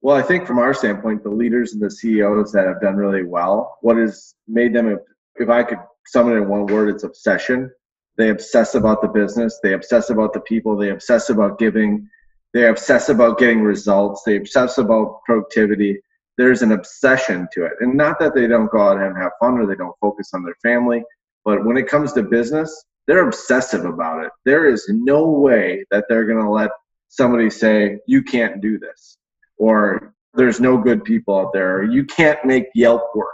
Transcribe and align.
Well, 0.00 0.16
I 0.16 0.22
think 0.22 0.46
from 0.46 0.58
our 0.58 0.72
standpoint, 0.74 1.24
the 1.24 1.30
leaders 1.30 1.72
and 1.72 1.82
the 1.82 1.90
CEOs 1.90 2.52
that 2.52 2.66
have 2.66 2.80
done 2.80 2.96
really 2.96 3.24
well, 3.24 3.78
what 3.80 3.96
has 3.96 4.34
made 4.46 4.72
them, 4.72 4.96
if 5.36 5.48
I 5.48 5.64
could 5.64 5.78
sum 6.06 6.30
it 6.30 6.36
in 6.36 6.48
one 6.48 6.66
word, 6.66 6.88
it's 6.88 7.02
obsession. 7.02 7.70
They 8.16 8.30
obsess 8.30 8.74
about 8.76 9.02
the 9.02 9.08
business, 9.08 9.58
they 9.62 9.72
obsess 9.72 10.10
about 10.10 10.32
the 10.32 10.40
people, 10.40 10.76
they 10.76 10.90
obsess 10.90 11.30
about 11.30 11.58
giving, 11.58 12.08
they 12.54 12.68
obsess 12.68 13.08
about 13.08 13.38
getting 13.38 13.62
results, 13.62 14.22
they 14.24 14.36
obsess 14.36 14.78
about 14.78 15.20
productivity. 15.26 16.00
There's 16.36 16.62
an 16.62 16.72
obsession 16.72 17.48
to 17.52 17.64
it. 17.64 17.72
And 17.80 17.96
not 17.96 18.20
that 18.20 18.34
they 18.34 18.46
don't 18.46 18.70
go 18.70 18.80
out 18.80 19.00
and 19.00 19.16
have 19.16 19.32
fun 19.40 19.58
or 19.58 19.66
they 19.66 19.74
don't 19.74 19.98
focus 20.00 20.30
on 20.32 20.44
their 20.44 20.56
family, 20.62 21.02
but 21.44 21.64
when 21.64 21.76
it 21.76 21.88
comes 21.88 22.12
to 22.12 22.22
business, 22.22 22.84
they're 23.08 23.26
obsessive 23.26 23.84
about 23.84 24.24
it. 24.24 24.30
There 24.44 24.68
is 24.68 24.86
no 24.88 25.28
way 25.28 25.84
that 25.90 26.04
they're 26.08 26.26
going 26.26 26.44
to 26.44 26.50
let 26.50 26.70
somebody 27.08 27.50
say, 27.50 27.98
you 28.06 28.22
can't 28.22 28.60
do 28.60 28.78
this 28.78 29.17
or 29.58 30.14
there's 30.34 30.60
no 30.60 30.78
good 30.78 31.04
people 31.04 31.38
out 31.38 31.52
there, 31.52 31.78
or 31.78 31.84
you 31.84 32.04
can't 32.04 32.44
make 32.44 32.66
Yelp 32.74 33.02
work. 33.14 33.28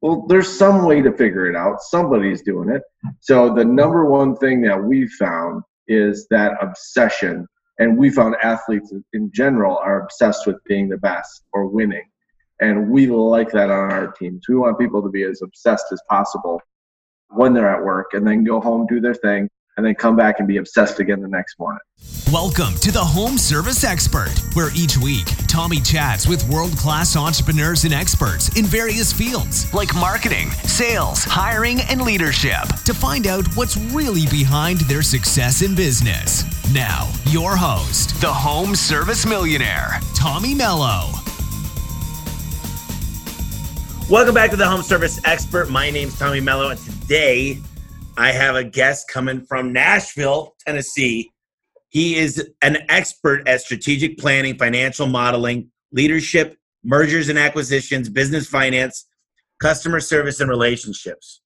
Well, 0.00 0.26
there's 0.28 0.48
some 0.48 0.84
way 0.84 1.02
to 1.02 1.12
figure 1.12 1.46
it 1.46 1.56
out. 1.56 1.82
Somebody's 1.82 2.42
doing 2.42 2.70
it. 2.70 2.82
So 3.20 3.52
the 3.52 3.64
number 3.64 4.04
one 4.04 4.36
thing 4.36 4.60
that 4.62 4.82
we 4.82 5.08
found 5.08 5.62
is 5.88 6.26
that 6.30 6.52
obsession. 6.60 7.46
And 7.80 7.96
we 7.96 8.10
found 8.10 8.36
athletes 8.42 8.92
in 9.12 9.30
general 9.32 9.76
are 9.78 10.02
obsessed 10.02 10.46
with 10.46 10.62
being 10.64 10.88
the 10.88 10.98
best 10.98 11.44
or 11.52 11.66
winning. 11.66 12.04
And 12.60 12.90
we 12.90 13.06
like 13.08 13.50
that 13.52 13.70
on 13.70 13.92
our 13.92 14.12
teams. 14.12 14.48
We 14.48 14.56
want 14.56 14.78
people 14.78 15.02
to 15.02 15.08
be 15.08 15.22
as 15.22 15.42
obsessed 15.42 15.86
as 15.92 16.00
possible 16.08 16.60
when 17.30 17.52
they're 17.52 17.72
at 17.72 17.84
work 17.84 18.14
and 18.14 18.26
then 18.26 18.42
go 18.44 18.60
home, 18.60 18.86
do 18.86 19.00
their 19.00 19.14
thing, 19.14 19.48
and 19.78 19.86
then 19.86 19.94
come 19.94 20.16
back 20.16 20.40
and 20.40 20.48
be 20.48 20.56
obsessed 20.56 20.98
again 20.98 21.20
the 21.20 21.28
next 21.28 21.56
morning. 21.56 21.78
Welcome 22.32 22.74
to 22.80 22.90
the 22.90 22.98
Home 22.98 23.38
Service 23.38 23.84
Expert, 23.84 24.34
where 24.54 24.70
each 24.74 24.98
week 24.98 25.24
Tommy 25.46 25.80
chats 25.80 26.26
with 26.26 26.46
world 26.50 26.76
class 26.76 27.16
entrepreneurs 27.16 27.84
and 27.84 27.94
experts 27.94 28.48
in 28.58 28.64
various 28.64 29.12
fields 29.12 29.72
like 29.72 29.94
marketing, 29.94 30.50
sales, 30.50 31.22
hiring, 31.22 31.80
and 31.82 32.02
leadership 32.02 32.64
to 32.84 32.92
find 32.92 33.28
out 33.28 33.46
what's 33.56 33.76
really 33.76 34.26
behind 34.26 34.80
their 34.80 35.00
success 35.00 35.62
in 35.62 35.76
business. 35.76 36.44
Now, 36.74 37.08
your 37.26 37.56
host, 37.56 38.20
the 38.20 38.32
Home 38.32 38.74
Service 38.74 39.26
Millionaire, 39.26 40.00
Tommy 40.12 40.54
Mello. 40.54 41.12
Welcome 44.10 44.34
back 44.34 44.50
to 44.50 44.56
the 44.56 44.66
Home 44.66 44.82
Service 44.82 45.20
Expert. 45.24 45.70
My 45.70 45.88
name's 45.88 46.18
Tommy 46.18 46.40
Mello, 46.40 46.70
and 46.70 46.80
today 46.80 47.60
I 48.18 48.32
have 48.32 48.56
a 48.56 48.64
guest 48.64 49.06
coming 49.06 49.46
from 49.46 49.72
Nashville, 49.72 50.56
Tennessee. 50.66 51.30
He 51.88 52.16
is 52.16 52.50
an 52.62 52.78
expert 52.88 53.46
at 53.46 53.60
strategic 53.60 54.18
planning, 54.18 54.58
financial 54.58 55.06
modeling, 55.06 55.70
leadership, 55.92 56.56
mergers 56.82 57.28
and 57.28 57.38
acquisitions, 57.38 58.08
business 58.08 58.48
finance, 58.48 59.06
customer 59.62 60.00
service, 60.00 60.40
and 60.40 60.50
relationships. 60.50 61.42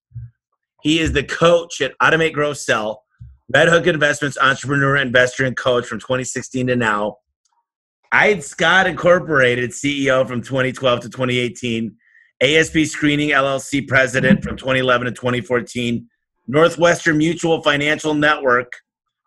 He 0.81 0.99
is 0.99 1.11
the 1.11 1.23
coach 1.23 1.79
at 1.79 1.95
Automate 1.99 2.33
Grow 2.33 2.53
Sell, 2.53 3.03
Red 3.53 3.69
Hook 3.69 3.85
Investments 3.85 4.39
entrepreneur, 4.41 4.97
investor, 4.97 5.45
and 5.45 5.55
coach 5.55 5.85
from 5.85 5.99
2016 5.99 6.67
to 6.67 6.75
now. 6.75 7.17
I'd 8.11 8.43
Scott 8.43 8.87
Incorporated 8.87 9.69
CEO 9.69 10.27
from 10.27 10.41
2012 10.41 11.01
to 11.01 11.09
2018, 11.09 11.95
ASP 12.41 12.79
Screening 12.85 13.29
LLC 13.29 13.87
president 13.87 14.43
from 14.43 14.57
2011 14.57 15.05
to 15.05 15.11
2014, 15.11 16.09
Northwestern 16.47 17.17
Mutual 17.17 17.61
Financial 17.61 18.13
Network 18.13 18.73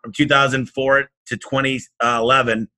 from 0.01 0.13
2004 0.13 1.09
to 1.27 1.37
2011. 1.37 2.69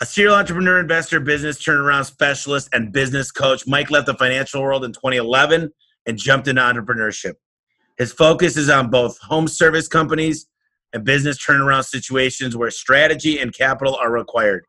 A 0.00 0.06
serial 0.06 0.36
entrepreneur, 0.36 0.78
investor, 0.78 1.18
business 1.20 1.58
turnaround 1.58 2.04
specialist, 2.04 2.68
and 2.72 2.92
business 2.92 3.32
coach. 3.32 3.66
Mike 3.66 3.90
left 3.90 4.06
the 4.06 4.14
financial 4.14 4.62
world 4.62 4.84
in 4.84 4.92
2011 4.92 5.72
and 6.06 6.18
jumped 6.18 6.46
into 6.46 6.62
entrepreneurship. 6.62 7.34
His 7.98 8.12
focus 8.12 8.56
is 8.56 8.68
on 8.68 8.90
both 8.90 9.18
home 9.18 9.48
service 9.48 9.88
companies 9.88 10.46
and 10.92 11.02
business 11.02 11.44
turnaround 11.44 11.84
situations 11.84 12.56
where 12.56 12.70
strategy 12.70 13.40
and 13.40 13.52
capital 13.52 13.96
are 13.96 14.12
required. 14.12 14.64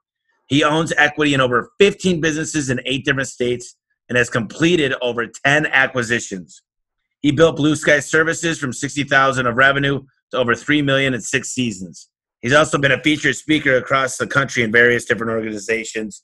He 0.48 0.64
owns 0.64 0.94
equity 0.98 1.34
in 1.34 1.42
over 1.42 1.70
15 1.78 2.22
businesses 2.22 2.70
in 2.70 2.80
eight 2.86 3.06
different 3.06 3.28
states 3.28 3.76
and 4.10 4.18
has 4.18 4.30
completed 4.30 4.94
over 5.02 5.28
10 5.28 5.68
acquisitions. 5.68 6.64
He 7.28 7.34
built 7.34 7.58
Blue 7.58 7.76
Skies 7.76 8.10
Services 8.10 8.58
from 8.58 8.72
60,000 8.72 9.48
of 9.48 9.58
revenue 9.58 10.02
to 10.32 10.38
over 10.38 10.56
3 10.56 10.82
million 10.82 11.14
in 11.14 11.20
6 11.20 11.50
seasons. 11.50 12.08
He's 12.40 12.54
also 12.54 12.78
been 12.78 12.94
a 12.94 13.04
featured 13.04 13.36
speaker 13.36 13.76
across 13.76 14.16
the 14.16 14.26
country 14.26 14.64
in 14.64 14.72
various 14.72 15.04
different 15.04 15.34
organizations. 15.34 16.24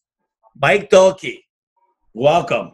Mike 0.56 0.90
Dahlke, 0.90 1.42
welcome. 2.14 2.72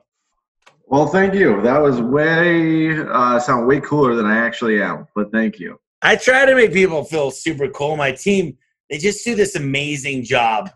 Well, 0.85 1.07
thank 1.07 1.33
you. 1.33 1.59
That 1.63 1.79
was 1.79 2.01
way 2.01 2.99
uh, 2.99 3.39
sound 3.39 3.65
way 3.65 3.79
cooler 3.79 4.13
than 4.13 4.27
I 4.27 4.37
actually 4.37 4.79
am, 4.79 5.07
but 5.15 5.31
thank 5.31 5.57
you. 5.57 5.79
I 6.03 6.15
try 6.15 6.45
to 6.45 6.53
make 6.53 6.71
people 6.71 7.03
feel 7.05 7.31
super 7.31 7.67
cool. 7.69 7.97
My 7.97 8.11
team, 8.11 8.55
they 8.91 8.99
just 8.99 9.25
do 9.25 9.33
this 9.33 9.55
amazing 9.55 10.23
job. 10.23 10.69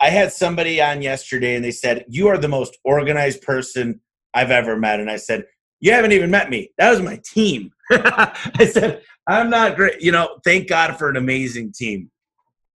I 0.00 0.10
had 0.10 0.32
somebody 0.32 0.80
on 0.80 1.02
yesterday 1.02 1.56
and 1.56 1.64
they 1.64 1.72
said, 1.72 2.04
You 2.06 2.28
are 2.28 2.38
the 2.38 2.46
most 2.46 2.78
organized 2.84 3.42
person 3.42 4.00
I've 4.32 4.52
ever 4.52 4.76
met. 4.76 5.00
And 5.00 5.10
I 5.10 5.16
said, 5.16 5.46
you 5.80 5.92
haven't 5.92 6.12
even 6.12 6.30
met 6.30 6.50
me. 6.50 6.70
That 6.78 6.90
was 6.90 7.00
my 7.00 7.20
team. 7.24 7.72
I 7.90 8.70
said, 8.70 9.02
I'm 9.26 9.50
not 9.50 9.76
great. 9.76 10.00
You 10.00 10.12
know, 10.12 10.38
thank 10.44 10.68
God 10.68 10.98
for 10.98 11.08
an 11.08 11.16
amazing 11.16 11.72
team. 11.72 12.10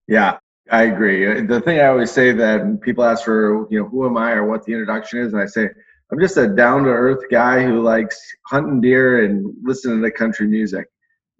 Yeah, 0.07 0.37
I 0.71 0.83
agree. 0.83 1.29
Uh, 1.29 1.45
the 1.45 1.61
thing 1.61 1.79
I 1.79 1.87
always 1.87 2.11
say 2.11 2.31
that 2.31 2.81
people 2.81 3.03
ask 3.03 3.23
for, 3.23 3.67
you 3.69 3.79
know, 3.79 3.87
who 3.87 4.05
am 4.05 4.17
I 4.17 4.31
or 4.33 4.45
what 4.45 4.63
the 4.63 4.73
introduction 4.73 5.19
is, 5.19 5.33
and 5.33 5.41
I 5.41 5.45
say, 5.45 5.69
I'm 6.11 6.19
just 6.19 6.37
a 6.37 6.47
down 6.47 6.83
to 6.83 6.89
earth 6.89 7.23
guy 7.31 7.63
who 7.63 7.81
likes 7.81 8.19
hunting 8.47 8.81
deer 8.81 9.25
and 9.25 9.53
listening 9.63 10.01
to 10.03 10.11
country 10.11 10.47
music. 10.47 10.87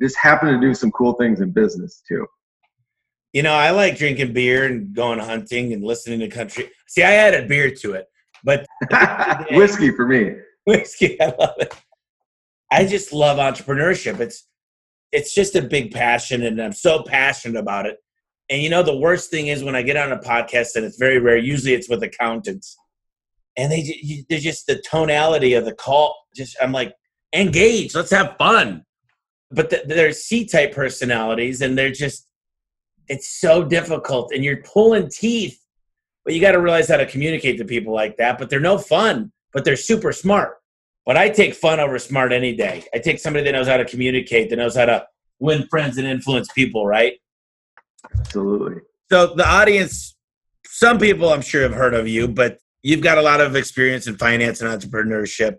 Just 0.02 0.18
happen 0.18 0.52
to 0.52 0.60
do 0.60 0.74
some 0.74 0.92
cool 0.92 1.14
things 1.14 1.42
in 1.42 1.52
business 1.52 2.02
too. 2.08 2.26
You 3.34 3.44
know, 3.44 3.54
I 3.54 3.72
like 3.72 3.98
drinking 3.98 4.34
beer 4.34 4.66
and 4.66 4.94
going 4.94 5.20
hunting 5.20 5.74
and 5.74 5.84
listening 5.84 6.20
to 6.20 6.28
country. 6.28 6.72
See, 6.88 7.04
I 7.04 7.14
added 7.14 7.48
beer 7.48 7.72
to 7.72 7.94
it, 7.94 8.08
but 8.44 8.66
whiskey 9.52 9.92
for 9.92 10.08
me. 10.08 10.36
whiskey. 10.66 11.20
I 11.22 11.34
love 11.38 11.56
it. 11.60 11.74
I 12.72 12.86
just 12.86 13.14
love 13.14 13.38
entrepreneurship. 13.38 14.20
It's 14.20 14.48
it's 15.12 15.34
just 15.34 15.56
a 15.56 15.62
big 15.62 15.92
passion, 15.92 16.44
and 16.44 16.60
I'm 16.60 16.74
so 16.74 17.04
passionate 17.04 17.60
about 17.60 17.86
it. 17.86 17.98
And 18.50 18.62
you 18.62 18.70
know, 18.70 18.82
the 18.82 18.98
worst 18.98 19.30
thing 19.30 19.48
is 19.48 19.64
when 19.64 19.76
I 19.76 19.84
get 19.84 19.98
on 19.98 20.12
a 20.12 20.18
podcast, 20.18 20.76
and 20.76 20.86
it's 20.86 20.98
very 20.98 21.20
rare. 21.20 21.38
Usually, 21.38 21.74
it's 21.74 21.90
with 21.90 22.02
accountants, 22.02 22.76
and 23.58 23.72
they 23.72 24.26
they're 24.30 24.40
just 24.40 24.66
the 24.66 24.82
tonality 24.90 25.54
of 25.54 25.66
the 25.66 25.76
call. 25.76 26.16
Just 26.36 26.58
I'm 26.62 26.72
like, 26.72 26.94
engage. 27.34 27.94
Let's 27.94 28.12
have 28.12 28.38
fun. 28.38 28.84
But 29.52 29.70
the, 29.70 29.84
they're 29.86 30.14
C 30.14 30.46
type 30.46 30.74
personalities, 30.74 31.62
and 31.62 31.78
they're 31.78 31.92
just 31.92 32.28
it's 33.08 33.40
so 33.40 33.64
difficult, 33.64 34.32
and 34.34 34.44
you're 34.44 34.64
pulling 34.64 35.10
teeth. 35.10 35.60
But 36.26 36.34
you 36.34 36.40
got 36.40 36.54
to 36.54 36.62
realize 36.62 36.88
how 36.88 36.96
to 36.96 37.06
communicate 37.06 37.58
to 37.58 37.66
people 37.66 37.94
like 37.94 38.16
that. 38.16 38.40
But 38.40 38.50
they're 38.50 38.62
no 38.62 38.78
fun 38.78 39.33
but 39.54 39.66
they're 39.66 39.76
super 39.76 40.12
smart. 40.12 40.58
But 41.06 41.18
I 41.18 41.30
take 41.30 41.54
fun 41.54 41.80
over 41.80 42.00
smart 42.00 42.32
any 42.32 42.56
day. 42.56 42.86
I 42.94 43.00
take 43.00 43.20
somebody 43.20 43.46
that 43.46 43.52
knows 43.52 43.68
how 43.68 43.78
to 43.78 43.86
communicate, 43.86 44.50
that 44.50 44.56
knows 44.56 44.76
how 44.76 44.86
to 44.86 45.06
win 45.40 45.68
friends 45.68 45.98
and 45.98 46.08
influence 46.08 46.48
people, 46.54 46.88
right? 46.88 47.14
Absolutely. 48.18 48.82
So 49.12 49.34
the 49.36 49.48
audience, 49.48 50.16
some 50.66 50.98
people 50.98 51.30
I'm 51.30 51.42
sure 51.42 51.62
have 51.64 51.74
heard 51.74 51.94
of 51.94 52.08
you, 52.08 52.28
but 52.28 52.60
you've 52.82 53.02
got 53.02 53.18
a 53.18 53.22
lot 53.22 53.42
of 53.42 53.56
experience 53.56 54.08
in 54.08 54.18
finance 54.18 54.62
and 54.62 54.70
entrepreneurship. 54.70 55.58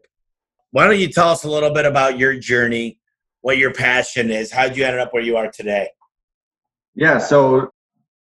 Why 0.70 0.86
don't 0.86 0.98
you 0.98 1.08
tell 1.08 1.28
us 1.28 1.44
a 1.44 1.50
little 1.50 1.70
bit 1.70 1.86
about 1.86 2.18
your 2.18 2.36
journey, 2.36 2.98
what 3.42 3.58
your 3.58 3.72
passion 3.72 4.30
is, 4.30 4.50
how'd 4.50 4.76
you 4.76 4.84
end 4.84 4.98
up 4.98 5.12
where 5.12 5.22
you 5.22 5.36
are 5.36 5.50
today? 5.50 5.88
Yeah, 6.94 7.18
so 7.18 7.70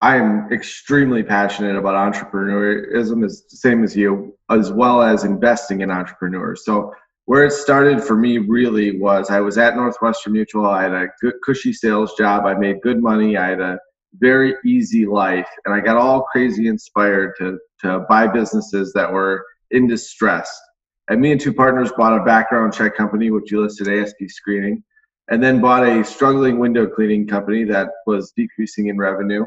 I'm 0.04 0.52
extremely 0.52 1.24
passionate 1.24 1.78
about 1.78 1.96
entrepreneurism, 2.14 3.24
is 3.24 3.46
the 3.50 3.56
same 3.56 3.86
as 3.86 3.96
you, 3.96 4.38
as 4.50 4.70
well 4.70 5.02
as 5.02 5.24
investing 5.24 5.80
in 5.80 5.90
entrepreneurs. 5.90 6.66
So 6.66 6.94
where 7.24 7.46
it 7.46 7.54
started 7.54 8.04
for 8.04 8.18
me 8.18 8.38
really 8.38 9.00
was 9.00 9.30
I 9.30 9.40
was 9.40 9.58
at 9.58 9.78
Northwestern 9.78 10.34
Mutual. 10.34 10.66
I 10.66 10.84
had 10.84 10.92
a 10.92 11.08
good 11.22 11.36
cushy 11.42 11.72
sales 11.72 12.16
job. 12.18 12.46
I 12.46 12.54
made 12.54 12.82
good 12.82 13.02
money. 13.02 13.38
I 13.38 13.52
had 13.52 13.62
a 13.62 13.80
very 14.16 14.56
easy 14.66 15.06
life, 15.06 15.48
and 15.64 15.74
I 15.74 15.80
got 15.80 15.96
all 15.96 16.24
crazy 16.24 16.68
inspired 16.68 17.36
to 17.38 17.58
to 17.84 18.06
buy 18.10 18.28
businesses 18.28 18.92
that 18.92 19.10
were 19.10 19.46
in 19.72 19.88
distress. 19.88 20.54
And 21.08 21.22
me 21.22 21.32
and 21.32 21.40
two 21.40 21.54
partners 21.54 21.94
bought 21.96 22.22
a 22.22 22.26
background 22.26 22.74
check 22.74 22.98
company, 22.98 23.32
which 23.32 23.54
you 23.54 23.62
listed 23.62 23.88
ASP 23.88 24.18
Screening, 24.28 24.84
and 25.30 25.42
then 25.42 25.62
bought 25.62 25.88
a 25.88 26.04
struggling 26.04 26.60
window 26.60 26.88
cleaning 26.88 27.26
company 27.26 27.64
that 27.64 27.88
was 28.06 28.34
decreasing 28.36 28.88
in 28.88 28.98
revenue 28.98 29.46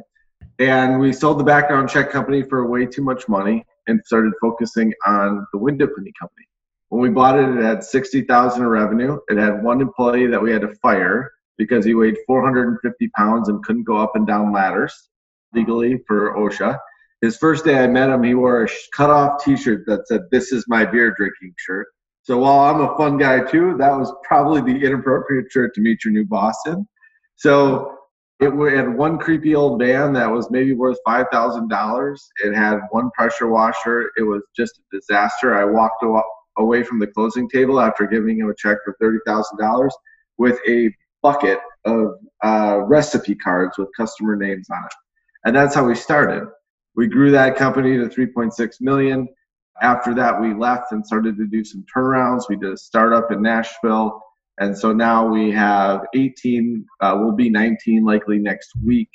and 0.59 0.99
we 1.01 1.13
sold 1.13 1.39
the 1.39 1.45
background 1.45 1.89
check 1.89 2.11
company 2.11 2.43
for 2.43 2.67
way 2.67 2.87
too 2.87 3.03
much 3.03 3.29
money 3.29 3.65
and 3.87 4.01
started 4.05 4.33
focusing 4.41 4.93
on 5.07 5.47
the 5.53 5.59
window 5.59 5.87
cleaning 5.87 6.13
company. 6.19 6.47
When 6.89 7.03
we 7.03 7.09
bought 7.11 7.39
it, 7.39 7.49
it 7.49 7.63
had 7.63 7.83
60,000 7.83 8.63
in 8.63 8.69
revenue. 8.69 9.19
It 9.29 9.39
had 9.39 9.63
one 9.63 9.81
employee 9.81 10.27
that 10.29 10.41
we 10.41 10.53
had 10.53 10.63
to 10.63 10.75
fire 10.77 11.33
because 11.59 11.85
he 11.85 11.95
weighed 11.95 12.17
450 12.27 13.09
pounds 13.09 13.49
and 13.49 13.63
couldn't 13.65 13.85
go 13.85 13.97
up 13.97 14.15
and 14.15 14.27
down 14.27 14.53
ladders 14.53 15.09
legally 15.53 16.03
for 16.07 16.35
OSHA. 16.37 16.79
His 17.23 17.37
first 17.39 17.65
day 17.65 17.79
I 17.79 17.87
met 17.87 18.11
him, 18.11 18.23
he 18.23 18.35
wore 18.35 18.65
a 18.65 18.69
cut 18.95 19.11
off 19.11 19.43
t 19.43 19.57
shirt 19.57 19.85
that 19.87 20.07
said, 20.07 20.23
This 20.31 20.53
is 20.53 20.65
my 20.69 20.85
beer 20.85 21.15
drinking 21.17 21.55
shirt. 21.59 21.87
So 22.23 22.39
while 22.39 22.61
I'm 22.61 22.81
a 22.81 22.97
fun 22.97 23.17
guy 23.19 23.41
too, 23.41 23.77
that 23.79 23.97
was 23.97 24.13
probably 24.25 24.61
the 24.61 24.85
inappropriate 24.85 25.47
shirt 25.51 25.75
to 25.75 25.81
meet 25.81 26.05
your 26.05 26.13
new 26.13 26.27
boss 26.27 26.57
in. 26.67 26.87
So 27.37 27.96
it 28.39 28.77
had 28.77 28.95
one 28.95 29.19
creepy 29.19 29.55
old 29.55 29.79
van 29.79 30.13
that 30.13 30.31
was 30.31 30.51
maybe 30.51 30.75
worth 30.75 30.99
five 31.05 31.27
thousand 31.33 31.69
dollars. 31.69 32.29
It 32.45 32.55
had 32.55 32.81
one 32.91 33.11
pressure 33.13 33.49
washer. 33.49 34.11
It 34.17 34.23
was 34.23 34.43
just 34.55 34.79
a 34.79 34.97
disaster. 34.97 35.55
I 35.55 35.65
walked 35.65 36.05
away 36.59 36.83
from 36.83 36.99
the 36.99 37.07
closing 37.07 37.49
table 37.49 37.81
after 37.81 38.07
giving 38.07 38.39
him 38.39 38.51
a 38.51 38.55
check 38.55 38.79
for 38.85 38.97
thirty 39.01 39.19
thousand 39.27 39.59
dollars 39.59 39.95
with 40.37 40.59
a 40.69 40.91
bucket 41.23 41.61
of 41.87 42.15
uh, 42.45 42.81
recipe 42.81 43.35
cards 43.35 43.79
with 43.79 43.89
customer 43.97 44.37
names 44.37 44.69
on 44.71 44.85
it, 44.85 44.93
and 45.47 45.57
that's 45.57 45.75
how 45.75 45.85
we 45.85 45.95
started. 45.95 46.47
We 46.95 47.07
grew 47.07 47.31
that 47.31 47.57
company 47.57 47.99
to 47.99 48.07
3.6 48.07 48.81
million. 48.81 49.29
After 49.83 50.15
that, 50.15 50.41
we 50.41 50.55
left 50.55 50.93
and 50.93 51.07
started 51.07 51.37
to 51.37 51.47
do 51.47 51.63
some 51.63 51.85
turnarounds. 51.95 52.49
We 52.49 52.57
did 52.57 52.73
a 52.73 52.77
startup 52.79 53.31
in 53.31 53.43
Nashville 53.43 54.19
and 54.59 54.77
so 54.77 54.93
now 54.93 55.27
we 55.27 55.51
have 55.51 56.03
18, 56.15 56.85
uh, 57.01 57.17
will 57.19 57.33
be 57.33 57.51
19 57.51 58.05
likely 58.05 58.39
next 58.39 58.73
week, 58.83 59.11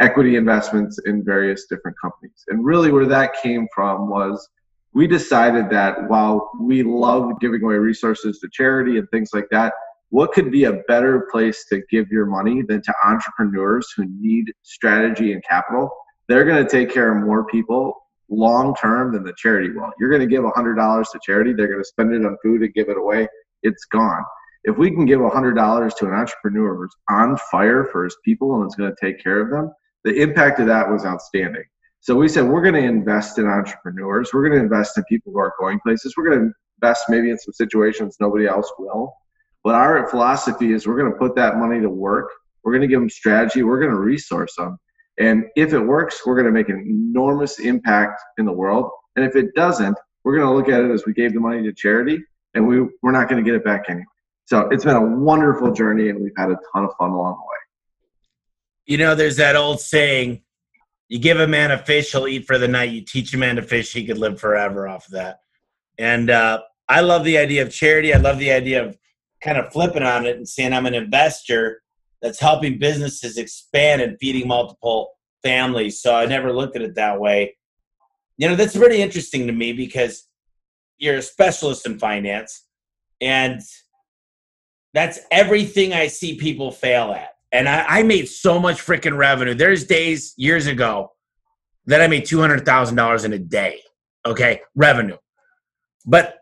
equity 0.00 0.36
investments 0.36 0.98
in 1.06 1.24
various 1.24 1.66
different 1.66 1.96
companies. 2.00 2.44
And 2.48 2.64
really, 2.64 2.92
where 2.92 3.06
that 3.06 3.40
came 3.42 3.68
from 3.74 4.10
was 4.10 4.48
we 4.92 5.06
decided 5.06 5.70
that 5.70 6.08
while 6.08 6.50
we 6.60 6.82
love 6.82 7.40
giving 7.40 7.62
away 7.62 7.76
resources 7.76 8.38
to 8.40 8.48
charity 8.52 8.98
and 8.98 9.08
things 9.10 9.30
like 9.32 9.48
that, 9.50 9.72
what 10.10 10.32
could 10.32 10.52
be 10.52 10.64
a 10.64 10.74
better 10.88 11.26
place 11.32 11.64
to 11.70 11.82
give 11.90 12.08
your 12.10 12.26
money 12.26 12.62
than 12.62 12.80
to 12.82 12.94
entrepreneurs 13.04 13.92
who 13.96 14.06
need 14.20 14.52
strategy 14.62 15.32
and 15.32 15.42
capital? 15.44 15.90
They're 16.28 16.44
going 16.44 16.64
to 16.64 16.70
take 16.70 16.92
care 16.92 17.16
of 17.16 17.24
more 17.24 17.46
people 17.46 17.94
long 18.28 18.74
term 18.74 19.12
than 19.12 19.22
the 19.22 19.34
charity 19.36 19.70
will. 19.70 19.90
You're 19.98 20.10
going 20.10 20.20
to 20.20 20.26
give 20.26 20.44
$100 20.44 21.10
to 21.12 21.20
charity, 21.22 21.52
they're 21.54 21.68
going 21.68 21.80
to 21.80 21.84
spend 21.84 22.12
it 22.12 22.24
on 22.24 22.36
food 22.42 22.62
and 22.62 22.74
give 22.74 22.88
it 22.88 22.98
away. 22.98 23.26
It's 23.62 23.84
gone 23.86 24.24
if 24.66 24.76
we 24.76 24.90
can 24.90 25.06
give 25.06 25.20
$100 25.20 25.96
to 25.96 26.06
an 26.06 26.12
entrepreneur 26.12 26.74
who's 26.74 26.94
on 27.08 27.38
fire 27.50 27.84
for 27.84 28.04
his 28.04 28.16
people 28.24 28.60
and 28.60 28.66
is 28.66 28.74
going 28.74 28.92
to 28.92 28.96
take 29.00 29.22
care 29.22 29.40
of 29.40 29.50
them, 29.50 29.72
the 30.02 30.20
impact 30.20 30.58
of 30.58 30.66
that 30.66 30.90
was 30.90 31.06
outstanding. 31.06 31.62
So 32.00 32.16
we 32.16 32.28
said 32.28 32.44
we're 32.44 32.62
going 32.62 32.74
to 32.74 32.82
invest 32.82 33.38
in 33.38 33.46
entrepreneurs. 33.46 34.30
We're 34.34 34.48
going 34.48 34.58
to 34.58 34.64
invest 34.64 34.98
in 34.98 35.04
people 35.04 35.32
who 35.32 35.38
are 35.38 35.52
going 35.58 35.78
places. 35.80 36.14
We're 36.16 36.28
going 36.28 36.38
to 36.40 36.52
invest 36.82 37.04
maybe 37.08 37.30
in 37.30 37.38
some 37.38 37.52
situations 37.54 38.16
nobody 38.20 38.46
else 38.46 38.70
will. 38.76 39.14
But 39.62 39.76
our 39.76 40.08
philosophy 40.08 40.72
is 40.72 40.86
we're 40.86 40.98
going 40.98 41.12
to 41.12 41.18
put 41.18 41.36
that 41.36 41.56
money 41.56 41.80
to 41.80 41.88
work. 41.88 42.28
We're 42.64 42.72
going 42.72 42.82
to 42.82 42.88
give 42.88 43.00
them 43.00 43.10
strategy. 43.10 43.62
We're 43.62 43.80
going 43.80 43.92
to 43.92 43.98
resource 43.98 44.54
them. 44.56 44.78
And 45.18 45.44
if 45.56 45.72
it 45.72 45.80
works, 45.80 46.26
we're 46.26 46.34
going 46.34 46.46
to 46.46 46.52
make 46.52 46.68
an 46.68 46.84
enormous 46.88 47.60
impact 47.60 48.20
in 48.38 48.44
the 48.44 48.52
world. 48.52 48.90
And 49.14 49.24
if 49.24 49.36
it 49.36 49.54
doesn't, 49.54 49.96
we're 50.24 50.36
going 50.36 50.48
to 50.48 50.54
look 50.54 50.68
at 50.68 50.84
it 50.84 50.92
as 50.92 51.06
we 51.06 51.12
gave 51.12 51.32
the 51.34 51.40
money 51.40 51.62
to 51.62 51.72
charity 51.72 52.18
and 52.54 52.66
we, 52.66 52.80
we're 53.02 53.12
not 53.12 53.28
going 53.28 53.42
to 53.42 53.48
get 53.48 53.56
it 53.56 53.64
back 53.64 53.84
anyway. 53.88 54.04
So 54.46 54.68
it's 54.70 54.84
been 54.84 54.96
a 54.96 55.04
wonderful 55.04 55.72
journey, 55.72 56.08
and 56.08 56.20
we've 56.20 56.32
had 56.36 56.50
a 56.50 56.58
ton 56.72 56.84
of 56.84 56.90
fun 56.98 57.10
along 57.10 57.34
the 57.34 57.42
way. 57.42 57.56
You 58.86 58.98
know, 58.98 59.14
there's 59.14 59.36
that 59.36 59.56
old 59.56 59.80
saying: 59.80 60.42
"You 61.08 61.18
give 61.18 61.40
a 61.40 61.48
man 61.48 61.72
a 61.72 61.78
fish, 61.78 62.12
he'll 62.12 62.28
eat 62.28 62.46
for 62.46 62.56
the 62.56 62.68
night. 62.68 62.92
You 62.92 63.02
teach 63.02 63.34
a 63.34 63.38
man 63.38 63.56
to 63.56 63.62
fish, 63.62 63.92
he 63.92 64.06
could 64.06 64.18
live 64.18 64.40
forever 64.40 64.88
off 64.88 65.06
of 65.06 65.12
that." 65.12 65.40
And 65.98 66.30
uh, 66.30 66.62
I 66.88 67.00
love 67.00 67.24
the 67.24 67.38
idea 67.38 67.62
of 67.62 67.72
charity. 67.72 68.14
I 68.14 68.18
love 68.18 68.38
the 68.38 68.52
idea 68.52 68.84
of 68.84 68.96
kind 69.42 69.58
of 69.58 69.72
flipping 69.72 70.04
on 70.04 70.26
it 70.26 70.36
and 70.36 70.48
saying 70.48 70.72
I'm 70.72 70.86
an 70.86 70.94
investor 70.94 71.82
that's 72.22 72.40
helping 72.40 72.78
businesses 72.78 73.38
expand 73.38 74.00
and 74.00 74.16
feeding 74.20 74.46
multiple 74.46 75.10
families. 75.42 76.00
So 76.00 76.14
I 76.14 76.26
never 76.26 76.52
looked 76.52 76.76
at 76.76 76.82
it 76.82 76.94
that 76.94 77.20
way. 77.20 77.56
You 78.36 78.48
know, 78.48 78.54
that's 78.54 78.76
really 78.76 79.02
interesting 79.02 79.46
to 79.46 79.52
me 79.52 79.72
because 79.72 80.28
you're 80.98 81.16
a 81.16 81.22
specialist 81.22 81.86
in 81.86 81.98
finance 81.98 82.64
and 83.20 83.60
that's 84.96 85.18
everything 85.30 85.92
I 85.92 86.06
see 86.06 86.36
people 86.38 86.72
fail 86.72 87.12
at. 87.12 87.28
And 87.52 87.68
I, 87.68 87.98
I 87.98 88.02
made 88.02 88.28
so 88.28 88.58
much 88.58 88.78
freaking 88.78 89.14
revenue. 89.14 89.52
There's 89.52 89.84
days 89.84 90.32
years 90.38 90.66
ago 90.66 91.12
that 91.84 92.00
I 92.00 92.06
made 92.06 92.24
two 92.24 92.40
hundred 92.40 92.64
thousand 92.64 92.96
dollars 92.96 93.24
in 93.24 93.34
a 93.34 93.38
day. 93.38 93.80
Okay, 94.24 94.62
revenue. 94.74 95.18
But 96.06 96.38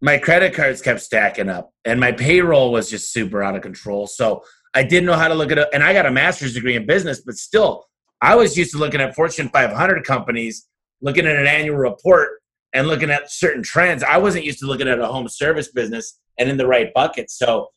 my 0.00 0.16
credit 0.16 0.54
cards 0.54 0.80
kept 0.80 1.00
stacking 1.00 1.50
up, 1.50 1.70
and 1.84 2.00
my 2.00 2.12
payroll 2.12 2.72
was 2.72 2.88
just 2.88 3.12
super 3.12 3.42
out 3.42 3.56
of 3.56 3.62
control. 3.62 4.06
So 4.06 4.42
I 4.72 4.84
didn't 4.84 5.04
know 5.04 5.12
how 5.12 5.28
to 5.28 5.34
look 5.34 5.52
at 5.52 5.58
it. 5.58 5.68
And 5.74 5.84
I 5.84 5.92
got 5.92 6.06
a 6.06 6.10
master's 6.10 6.54
degree 6.54 6.76
in 6.76 6.86
business, 6.86 7.20
but 7.20 7.34
still, 7.34 7.84
I 8.22 8.36
was 8.36 8.56
used 8.56 8.72
to 8.72 8.78
looking 8.78 9.02
at 9.02 9.14
Fortune 9.14 9.50
500 9.50 10.02
companies, 10.04 10.66
looking 11.02 11.26
at 11.26 11.36
an 11.36 11.46
annual 11.46 11.76
report, 11.76 12.40
and 12.72 12.88
looking 12.88 13.10
at 13.10 13.30
certain 13.30 13.62
trends. 13.62 14.02
I 14.02 14.16
wasn't 14.16 14.46
used 14.46 14.60
to 14.60 14.66
looking 14.66 14.88
at 14.88 14.98
a 14.98 15.06
home 15.06 15.28
service 15.28 15.70
business 15.70 16.18
and 16.38 16.48
in 16.48 16.56
the 16.56 16.66
right 16.66 16.90
bucket. 16.94 17.30
So 17.30 17.68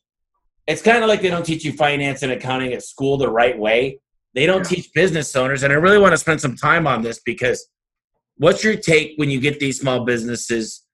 it's 0.66 0.82
kind 0.82 1.02
of 1.02 1.08
like 1.08 1.22
they 1.22 1.30
don't 1.30 1.46
teach 1.46 1.64
you 1.64 1.72
finance 1.72 2.22
and 2.22 2.32
accounting 2.32 2.72
at 2.72 2.82
school 2.82 3.16
the 3.16 3.30
right 3.30 3.56
way. 3.58 4.00
They 4.34 4.46
don't 4.46 4.70
yeah. 4.70 4.76
teach 4.76 4.92
business 4.92 5.34
owners, 5.36 5.62
and 5.62 5.72
I 5.72 5.76
really 5.76 5.98
want 5.98 6.12
to 6.12 6.18
spend 6.18 6.40
some 6.40 6.56
time 6.56 6.86
on 6.86 7.02
this 7.02 7.20
because 7.24 7.66
what's 8.36 8.62
your 8.62 8.76
take 8.76 9.14
when 9.16 9.30
you 9.30 9.40
get 9.40 9.60
these 9.60 9.80
small 9.80 10.04
businesses? 10.04 10.84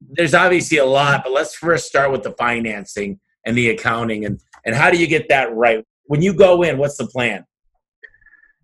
There's 0.00 0.34
obviously 0.34 0.78
a 0.78 0.84
lot, 0.84 1.24
but 1.24 1.32
let's 1.32 1.54
first 1.54 1.86
start 1.86 2.12
with 2.12 2.22
the 2.22 2.32
financing 2.32 3.20
and 3.44 3.56
the 3.56 3.70
accounting 3.70 4.24
and 4.24 4.40
and 4.64 4.74
how 4.74 4.90
do 4.90 4.98
you 4.98 5.08
get 5.08 5.28
that 5.28 5.54
right? 5.54 5.84
When 6.04 6.22
you 6.22 6.32
go 6.32 6.62
in, 6.62 6.78
what's 6.78 6.96
the 6.96 7.06
plan? 7.06 7.44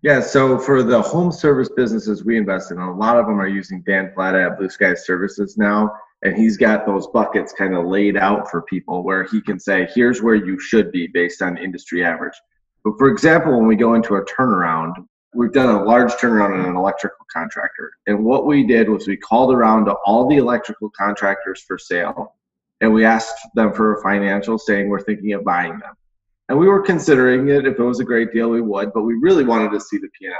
Yeah, 0.01 0.21
so 0.21 0.57
for 0.57 0.81
the 0.81 1.01
home 1.01 1.31
service 1.31 1.69
businesses 1.75 2.23
we 2.23 2.37
invest 2.37 2.71
in, 2.71 2.77
a 2.77 2.95
lot 2.95 3.17
of 3.17 3.25
them 3.25 3.41
are 3.41 3.47
using 3.49 3.81
Dan 3.85 4.13
Flat 4.15 4.33
at 4.33 4.57
Blue 4.57 4.69
Skies 4.69 5.05
Services 5.05 5.57
now 5.57 5.91
and 6.23 6.35
he's 6.35 6.57
got 6.57 6.85
those 6.85 7.07
buckets 7.07 7.53
kind 7.53 7.75
of 7.75 7.85
laid 7.85 8.17
out 8.17 8.49
for 8.49 8.61
people 8.63 9.03
where 9.03 9.23
he 9.23 9.41
can 9.41 9.59
say 9.59 9.87
here's 9.93 10.21
where 10.21 10.35
you 10.35 10.59
should 10.59 10.91
be 10.91 11.07
based 11.07 11.41
on 11.41 11.57
industry 11.57 12.03
average. 12.03 12.33
But 12.83 12.93
for 12.97 13.09
example 13.09 13.57
when 13.57 13.67
we 13.67 13.75
go 13.75 13.93
into 13.93 14.15
a 14.15 14.25
turnaround 14.25 14.93
we've 15.33 15.53
done 15.53 15.69
a 15.69 15.83
large 15.83 16.11
turnaround 16.13 16.59
on 16.59 16.65
an 16.65 16.75
electrical 16.75 17.23
contractor. 17.31 17.91
And 18.07 18.25
what 18.25 18.47
we 18.47 18.65
did 18.65 18.89
was 18.89 19.07
we 19.07 19.15
called 19.15 19.53
around 19.53 19.85
to 19.85 19.93
all 20.05 20.27
the 20.27 20.37
electrical 20.37 20.89
contractors 20.97 21.61
for 21.61 21.77
sale 21.77 22.35
and 22.81 22.93
we 22.93 23.05
asked 23.05 23.37
them 23.55 23.73
for 23.73 23.95
a 23.95 24.01
financial 24.01 24.57
saying 24.57 24.89
we're 24.89 25.03
thinking 25.03 25.33
of 25.33 25.43
buying 25.43 25.77
them. 25.79 25.93
And 26.47 26.57
we 26.57 26.67
were 26.67 26.81
considering 26.81 27.49
it. 27.49 27.67
If 27.67 27.77
it 27.77 27.83
was 27.83 27.99
a 27.99 28.05
great 28.05 28.33
deal 28.33 28.49
we 28.49 28.61
would 28.61 28.91
but 28.93 29.03
we 29.03 29.13
really 29.15 29.43
wanted 29.43 29.71
to 29.71 29.79
see 29.79 29.97
the 29.97 30.09
p&l 30.19 30.33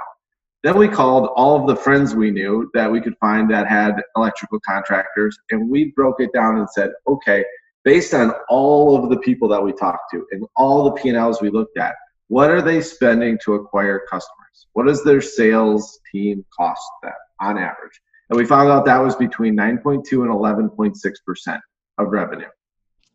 then 0.64 0.78
we 0.78 0.88
called 0.88 1.30
all 1.36 1.60
of 1.60 1.68
the 1.68 1.76
friends 1.76 2.16
we 2.16 2.32
knew 2.32 2.70
that 2.74 2.92
we 2.92 3.00
could 3.00 3.18
find 3.20 3.50
that 3.50 3.68
had 3.68 4.02
electrical 4.16 4.60
contractors, 4.60 5.38
and 5.52 5.70
we 5.70 5.92
broke 5.96 6.20
it 6.20 6.34
down 6.34 6.58
and 6.58 6.70
said, 6.70 6.92
okay, 7.08 7.46
based 7.86 8.14
on 8.14 8.34
all 8.50 9.02
of 9.02 9.10
the 9.10 9.18
people 9.20 9.48
that 9.48 9.64
we 9.64 9.72
talked 9.72 10.12
to 10.12 10.26
and 10.32 10.46
all 10.56 10.84
the 10.84 10.92
P&Ls 11.02 11.42
we 11.42 11.50
looked 11.50 11.78
at, 11.78 11.96
what 12.28 12.52
are 12.52 12.62
they 12.62 12.82
spending 12.82 13.40
to 13.44 13.56
acquire 13.56 14.04
customers? 14.10 14.68
What 14.74 14.86
does 14.86 15.04
their 15.04 15.22
sales 15.22 16.00
team 16.12 16.46
cost 16.56 16.84
them 17.04 17.14
on 17.40 17.58
average? 17.58 18.00
And 18.30 18.38
we 18.38 18.46
found 18.46 18.70
out 18.70 18.86
that 18.86 19.02
was 19.02 19.16
between 19.16 19.56
9.2 19.56 20.12
and 20.22 20.70
11.6% 20.70 21.60
of 21.98 22.08
revenue. 22.10 22.48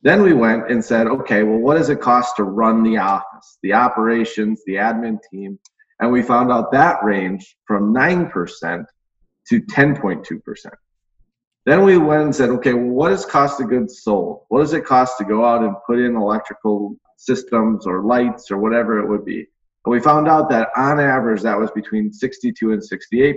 Then 0.02 0.22
we 0.22 0.32
went 0.32 0.70
and 0.70 0.84
said, 0.84 1.06
okay, 1.06 1.44
well, 1.44 1.58
what 1.58 1.76
does 1.76 1.88
it 1.88 2.00
cost 2.00 2.36
to 2.36 2.44
run 2.44 2.82
the 2.82 2.96
office, 2.98 3.58
the 3.62 3.72
operations, 3.72 4.62
the 4.66 4.74
admin 4.74 5.18
team? 5.30 5.58
And 6.04 6.12
we 6.12 6.20
found 6.20 6.52
out 6.52 6.70
that 6.72 7.02
range 7.02 7.56
from 7.66 7.94
9% 7.94 8.84
to 9.48 9.60
10.2%. 9.62 10.66
Then 11.64 11.82
we 11.82 11.96
went 11.96 12.24
and 12.24 12.36
said, 12.36 12.50
okay, 12.50 12.74
well, 12.74 12.90
what 12.90 13.12
is 13.12 13.24
cost 13.24 13.58
of 13.62 13.70
goods 13.70 14.02
sold? 14.02 14.42
What 14.48 14.60
does 14.60 14.74
it 14.74 14.84
cost 14.84 15.16
to 15.16 15.24
go 15.24 15.46
out 15.46 15.62
and 15.62 15.74
put 15.86 15.98
in 15.98 16.14
electrical 16.14 16.98
systems 17.16 17.86
or 17.86 18.04
lights 18.04 18.50
or 18.50 18.58
whatever 18.58 18.98
it 18.98 19.08
would 19.08 19.24
be? 19.24 19.46
And 19.86 19.92
we 19.92 19.98
found 19.98 20.28
out 20.28 20.50
that 20.50 20.68
on 20.76 21.00
average, 21.00 21.40
that 21.40 21.58
was 21.58 21.70
between 21.70 22.12
62 22.12 22.72
and 22.72 22.82
68%. 22.82 23.36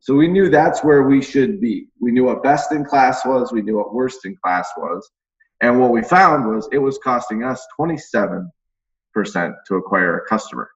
So 0.00 0.14
we 0.14 0.28
knew 0.28 0.48
that's 0.48 0.82
where 0.82 1.02
we 1.02 1.20
should 1.20 1.60
be. 1.60 1.88
We 2.00 2.10
knew 2.10 2.24
what 2.24 2.42
best 2.42 2.72
in 2.72 2.86
class 2.86 3.26
was, 3.26 3.52
we 3.52 3.60
knew 3.60 3.76
what 3.76 3.92
worst 3.92 4.24
in 4.24 4.34
class 4.42 4.66
was. 4.78 5.10
And 5.60 5.78
what 5.78 5.90
we 5.90 6.00
found 6.02 6.48
was 6.48 6.70
it 6.72 6.78
was 6.78 6.98
costing 7.04 7.44
us 7.44 7.62
27% 7.78 8.46
to 9.14 9.74
acquire 9.74 10.16
a 10.16 10.26
customer 10.26 10.70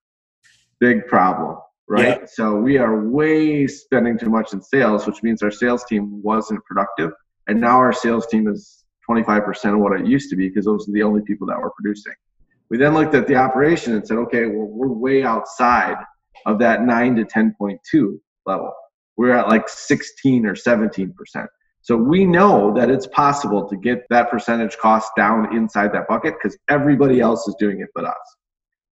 big 0.80 1.06
problem, 1.06 1.58
right? 1.88 2.20
Yeah. 2.20 2.26
So 2.26 2.56
we 2.56 2.78
are 2.78 3.08
way 3.08 3.66
spending 3.66 4.18
too 4.18 4.30
much 4.30 4.52
in 4.52 4.62
sales, 4.62 5.06
which 5.06 5.22
means 5.22 5.42
our 5.42 5.50
sales 5.50 5.84
team 5.84 6.22
wasn't 6.22 6.64
productive. 6.64 7.12
And 7.46 7.60
now 7.60 7.76
our 7.78 7.92
sales 7.92 8.26
team 8.26 8.48
is 8.48 8.84
25% 9.08 9.74
of 9.74 9.78
what 9.78 9.98
it 10.00 10.06
used 10.06 10.30
to 10.30 10.36
be 10.36 10.48
because 10.48 10.64
those 10.64 10.88
are 10.88 10.92
the 10.92 11.02
only 11.02 11.22
people 11.22 11.46
that 11.46 11.60
were 11.60 11.70
producing. 11.70 12.14
We 12.70 12.78
then 12.78 12.94
looked 12.94 13.14
at 13.14 13.28
the 13.28 13.36
operation 13.36 13.94
and 13.94 14.06
said, 14.06 14.16
okay, 14.18 14.46
well, 14.46 14.66
we're 14.66 14.88
way 14.88 15.22
outside 15.22 15.96
of 16.46 16.58
that 16.58 16.82
9 16.82 17.16
to 17.16 17.24
10.2 17.24 18.18
level. 18.44 18.72
We're 19.16 19.36
at 19.36 19.48
like 19.48 19.68
16 19.68 20.44
or 20.46 20.54
17%. 20.54 21.12
So 21.82 21.96
we 21.96 22.24
know 22.24 22.74
that 22.74 22.90
it's 22.90 23.06
possible 23.06 23.68
to 23.68 23.76
get 23.76 24.02
that 24.10 24.28
percentage 24.28 24.76
cost 24.78 25.12
down 25.16 25.56
inside 25.56 25.92
that 25.92 26.08
bucket 26.08 26.34
because 26.34 26.58
everybody 26.68 27.20
else 27.20 27.46
is 27.46 27.54
doing 27.60 27.80
it 27.80 27.88
but 27.94 28.04
us. 28.04 28.36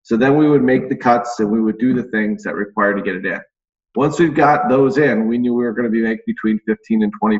So 0.02 0.16
then 0.16 0.36
we 0.36 0.48
would 0.48 0.62
make 0.62 0.88
the 0.88 0.96
cuts 0.96 1.38
and 1.38 1.50
we 1.50 1.60
would 1.60 1.78
do 1.78 1.94
the 1.94 2.04
things 2.04 2.42
that 2.42 2.54
required 2.54 2.94
to 2.96 3.02
get 3.02 3.16
it 3.16 3.26
in. 3.26 3.40
Once 3.94 4.18
we've 4.18 4.34
got 4.34 4.68
those 4.68 4.98
in, 4.98 5.28
we 5.28 5.38
knew 5.38 5.54
we 5.54 5.64
were 5.64 5.72
going 5.72 5.84
to 5.84 5.90
be 5.90 6.02
making 6.02 6.24
between 6.26 6.58
15 6.66 7.02
and 7.02 7.12
20% 7.22 7.38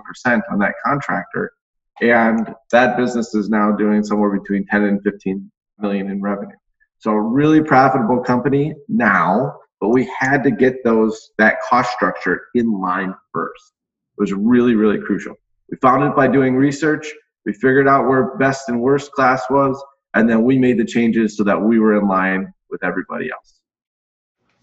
on 0.51 0.59
that 0.59 0.75
contractor. 0.85 1.53
And 2.01 2.55
that 2.71 2.97
business 2.97 3.35
is 3.35 3.49
now 3.49 3.73
doing 3.73 4.05
somewhere 4.05 4.39
between 4.39 4.67
10 4.67 4.85
and 4.85 5.03
15 5.03 5.51
million 5.79 6.11
in 6.11 6.21
revenue. 6.21 6.57
So 6.99 7.11
a 7.11 7.21
really 7.21 7.63
profitable 7.63 8.21
company 8.21 8.75
now, 8.89 9.57
but 9.81 9.89
we 9.89 10.09
had 10.19 10.45
to 10.45 10.51
get 10.51 10.85
those 10.85 11.31
that 11.39 11.61
cost 11.69 11.91
structure 11.93 12.43
in 12.55 12.81
line 12.81 13.15
first. 13.33 13.73
It 14.19 14.21
was 14.21 14.33
really, 14.33 14.75
really 14.75 15.01
crucial. 15.01 15.35
We 15.71 15.79
found 15.79 16.05
it 16.05 16.15
by 16.15 16.29
doing 16.29 16.55
research. 16.55 17.11
We 17.45 17.55
figured 17.55 17.89
out 17.89 18.07
where 18.07 18.37
best 18.37 18.69
and 18.69 18.81
worst 18.81 19.11
class 19.13 19.43
was, 19.51 19.83
and 20.15 20.29
then 20.29 20.43
we 20.43 20.59
made 20.59 20.79
the 20.79 20.85
changes 20.85 21.37
so 21.37 21.45
that 21.45 21.61
we 21.61 21.79
were 21.79 21.99
in 21.99 22.07
line 22.07 22.53
with 22.71 22.85
everybody 22.85 23.31
else. 23.31 23.61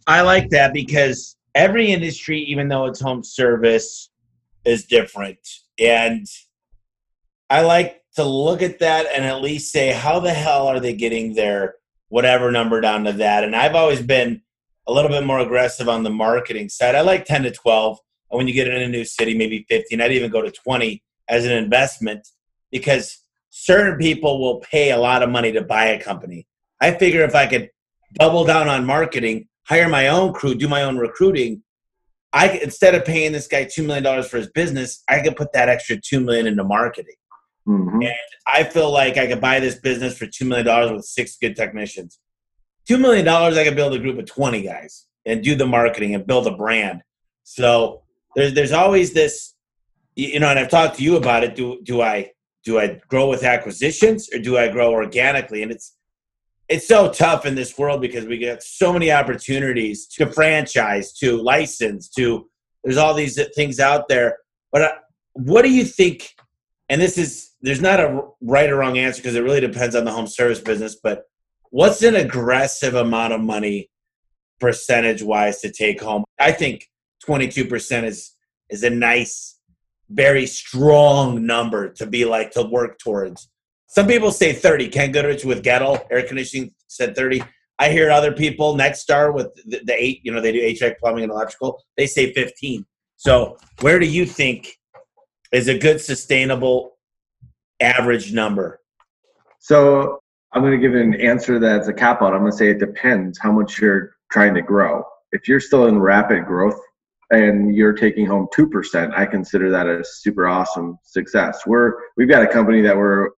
I 0.08 0.22
like 0.22 0.50
that 0.50 0.74
because 0.74 1.36
every 1.56 1.92
industry, 1.92 2.40
even 2.42 2.68
though 2.68 2.86
it's 2.86 3.00
home 3.00 3.24
service, 3.24 4.10
is 4.66 4.86
different. 4.86 5.40
And 5.80 6.28
I 7.50 7.62
like 7.62 8.04
to 8.16 8.24
look 8.24 8.62
at 8.62 8.80
that 8.80 9.08
and 9.14 9.26
at 9.26 9.42
least 9.42 9.72
say, 9.72 9.92
how 9.92 10.20
the 10.20 10.34
hell 10.34 10.68
are 10.68 10.80
they 10.80 10.94
getting 10.94 11.34
their 11.34 11.76
whatever 12.10 12.52
number 12.52 12.82
down 12.82 13.04
to 13.06 13.14
that? 13.14 13.44
And 13.44 13.56
I've 13.56 13.76
always 13.76 14.02
been 14.02 14.42
a 14.88 14.94
little 14.94 15.10
bit 15.10 15.24
more 15.24 15.40
aggressive 15.40 15.88
on 15.88 16.04
the 16.04 16.10
marketing 16.10 16.70
side. 16.70 16.96
I 16.96 17.02
like 17.02 17.26
10 17.26 17.44
to 17.44 17.52
12. 17.52 18.00
And 18.32 18.38
when 18.38 18.48
you 18.48 18.54
get 18.54 18.68
in 18.68 18.82
a 18.82 18.88
new 18.88 19.06
city, 19.06 19.38
maybe 19.38 19.66
15, 19.70 20.02
I'd 20.02 20.12
even 20.12 20.32
go 20.32 20.42
to 20.42 20.52
20 20.52 21.04
as 21.28 21.46
an 21.46 21.52
investment 21.52 22.28
because 22.72 23.24
certain 23.50 23.98
people 23.98 24.40
will 24.40 24.60
pay 24.60 24.92
a 24.92 24.98
lot 24.98 25.24
of 25.24 25.30
money 25.30 25.52
to 25.52 25.62
buy 25.62 25.86
a 25.86 26.02
company. 26.02 26.48
I 26.82 26.92
figure 26.92 27.24
if 27.24 27.36
I 27.36 27.48
could 27.48 27.70
double 28.14 28.46
down 28.46 28.68
on 28.68 28.86
marketing, 28.86 29.48
hire 29.68 29.90
my 29.90 30.08
own 30.08 30.34
crew, 30.34 30.56
do 30.56 30.68
my 30.68 30.84
own 30.84 30.98
recruiting. 30.98 31.64
I 32.32 32.50
instead 32.64 32.96
of 32.96 33.06
paying 33.06 33.32
this 33.32 33.48
guy 33.48 33.66
two 33.66 33.84
million 33.84 34.04
dollars 34.04 34.28
for 34.28 34.38
his 34.38 34.50
business, 34.52 35.04
I 35.10 35.22
could 35.22 35.36
put 35.36 35.52
that 35.54 35.70
extra 35.70 35.98
two 35.98 36.20
million 36.20 36.48
into 36.48 36.64
marketing. 36.64 37.16
Mm-hmm. 37.68 38.02
And 38.04 38.14
I 38.48 38.64
feel 38.64 38.92
like 38.92 39.18
I 39.18 39.28
could 39.28 39.42
buy 39.42 39.60
this 39.60 39.76
business 39.76 40.18
for 40.18 40.28
two 40.28 40.46
million 40.46 40.66
dollars 40.66 40.92
with 40.92 41.06
six 41.06 41.38
good 41.38 41.56
technicians. 41.56 42.20
Two 42.88 42.98
million 42.98 43.26
dollars, 43.26 43.58
I 43.58 43.64
could 43.64 43.76
build 43.76 43.94
a 43.94 44.00
group 44.00 44.20
of 44.20 44.26
twenty 44.26 44.62
guys 44.62 45.08
and 45.26 45.44
do 45.44 45.56
the 45.56 45.68
marketing 45.68 46.16
and 46.16 46.26
build 46.26 46.48
a 46.48 46.52
brand. 46.52 47.02
So 47.44 48.04
there's 48.36 48.54
there's 48.54 48.72
always 48.72 49.14
this, 49.14 49.56
you 50.16 50.40
know, 50.40 50.50
and 50.50 50.60
I've 50.60 50.70
talked 50.70 50.98
to 50.98 51.04
you 51.04 51.18
about 51.18 51.44
it. 51.44 51.56
Do 51.56 51.82
do 51.84 52.02
I 52.02 52.32
do 52.64 52.80
I 52.80 53.00
grow 53.08 53.30
with 53.30 53.44
acquisitions 53.44 54.30
or 54.34 54.40
do 54.40 54.58
I 54.58 54.68
grow 54.68 54.92
organically? 54.92 55.64
And 55.64 55.72
it's 55.72 55.96
it's 56.68 56.88
so 56.88 57.12
tough 57.12 57.48
in 57.48 57.56
this 57.56 57.78
world 57.78 58.00
because 58.00 58.26
we 58.26 58.38
get 58.38 58.62
so 58.62 58.94
many 58.94 59.12
opportunities 59.12 60.06
to 60.06 60.32
franchise, 60.32 61.14
to 61.14 61.42
license, 61.42 62.10
to 62.10 62.48
there's 62.84 62.98
all 62.98 63.14
these 63.14 63.40
things 63.56 63.80
out 63.80 64.08
there. 64.08 64.38
But 64.72 64.82
uh, 64.84 64.92
what 65.34 65.64
do 65.64 65.72
you 65.72 65.84
think? 65.84 66.36
And 66.88 67.02
this 67.02 67.18
is 67.18 67.52
there's 67.62 67.82
not 67.82 68.00
a 68.00 68.22
right 68.42 68.70
or 68.70 68.78
wrong 68.78 68.98
answer 68.98 69.22
because 69.22 69.36
it 69.36 69.44
really 69.44 69.60
depends 69.60 69.96
on 69.96 70.06
the 70.06 70.12
home 70.12 70.28
service 70.28 70.60
business. 70.60 70.96
But 71.02 71.24
what's 71.72 72.04
an 72.04 72.16
aggressive 72.16 72.96
amount 72.96 73.34
of 73.34 73.42
money 73.42 73.90
percentage 74.60 75.24
wise 75.24 75.62
to 75.62 75.72
take 75.72 76.02
home? 76.02 76.24
I 76.40 76.52
think 76.52 76.88
22% 77.28 78.04
is 78.04 78.36
is 78.70 78.84
a 78.84 78.90
nice, 78.90 79.59
very 80.10 80.46
strong 80.46 81.46
number 81.46 81.90
to 81.90 82.06
be 82.06 82.26
like 82.26 82.52
to 82.52 82.64
work 82.64 82.98
towards 83.00 83.50
some 83.90 84.06
people 84.06 84.32
say 84.32 84.54
30. 84.54 84.88
Ken 84.90 85.12
Goodrich 85.12 85.44
with 85.44 85.64
Goettl 85.64 86.06
Air 86.12 86.22
Conditioning 86.22 86.72
said 86.88 87.16
30. 87.16 87.44
I 87.80 87.90
hear 87.90 88.12
other 88.12 88.32
people, 88.32 88.76
Nexstar 88.76 89.34
with 89.34 89.48
the, 89.66 89.82
the 89.84 89.96
eight, 89.98 90.22
you 90.24 90.32
know, 90.32 90.42
they 90.42 90.52
do 90.52 90.62
HVAC, 90.62 91.00
plumbing, 91.00 91.24
and 91.24 91.32
electrical, 91.32 91.82
they 91.98 92.06
say 92.06 92.32
15. 92.32 92.86
So 93.16 93.58
where 93.82 93.98
do 93.98 94.06
you 94.06 94.28
think 94.28 94.76
is 95.52 95.70
a 95.70 95.78
good 95.78 96.00
sustainable 96.00 96.98
average 97.80 98.32
number? 98.32 98.80
So 99.58 100.20
I'm 100.54 100.62
going 100.62 100.80
to 100.80 100.88
give 100.88 100.94
an 100.94 101.16
answer 101.16 101.58
that's 101.58 101.88
a 101.88 101.94
cap 101.94 102.22
out. 102.22 102.34
I'm 102.34 102.42
going 102.42 102.52
to 102.52 102.58
say 102.58 102.70
it 102.70 102.80
depends 102.80 103.40
how 103.40 103.52
much 103.52 103.80
you're 103.80 104.12
trying 104.32 104.54
to 104.54 104.62
grow. 104.62 105.04
If 105.32 105.48
you're 105.48 105.60
still 105.60 105.88
in 105.88 105.98
rapid 106.00 106.46
growth 106.46 106.80
and 107.32 107.76
you're 107.76 107.94
taking 107.94 108.26
home 108.26 108.48
2%, 108.56 109.14
I 109.16 109.26
consider 109.26 109.70
that 109.72 109.88
a 109.88 110.04
super 110.04 110.48
awesome 110.48 110.98
success. 111.04 111.62
We're, 111.68 111.94
we've 112.18 112.30
got 112.30 112.44
a 112.44 112.48
company 112.48 112.82
that 112.82 112.98
we're 112.98 113.30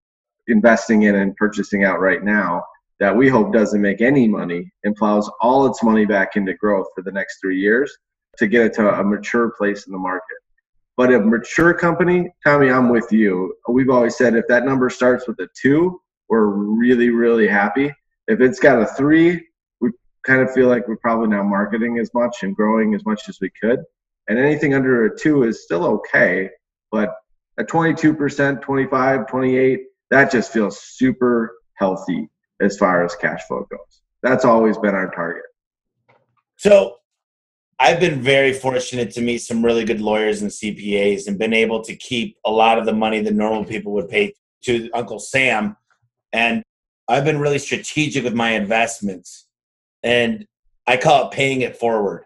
investing 0.47 1.03
in 1.03 1.15
and 1.15 1.35
purchasing 1.35 1.83
out 1.83 1.99
right 1.99 2.23
now 2.23 2.63
that 2.99 3.15
we 3.15 3.27
hope 3.27 3.51
doesn't 3.51 3.81
make 3.81 3.99
any 3.99 4.27
money 4.27 4.71
and 4.83 4.95
plows 4.95 5.29
all 5.41 5.65
its 5.65 5.81
money 5.83 6.05
back 6.05 6.35
into 6.35 6.53
growth 6.53 6.87
for 6.95 7.01
the 7.01 7.11
next 7.11 7.39
three 7.41 7.59
years 7.59 7.91
to 8.37 8.47
get 8.47 8.63
it 8.63 8.73
to 8.73 8.99
a 8.99 9.03
mature 9.03 9.51
place 9.57 9.87
in 9.87 9.91
the 9.91 9.99
market. 9.99 10.37
But 10.97 11.13
a 11.13 11.19
mature 11.19 11.73
company, 11.73 12.29
Tommy, 12.45 12.69
I'm 12.69 12.89
with 12.89 13.11
you. 13.11 13.55
We've 13.67 13.89
always 13.89 14.17
said 14.17 14.35
if 14.35 14.45
that 14.49 14.65
number 14.65 14.89
starts 14.89 15.27
with 15.27 15.39
a 15.39 15.47
two, 15.59 15.99
we're 16.29 16.45
really, 16.45 17.09
really 17.09 17.47
happy. 17.47 17.91
If 18.27 18.39
it's 18.39 18.59
got 18.59 18.81
a 18.81 18.85
three, 18.85 19.47
kind 20.23 20.41
of 20.41 20.53
feel 20.53 20.67
like 20.67 20.87
we're 20.87 20.97
probably 20.97 21.27
not 21.27 21.45
marketing 21.45 21.97
as 21.99 22.13
much 22.13 22.43
and 22.43 22.55
growing 22.55 22.93
as 22.93 23.05
much 23.05 23.27
as 23.29 23.39
we 23.41 23.49
could. 23.61 23.79
And 24.27 24.37
anything 24.37 24.73
under 24.73 25.05
a 25.05 25.17
two 25.17 25.43
is 25.43 25.63
still 25.63 25.85
okay, 25.85 26.49
but 26.91 27.13
a 27.57 27.63
22%, 27.63 28.61
25, 28.61 29.27
28, 29.27 29.79
that 30.11 30.31
just 30.31 30.53
feels 30.53 30.81
super 30.81 31.55
healthy 31.75 32.29
as 32.61 32.77
far 32.77 33.03
as 33.03 33.15
cash 33.15 33.41
flow 33.47 33.65
goes. 33.69 34.01
That's 34.21 34.45
always 34.45 34.77
been 34.77 34.93
our 34.93 35.09
target. 35.11 35.43
So 36.57 36.97
I've 37.79 37.99
been 37.99 38.21
very 38.21 38.53
fortunate 38.53 39.09
to 39.11 39.21
meet 39.21 39.39
some 39.39 39.65
really 39.65 39.83
good 39.83 40.01
lawyers 40.01 40.43
and 40.43 40.51
CPAs 40.51 41.27
and 41.27 41.39
been 41.39 41.53
able 41.53 41.83
to 41.83 41.95
keep 41.95 42.37
a 42.45 42.51
lot 42.51 42.77
of 42.77 42.85
the 42.85 42.93
money 42.93 43.21
that 43.21 43.33
normal 43.33 43.65
people 43.65 43.93
would 43.93 44.07
pay 44.07 44.35
to 44.65 44.89
Uncle 44.93 45.17
Sam. 45.17 45.75
And 46.31 46.61
I've 47.07 47.25
been 47.25 47.39
really 47.39 47.57
strategic 47.57 48.23
with 48.23 48.35
my 48.35 48.51
investments. 48.51 49.47
And 50.03 50.45
I 50.87 50.97
call 50.97 51.27
it 51.27 51.31
paying 51.31 51.61
it 51.61 51.77
forward 51.77 52.25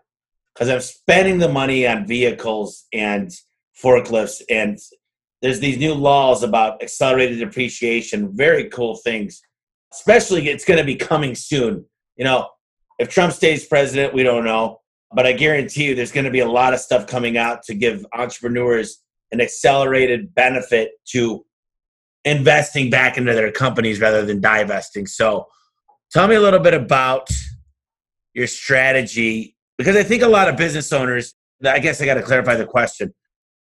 because 0.54 0.70
I'm 0.70 0.82
spending 0.82 1.40
the 1.40 1.50
money 1.50 1.86
on 1.86 2.08
vehicles 2.08 2.86
and 2.94 3.32
forklifts 3.82 4.42
and 4.50 4.80
there's 5.42 5.60
these 5.60 5.78
new 5.78 5.94
laws 5.94 6.42
about 6.42 6.82
accelerated 6.82 7.38
depreciation, 7.38 8.36
very 8.36 8.68
cool 8.70 8.96
things. 8.96 9.44
Especially, 9.94 10.50
it's 10.50 10.66
going 10.66 10.80
to 10.80 10.84
be 10.84 10.96
coming 10.96 11.36
soon. 11.36 11.86
You 12.16 12.26
know, 12.26 12.50
if 12.98 13.10
Trump 13.10 13.32
stays 13.32 13.66
president, 13.68 14.14
we 14.14 14.24
don't 14.24 14.44
know, 14.44 14.82
but 15.14 15.28
I 15.28 15.34
guarantee 15.34 15.86
you, 15.86 15.94
there's 15.96 16.12
going 16.12 16.26
to 16.26 16.32
be 16.32 16.40
a 16.40 16.50
lot 16.50 16.74
of 16.74 16.80
stuff 16.80 17.06
coming 17.06 17.38
out 17.38 17.62
to 17.64 17.76
give 17.76 18.06
entrepreneurs 18.14 19.04
an 19.32 19.40
accelerated 19.40 20.34
benefit 20.34 20.94
to 21.10 21.46
investing 22.24 22.90
back 22.90 23.18
into 23.18 23.34
their 23.34 23.52
companies 23.52 24.00
rather 24.00 24.26
than 24.26 24.42
divesting. 24.42 25.06
So, 25.06 25.46
tell 26.12 26.28
me 26.28 26.36
a 26.36 26.42
little 26.42 26.60
bit 26.60 26.74
about 26.74 27.30
your 28.36 28.46
strategy 28.46 29.56
because 29.80 29.96
I 29.96 30.04
think 30.04 30.22
a 30.22 30.28
lot 30.28 30.48
of 30.48 30.56
business 30.56 30.94
owners. 30.94 31.34
I 31.66 31.80
guess 31.80 32.00
I 32.00 32.06
got 32.06 32.16
to 32.16 32.22
clarify 32.22 32.56
the 32.56 32.66
question 32.66 33.12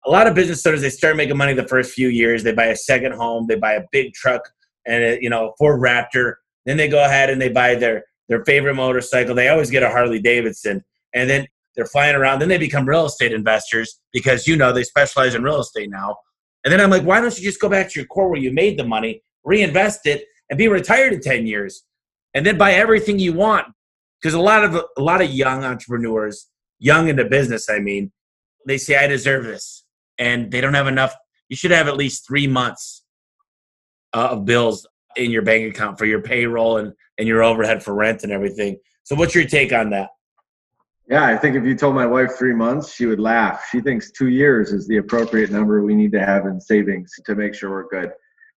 a 0.05 0.11
lot 0.11 0.26
of 0.26 0.35
business 0.35 0.64
owners 0.67 0.81
they 0.81 0.91
start 0.91 1.17
making 1.17 1.37
money 1.37 1.55
the 1.55 1.67
first 1.69 1.93
few 1.93 2.09
years. 2.09 2.43
They 2.43 2.52
buy 2.52 2.67
a 2.67 2.76
second 2.76 3.12
home, 3.12 3.47
they 3.49 3.57
buy 3.57 3.75
a 3.75 3.83
big 3.93 4.12
truck 4.12 4.43
and 4.87 5.02
a, 5.02 5.19
you 5.21 5.31
know 5.31 5.55
Ford 5.59 5.81
Raptor. 5.81 6.35
Then 6.67 6.76
they 6.76 6.88
go 6.88 7.05
ahead 7.05 7.31
and 7.31 7.41
they 7.41 7.49
buy 7.49 7.75
their 7.75 8.05
their 8.29 8.45
favorite 8.45 8.75
motorcycle. 8.75 9.35
They 9.35 9.49
always 9.49 9.71
get 9.71 9.83
a 9.83 9.91
Harley 9.91 10.21
Davidson, 10.21 10.85
and 11.14 11.29
then 11.29 11.47
they're 11.76 11.87
flying 11.87 12.17
around. 12.17 12.41
Then 12.41 12.49
they 12.49 12.59
become 12.59 12.87
real 12.87 13.07
estate 13.07 13.33
investors 13.33 14.00
because 14.12 14.47
you 14.47 14.57
know 14.57 14.73
they 14.73 14.85
specialize 14.85 15.35
in 15.35 15.43
real 15.43 15.61
estate 15.61 15.91
now. 15.91 16.17
And 16.64 16.73
then 16.73 16.81
I'm 16.81 16.91
like, 16.91 17.02
why 17.02 17.21
don't 17.21 17.37
you 17.37 17.43
just 17.43 17.61
go 17.61 17.69
back 17.69 17.91
to 17.91 17.99
your 17.99 18.07
core 18.07 18.29
where 18.29 18.41
you 18.41 18.52
made 18.52 18.79
the 18.79 18.85
money, 18.85 19.23
reinvest 19.43 20.07
it, 20.07 20.25
and 20.49 20.59
be 20.59 20.69
retired 20.69 21.12
in 21.12 21.21
ten 21.21 21.47
years, 21.47 21.85
and 22.35 22.45
then 22.45 22.59
buy 22.59 22.73
everything 22.73 23.19
you 23.19 23.33
want? 23.33 23.67
Because 24.23 24.35
a 24.35 24.41
lot 24.41 24.64
of 24.64 24.75
a 24.75 25.02
lot 25.02 25.21
of 25.21 25.31
young 25.31 25.64
entrepreneurs, 25.64 26.49
young 26.79 27.09
into 27.09 27.25
business, 27.25 27.69
I 27.69 27.81
mean, 27.81 28.12
they 28.67 28.79
say 28.79 28.97
I 28.97 29.09
deserve 29.09 29.45
this 29.45 29.85
and 30.19 30.50
they 30.50 30.61
don't 30.61 30.75
have 30.75 30.87
enough. 30.87 31.14
You 31.49 31.57
should 31.57 31.73
have 31.73 31.88
at 31.88 31.97
least 31.97 32.26
three 32.26 32.47
months 32.47 33.05
uh, 34.14 34.29
of 34.31 34.45
bills 34.45 34.87
in 35.17 35.31
your 35.31 35.43
bank 35.43 35.75
account 35.75 35.99
for 35.99 36.07
your 36.07 36.23
payroll 36.23 36.79
and, 36.79 36.93
and 37.19 37.29
your 37.29 37.43
overhead 37.43 37.83
for 37.83 37.95
rent 37.95 38.23
and 38.23 38.33
everything. 38.33 38.79
So, 39.02 39.17
what's 39.17 39.35
your 39.35 39.45
take 39.45 39.73
on 39.73 39.91
that? 39.91 40.11
Yeah, 41.09 41.25
I 41.26 41.37
think 41.37 41.57
if 41.57 41.64
you 41.64 41.75
told 41.75 41.95
my 41.95 42.07
wife 42.07 42.37
three 42.38 42.55
months, 42.55 42.95
she 42.95 43.07
would 43.07 43.21
laugh. 43.21 43.67
She 43.71 43.81
thinks 43.81 44.12
two 44.12 44.29
years 44.29 44.73
is 44.73 44.87
the 44.87 44.99
appropriate 44.99 45.50
number 45.50 45.83
we 45.83 45.95
need 45.95 46.12
to 46.12 46.25
have 46.25 46.47
in 46.47 46.61
savings 46.61 47.12
to 47.26 47.35
make 47.35 47.55
sure 47.55 47.71
we're 47.71 47.88
good. 47.88 48.12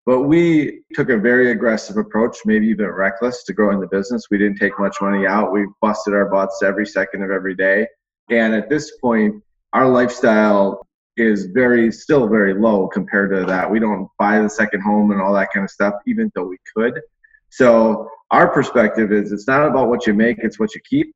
But 0.05 0.21
we 0.21 0.81
took 0.93 1.09
a 1.09 1.17
very 1.17 1.51
aggressive 1.51 1.97
approach, 1.97 2.37
maybe 2.45 2.67
even 2.67 2.87
reckless, 2.87 3.43
to 3.45 3.53
growing 3.53 3.79
the 3.79 3.87
business. 3.87 4.27
We 4.29 4.37
didn't 4.37 4.57
take 4.57 4.79
much 4.79 4.97
money 5.01 5.25
out. 5.25 5.51
We 5.51 5.65
busted 5.81 6.13
our 6.13 6.29
butts 6.29 6.61
every 6.61 6.85
second 6.85 7.23
of 7.23 7.31
every 7.31 7.55
day. 7.55 7.87
And 8.29 8.53
at 8.53 8.69
this 8.69 8.97
point, 8.97 9.43
our 9.73 9.87
lifestyle 9.87 10.85
is 11.17 11.45
very 11.47 11.91
still 11.91 12.27
very 12.27 12.53
low 12.53 12.87
compared 12.87 13.31
to 13.31 13.45
that. 13.45 13.69
We 13.69 13.79
don't 13.79 14.07
buy 14.19 14.39
the 14.39 14.49
second 14.49 14.81
home 14.81 15.11
and 15.11 15.21
all 15.21 15.33
that 15.33 15.51
kind 15.53 15.63
of 15.63 15.71
stuff, 15.71 15.95
even 16.05 16.31
though 16.35 16.45
we 16.45 16.57
could. 16.75 17.01
So 17.49 18.09
our 18.31 18.47
perspective 18.49 19.11
is 19.11 19.31
it's 19.31 19.47
not 19.47 19.65
about 19.65 19.89
what 19.89 20.05
you 20.05 20.13
make, 20.13 20.37
it's 20.39 20.59
what 20.59 20.75
you 20.75 20.81
keep. 20.87 21.15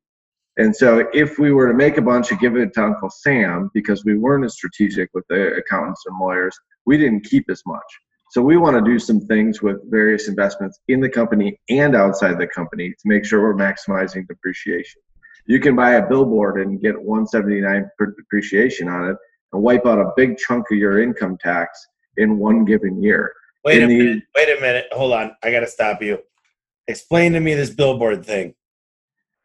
And 0.56 0.74
so 0.74 1.08
if 1.12 1.38
we 1.38 1.52
were 1.52 1.68
to 1.68 1.74
make 1.74 1.96
a 1.96 2.02
bunch 2.02 2.30
and 2.30 2.40
give 2.40 2.56
it 2.56 2.72
to 2.74 2.84
Uncle 2.84 3.10
Sam 3.10 3.70
because 3.72 4.04
we 4.04 4.18
weren't 4.18 4.44
as 4.44 4.54
strategic 4.54 5.10
with 5.14 5.26
the 5.28 5.54
accountants 5.54 6.04
and 6.06 6.18
lawyers, 6.18 6.58
we 6.86 6.96
didn't 6.96 7.24
keep 7.24 7.48
as 7.50 7.62
much. 7.66 8.00
So 8.30 8.40
we 8.40 8.56
want 8.56 8.76
to 8.76 8.88
do 8.88 8.98
some 9.00 9.20
things 9.20 9.60
with 9.60 9.78
various 9.90 10.28
investments 10.28 10.78
in 10.86 11.00
the 11.00 11.08
company 11.08 11.58
and 11.68 11.96
outside 11.96 12.38
the 12.38 12.46
company 12.46 12.90
to 12.90 12.96
make 13.04 13.24
sure 13.24 13.42
we're 13.42 13.54
maximizing 13.54 14.26
depreciation. 14.28 15.02
You 15.46 15.58
can 15.58 15.74
buy 15.74 15.94
a 15.94 16.08
billboard 16.08 16.60
and 16.60 16.80
get 16.80 16.94
179 16.94 17.90
per 17.98 18.14
depreciation 18.16 18.88
on 18.88 19.08
it 19.10 19.16
and 19.52 19.60
wipe 19.60 19.84
out 19.84 19.98
a 19.98 20.12
big 20.16 20.38
chunk 20.38 20.66
of 20.70 20.78
your 20.78 21.02
income 21.02 21.38
tax 21.40 21.84
in 22.18 22.38
one 22.38 22.64
given 22.64 23.02
year. 23.02 23.32
Wait 23.64 23.78
In 23.78 23.84
a 23.84 23.86
the- 23.88 23.98
minute. 23.98 24.22
Wait 24.36 24.56
a 24.56 24.60
minute. 24.60 24.86
Hold 24.92 25.12
on. 25.12 25.32
I 25.42 25.50
got 25.50 25.60
to 25.60 25.66
stop 25.66 26.00
you. 26.00 26.18
Explain 26.86 27.32
to 27.32 27.40
me 27.40 27.54
this 27.54 27.70
billboard 27.70 28.24
thing. 28.24 28.54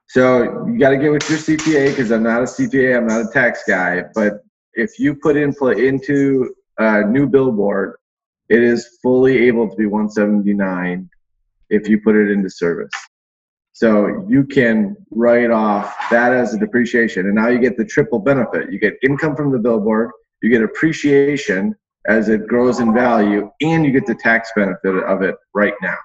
So 0.09 0.67
you 0.67 0.77
got 0.77 0.91
to 0.91 0.97
get 0.97 1.11
with 1.11 1.27
your 1.27 1.39
CPA 1.39 1.89
because 1.89 2.11
I'm 2.11 2.21
not 2.21 2.41
a 2.43 2.45
CPA, 2.45 2.97
I'm 2.97 3.07
not 3.07 3.21
a 3.21 3.29
tax 3.33 3.63
guy. 3.67 4.03
But 4.13 4.43
if 4.75 4.99
you 4.99 5.15
put 5.15 5.35
in 5.35 5.55
into 5.75 6.53
a 6.77 7.03
new 7.03 7.27
billboard, 7.27 7.95
it 8.49 8.61
is 8.61 8.97
fully 9.01 9.47
able 9.47 9.69
to 9.69 9.75
be 9.75 9.85
179 9.85 11.09
if 11.69 11.87
you 11.87 11.99
put 12.01 12.15
it 12.15 12.29
into 12.31 12.49
service. 12.49 12.91
So 13.73 14.25
you 14.29 14.45
can 14.45 14.95
write 15.11 15.51
off 15.51 15.95
that 16.09 16.31
as 16.31 16.53
a 16.53 16.59
depreciation, 16.59 17.25
and 17.25 17.35
now 17.35 17.49
you 17.49 17.59
get 17.59 17.75
the 17.75 17.83
triple 17.83 18.19
benefit. 18.19 18.71
You 18.71 18.79
get 18.79 18.93
income 19.03 19.35
from 19.35 19.51
the 19.51 19.59
billboard, 19.59 20.11
you 20.41 20.49
get 20.49 20.61
appreciation 20.61 21.75
as 22.07 22.29
it 22.29 22.47
grows 22.47 22.79
in 22.79 22.93
value, 22.93 23.51
and 23.61 23.85
you 23.85 23.91
get 23.91 24.05
the 24.05 24.15
tax 24.15 24.51
benefit 24.55 25.03
of 25.03 25.23
it 25.23 25.35
right 25.53 25.73
now. 25.81 25.97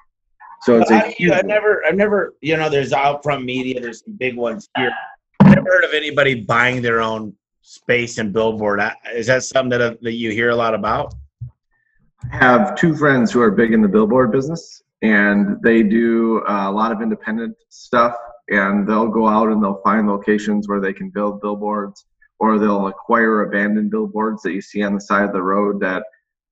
So 0.63 0.81
it's 0.81 0.91
a 0.91 0.97
you, 1.07 1.15
huge. 1.17 1.31
I've 1.33 1.47
never, 1.47 1.85
I've 1.87 1.95
never, 1.95 2.35
you 2.41 2.57
know, 2.57 2.69
there's 2.69 2.91
Outfront 2.93 3.45
Media, 3.45 3.81
there's 3.81 4.03
some 4.05 4.15
big 4.15 4.37
ones 4.37 4.69
here. 4.77 4.93
I've 5.41 5.55
never 5.55 5.69
heard 5.69 5.85
of 5.85 5.95
anybody 5.95 6.43
buying 6.43 6.83
their 6.83 7.01
own 7.01 7.35
space 7.63 8.19
and 8.19 8.33
billboard. 8.33 8.81
Is 9.15 9.27
that 9.29 9.45
something 9.45 9.79
that, 9.79 10.03
that 10.03 10.13
you 10.13 10.33
hear 10.33 10.51
a 10.51 10.57
lot 10.57 10.75
about? 10.75 11.15
Have 12.31 12.75
two 12.77 12.95
friends 12.95 13.33
who 13.33 13.41
are 13.41 13.51
big 13.51 13.73
in 13.73 13.81
the 13.81 13.89
billboard 13.89 14.31
business 14.33 14.83
and 15.03 15.57
they 15.63 15.83
do 15.83 16.43
a 16.47 16.71
lot 16.71 16.93
of 16.93 17.01
independent 17.01 17.57
stuff 17.71 18.15
and 18.49 18.87
they'll 18.87 19.09
go 19.09 19.27
out 19.27 19.49
and 19.49 19.63
they'll 19.63 19.81
find 19.83 20.07
locations 20.07 20.69
where 20.69 20.81
they 20.81 20.93
can 20.93 21.09
build 21.11 21.41
billboards 21.41 22.05
or 22.39 22.59
they'll 22.59 22.89
acquire 22.89 23.43
abandoned 23.43 23.91
billboards 23.91 24.43
that 24.43 24.53
you 24.53 24.61
see 24.61 24.83
on 24.83 24.95
the 24.95 25.01
side 25.01 25.25
of 25.25 25.33
the 25.33 25.43
road 25.43 25.81
that 25.81 26.03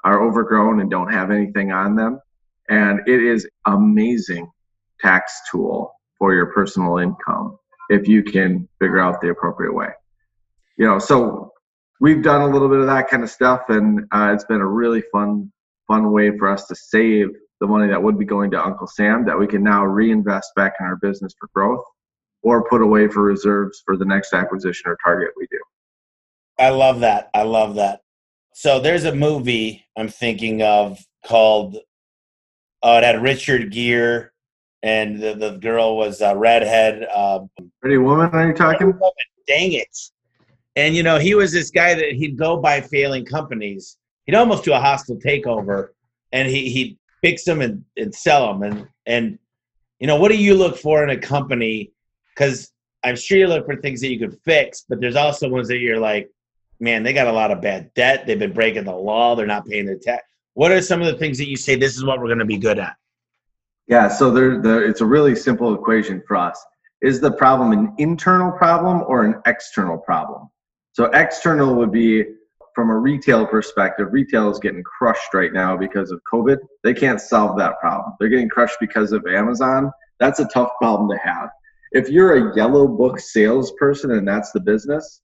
are 0.04 0.22
overgrown 0.22 0.80
and 0.80 0.90
don't 0.90 1.12
have 1.12 1.30
anything 1.30 1.72
on 1.72 1.96
them. 1.96 2.20
And 2.68 3.00
it 3.06 3.22
is 3.22 3.48
amazing 3.66 4.50
tax 5.00 5.40
tool 5.50 5.92
for 6.18 6.34
your 6.34 6.46
personal 6.46 6.98
income 6.98 7.58
if 7.90 8.08
you 8.08 8.22
can 8.22 8.68
figure 8.80 9.00
out 9.00 9.20
the 9.20 9.30
appropriate 9.30 9.74
way. 9.74 9.88
You 10.76 10.86
know 10.86 10.98
so 10.98 11.52
we've 12.00 12.22
done 12.22 12.42
a 12.42 12.46
little 12.46 12.68
bit 12.68 12.78
of 12.78 12.86
that 12.86 13.08
kind 13.08 13.22
of 13.22 13.30
stuff 13.30 13.62
and 13.68 14.06
uh, 14.12 14.32
it's 14.34 14.44
been 14.44 14.60
a 14.60 14.66
really 14.66 15.02
fun 15.12 15.50
fun 15.88 16.12
way 16.12 16.36
for 16.38 16.48
us 16.48 16.66
to 16.66 16.74
save 16.76 17.28
the 17.60 17.66
money 17.66 17.88
that 17.88 18.00
would 18.00 18.18
be 18.18 18.24
going 18.24 18.50
to 18.52 18.64
Uncle 18.64 18.86
Sam 18.86 19.24
that 19.26 19.38
we 19.38 19.46
can 19.46 19.62
now 19.62 19.84
reinvest 19.84 20.52
back 20.54 20.74
in 20.78 20.86
our 20.86 20.96
business 20.96 21.34
for 21.38 21.48
growth 21.54 21.82
or 22.42 22.68
put 22.68 22.82
away 22.82 23.08
for 23.08 23.22
reserves 23.22 23.82
for 23.84 23.96
the 23.96 24.04
next 24.04 24.32
acquisition 24.32 24.84
or 24.86 24.96
target 25.04 25.30
we 25.36 25.46
do. 25.50 25.58
I 26.58 26.70
love 26.70 27.00
that. 27.00 27.30
I 27.34 27.42
love 27.42 27.74
that. 27.76 28.00
So 28.54 28.80
there's 28.80 29.04
a 29.04 29.14
movie 29.14 29.84
I'm 29.96 30.08
thinking 30.08 30.62
of 30.62 30.98
called, 31.26 31.76
oh, 32.82 32.98
it 32.98 33.04
had 33.04 33.22
Richard 33.22 33.72
Gere 33.72 34.30
and 34.82 35.20
the, 35.20 35.34
the 35.34 35.58
girl 35.58 35.96
was 35.96 36.20
a 36.20 36.36
redhead. 36.36 37.06
Uh, 37.12 37.40
Pretty 37.80 37.98
woman, 37.98 38.30
are 38.32 38.48
you 38.48 38.54
talking? 38.54 38.98
dang 39.46 39.72
it. 39.72 39.96
And 40.76 40.94
you 40.94 41.02
know, 41.02 41.18
he 41.18 41.34
was 41.34 41.52
this 41.52 41.70
guy 41.70 41.94
that 41.94 42.12
he'd 42.12 42.38
go 42.38 42.56
by 42.56 42.80
failing 42.80 43.24
companies. 43.24 43.97
He'd 44.28 44.34
almost 44.34 44.62
do 44.62 44.74
a 44.74 44.78
hostile 44.78 45.16
takeover, 45.16 45.88
and 46.32 46.46
he 46.46 46.68
he'd 46.68 46.98
fix 47.22 47.44
them 47.44 47.62
and, 47.62 47.82
and 47.96 48.14
sell 48.14 48.46
them. 48.46 48.62
And 48.62 48.86
and 49.06 49.38
you 50.00 50.06
know, 50.06 50.16
what 50.16 50.30
do 50.30 50.36
you 50.36 50.54
look 50.54 50.76
for 50.76 51.02
in 51.02 51.08
a 51.08 51.16
company? 51.16 51.92
Because 52.34 52.70
I'm 53.02 53.16
sure 53.16 53.38
you 53.38 53.46
look 53.46 53.64
for 53.64 53.76
things 53.76 54.02
that 54.02 54.10
you 54.10 54.18
could 54.18 54.38
fix, 54.44 54.84
but 54.86 55.00
there's 55.00 55.16
also 55.16 55.48
ones 55.48 55.66
that 55.68 55.78
you're 55.78 55.98
like, 55.98 56.28
man, 56.78 57.02
they 57.02 57.14
got 57.14 57.26
a 57.26 57.32
lot 57.32 57.50
of 57.50 57.62
bad 57.62 57.90
debt. 57.94 58.26
They've 58.26 58.38
been 58.38 58.52
breaking 58.52 58.84
the 58.84 58.94
law. 58.94 59.34
They're 59.34 59.46
not 59.46 59.66
paying 59.66 59.86
their 59.86 59.96
tax. 59.96 60.24
What 60.52 60.72
are 60.72 60.82
some 60.82 61.00
of 61.00 61.06
the 61.06 61.16
things 61.16 61.38
that 61.38 61.48
you 61.48 61.56
say? 61.56 61.76
This 61.76 61.96
is 61.96 62.04
what 62.04 62.18
we're 62.18 62.26
going 62.26 62.38
to 62.38 62.44
be 62.44 62.58
good 62.58 62.78
at. 62.78 62.96
Yeah, 63.86 64.08
so 64.08 64.30
there, 64.30 64.60
there, 64.60 64.84
it's 64.84 65.00
a 65.00 65.06
really 65.06 65.36
simple 65.36 65.74
equation 65.74 66.22
for 66.28 66.36
us. 66.36 66.62
Is 67.00 67.18
the 67.18 67.32
problem 67.32 67.72
an 67.72 67.94
internal 67.96 68.52
problem 68.52 69.04
or 69.06 69.24
an 69.24 69.40
external 69.46 69.96
problem? 69.96 70.50
So 70.92 71.06
external 71.06 71.74
would 71.76 71.92
be 71.92 72.24
from 72.78 72.90
a 72.90 72.96
retail 72.96 73.44
perspective. 73.44 74.06
Retail 74.12 74.52
is 74.52 74.60
getting 74.60 74.84
crushed 74.84 75.34
right 75.34 75.52
now 75.52 75.76
because 75.76 76.12
of 76.12 76.20
COVID. 76.32 76.58
They 76.84 76.94
can't 76.94 77.20
solve 77.20 77.58
that 77.58 77.80
problem. 77.80 78.12
They're 78.20 78.28
getting 78.28 78.48
crushed 78.48 78.76
because 78.78 79.10
of 79.10 79.26
Amazon. 79.26 79.90
That's 80.20 80.38
a 80.38 80.46
tough 80.54 80.70
problem 80.78 81.10
to 81.10 81.18
have. 81.18 81.48
If 81.90 82.08
you're 82.08 82.52
a 82.52 82.56
yellow 82.56 82.86
book 82.86 83.18
salesperson 83.18 84.12
and 84.12 84.28
that's 84.28 84.52
the 84.52 84.60
business, 84.60 85.22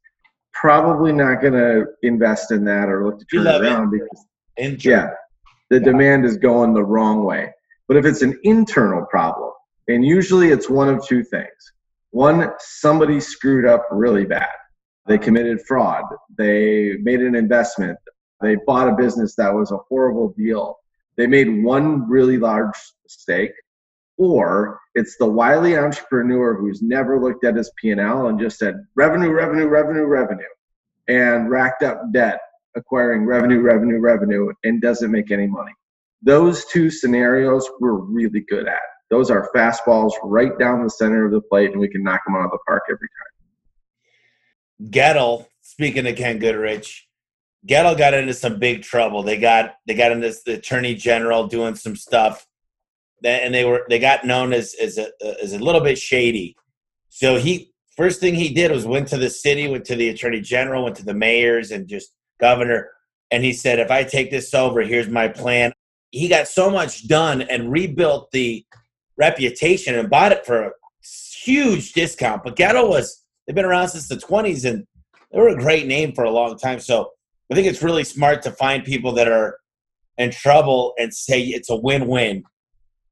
probably 0.53 1.13
not 1.13 1.43
going 1.43 1.53
to 1.53 1.85
invest 2.03 2.51
in 2.51 2.65
that 2.65 2.89
or 2.89 3.07
look 3.07 3.21
to 3.21 3.25
turn 3.27 3.47
it 3.47 3.63
around 3.63 3.93
because 3.93 4.27
yeah, 4.85 5.11
the 5.71 5.79
demand 5.79 6.25
is 6.25 6.37
going 6.37 6.75
the 6.75 6.83
wrong 6.83 7.23
way. 7.23 7.53
But 7.87 7.99
if 7.99 8.05
it's 8.05 8.23
an 8.23 8.37
internal 8.43 9.07
problem, 9.07 9.53
and 9.87 10.05
usually 10.05 10.49
it's 10.49 10.69
one 10.69 10.89
of 10.89 11.07
two 11.07 11.23
things. 11.23 11.73
One, 12.11 12.51
somebody 12.59 13.21
screwed 13.21 13.65
up 13.65 13.87
really 13.93 14.25
bad. 14.25 14.49
They 15.07 15.19
committed 15.19 15.63
fraud. 15.67 16.05
They 16.37 16.97
made 17.03 17.21
an 17.21 17.35
investment. 17.35 17.99
They 18.41 18.57
bought 18.67 18.89
a 18.89 18.97
business 18.97 19.35
that 19.37 19.55
was 19.55 19.71
a 19.71 19.79
horrible 19.89 20.35
deal. 20.37 20.79
They 21.17 21.27
made 21.27 21.63
one 21.63 22.09
really 22.09 22.39
large 22.39 22.75
mistake. 23.05 23.53
Or 24.17 24.81
it's 24.95 25.17
the 25.19 25.27
wily 25.27 25.77
entrepreneur 25.77 26.55
who's 26.55 26.83
never 26.83 27.21
looked 27.21 27.45
at 27.45 27.57
his 27.57 27.71
P&L 27.81 28.29
and 28.29 28.39
just 28.39 28.59
said 28.59 28.77
revenue, 28.95 29.31
revenue, 29.31 29.67
revenue, 29.67 30.05
revenue, 30.05 30.45
and 31.09 31.51
racked 31.51 31.83
up 31.83 32.01
debt 32.13 32.39
acquiring 32.77 33.25
revenue, 33.25 33.61
revenue, 33.61 33.99
revenue, 33.99 34.53
and 34.65 34.81
doesn't 34.81 35.11
make 35.11 35.31
any 35.31 35.47
money. 35.47 35.73
Those 36.23 36.65
two 36.67 36.91
scenarios 36.91 37.69
we're 37.81 37.95
really 37.95 38.41
good 38.41 38.67
at. 38.67 38.81
Those 39.11 39.31
are 39.31 39.51
fastballs 39.55 40.13
right 40.23 40.59
down 40.59 40.83
the 40.83 40.91
center 40.91 41.27
of 41.27 41.33
the 41.33 41.41
plate, 41.41 41.71
and 41.73 41.81
we 41.81 41.89
can 41.89 42.03
knock 42.03 42.21
them 42.27 42.35
out 42.35 42.47
of 42.47 42.51
the 42.51 42.59
park 42.67 42.85
every 42.89 43.09
time. 43.09 43.34
Goettl, 44.83 45.47
speaking 45.63 46.07
of 46.07 46.17
Ken 46.17 46.39
Goodrich, 46.39 47.09
Goettl 47.67 47.97
got 47.97 48.15
into 48.15 48.35
some 48.35 48.59
big 48.59 48.83
trouble. 48.83 49.23
They 49.23 49.39
got 49.39 49.77
they 49.87 49.95
got 49.95 50.13
into 50.13 50.35
the 50.45 50.55
attorney 50.55 50.95
general 50.95 51.47
doing 51.47 51.75
some 51.75 51.97
stuff, 51.97 52.47
and 53.25 53.55
they 53.55 53.65
were 53.65 53.87
they 53.89 53.99
got 53.99 54.25
known 54.25 54.53
as 54.53 54.75
as 54.81 54.99
a 54.99 55.11
as 55.43 55.53
a 55.53 55.59
little 55.59 55.81
bit 55.81 55.99
shady. 55.99 56.57
So 57.09 57.37
he 57.37 57.73
first 57.97 58.21
thing 58.21 58.35
he 58.35 58.53
did 58.53 58.71
was 58.71 58.87
went 58.87 59.09
to 59.09 59.17
the 59.17 59.31
city, 59.31 59.69
went 59.69 59.85
to 59.87 59.97
the 59.97 60.09
attorney 60.09 60.41
general, 60.41 60.85
went 60.85 60.97
to 60.97 61.05
the 61.05 61.15
mayors, 61.15 61.71
and 61.71 61.89
just 61.89 62.13
governor, 62.41 62.91
and 63.31 63.43
he 63.43 63.53
said, 63.53 63.79
"If 63.79 63.91
I 63.91 64.05
take 64.05 64.31
this 64.31 64.53
over, 64.53 64.83
here's 64.83 65.09
my 65.09 65.29
plan." 65.29 65.73
He 66.11 66.29
got 66.29 66.47
so 66.47 66.71
much 66.71 67.09
done 67.09 67.43
and 67.43 67.73
rebuilt 67.73 68.31
the 68.31 68.65
reputation 69.17 69.95
and 69.97 70.11
bought 70.11 70.33
it 70.33 70.45
for 70.45 70.63
a 70.65 70.73
huge 71.45 71.93
discount. 71.93 72.45
But 72.45 72.57
Goettl 72.57 72.89
was 72.89 73.24
they've 73.47 73.57
been 73.57 73.65
around 73.65 73.89
since 73.89 74.09
the 74.09 74.17
20s 74.17 74.69
and 74.69 74.87
they 75.33 75.39
were 75.39 75.49
a 75.49 75.57
great 75.57 75.87
name 75.87 76.13
for 76.13 76.25
a 76.25 76.31
long 76.31 76.57
time. 76.57 76.81
So 76.81 77.11
I 77.51 77.55
think 77.55 77.67
it's 77.67 77.83
really 77.83 78.05
smart 78.05 78.43
to 78.43 78.51
find 78.53 78.85
people 78.85 79.13
that 79.13 79.29
are 79.29 79.59
in 80.17 80.31
trouble 80.31 80.95
and 80.99 81.13
say 81.13 81.41
it's 81.43 81.71
a 81.71 81.77
win-win 81.77 82.45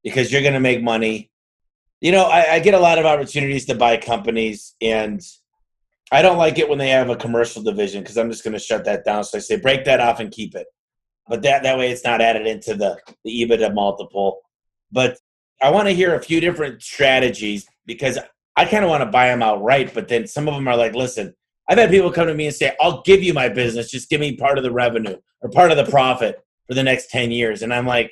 because 0.03 0.31
you're 0.31 0.41
going 0.41 0.53
to 0.53 0.59
make 0.59 0.81
money. 0.81 1.29
You 2.01 2.11
know, 2.11 2.23
I, 2.25 2.53
I 2.53 2.59
get 2.59 2.73
a 2.73 2.79
lot 2.79 2.97
of 2.97 3.05
opportunities 3.05 3.65
to 3.65 3.75
buy 3.75 3.97
companies, 3.97 4.75
and 4.81 5.21
I 6.11 6.21
don't 6.21 6.37
like 6.37 6.59
it 6.59 6.67
when 6.67 6.77
they 6.77 6.89
have 6.89 7.09
a 7.09 7.15
commercial 7.15 7.63
division 7.63 8.01
because 8.01 8.17
I'm 8.17 8.29
just 8.29 8.43
going 8.43 8.53
to 8.53 8.59
shut 8.59 8.85
that 8.85 9.05
down. 9.05 9.23
So 9.23 9.37
I 9.37 9.41
say 9.41 9.55
break 9.57 9.85
that 9.85 9.99
off 9.99 10.19
and 10.19 10.31
keep 10.31 10.55
it, 10.55 10.67
but 11.27 11.41
that 11.43 11.63
that 11.63 11.77
way 11.77 11.91
it's 11.91 12.03
not 12.03 12.21
added 12.21 12.45
into 12.45 12.75
the 12.75 12.99
the 13.23 13.31
EBITDA 13.31 13.73
multiple. 13.73 14.41
But 14.91 15.17
I 15.61 15.71
want 15.71 15.87
to 15.87 15.93
hear 15.93 16.15
a 16.15 16.21
few 16.21 16.41
different 16.41 16.81
strategies 16.81 17.65
because 17.85 18.19
I 18.55 18.65
kind 18.65 18.83
of 18.83 18.89
want 18.89 19.01
to 19.01 19.09
buy 19.09 19.27
them 19.27 19.41
outright, 19.41 19.93
but 19.93 20.07
then 20.07 20.27
some 20.27 20.47
of 20.47 20.53
them 20.53 20.67
are 20.67 20.77
like, 20.77 20.93
listen, 20.93 21.33
I've 21.69 21.77
had 21.77 21.89
people 21.89 22.11
come 22.11 22.27
to 22.27 22.33
me 22.33 22.47
and 22.47 22.55
say, 22.55 22.75
I'll 22.79 23.01
give 23.01 23.23
you 23.23 23.33
my 23.33 23.49
business, 23.49 23.89
just 23.89 24.09
give 24.09 24.19
me 24.19 24.35
part 24.35 24.57
of 24.57 24.63
the 24.63 24.71
revenue 24.71 25.17
or 25.41 25.49
part 25.49 25.71
of 25.71 25.77
the 25.77 25.89
profit 25.89 26.39
for 26.67 26.73
the 26.73 26.83
next 26.83 27.09
10 27.09 27.31
years. 27.31 27.61
And 27.61 27.73
I'm 27.73 27.87
like, 27.87 28.11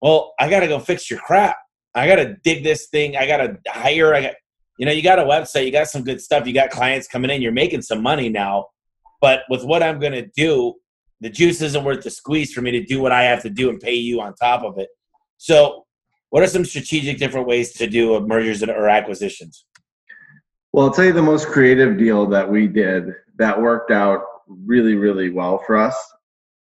well, 0.00 0.34
I 0.38 0.50
got 0.50 0.60
to 0.60 0.68
go 0.68 0.78
fix 0.78 1.10
your 1.10 1.20
crap. 1.20 1.56
I 1.94 2.06
got 2.06 2.16
to 2.16 2.36
dig 2.42 2.64
this 2.64 2.88
thing. 2.88 3.16
I 3.16 3.26
got 3.26 3.38
to 3.38 3.56
hire. 3.68 4.14
I 4.14 4.22
got, 4.22 4.34
you 4.78 4.86
know, 4.86 4.92
you 4.92 5.02
got 5.02 5.18
a 5.18 5.24
website, 5.24 5.66
you 5.66 5.72
got 5.72 5.88
some 5.88 6.02
good 6.02 6.20
stuff, 6.20 6.46
you 6.46 6.54
got 6.54 6.70
clients 6.70 7.06
coming 7.06 7.30
in, 7.30 7.42
you're 7.42 7.52
making 7.52 7.82
some 7.82 8.02
money 8.02 8.28
now. 8.28 8.66
But 9.20 9.42
with 9.48 9.62
what 9.62 9.82
I'm 9.82 10.00
going 10.00 10.14
to 10.14 10.26
do, 10.34 10.74
the 11.20 11.30
juice 11.30 11.62
isn't 11.62 11.84
worth 11.84 12.02
the 12.02 12.10
squeeze 12.10 12.52
for 12.52 12.62
me 12.62 12.72
to 12.72 12.82
do 12.82 13.00
what 13.00 13.12
I 13.12 13.22
have 13.22 13.42
to 13.42 13.50
do 13.50 13.70
and 13.70 13.78
pay 13.78 13.94
you 13.94 14.20
on 14.20 14.34
top 14.34 14.64
of 14.64 14.78
it. 14.78 14.88
So, 15.36 15.84
what 16.32 16.42
are 16.42 16.46
some 16.46 16.64
strategic 16.64 17.18
different 17.18 17.46
ways 17.46 17.74
to 17.74 17.86
do 17.86 18.18
mergers 18.20 18.62
or 18.62 18.88
acquisitions? 18.88 19.66
Well, 20.72 20.86
I'll 20.86 20.92
tell 20.92 21.04
you 21.04 21.12
the 21.12 21.20
most 21.20 21.48
creative 21.48 21.98
deal 21.98 22.24
that 22.28 22.50
we 22.50 22.68
did 22.68 23.12
that 23.36 23.60
worked 23.60 23.90
out 23.90 24.22
really, 24.48 24.94
really 24.94 25.28
well 25.28 25.58
for 25.58 25.76
us. 25.76 25.94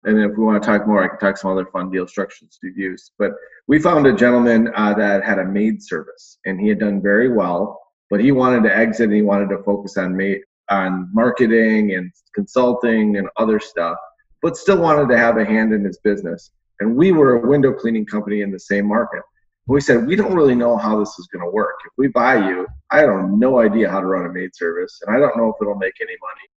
And 0.04 0.20
if 0.20 0.36
we 0.36 0.44
want 0.44 0.64
to 0.64 0.68
talk 0.68 0.88
more, 0.88 1.04
I 1.04 1.10
can 1.10 1.20
talk 1.20 1.38
some 1.38 1.52
other 1.52 1.68
fun 1.68 1.92
deal 1.92 2.08
structures 2.08 2.58
we've 2.64 2.76
used. 2.76 3.12
But 3.20 3.34
we 3.68 3.78
found 3.78 4.08
a 4.08 4.16
gentleman 4.16 4.72
uh, 4.76 4.96
that 4.96 5.24
had 5.24 5.38
a 5.38 5.46
maid 5.46 5.84
service, 5.84 6.40
and 6.46 6.60
he 6.60 6.68
had 6.68 6.80
done 6.80 7.00
very 7.00 7.32
well, 7.32 7.80
but 8.10 8.20
he 8.20 8.32
wanted 8.32 8.64
to 8.64 8.76
exit 8.76 9.10
and 9.10 9.16
he 9.16 9.22
wanted 9.22 9.50
to 9.50 9.62
focus 9.62 9.96
on 9.96 10.18
maid, 10.18 10.42
on 10.72 11.08
marketing 11.14 11.94
and 11.94 12.12
consulting 12.34 13.18
and 13.18 13.30
other 13.38 13.60
stuff, 13.60 13.98
but 14.42 14.58
still 14.58 14.82
wanted 14.82 15.08
to 15.10 15.20
have 15.20 15.38
a 15.38 15.46
hand 15.46 15.72
in 15.72 15.86
his 15.86 16.00
business. 16.00 16.50
And 16.80 16.96
we 16.96 17.12
were 17.12 17.36
a 17.36 17.48
window 17.48 17.72
cleaning 17.72 18.08
company 18.08 18.42
in 18.42 18.50
the 18.52 18.60
same 18.60 18.88
market. 18.88 19.22
We 19.68 19.80
said, 19.80 20.06
we 20.06 20.16
don't 20.16 20.34
really 20.34 20.56
know 20.56 20.76
how 20.76 21.00
this 21.00 21.18
is 21.20 21.28
going 21.28 21.46
to 21.46 21.52
work. 21.52 21.76
If 21.86 21.92
we 21.98 22.08
buy 22.08 22.50
you, 22.50 22.68
I 22.90 23.00
have 23.00 23.30
no 23.30 23.60
idea 23.60 23.90
how 23.90 24.00
to 24.00 24.06
run 24.06 24.26
a 24.26 24.34
maid 24.34 24.56
service, 24.56 25.00
and 25.06 25.16
I 25.16 25.20
don't 25.20 25.38
know 25.38 25.50
if 25.50 25.56
it'll 25.62 25.76
make 25.76 26.02
any 26.02 26.16
money. 26.22 26.50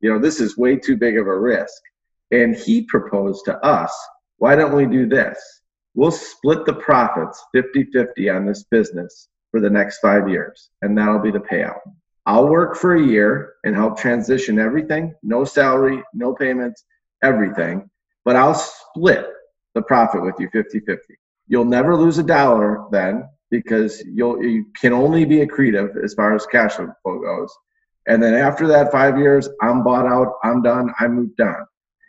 You 0.00 0.12
know, 0.12 0.18
this 0.18 0.40
is 0.40 0.56
way 0.56 0.76
too 0.76 0.96
big 0.96 1.18
of 1.18 1.26
a 1.26 1.38
risk. 1.38 1.82
And 2.30 2.54
he 2.54 2.82
proposed 2.82 3.44
to 3.46 3.58
us, 3.64 3.92
why 4.38 4.56
don't 4.56 4.74
we 4.74 4.86
do 4.86 5.06
this? 5.08 5.38
We'll 5.94 6.10
split 6.10 6.64
the 6.64 6.74
profits 6.74 7.42
50 7.52 7.84
50 7.92 8.28
on 8.30 8.46
this 8.46 8.64
business 8.64 9.28
for 9.50 9.60
the 9.60 9.70
next 9.70 9.98
five 10.00 10.28
years, 10.28 10.70
and 10.82 10.96
that'll 10.96 11.20
be 11.20 11.30
the 11.30 11.38
payout. 11.38 11.78
I'll 12.26 12.48
work 12.48 12.76
for 12.76 12.94
a 12.96 13.02
year 13.02 13.54
and 13.64 13.76
help 13.76 13.98
transition 13.98 14.58
everything 14.58 15.14
no 15.22 15.44
salary, 15.44 16.02
no 16.14 16.34
payments, 16.34 16.84
everything, 17.22 17.88
but 18.24 18.36
I'll 18.36 18.54
split 18.54 19.26
the 19.74 19.82
profit 19.82 20.24
with 20.24 20.34
you 20.38 20.48
50 20.50 20.80
50. 20.80 21.14
You'll 21.46 21.64
never 21.64 21.96
lose 21.96 22.18
a 22.18 22.22
dollar 22.22 22.84
then 22.90 23.28
because 23.50 24.02
you'll 24.06 24.42
you 24.42 24.66
can 24.80 24.92
only 24.92 25.24
be 25.24 25.36
accretive 25.36 26.02
as 26.02 26.14
far 26.14 26.34
as 26.34 26.46
cash 26.46 26.74
flow 26.74 26.92
goes. 27.04 27.54
And 28.06 28.22
then 28.22 28.34
after 28.34 28.66
that 28.68 28.92
five 28.92 29.18
years, 29.18 29.48
I'm 29.62 29.82
bought 29.82 30.06
out, 30.06 30.34
I'm 30.42 30.62
done, 30.62 30.92
I 31.00 31.08
moved 31.08 31.40
on. 31.40 31.64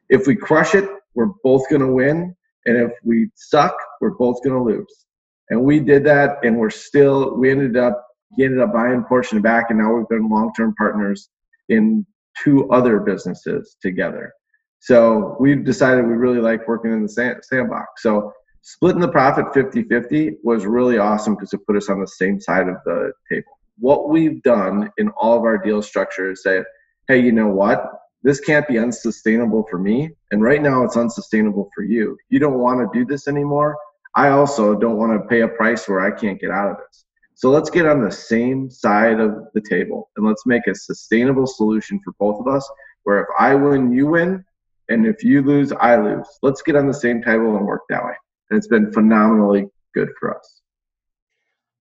If 0.09 0.27
we 0.27 0.35
crush 0.35 0.75
it, 0.75 0.89
we're 1.13 1.31
both 1.43 1.69
gonna 1.69 1.91
win. 1.91 2.35
And 2.65 2.77
if 2.77 2.91
we 3.03 3.29
suck, 3.35 3.75
we're 4.01 4.15
both 4.15 4.43
gonna 4.43 4.63
lose. 4.63 5.05
And 5.49 5.63
we 5.63 5.79
did 5.79 6.03
that 6.05 6.43
and 6.43 6.57
we're 6.57 6.69
still 6.69 7.35
we 7.35 7.51
ended 7.51 7.77
up 7.77 8.01
he 8.35 8.43
ended 8.43 8.59
up 8.59 8.73
buying 8.73 9.03
portion 9.03 9.41
back 9.41 9.69
and 9.69 9.79
now 9.79 9.93
we've 9.93 10.09
been 10.09 10.27
long-term 10.29 10.73
partners 10.77 11.29
in 11.69 12.05
two 12.43 12.69
other 12.69 12.99
businesses 12.99 13.77
together. 13.81 14.33
So 14.79 15.35
we've 15.39 15.63
decided 15.63 16.05
we 16.05 16.13
really 16.13 16.41
like 16.41 16.67
working 16.67 16.91
in 16.91 17.03
the 17.03 17.09
sand, 17.09 17.37
sandbox. 17.43 18.03
So 18.03 18.33
splitting 18.65 18.99
the 18.99 19.08
profit 19.08 19.45
50-50 19.54 20.38
was 20.43 20.65
really 20.65 20.97
awesome 20.97 21.36
because 21.36 21.54
it 21.54 21.65
put 21.67 21.75
us 21.75 21.88
on 21.88 22.01
the 22.01 22.08
same 22.08 22.41
side 22.41 22.67
of 22.67 22.78
the 22.84 23.13
table. 23.32 23.60
What 23.78 24.10
we've 24.10 24.41
done 24.41 24.91
in 24.97 25.10
all 25.10 25.38
of 25.38 25.43
our 25.43 25.60
deal 25.60 25.84
structures 25.84 26.41
say, 26.41 26.63
hey, 27.08 27.19
you 27.19 27.32
know 27.32 27.47
what? 27.47 27.91
This 28.23 28.39
can't 28.39 28.67
be 28.67 28.80
unsustainable 28.80 29.67
for 29.69 29.78
me. 29.78 30.10
And 30.32 30.41
right 30.41 30.63
now 30.63 30.84
it's 30.84 30.97
unsustainable 30.97 31.69
for 31.75 31.84
you. 31.84 32.17
You 32.30 32.39
don't 32.39 32.58
want 32.58 32.80
to 32.80 32.99
do 32.99 33.06
this 33.06 33.28
anymore. 33.28 33.78
I 34.15 34.30
also 34.30 34.73
don't 34.73 34.97
want 34.97 35.13
to 35.13 35.28
pay 35.28 35.41
a 35.41 35.47
price 35.47 35.88
where 35.88 35.99
I 35.99 36.10
can't 36.10 36.41
get 36.41 36.49
out 36.49 36.71
of 36.71 36.78
this. 36.78 37.06
So 37.36 37.51
let's 37.51 37.69
get 37.69 37.86
on 37.86 38.04
the 38.04 38.12
same 38.12 38.71
side 38.71 39.19
of 39.19 39.36
the 39.54 39.62
table 39.62 40.10
and 40.17 40.25
let's 40.25 40.47
make 40.47 40.65
a 40.65 40.73
sustainable 40.73 41.45
solution 41.45 41.99
for 42.04 42.13
both 42.17 42.39
of 42.39 42.47
us 42.47 42.67
where 43.04 43.19
if 43.19 43.28
I 43.38 43.54
win, 43.54 43.91
you 43.91 44.08
win, 44.08 44.43
and 44.89 45.06
if 45.06 45.23
you 45.23 45.43
lose, 45.43 45.71
I 45.71 45.97
lose. 45.97 46.25
Let's 46.41 46.63
get 46.63 46.75
on 46.75 46.88
the 46.88 46.93
same 46.95 47.21
table 47.21 47.58
and 47.58 47.67
work 47.67 47.82
that 47.89 48.04
way. 48.04 48.13
And 48.49 48.58
it's 48.58 48.67
been 48.67 48.91
phenomenally 48.91 49.67
good 49.93 50.10
for 50.19 50.38
us. 50.38 50.62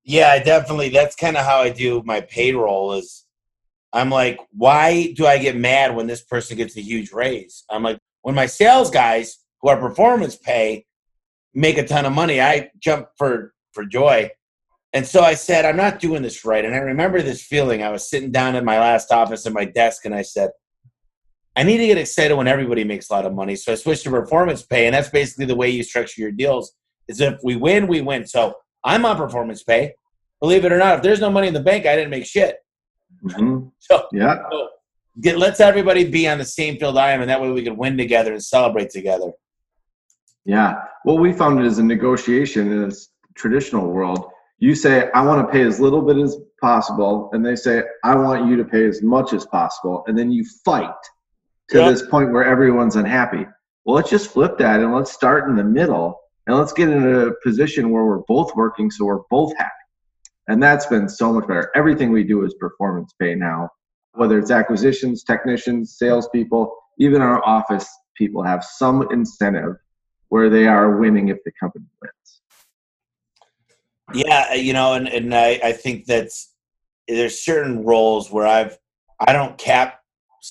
Yeah, 0.05 0.43
definitely. 0.43 0.91
That's 0.91 1.17
kind 1.17 1.37
of 1.37 1.45
how 1.45 1.59
I 1.59 1.71
do 1.71 2.03
my 2.05 2.21
payroll 2.21 2.93
is 2.95 3.25
I'm 3.93 4.11
like, 4.11 4.39
why 4.51 5.13
do 5.13 5.27
I 5.27 5.39
get 5.39 5.57
mad 5.57 5.95
when 5.95 6.07
this 6.07 6.23
person 6.23 6.57
gets 6.57 6.77
a 6.77 6.83
huge 6.83 7.13
raise? 7.13 7.65
I'm 7.71 7.83
like, 7.83 7.99
when 8.23 8.35
my 8.35 8.47
sales 8.47 8.91
guys 8.91 9.39
who 9.61 9.69
are 9.69 9.79
performance 9.79 10.37
pay 10.37 10.85
make 11.55 11.79
a 11.79 11.87
ton 11.87 12.05
of 12.05 12.13
money, 12.13 12.41
I 12.41 12.71
jump 12.79 13.09
for 13.17 13.55
for 13.73 13.85
joy. 13.85 14.31
And 14.93 15.07
so 15.07 15.23
I 15.23 15.35
said, 15.35 15.65
I'm 15.65 15.77
not 15.77 15.99
doing 15.99 16.23
this 16.23 16.45
right. 16.45 16.65
And 16.65 16.75
I 16.75 16.79
remember 16.79 17.21
this 17.21 17.43
feeling. 17.43 17.83
I 17.83 17.91
was 17.91 18.09
sitting 18.09 18.31
down 18.31 18.55
at 18.55 18.65
my 18.65 18.79
last 18.79 19.11
office 19.11 19.47
at 19.47 19.53
my 19.53 19.65
desk 19.65 20.05
and 20.05 20.15
I 20.15 20.23
said, 20.23 20.51
I 21.57 21.63
need 21.63 21.79
to 21.79 21.87
get 21.87 21.99
excited 21.99 22.35
when 22.35 22.49
everybody 22.49 22.83
makes 22.83 23.11
a 23.11 23.13
lot 23.13 23.27
of 23.27 23.33
money. 23.33 23.55
So 23.55 23.73
I 23.73 23.75
switched 23.77 24.03
to 24.05 24.11
performance 24.11 24.63
pay, 24.63 24.87
and 24.87 24.95
that's 24.95 25.09
basically 25.09 25.47
the 25.47 25.55
way 25.55 25.71
you 25.71 25.83
structure 25.83 26.21
your 26.21 26.33
deals. 26.33 26.75
Is 27.07 27.21
if 27.21 27.39
we 27.45 27.57
win, 27.57 27.87
we 27.87 28.01
win. 28.01 28.27
So 28.27 28.55
I'm 28.83 29.05
on 29.05 29.17
performance 29.17 29.63
pay. 29.63 29.95
Believe 30.41 30.65
it 30.65 30.73
or 30.73 30.79
not, 30.79 30.97
if 30.97 31.03
there's 31.03 31.21
no 31.21 31.31
money 31.31 31.49
in 31.49 31.55
the 31.55 31.61
bank, 31.61 31.87
I 31.87 31.95
didn't 31.95 32.11
make 32.11 32.27
shit. 32.27 32.57
Mm-hmm. 33.25 33.69
So 33.81 34.07
yeah, 34.13 34.37
so 34.51 34.69
get 35.21 35.37
let's 35.39 35.61
everybody 35.61 36.11
be 36.11 36.27
on 36.27 36.39
the 36.39 36.45
same 36.45 36.79
field 36.79 36.97
I 36.97 37.11
am, 37.11 37.21
and 37.21 37.29
that 37.29 37.41
way 37.41 37.51
we 37.51 37.63
can 37.63 37.77
win 37.77 37.99
together 37.99 38.33
and 38.33 38.43
celebrate 38.43 38.91
together. 38.91 39.31
Yeah. 40.47 40.75
Well, 41.05 41.19
we 41.19 41.33
found 41.33 41.61
it 41.61 41.67
as 41.67 41.79
a 41.79 41.83
negotiation 41.83 42.73
in 42.73 42.89
this 42.89 43.11
traditional 43.35 43.89
world. 43.89 44.31
You 44.59 44.75
say, 44.75 45.11
I 45.15 45.23
want 45.23 45.47
to 45.47 45.53
pay 45.53 45.63
as 45.63 45.81
little 45.81 46.01
bit 46.01 46.17
as 46.17 46.37
possible, 46.61 47.29
and 47.33 47.45
they 47.45 47.57
say, 47.57 47.83
I 48.05 48.15
want 48.15 48.49
you 48.49 48.57
to 48.57 48.65
pay 48.65 48.87
as 48.87 49.03
much 49.03 49.33
as 49.33 49.45
possible, 49.47 50.05
and 50.07 50.17
then 50.17 50.33
you 50.33 50.45
fight 50.65 50.95
to 51.71 51.79
yep. 51.79 51.91
this 51.91 52.07
point 52.07 52.33
where 52.33 52.45
everyone's 52.45 52.97
unhappy. 52.97 53.47
Well, 53.85 53.97
let's 53.97 54.11
just 54.11 54.31
flip 54.31 54.59
that 54.59 54.81
and 54.81 54.95
let's 54.95 55.13
start 55.13 55.49
in 55.49 55.57
the 55.57 55.65
middle 55.65 56.21
and 56.47 56.57
let's 56.57 56.73
get 56.73 56.89
in 56.89 57.15
a 57.15 57.33
position 57.43 57.91
where 57.91 58.05
we're 58.05 58.23
both 58.29 58.55
working 58.55 58.91
so 58.91 59.05
we're 59.05 59.21
both 59.31 59.57
happy. 59.57 59.71
And 60.49 60.63
that's 60.63 60.87
been 60.87 61.09
so 61.09 61.33
much 61.33 61.47
better. 61.47 61.71
Everything 61.75 62.13
we 62.13 62.25
do 62.25 62.45
is 62.45 62.55
performance 62.55 63.15
pay 63.19 63.35
now, 63.35 63.71
whether 64.13 64.39
it's 64.39 64.51
acquisitions, 64.51 65.25
technicians, 65.25 65.97
salespeople, 65.97 66.75
even 66.99 67.23
our 67.23 67.45
office 67.47 67.89
people 68.17 68.43
have 68.43 68.63
some 68.63 69.09
incentive 69.11 69.77
where 70.29 70.51
they 70.51 70.67
are 70.67 70.99
winning 70.99 71.29
if 71.29 71.39
the 71.45 71.53
company 71.59 71.87
wins. 72.01 72.43
Yeah, 74.13 74.55
you 74.55 74.73
know, 74.73 74.95
and, 74.95 75.09
and 75.09 75.35
I, 75.35 75.61
I 75.63 75.73
think 75.73 76.05
that's 76.07 76.53
there's 77.09 77.41
certain 77.41 77.85
roles 77.85 78.31
where 78.31 78.47
I've 78.47 78.79
I 79.19 79.33
don't 79.33 79.57
cap 79.59 80.01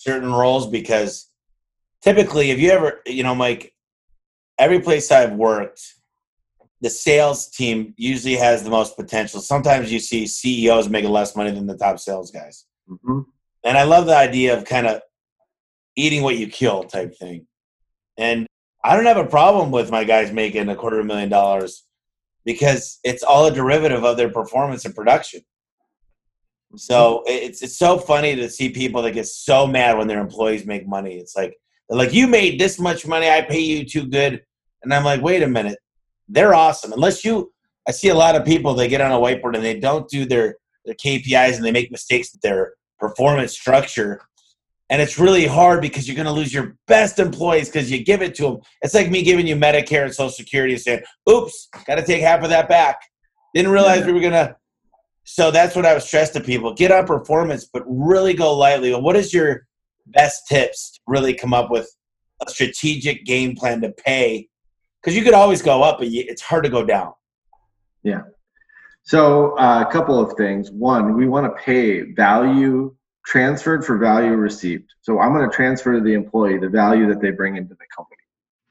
certain 0.01 0.32
roles 0.32 0.67
because 0.67 1.29
typically 2.01 2.49
if 2.49 2.60
you 2.60 2.71
ever 2.71 3.01
you 3.06 3.21
know 3.21 3.36
mike 3.36 3.73
every 4.58 4.79
place 4.79 5.12
i've 5.12 5.34
worked 5.34 5.82
the 6.82 6.89
sales 6.89 7.47
team 7.47 7.93
usually 7.95 8.36
has 8.36 8.62
the 8.62 8.69
most 8.69 8.97
potential. 8.97 9.39
Sometimes 9.39 9.89
you 9.89 9.99
see 9.99 10.27
ceos 10.27 10.89
making 10.89 11.12
less 11.12 11.34
money 11.34 11.49
than 11.49 11.65
the 11.65 11.77
top 11.77 11.97
sales 11.97 12.29
guys. 12.29 12.65
Mm-hmm. 12.89 13.19
and 13.63 13.77
i 13.77 13.84
love 13.84 14.08
the 14.08 14.17
idea 14.17 14.58
of 14.58 14.65
kind 14.65 14.86
of 14.88 15.01
eating 15.95 16.21
what 16.21 16.38
you 16.38 16.47
kill 16.47 16.84
type 16.84 17.15
thing. 17.17 17.47
And 18.17 18.45
i 18.84 18.95
don't 18.95 19.06
have 19.06 19.25
a 19.25 19.25
problem 19.38 19.71
with 19.71 19.91
my 19.91 20.03
guys 20.03 20.34
making 20.34 20.67
a 20.67 20.75
quarter 20.75 20.99
of 20.99 21.06
a 21.06 21.08
million 21.08 21.29
dollars 21.29 21.86
because 22.43 22.99
it's 23.06 23.23
all 23.23 23.45
a 23.45 23.53
derivative 23.53 24.03
of 24.03 24.17
their 24.17 24.29
performance 24.29 24.84
and 24.84 24.93
production 24.93 25.41
so 26.75 27.23
it's 27.27 27.62
it's 27.62 27.77
so 27.77 27.97
funny 27.97 28.36
to 28.36 28.49
see 28.49 28.69
people 28.69 29.01
that 29.03 29.12
get 29.12 29.27
so 29.27 29.67
mad 29.67 29.97
when 29.97 30.07
their 30.07 30.19
employees 30.19 30.65
make 30.65 30.88
money. 30.88 31.15
It's 31.15 31.36
like 31.36 31.55
like 31.89 32.13
you 32.13 32.27
made 32.27 32.59
this 32.59 32.79
much 32.79 33.05
money, 33.05 33.29
I 33.29 33.41
pay 33.41 33.59
you 33.59 33.86
too 33.86 34.07
good, 34.07 34.41
and 34.81 34.93
I'm 34.93 35.03
like, 35.03 35.21
wait 35.21 35.43
a 35.43 35.47
minute, 35.47 35.77
they're 36.27 36.55
awesome. 36.55 36.93
Unless 36.93 37.23
you, 37.23 37.51
I 37.88 37.91
see 37.91 38.09
a 38.09 38.15
lot 38.15 38.36
of 38.36 38.45
people 38.45 38.73
they 38.73 38.88
get 38.88 39.01
on 39.01 39.12
a 39.12 39.19
whiteboard 39.19 39.55
and 39.55 39.63
they 39.63 39.79
don't 39.79 40.09
do 40.09 40.25
their 40.25 40.57
their 40.86 40.95
KPIs 40.95 41.55
and 41.55 41.65
they 41.65 41.71
make 41.71 41.91
mistakes 41.91 42.33
with 42.33 42.41
their 42.41 42.73
performance 42.99 43.53
structure. 43.53 44.21
And 44.89 45.01
it's 45.01 45.17
really 45.17 45.47
hard 45.47 45.81
because 45.81 46.07
you're 46.07 46.15
going 46.15 46.27
to 46.27 46.31
lose 46.31 46.53
your 46.53 46.75
best 46.88 47.17
employees 47.17 47.69
because 47.69 47.89
you 47.89 48.03
give 48.03 48.21
it 48.21 48.36
to 48.36 48.43
them. 48.43 48.57
It's 48.81 48.93
like 48.93 49.09
me 49.09 49.23
giving 49.23 49.47
you 49.47 49.55
Medicare 49.55 50.03
and 50.03 50.13
Social 50.13 50.29
Security 50.29 50.73
and 50.73 50.81
saying, 50.81 51.01
oops, 51.29 51.69
got 51.88 51.95
to 51.95 52.05
take 52.05 52.21
half 52.21 52.43
of 52.43 52.49
that 52.49 52.67
back. 52.67 52.99
Didn't 53.55 53.71
realize 53.71 54.01
yeah. 54.01 54.07
we 54.07 54.13
were 54.13 54.19
going 54.19 54.33
to 54.33 54.55
so 55.23 55.51
that's 55.51 55.75
what 55.75 55.86
I 55.86 55.93
was 55.93 56.05
stressed 56.05 56.33
to 56.33 56.41
people. 56.41 56.73
Get 56.73 56.91
on 56.91 57.05
performance, 57.05 57.65
but 57.65 57.83
really 57.88 58.33
go 58.33 58.55
lightly. 58.55 58.93
What 58.93 59.15
is 59.15 59.33
your 59.33 59.67
best 60.07 60.47
tips 60.47 60.91
to 60.91 60.99
really 61.07 61.33
come 61.33 61.53
up 61.53 61.71
with 61.71 61.89
a 62.45 62.49
strategic 62.49 63.25
game 63.25 63.55
plan 63.55 63.81
to 63.81 63.91
pay? 63.91 64.49
Because 65.01 65.15
you 65.15 65.23
could 65.23 65.33
always 65.33 65.62
go 65.62 65.81
up, 65.81 65.99
but 65.99 66.07
it's 66.09 66.41
hard 66.41 66.63
to 66.65 66.69
go 66.69 66.86
down. 66.86 67.13
Yeah. 68.03 68.21
So 69.03 69.57
uh, 69.57 69.86
a 69.88 69.91
couple 69.91 70.19
of 70.19 70.33
things. 70.38 70.71
One, 70.71 71.15
we 71.15 71.27
want 71.27 71.45
to 71.45 71.63
pay 71.63 72.01
value 72.13 72.95
transferred 73.25 73.86
for 73.86 73.97
value 73.97 74.31
received. 74.31 74.93
So 75.01 75.19
I'm 75.19 75.33
going 75.33 75.49
to 75.49 75.55
transfer 75.55 75.93
to 75.93 76.01
the 76.01 76.13
employee 76.13 76.57
the 76.57 76.69
value 76.69 77.07
that 77.07 77.21
they 77.21 77.31
bring 77.31 77.55
into 77.55 77.73
the 77.75 77.86
company. 77.95 78.17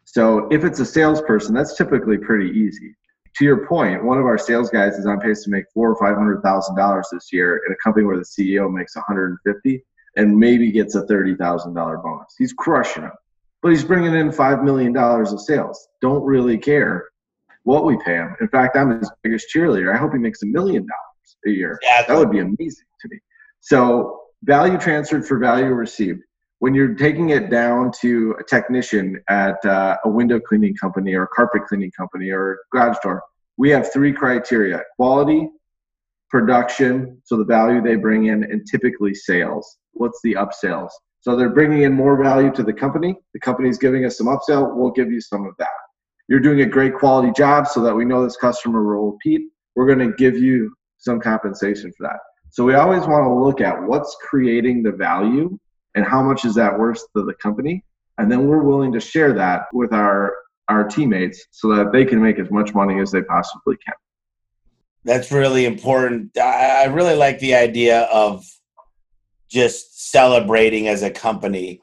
So 0.04 0.48
if 0.50 0.64
it's 0.64 0.78
a 0.80 0.84
salesperson, 0.84 1.54
that's 1.54 1.76
typically 1.76 2.18
pretty 2.18 2.50
easy 2.50 2.94
to 3.36 3.44
your 3.44 3.66
point, 3.66 4.04
one 4.04 4.18
of 4.18 4.26
our 4.26 4.38
sales 4.38 4.70
guys 4.70 4.98
is 4.98 5.06
on 5.06 5.20
pace 5.20 5.42
to 5.44 5.50
make 5.50 5.64
four 5.72 5.90
or 5.90 5.96
five 5.96 6.16
hundred 6.16 6.42
thousand 6.42 6.76
dollars 6.76 7.08
this 7.12 7.32
year 7.32 7.60
in 7.66 7.72
a 7.72 7.76
company 7.76 8.04
where 8.04 8.18
the 8.18 8.24
CEO 8.24 8.72
makes 8.72 8.94
150 8.94 9.84
and 10.16 10.36
maybe 10.36 10.70
gets 10.70 10.94
a 10.94 11.06
thirty 11.06 11.34
thousand 11.34 11.74
dollar 11.74 11.96
bonus. 11.98 12.34
He's 12.38 12.52
crushing 12.52 13.04
it, 13.04 13.12
but 13.62 13.70
he's 13.70 13.84
bringing 13.84 14.14
in 14.14 14.32
five 14.32 14.62
million 14.62 14.92
dollars 14.92 15.32
of 15.32 15.40
sales. 15.40 15.88
Don't 16.00 16.22
really 16.22 16.58
care 16.58 17.08
what 17.64 17.84
we 17.84 17.96
pay 18.04 18.14
him. 18.14 18.36
In 18.40 18.48
fact, 18.48 18.76
I'm 18.76 18.98
his 18.98 19.10
biggest 19.22 19.46
cheerleader. 19.54 19.94
I 19.94 19.98
hope 19.98 20.12
he 20.12 20.18
makes 20.18 20.42
a 20.42 20.46
million 20.46 20.82
dollars 20.82 21.36
a 21.46 21.50
year. 21.50 21.78
Yeah, 21.82 22.04
that 22.06 22.16
would 22.16 22.30
be 22.30 22.40
amazing 22.40 22.86
to 23.00 23.08
me. 23.08 23.18
So 23.60 24.20
value 24.42 24.78
transferred 24.78 25.26
for 25.26 25.38
value 25.38 25.66
received. 25.66 26.22
When 26.62 26.76
you're 26.76 26.94
taking 26.94 27.30
it 27.30 27.50
down 27.50 27.90
to 28.02 28.36
a 28.38 28.44
technician 28.44 29.20
at 29.28 29.56
uh, 29.64 29.96
a 30.04 30.08
window 30.08 30.38
cleaning 30.38 30.76
company 30.76 31.12
or 31.12 31.24
a 31.24 31.28
carpet 31.34 31.62
cleaning 31.66 31.90
company 31.90 32.30
or 32.30 32.60
garage 32.70 32.98
door, 33.02 33.20
we 33.56 33.68
have 33.70 33.92
three 33.92 34.12
criteria: 34.12 34.80
quality, 34.94 35.48
production, 36.30 37.20
so 37.24 37.36
the 37.36 37.44
value 37.44 37.82
they 37.82 37.96
bring 37.96 38.26
in, 38.26 38.44
and 38.44 38.64
typically 38.64 39.12
sales. 39.12 39.78
What's 39.94 40.20
the 40.22 40.34
upsells? 40.34 40.90
So 41.22 41.34
they're 41.34 41.50
bringing 41.50 41.82
in 41.82 41.94
more 41.94 42.16
value 42.22 42.52
to 42.52 42.62
the 42.62 42.72
company. 42.72 43.16
The 43.34 43.40
company's 43.40 43.76
giving 43.76 44.04
us 44.04 44.16
some 44.16 44.28
upsell. 44.28 44.76
We'll 44.76 44.92
give 44.92 45.10
you 45.10 45.20
some 45.20 45.44
of 45.44 45.54
that. 45.58 45.66
You're 46.28 46.38
doing 46.38 46.60
a 46.60 46.66
great 46.66 46.94
quality 46.94 47.32
job 47.32 47.66
so 47.66 47.82
that 47.82 47.92
we 47.92 48.04
know 48.04 48.22
this 48.22 48.36
customer 48.36 48.84
will 48.84 49.14
repeat. 49.14 49.48
We're 49.74 49.92
going 49.92 50.10
to 50.10 50.16
give 50.16 50.36
you 50.38 50.72
some 50.98 51.18
compensation 51.18 51.92
for 51.98 52.06
that. 52.06 52.20
So 52.50 52.64
we 52.64 52.74
always 52.74 53.02
want 53.08 53.24
to 53.24 53.34
look 53.34 53.60
at 53.60 53.82
what's 53.82 54.16
creating 54.30 54.84
the 54.84 54.92
value 54.92 55.58
and 55.94 56.04
how 56.04 56.22
much 56.22 56.44
is 56.44 56.54
that 56.54 56.78
worth 56.78 57.00
to 57.14 57.24
the 57.24 57.34
company. 57.34 57.84
And 58.18 58.30
then 58.30 58.46
we're 58.46 58.62
willing 58.62 58.92
to 58.92 59.00
share 59.00 59.32
that 59.34 59.66
with 59.72 59.92
our, 59.92 60.34
our 60.68 60.84
teammates 60.84 61.46
so 61.50 61.74
that 61.74 61.92
they 61.92 62.04
can 62.04 62.22
make 62.22 62.38
as 62.38 62.50
much 62.50 62.74
money 62.74 63.00
as 63.00 63.10
they 63.10 63.22
possibly 63.22 63.76
can. 63.84 63.94
That's 65.04 65.32
really 65.32 65.66
important. 65.66 66.36
I 66.38 66.84
really 66.84 67.16
like 67.16 67.40
the 67.40 67.54
idea 67.54 68.02
of 68.02 68.44
just 69.48 70.10
celebrating 70.10 70.88
as 70.88 71.02
a 71.02 71.10
company 71.10 71.80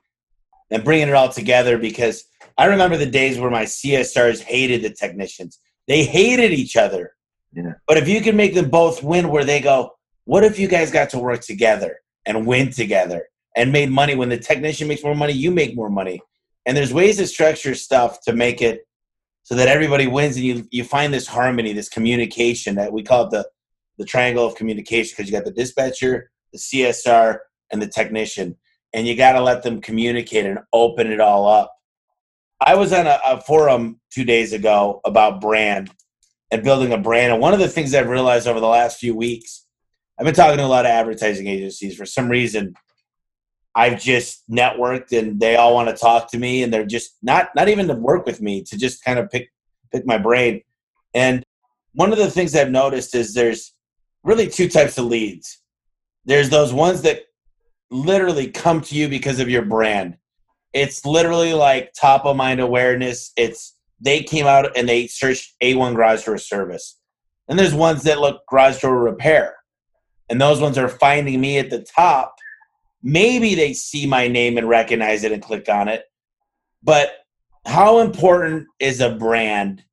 and 0.71 0.83
bringing 0.83 1.09
it 1.09 1.13
all 1.13 1.29
together 1.29 1.77
because 1.77 2.23
I 2.57 2.65
remember 2.65 2.97
the 2.97 3.05
days 3.05 3.39
where 3.39 3.51
my 3.51 3.63
CSRs 3.63 4.41
hated 4.41 4.83
the 4.83 4.89
technicians. 4.89 5.59
They 5.87 6.03
hated 6.03 6.51
each 6.51 6.77
other. 6.77 7.13
Yeah. 7.53 7.73
But 7.87 7.97
if 7.97 8.07
you 8.07 8.21
can 8.21 8.35
make 8.35 8.53
them 8.53 8.69
both 8.69 9.03
win 9.03 9.29
where 9.29 9.43
they 9.43 9.59
go, 9.59 9.91
what 10.25 10.43
if 10.43 10.59
you 10.59 10.67
guys 10.67 10.91
got 10.91 11.09
to 11.11 11.19
work 11.19 11.41
together 11.41 11.99
and 12.25 12.45
win 12.45 12.71
together 12.71 13.28
and 13.55 13.71
made 13.71 13.89
money 13.89 14.15
when 14.15 14.29
the 14.29 14.37
technician 14.37 14.87
makes 14.87 15.03
more 15.03 15.15
money, 15.15 15.33
you 15.33 15.51
make 15.51 15.75
more 15.75 15.89
money. 15.89 16.21
And 16.65 16.75
there's 16.77 16.93
ways 16.93 17.17
to 17.17 17.27
structure 17.27 17.75
stuff 17.75 18.21
to 18.21 18.33
make 18.33 18.61
it 18.61 18.85
so 19.43 19.55
that 19.55 19.67
everybody 19.67 20.05
wins 20.05 20.35
and 20.35 20.45
you 20.45 20.67
you 20.69 20.83
find 20.83 21.13
this 21.13 21.27
harmony, 21.27 21.73
this 21.73 21.89
communication 21.89 22.75
that 22.75 22.93
we 22.93 23.03
call 23.03 23.25
it 23.25 23.31
the 23.31 23.47
the 23.97 24.05
triangle 24.05 24.45
of 24.45 24.55
communication 24.55 25.13
because 25.15 25.29
you 25.29 25.37
got 25.37 25.45
the 25.45 25.51
dispatcher, 25.51 26.31
the 26.53 26.59
CSR, 26.59 27.39
and 27.71 27.81
the 27.81 27.87
technician, 27.87 28.55
and 28.93 29.07
you 29.07 29.15
got 29.15 29.33
to 29.33 29.41
let 29.41 29.61
them 29.61 29.81
communicate 29.81 30.45
and 30.45 30.59
open 30.73 31.11
it 31.11 31.19
all 31.19 31.47
up. 31.47 31.73
I 32.61 32.75
was 32.75 32.93
on 32.93 33.07
a, 33.07 33.19
a 33.25 33.41
forum 33.41 33.99
two 34.11 34.23
days 34.23 34.53
ago 34.53 35.01
about 35.05 35.41
brand 35.41 35.91
and 36.51 36.63
building 36.63 36.93
a 36.93 36.97
brand, 36.97 37.33
and 37.33 37.41
one 37.41 37.53
of 37.53 37.59
the 37.59 37.67
things 37.67 37.93
I've 37.93 38.09
realized 38.09 38.47
over 38.47 38.59
the 38.59 38.67
last 38.67 38.99
few 38.99 39.15
weeks, 39.15 39.65
I've 40.17 40.25
been 40.25 40.35
talking 40.35 40.57
to 40.57 40.65
a 40.65 40.67
lot 40.67 40.85
of 40.85 40.91
advertising 40.91 41.47
agencies. 41.47 41.95
For 41.95 42.05
some 42.05 42.29
reason, 42.29 42.75
I've 43.75 44.01
just 44.01 44.49
networked, 44.49 45.17
and 45.17 45.39
they 45.39 45.55
all 45.55 45.73
want 45.73 45.89
to 45.89 45.95
talk 45.95 46.29
to 46.31 46.37
me, 46.39 46.63
and 46.63 46.73
they're 46.73 46.85
just 46.85 47.17
not 47.21 47.49
not 47.55 47.69
even 47.69 47.87
to 47.87 47.93
work 47.93 48.25
with 48.25 48.41
me 48.41 48.63
to 48.63 48.77
just 48.77 49.03
kind 49.03 49.19
of 49.19 49.29
pick 49.29 49.49
pick 49.91 50.05
my 50.05 50.17
brain. 50.17 50.61
And 51.13 51.43
one 51.93 52.11
of 52.11 52.17
the 52.17 52.29
things 52.29 52.55
I've 52.55 52.71
noticed 52.71 53.15
is 53.15 53.33
there's 53.33 53.73
really 54.23 54.47
two 54.47 54.69
types 54.69 54.97
of 54.97 55.05
leads. 55.05 55.61
There's 56.25 56.49
those 56.49 56.73
ones 56.73 57.01
that 57.03 57.23
literally 57.91 58.51
come 58.51 58.81
to 58.81 58.95
you 58.95 59.07
because 59.07 59.39
of 59.39 59.49
your 59.49 59.63
brand. 59.63 60.17
It's 60.73 61.05
literally 61.05 61.53
like 61.53 61.93
top 61.99 62.25
of 62.25 62.35
mind 62.35 62.59
awareness. 62.59 63.31
It's 63.35 63.75
they 63.99 64.23
came 64.23 64.45
out 64.45 64.77
and 64.77 64.87
they 64.87 65.07
searched 65.07 65.55
A1 65.63 65.95
garage 65.95 66.25
door 66.25 66.37
service. 66.37 66.99
And 67.47 67.57
there's 67.57 67.73
ones 67.73 68.03
that 68.03 68.19
look 68.19 68.45
garage 68.47 68.81
door 68.81 68.99
repair. 68.99 69.55
And 70.29 70.39
those 70.39 70.61
ones 70.61 70.77
are 70.77 70.87
finding 70.87 71.41
me 71.41 71.57
at 71.57 71.71
the 71.71 71.81
top. 71.81 72.35
Maybe 73.01 73.55
they 73.55 73.73
see 73.73 74.05
my 74.05 74.27
name 74.27 74.57
and 74.57 74.67
recognize 74.67 75.23
it 75.23 75.31
and 75.31 75.41
click 75.41 75.69
on 75.69 75.87
it. 75.87 76.03
But 76.83 77.11
how 77.65 77.99
important 77.99 78.67
is 78.79 79.01
a 79.01 79.11
brand? 79.11 79.83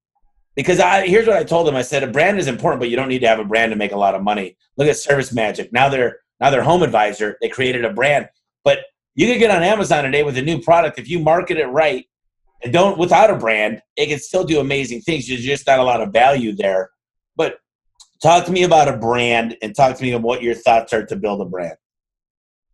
Because 0.54 0.80
I 0.80 1.06
here's 1.06 1.26
what 1.26 1.36
I 1.36 1.44
told 1.44 1.66
them. 1.66 1.76
I 1.76 1.82
said 1.82 2.02
a 2.02 2.08
brand 2.08 2.38
is 2.38 2.48
important, 2.48 2.80
but 2.80 2.88
you 2.88 2.96
don't 2.96 3.08
need 3.08 3.20
to 3.20 3.28
have 3.28 3.38
a 3.38 3.44
brand 3.44 3.70
to 3.70 3.76
make 3.76 3.92
a 3.92 3.98
lot 3.98 4.14
of 4.14 4.22
money. 4.22 4.56
Look 4.76 4.88
at 4.88 4.96
Service 4.96 5.32
Magic. 5.32 5.72
Now 5.72 5.88
they're 5.88 6.18
now 6.40 6.50
they're 6.50 6.62
home 6.62 6.82
advisor. 6.82 7.36
They 7.40 7.48
created 7.48 7.84
a 7.84 7.92
brand. 7.92 8.28
But 8.64 8.80
you 9.14 9.26
can 9.26 9.38
get 9.38 9.50
on 9.50 9.62
Amazon 9.62 10.04
today 10.04 10.22
with 10.22 10.38
a 10.38 10.42
new 10.42 10.60
product 10.60 10.98
if 10.98 11.08
you 11.08 11.18
market 11.18 11.58
it 11.58 11.66
right 11.66 12.06
and 12.62 12.72
don't 12.72 12.98
without 12.98 13.30
a 13.30 13.36
brand, 13.36 13.82
it 13.96 14.06
can 14.06 14.18
still 14.18 14.44
do 14.44 14.60
amazing 14.60 15.00
things. 15.02 15.28
There's 15.28 15.44
just 15.44 15.66
not 15.66 15.78
a 15.78 15.84
lot 15.84 16.00
of 16.00 16.12
value 16.12 16.54
there. 16.54 16.90
But 17.36 17.58
talk 18.22 18.44
to 18.46 18.52
me 18.52 18.62
about 18.62 18.88
a 18.88 18.96
brand 18.96 19.56
and 19.62 19.74
talk 19.74 19.96
to 19.96 20.02
me 20.02 20.12
about 20.12 20.26
what 20.26 20.42
your 20.42 20.54
thoughts 20.54 20.92
are 20.92 21.04
to 21.06 21.16
build 21.16 21.40
a 21.40 21.44
brand. 21.44 21.76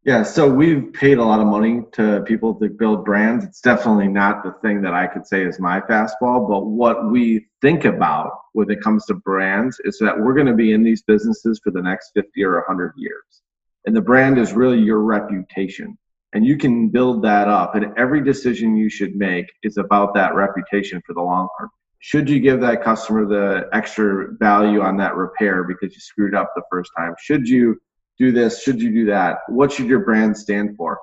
Yeah, 0.05 0.25
so 0.25 0.49
we've 0.49 0.93
paid 0.93 1.19
a 1.19 1.25
lot 1.25 1.39
of 1.39 1.47
money 1.47 1.83
to 1.93 2.25
people 2.27 2.55
to 2.57 2.69
build 2.69 3.05
brands. 3.05 3.45
It's 3.45 3.61
definitely 3.61 4.09
not 4.09 4.43
the 4.43 4.51
thing 4.61 4.83
that 4.83 4.95
I 4.95 5.07
could 5.07 5.25
say 5.29 5.45
is 5.45 5.61
my 5.61 5.81
fastball, 5.81 6.49
but 6.49 6.67
what 6.67 7.09
we 7.13 7.47
think 7.61 7.85
about 7.85 8.33
when 8.53 8.69
it 8.69 8.81
comes 8.81 9.07
to 9.07 9.15
brands 9.15 9.81
is 9.85 9.99
that 10.01 10.19
we're 10.19 10.35
going 10.35 10.49
to 10.49 10.55
be 10.55 10.73
in 10.73 10.83
these 10.83 11.03
businesses 11.03 11.61
for 11.63 11.71
the 11.71 11.81
next 11.81 12.11
50 12.15 12.43
or 12.43 12.57
100 12.57 12.95
years. 12.97 13.43
And 13.87 13.95
the 13.95 14.01
brand 14.01 14.39
is 14.39 14.53
really 14.53 14.81
your 14.81 15.03
reputation. 15.03 15.97
And 16.33 16.45
you 16.45 16.57
can 16.57 16.89
build 16.89 17.23
that 17.23 17.47
up. 17.47 17.77
And 17.77 17.97
every 17.97 18.25
decision 18.25 18.77
you 18.77 18.91
should 18.91 19.15
make 19.15 19.47
is 19.63 19.77
about 19.77 20.15
that 20.15 20.35
reputation 20.35 21.01
for 21.07 21.15
the 21.15 21.23
long 21.23 21.49
term. 21.61 21.71
Should 22.01 22.29
you 22.29 22.41
give 22.41 22.61
that 22.63 22.83
customer 22.83 23.25
the 23.25 23.69
extra 23.73 24.33
value 24.41 24.81
on 24.81 24.97
that 24.97 25.15
repair 25.15 25.63
because 25.63 25.95
you 25.95 26.01
screwed 26.01 26.35
up 26.35 26.51
the 26.57 26.63
first 26.73 26.91
time? 26.99 27.15
Should 27.21 27.47
you 27.47 27.81
do 28.23 28.33
this? 28.33 28.63
Should 28.63 28.81
you 28.81 28.91
do 28.93 29.07
that? 29.07 29.39
What 29.49 29.73
should 29.73 29.87
your 29.87 30.01
brand 30.01 30.37
stand 30.37 30.77
for? 30.77 30.99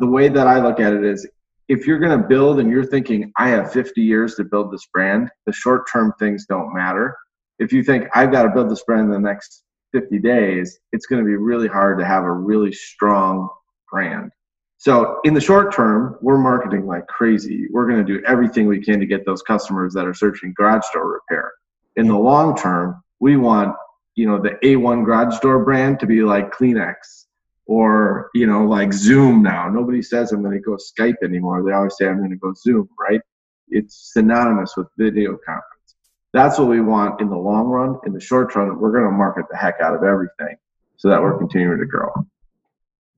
The 0.00 0.06
way 0.06 0.28
that 0.28 0.46
I 0.46 0.60
look 0.60 0.80
at 0.80 0.92
it 0.92 1.04
is 1.04 1.28
if 1.68 1.86
you're 1.86 2.00
going 2.00 2.20
to 2.20 2.26
build 2.26 2.58
and 2.58 2.68
you're 2.68 2.84
thinking, 2.84 3.32
I 3.36 3.48
have 3.50 3.72
50 3.72 4.00
years 4.02 4.34
to 4.34 4.44
build 4.44 4.72
this 4.72 4.86
brand, 4.86 5.30
the 5.46 5.52
short 5.52 5.88
term 5.90 6.12
things 6.18 6.46
don't 6.46 6.74
matter. 6.74 7.16
If 7.60 7.72
you 7.72 7.84
think, 7.84 8.08
I've 8.14 8.32
got 8.32 8.42
to 8.42 8.48
build 8.48 8.70
this 8.70 8.82
brand 8.82 9.02
in 9.02 9.10
the 9.10 9.20
next 9.20 9.62
50 9.92 10.18
days, 10.18 10.80
it's 10.92 11.06
going 11.06 11.22
to 11.22 11.26
be 11.26 11.36
really 11.36 11.68
hard 11.68 12.00
to 12.00 12.04
have 12.04 12.24
a 12.24 12.32
really 12.32 12.72
strong 12.72 13.48
brand. 13.90 14.32
So 14.78 15.20
in 15.24 15.34
the 15.34 15.40
short 15.40 15.72
term, 15.72 16.16
we're 16.20 16.38
marketing 16.38 16.86
like 16.86 17.06
crazy. 17.06 17.68
We're 17.70 17.86
going 17.86 18.04
to 18.04 18.12
do 18.12 18.24
everything 18.26 18.66
we 18.66 18.82
can 18.82 18.98
to 18.98 19.06
get 19.06 19.26
those 19.26 19.42
customers 19.42 19.92
that 19.94 20.06
are 20.06 20.14
searching 20.14 20.54
garage 20.56 20.86
door 20.92 21.12
repair. 21.12 21.52
In 21.96 22.08
the 22.08 22.16
long 22.16 22.56
term, 22.56 23.04
we 23.20 23.36
want, 23.36 23.76
you 24.20 24.26
know, 24.26 24.38
the 24.38 24.58
A1 24.62 25.06
garage 25.06 25.38
door 25.40 25.64
brand 25.64 25.98
to 26.00 26.06
be 26.06 26.20
like 26.20 26.52
Kleenex 26.52 27.24
or, 27.64 28.28
you 28.34 28.46
know, 28.46 28.66
like 28.66 28.92
Zoom 28.92 29.42
now. 29.42 29.66
Nobody 29.66 30.02
says 30.02 30.30
I'm 30.30 30.42
going 30.42 30.52
to 30.52 30.60
go 30.60 30.76
Skype 30.76 31.22
anymore. 31.24 31.62
They 31.64 31.72
always 31.72 31.96
say 31.96 32.06
I'm 32.06 32.18
going 32.18 32.28
to 32.28 32.36
go 32.36 32.52
Zoom, 32.54 32.86
right? 32.98 33.22
It's 33.68 34.12
synonymous 34.12 34.76
with 34.76 34.88
video 34.98 35.38
conference. 35.46 35.94
That's 36.34 36.58
what 36.58 36.68
we 36.68 36.82
want 36.82 37.22
in 37.22 37.30
the 37.30 37.36
long 37.36 37.68
run. 37.68 37.98
In 38.04 38.12
the 38.12 38.20
short 38.20 38.54
run, 38.54 38.78
we're 38.78 38.92
going 38.92 39.04
to 39.04 39.10
market 39.10 39.46
the 39.50 39.56
heck 39.56 39.80
out 39.80 39.94
of 39.94 40.02
everything 40.04 40.54
so 40.98 41.08
that 41.08 41.22
we're 41.22 41.38
continuing 41.38 41.78
to 41.78 41.86
grow. 41.86 42.12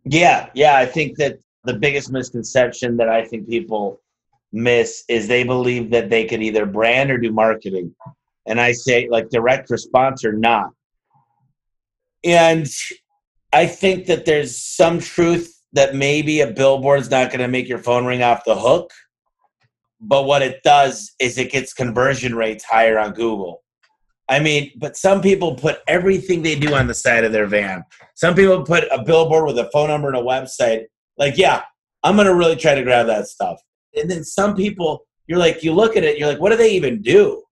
Yeah, 0.04 0.50
yeah. 0.54 0.76
I 0.76 0.86
think 0.86 1.18
that 1.18 1.40
the 1.64 1.74
biggest 1.74 2.12
misconception 2.12 2.96
that 2.98 3.08
I 3.08 3.24
think 3.24 3.48
people 3.48 4.00
miss 4.52 5.02
is 5.08 5.26
they 5.26 5.42
believe 5.42 5.90
that 5.90 6.10
they 6.10 6.26
can 6.26 6.42
either 6.42 6.64
brand 6.64 7.10
or 7.10 7.18
do 7.18 7.32
marketing. 7.32 7.92
And 8.46 8.60
I 8.60 8.70
say, 8.70 9.08
like, 9.10 9.30
direct 9.30 9.68
response 9.68 10.24
or 10.24 10.32
not. 10.32 10.70
And 12.24 12.66
I 13.52 13.66
think 13.66 14.06
that 14.06 14.24
there's 14.24 14.56
some 14.56 14.98
truth 15.00 15.52
that 15.72 15.94
maybe 15.94 16.40
a 16.40 16.46
billboard's 16.46 17.10
not 17.10 17.30
going 17.30 17.40
to 17.40 17.48
make 17.48 17.68
your 17.68 17.78
phone 17.78 18.04
ring 18.04 18.22
off 18.22 18.44
the 18.44 18.54
hook 18.54 18.92
but 20.02 20.24
what 20.24 20.42
it 20.42 20.62
does 20.64 21.12
is 21.20 21.38
it 21.38 21.52
gets 21.52 21.72
conversion 21.72 22.34
rates 22.34 22.64
higher 22.64 22.98
on 22.98 23.12
Google. 23.12 23.62
I 24.28 24.40
mean, 24.40 24.72
but 24.76 24.96
some 24.96 25.22
people 25.22 25.54
put 25.54 25.78
everything 25.86 26.42
they 26.42 26.58
do 26.58 26.74
on 26.74 26.88
the 26.88 26.94
side 26.94 27.24
of 27.24 27.32
their 27.32 27.46
van. 27.46 27.84
Some 28.14 28.34
people 28.34 28.62
put 28.64 28.84
a 28.90 29.02
billboard 29.02 29.46
with 29.46 29.58
a 29.58 29.70
phone 29.72 29.88
number 29.88 30.08
and 30.08 30.16
a 30.16 30.20
website. 30.20 30.84
Like, 31.18 31.38
yeah, 31.38 31.62
I'm 32.02 32.16
going 32.16 32.26
to 32.26 32.34
really 32.34 32.56
try 32.56 32.74
to 32.74 32.82
grab 32.82 33.06
that 33.06 33.28
stuff. 33.28 33.60
And 33.94 34.10
then 34.10 34.24
some 34.24 34.56
people, 34.56 35.06
you're 35.28 35.38
like, 35.38 35.62
you 35.62 35.72
look 35.72 35.96
at 35.96 36.02
it, 36.02 36.18
you're 36.18 36.28
like, 36.28 36.40
what 36.40 36.50
do 36.50 36.56
they 36.56 36.72
even 36.72 37.00
do? 37.00 37.42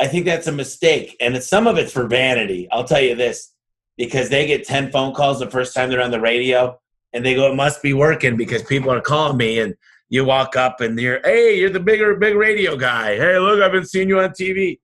I 0.00 0.08
think 0.08 0.24
that's 0.24 0.46
a 0.46 0.52
mistake. 0.52 1.16
And 1.20 1.40
some 1.42 1.66
of 1.66 1.78
it's 1.78 1.92
for 1.92 2.08
vanity. 2.08 2.68
I'll 2.72 2.84
tell 2.84 3.00
you 3.00 3.14
this 3.14 3.52
because 3.96 4.28
they 4.28 4.46
get 4.46 4.66
10 4.66 4.90
phone 4.90 5.14
calls 5.14 5.38
the 5.38 5.50
first 5.50 5.74
time 5.74 5.90
they're 5.90 6.02
on 6.02 6.10
the 6.10 6.20
radio 6.20 6.78
and 7.12 7.24
they 7.24 7.34
go, 7.34 7.50
it 7.50 7.54
must 7.54 7.82
be 7.82 7.92
working 7.92 8.36
because 8.36 8.62
people 8.62 8.92
are 8.92 9.00
calling 9.00 9.36
me 9.36 9.60
and 9.60 9.74
you 10.08 10.24
walk 10.24 10.56
up 10.56 10.80
and 10.80 10.98
you're, 10.98 11.20
hey, 11.24 11.58
you're 11.58 11.70
the 11.70 11.80
bigger, 11.80 12.14
big 12.16 12.36
radio 12.36 12.76
guy. 12.76 13.16
Hey, 13.16 13.38
look, 13.38 13.60
I've 13.60 13.72
been 13.72 13.86
seeing 13.86 14.08
you 14.08 14.20
on 14.20 14.30
TV. 14.30 14.78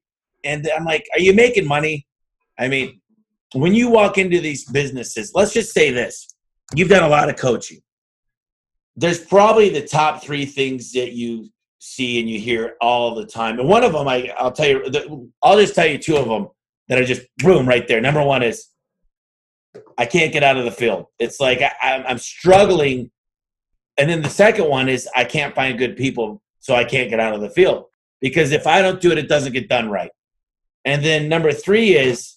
And 0.44 0.68
I'm 0.74 0.84
like, 0.84 1.06
are 1.14 1.20
you 1.20 1.34
making 1.34 1.66
money? 1.66 2.06
I 2.58 2.68
mean, 2.68 3.00
when 3.54 3.74
you 3.74 3.88
walk 3.88 4.18
into 4.18 4.40
these 4.40 4.64
businesses, 4.64 5.32
let's 5.34 5.52
just 5.52 5.72
say 5.72 5.90
this 5.90 6.28
you've 6.74 6.88
done 6.88 7.02
a 7.02 7.08
lot 7.08 7.28
of 7.28 7.36
coaching. 7.36 7.80
There's 8.96 9.18
probably 9.18 9.68
the 9.68 9.86
top 9.86 10.22
three 10.22 10.46
things 10.46 10.92
that 10.92 11.12
you 11.12 11.48
see 11.78 12.20
and 12.20 12.28
you 12.28 12.38
hear 12.38 12.76
all 12.80 13.14
the 13.14 13.26
time. 13.26 13.58
And 13.58 13.68
one 13.68 13.84
of 13.84 13.92
them, 13.92 14.08
I, 14.08 14.32
I'll 14.38 14.52
tell 14.52 14.68
you, 14.68 15.30
I'll 15.42 15.58
just 15.58 15.74
tell 15.74 15.86
you 15.86 15.98
two 15.98 16.16
of 16.16 16.28
them 16.28 16.48
that 16.88 16.98
are 16.98 17.04
just 17.04 17.22
boom 17.38 17.68
right 17.68 17.86
there. 17.86 18.00
Number 18.00 18.22
one 18.22 18.42
is 18.42 18.68
I 19.98 20.06
can't 20.06 20.32
get 20.32 20.42
out 20.42 20.56
of 20.56 20.64
the 20.64 20.70
field. 20.70 21.06
It's 21.18 21.40
like 21.40 21.60
I, 21.62 22.04
I'm 22.06 22.18
struggling. 22.18 23.10
And 23.98 24.08
then 24.08 24.22
the 24.22 24.30
second 24.30 24.68
one 24.68 24.88
is 24.88 25.08
I 25.14 25.24
can't 25.24 25.54
find 25.54 25.78
good 25.78 25.96
people, 25.96 26.42
so 26.60 26.74
I 26.74 26.84
can't 26.84 27.10
get 27.10 27.20
out 27.20 27.34
of 27.34 27.40
the 27.40 27.50
field. 27.50 27.84
Because 28.20 28.52
if 28.52 28.66
I 28.66 28.82
don't 28.82 29.00
do 29.00 29.10
it, 29.10 29.18
it 29.18 29.28
doesn't 29.28 29.52
get 29.52 29.68
done 29.68 29.90
right. 29.90 30.10
And 30.84 31.04
then 31.04 31.28
number 31.28 31.52
three 31.52 31.94
is 31.94 32.36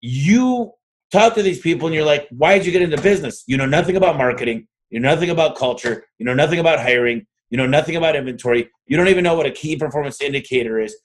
you 0.00 0.72
talk 1.10 1.34
to 1.34 1.42
these 1.42 1.60
people 1.60 1.86
and 1.86 1.94
you're 1.94 2.04
like, 2.04 2.28
why 2.30 2.56
did 2.56 2.66
you 2.66 2.72
get 2.72 2.82
into 2.82 3.00
business? 3.00 3.44
You 3.46 3.56
know 3.56 3.66
nothing 3.66 3.96
about 3.96 4.16
marketing. 4.16 4.66
You 4.90 5.00
know 5.00 5.10
nothing 5.10 5.30
about 5.30 5.56
culture. 5.56 6.06
You 6.18 6.26
know 6.26 6.34
nothing 6.34 6.58
about 6.58 6.80
hiring. 6.80 7.26
You 7.50 7.58
know 7.58 7.66
nothing 7.66 7.96
about 7.96 8.16
inventory. 8.16 8.68
You 8.86 8.96
don't 8.96 9.08
even 9.08 9.24
know 9.24 9.34
what 9.34 9.46
a 9.46 9.50
key 9.50 9.76
performance 9.76 10.20
indicator 10.20 10.78
is. 10.78 10.96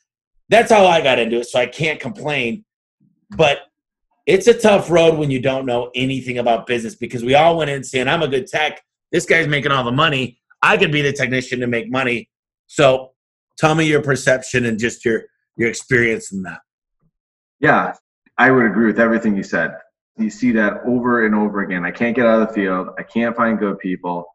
That's 0.49 0.71
how 0.71 0.85
I 0.85 1.01
got 1.01 1.19
into 1.19 1.37
it. 1.37 1.45
So 1.45 1.59
I 1.59 1.65
can't 1.65 1.99
complain. 1.99 2.65
But 3.29 3.59
it's 4.25 4.47
a 4.47 4.53
tough 4.53 4.89
road 4.89 5.17
when 5.17 5.31
you 5.31 5.39
don't 5.39 5.65
know 5.65 5.91
anything 5.95 6.37
about 6.37 6.65
business 6.67 6.95
because 6.95 7.23
we 7.23 7.35
all 7.35 7.57
went 7.57 7.69
in 7.69 7.83
saying, 7.83 8.07
I'm 8.07 8.21
a 8.21 8.27
good 8.27 8.47
tech. 8.47 8.81
This 9.11 9.25
guy's 9.25 9.47
making 9.47 9.71
all 9.71 9.83
the 9.83 9.91
money. 9.91 10.39
I 10.61 10.77
could 10.77 10.91
be 10.91 11.01
the 11.01 11.11
technician 11.11 11.59
to 11.59 11.67
make 11.67 11.91
money. 11.91 12.29
So 12.67 13.11
tell 13.57 13.75
me 13.75 13.85
your 13.85 14.01
perception 14.01 14.65
and 14.65 14.79
just 14.79 15.03
your 15.05 15.23
your 15.57 15.69
experience 15.69 16.31
in 16.31 16.41
that. 16.43 16.59
Yeah, 17.59 17.93
I 18.37 18.49
would 18.49 18.65
agree 18.65 18.87
with 18.87 18.99
everything 18.99 19.35
you 19.35 19.43
said. 19.43 19.71
You 20.17 20.29
see 20.29 20.51
that 20.53 20.81
over 20.85 21.25
and 21.25 21.35
over 21.35 21.61
again. 21.61 21.85
I 21.85 21.91
can't 21.91 22.15
get 22.15 22.25
out 22.25 22.41
of 22.41 22.47
the 22.47 22.53
field. 22.53 22.89
I 22.97 23.03
can't 23.03 23.35
find 23.35 23.59
good 23.59 23.77
people. 23.79 24.25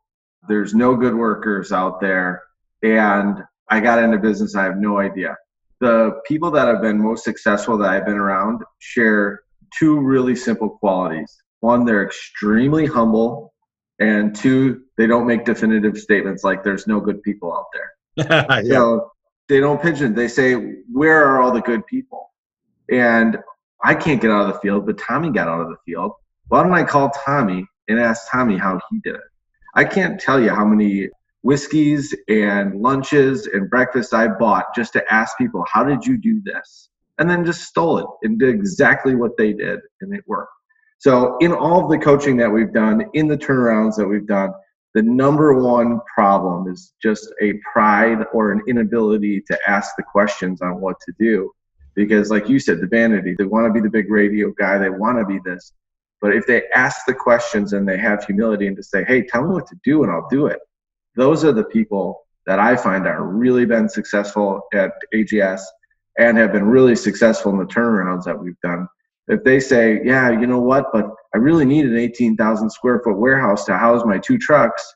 There's 0.48 0.74
no 0.74 0.94
good 0.94 1.14
workers 1.14 1.72
out 1.72 2.00
there. 2.00 2.42
And 2.82 3.42
I 3.68 3.80
got 3.80 4.02
into 4.02 4.18
business. 4.18 4.54
I 4.54 4.64
have 4.64 4.76
no 4.76 4.98
idea. 4.98 5.36
The 5.80 6.20
people 6.26 6.50
that 6.52 6.68
have 6.68 6.80
been 6.80 7.00
most 7.00 7.24
successful 7.24 7.78
that 7.78 7.90
I've 7.90 8.06
been 8.06 8.16
around 8.16 8.62
share 8.78 9.42
two 9.76 10.00
really 10.00 10.36
simple 10.36 10.68
qualities. 10.68 11.36
One, 11.60 11.84
they're 11.84 12.04
extremely 12.04 12.86
humble. 12.86 13.52
And 14.00 14.34
two, 14.34 14.84
they 14.96 15.08
don't 15.08 15.26
make 15.26 15.44
definitive 15.44 15.98
statements 15.98 16.44
like 16.44 16.62
there's 16.62 16.86
no 16.86 17.00
good 17.00 17.22
people 17.22 17.52
out 17.52 17.66
there. 17.72 18.60
yeah. 18.64 18.74
So 18.74 19.10
they 19.48 19.60
don't 19.60 19.82
pigeon. 19.82 20.14
They 20.14 20.28
say, 20.28 20.54
where 20.92 21.26
are 21.26 21.40
all 21.40 21.52
the 21.52 21.60
good 21.60 21.84
people? 21.86 22.30
And 22.90 23.38
I 23.82 23.94
can't 23.94 24.20
get 24.20 24.30
out 24.30 24.46
of 24.48 24.54
the 24.54 24.60
field, 24.60 24.86
but 24.86 24.98
Tommy 24.98 25.30
got 25.30 25.48
out 25.48 25.60
of 25.60 25.68
the 25.68 25.76
field. 25.84 26.12
Why 26.48 26.62
don't 26.62 26.72
I 26.72 26.84
call 26.84 27.10
Tommy 27.10 27.66
and 27.88 27.98
ask 27.98 28.30
Tommy 28.30 28.56
how 28.56 28.80
he 28.90 29.00
did 29.00 29.16
it? 29.16 29.20
I 29.74 29.84
can't 29.84 30.20
tell 30.20 30.40
you 30.40 30.50
how 30.50 30.64
many 30.64 31.08
whiskeys 31.42 32.14
and 32.28 32.80
lunches 32.80 33.46
and 33.46 33.70
breakfasts 33.70 34.12
I 34.12 34.28
bought 34.28 34.74
just 34.74 34.92
to 34.94 35.12
ask 35.12 35.36
people, 35.38 35.64
how 35.70 35.84
did 35.84 36.04
you 36.04 36.18
do 36.18 36.40
this? 36.44 36.88
And 37.18 37.28
then 37.28 37.44
just 37.44 37.64
stole 37.64 37.98
it 37.98 38.06
and 38.22 38.38
did 38.38 38.50
exactly 38.50 39.14
what 39.14 39.36
they 39.36 39.52
did, 39.52 39.80
and 40.00 40.14
it 40.14 40.22
worked. 40.26 40.52
So, 40.98 41.36
in 41.38 41.52
all 41.52 41.84
of 41.84 41.90
the 41.90 41.98
coaching 41.98 42.36
that 42.38 42.50
we've 42.50 42.72
done, 42.72 43.04
in 43.14 43.26
the 43.26 43.36
turnarounds 43.36 43.96
that 43.96 44.06
we've 44.06 44.26
done, 44.26 44.52
the 44.94 45.02
number 45.02 45.54
one 45.54 46.00
problem 46.12 46.72
is 46.72 46.92
just 47.02 47.32
a 47.40 47.54
pride 47.72 48.24
or 48.32 48.52
an 48.52 48.62
inability 48.66 49.42
to 49.46 49.58
ask 49.66 49.94
the 49.96 50.02
questions 50.02 50.62
on 50.62 50.80
what 50.80 50.96
to 51.06 51.12
do 51.18 51.52
because 51.94 52.30
like 52.30 52.48
you 52.48 52.58
said 52.58 52.80
the 52.80 52.86
vanity 52.86 53.34
they 53.36 53.44
want 53.44 53.66
to 53.66 53.72
be 53.72 53.80
the 53.80 53.90
big 53.90 54.10
radio 54.10 54.52
guy 54.58 54.78
they 54.78 54.90
want 54.90 55.18
to 55.18 55.24
be 55.24 55.38
this 55.44 55.72
but 56.20 56.34
if 56.34 56.46
they 56.46 56.62
ask 56.74 57.00
the 57.06 57.14
questions 57.14 57.72
and 57.72 57.88
they 57.88 57.98
have 57.98 58.24
humility 58.24 58.66
and 58.66 58.76
to 58.76 58.82
say 58.82 59.04
hey 59.04 59.22
tell 59.22 59.42
me 59.42 59.50
what 59.54 59.66
to 59.66 59.76
do 59.84 60.02
and 60.02 60.12
i'll 60.12 60.28
do 60.30 60.46
it 60.46 60.60
those 61.16 61.44
are 61.44 61.52
the 61.52 61.64
people 61.64 62.26
that 62.46 62.58
i 62.58 62.76
find 62.76 63.06
are 63.06 63.24
really 63.24 63.66
been 63.66 63.88
successful 63.88 64.62
at 64.72 64.92
ags 65.14 65.62
and 66.18 66.36
have 66.36 66.52
been 66.52 66.64
really 66.64 66.96
successful 66.96 67.52
in 67.52 67.58
the 67.58 67.64
turnarounds 67.64 68.24
that 68.24 68.38
we've 68.38 68.60
done 68.62 68.86
if 69.28 69.42
they 69.44 69.60
say 69.60 70.00
yeah 70.04 70.30
you 70.30 70.46
know 70.46 70.60
what 70.60 70.86
but 70.92 71.06
i 71.34 71.38
really 71.38 71.64
need 71.64 71.84
an 71.84 71.96
18000 71.96 72.70
square 72.70 73.00
foot 73.04 73.18
warehouse 73.18 73.64
to 73.64 73.76
house 73.76 74.02
my 74.04 74.18
two 74.18 74.38
trucks 74.38 74.94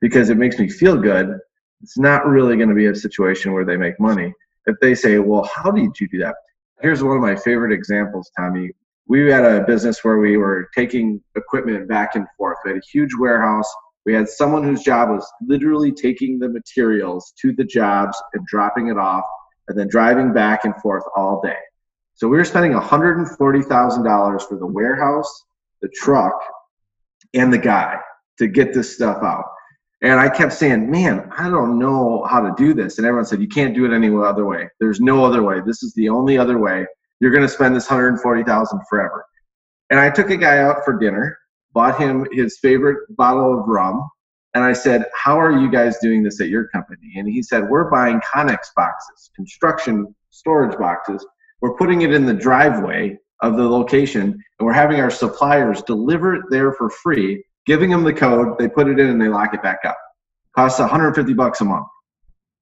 because 0.00 0.30
it 0.30 0.36
makes 0.36 0.58
me 0.58 0.68
feel 0.68 0.96
good 0.96 1.38
it's 1.82 1.98
not 1.98 2.26
really 2.26 2.56
going 2.56 2.68
to 2.68 2.74
be 2.74 2.86
a 2.86 2.94
situation 2.94 3.52
where 3.52 3.64
they 3.64 3.76
make 3.76 3.98
money 4.00 4.32
if 4.66 4.76
they 4.80 4.94
say, 4.94 5.18
well, 5.18 5.48
how 5.54 5.70
did 5.70 5.98
you 6.00 6.08
do 6.08 6.18
that? 6.18 6.34
Here's 6.80 7.02
one 7.02 7.16
of 7.16 7.22
my 7.22 7.36
favorite 7.36 7.72
examples, 7.72 8.30
Tommy. 8.36 8.70
We 9.06 9.30
had 9.30 9.44
a 9.44 9.64
business 9.64 10.02
where 10.02 10.18
we 10.18 10.36
were 10.36 10.70
taking 10.74 11.22
equipment 11.36 11.88
back 11.88 12.14
and 12.14 12.26
forth. 12.36 12.58
We 12.64 12.70
had 12.72 12.78
a 12.78 12.86
huge 12.90 13.14
warehouse. 13.18 13.70
We 14.06 14.14
had 14.14 14.28
someone 14.28 14.64
whose 14.64 14.82
job 14.82 15.10
was 15.10 15.30
literally 15.46 15.92
taking 15.92 16.38
the 16.38 16.48
materials 16.48 17.32
to 17.40 17.52
the 17.52 17.64
jobs 17.64 18.20
and 18.32 18.46
dropping 18.46 18.88
it 18.88 18.98
off 18.98 19.24
and 19.68 19.78
then 19.78 19.88
driving 19.88 20.32
back 20.32 20.64
and 20.64 20.74
forth 20.82 21.04
all 21.16 21.40
day. 21.40 21.56
So 22.14 22.28
we 22.28 22.36
were 22.36 22.44
spending 22.44 22.72
$140,000 22.72 24.48
for 24.48 24.56
the 24.56 24.66
warehouse, 24.66 25.44
the 25.82 25.88
truck, 25.88 26.38
and 27.34 27.52
the 27.52 27.58
guy 27.58 27.98
to 28.38 28.46
get 28.46 28.72
this 28.72 28.94
stuff 28.94 29.22
out. 29.22 29.44
And 30.02 30.20
I 30.20 30.28
kept 30.28 30.52
saying, 30.52 30.90
man, 30.90 31.30
I 31.36 31.48
don't 31.48 31.78
know 31.78 32.24
how 32.28 32.40
to 32.40 32.54
do 32.56 32.74
this. 32.74 32.98
And 32.98 33.06
everyone 33.06 33.24
said, 33.24 33.40
you 33.40 33.48
can't 33.48 33.74
do 33.74 33.84
it 33.84 33.94
any 33.94 34.14
other 34.14 34.44
way. 34.44 34.68
There's 34.78 35.00
no 35.00 35.24
other 35.24 35.42
way. 35.42 35.60
This 35.64 35.82
is 35.82 35.94
the 35.94 36.08
only 36.08 36.36
other 36.36 36.58
way. 36.58 36.86
You're 37.20 37.30
going 37.30 37.42
to 37.42 37.48
spend 37.48 37.74
this 37.74 37.88
140,000 37.88 38.80
forever. 38.88 39.24
And 39.90 39.98
I 39.98 40.10
took 40.10 40.30
a 40.30 40.36
guy 40.36 40.58
out 40.58 40.84
for 40.84 40.98
dinner, 40.98 41.38
bought 41.72 41.98
him 41.98 42.26
his 42.32 42.58
favorite 42.60 42.98
bottle 43.16 43.58
of 43.58 43.66
rum. 43.66 44.08
And 44.54 44.62
I 44.62 44.72
said, 44.72 45.06
how 45.14 45.38
are 45.38 45.58
you 45.58 45.70
guys 45.70 45.98
doing 46.00 46.22
this 46.22 46.40
at 46.40 46.48
your 46.48 46.68
company? 46.68 47.12
And 47.16 47.28
he 47.28 47.42
said, 47.42 47.68
we're 47.68 47.90
buying 47.90 48.20
Conex 48.20 48.68
boxes, 48.76 49.30
construction 49.34 50.14
storage 50.30 50.78
boxes. 50.78 51.26
We're 51.60 51.76
putting 51.76 52.02
it 52.02 52.12
in 52.12 52.24
the 52.24 52.34
driveway 52.34 53.18
of 53.42 53.56
the 53.56 53.68
location 53.68 54.22
and 54.22 54.66
we're 54.66 54.72
having 54.72 55.00
our 55.00 55.10
suppliers 55.10 55.82
deliver 55.82 56.34
it 56.34 56.42
there 56.50 56.72
for 56.72 56.88
free 56.88 57.42
giving 57.66 57.90
them 57.90 58.04
the 58.04 58.12
code, 58.12 58.58
they 58.58 58.68
put 58.68 58.88
it 58.88 58.98
in 58.98 59.08
and 59.08 59.20
they 59.20 59.28
lock 59.28 59.54
it 59.54 59.62
back 59.62 59.80
up. 59.84 59.98
Costs 60.54 60.78
150 60.78 61.32
bucks 61.34 61.60
a 61.60 61.64
month. 61.64 61.86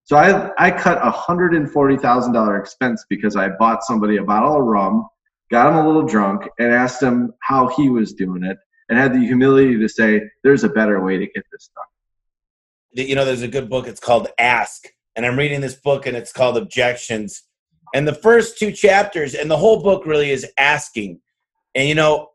So 0.05 0.17
I, 0.17 0.51
I 0.59 0.71
cut 0.71 0.99
a 0.99 1.11
$140,000 1.11 2.61
expense 2.61 3.05
because 3.09 3.37
I 3.37 3.49
bought 3.51 3.85
somebody 3.85 4.17
a 4.17 4.25
bottle 4.25 4.57
of 4.57 4.65
rum, 4.65 5.07
got 5.51 5.69
him 5.69 5.77
a 5.77 5.87
little 5.87 6.03
drunk, 6.03 6.49
and 6.59 6.73
asked 6.73 7.03
him 7.03 7.33
how 7.41 7.69
he 7.69 7.89
was 7.89 8.15
doing 8.15 8.43
it, 8.45 8.59
and 8.89 8.99
had 8.99 9.15
the 9.15 9.21
humility 9.21 9.79
to 9.79 9.89
say, 9.89 10.23
there's 10.43 10.65
a 10.65 10.69
better 10.69 11.03
way 11.03 11.19
to 11.19 11.27
get 11.27 11.45
this 11.53 11.71
done. 11.75 13.07
You 13.07 13.15
know, 13.15 13.25
there's 13.25 13.43
a 13.43 13.49
good 13.49 13.71
book, 13.71 13.87
it's 13.87 14.01
called 14.01 14.29
Ask. 14.39 14.85
And 15.17 15.27
I'm 15.27 15.39
reading 15.39 15.61
this 15.61 15.75
book, 15.75 16.07
and 16.07 16.17
it's 16.17 16.33
called 16.33 16.57
Objections. 16.57 17.43
And 17.95 18.09
the 18.09 18.15
first 18.15 18.59
two 18.59 18.73
chapters, 18.73 19.35
and 19.35 19.51
the 19.51 19.57
whole 19.57 19.83
book 19.83 20.07
really 20.07 20.31
is 20.31 20.47
asking. 20.59 21.21
And, 21.75 21.89
you 21.89 21.95
know, 21.95 22.31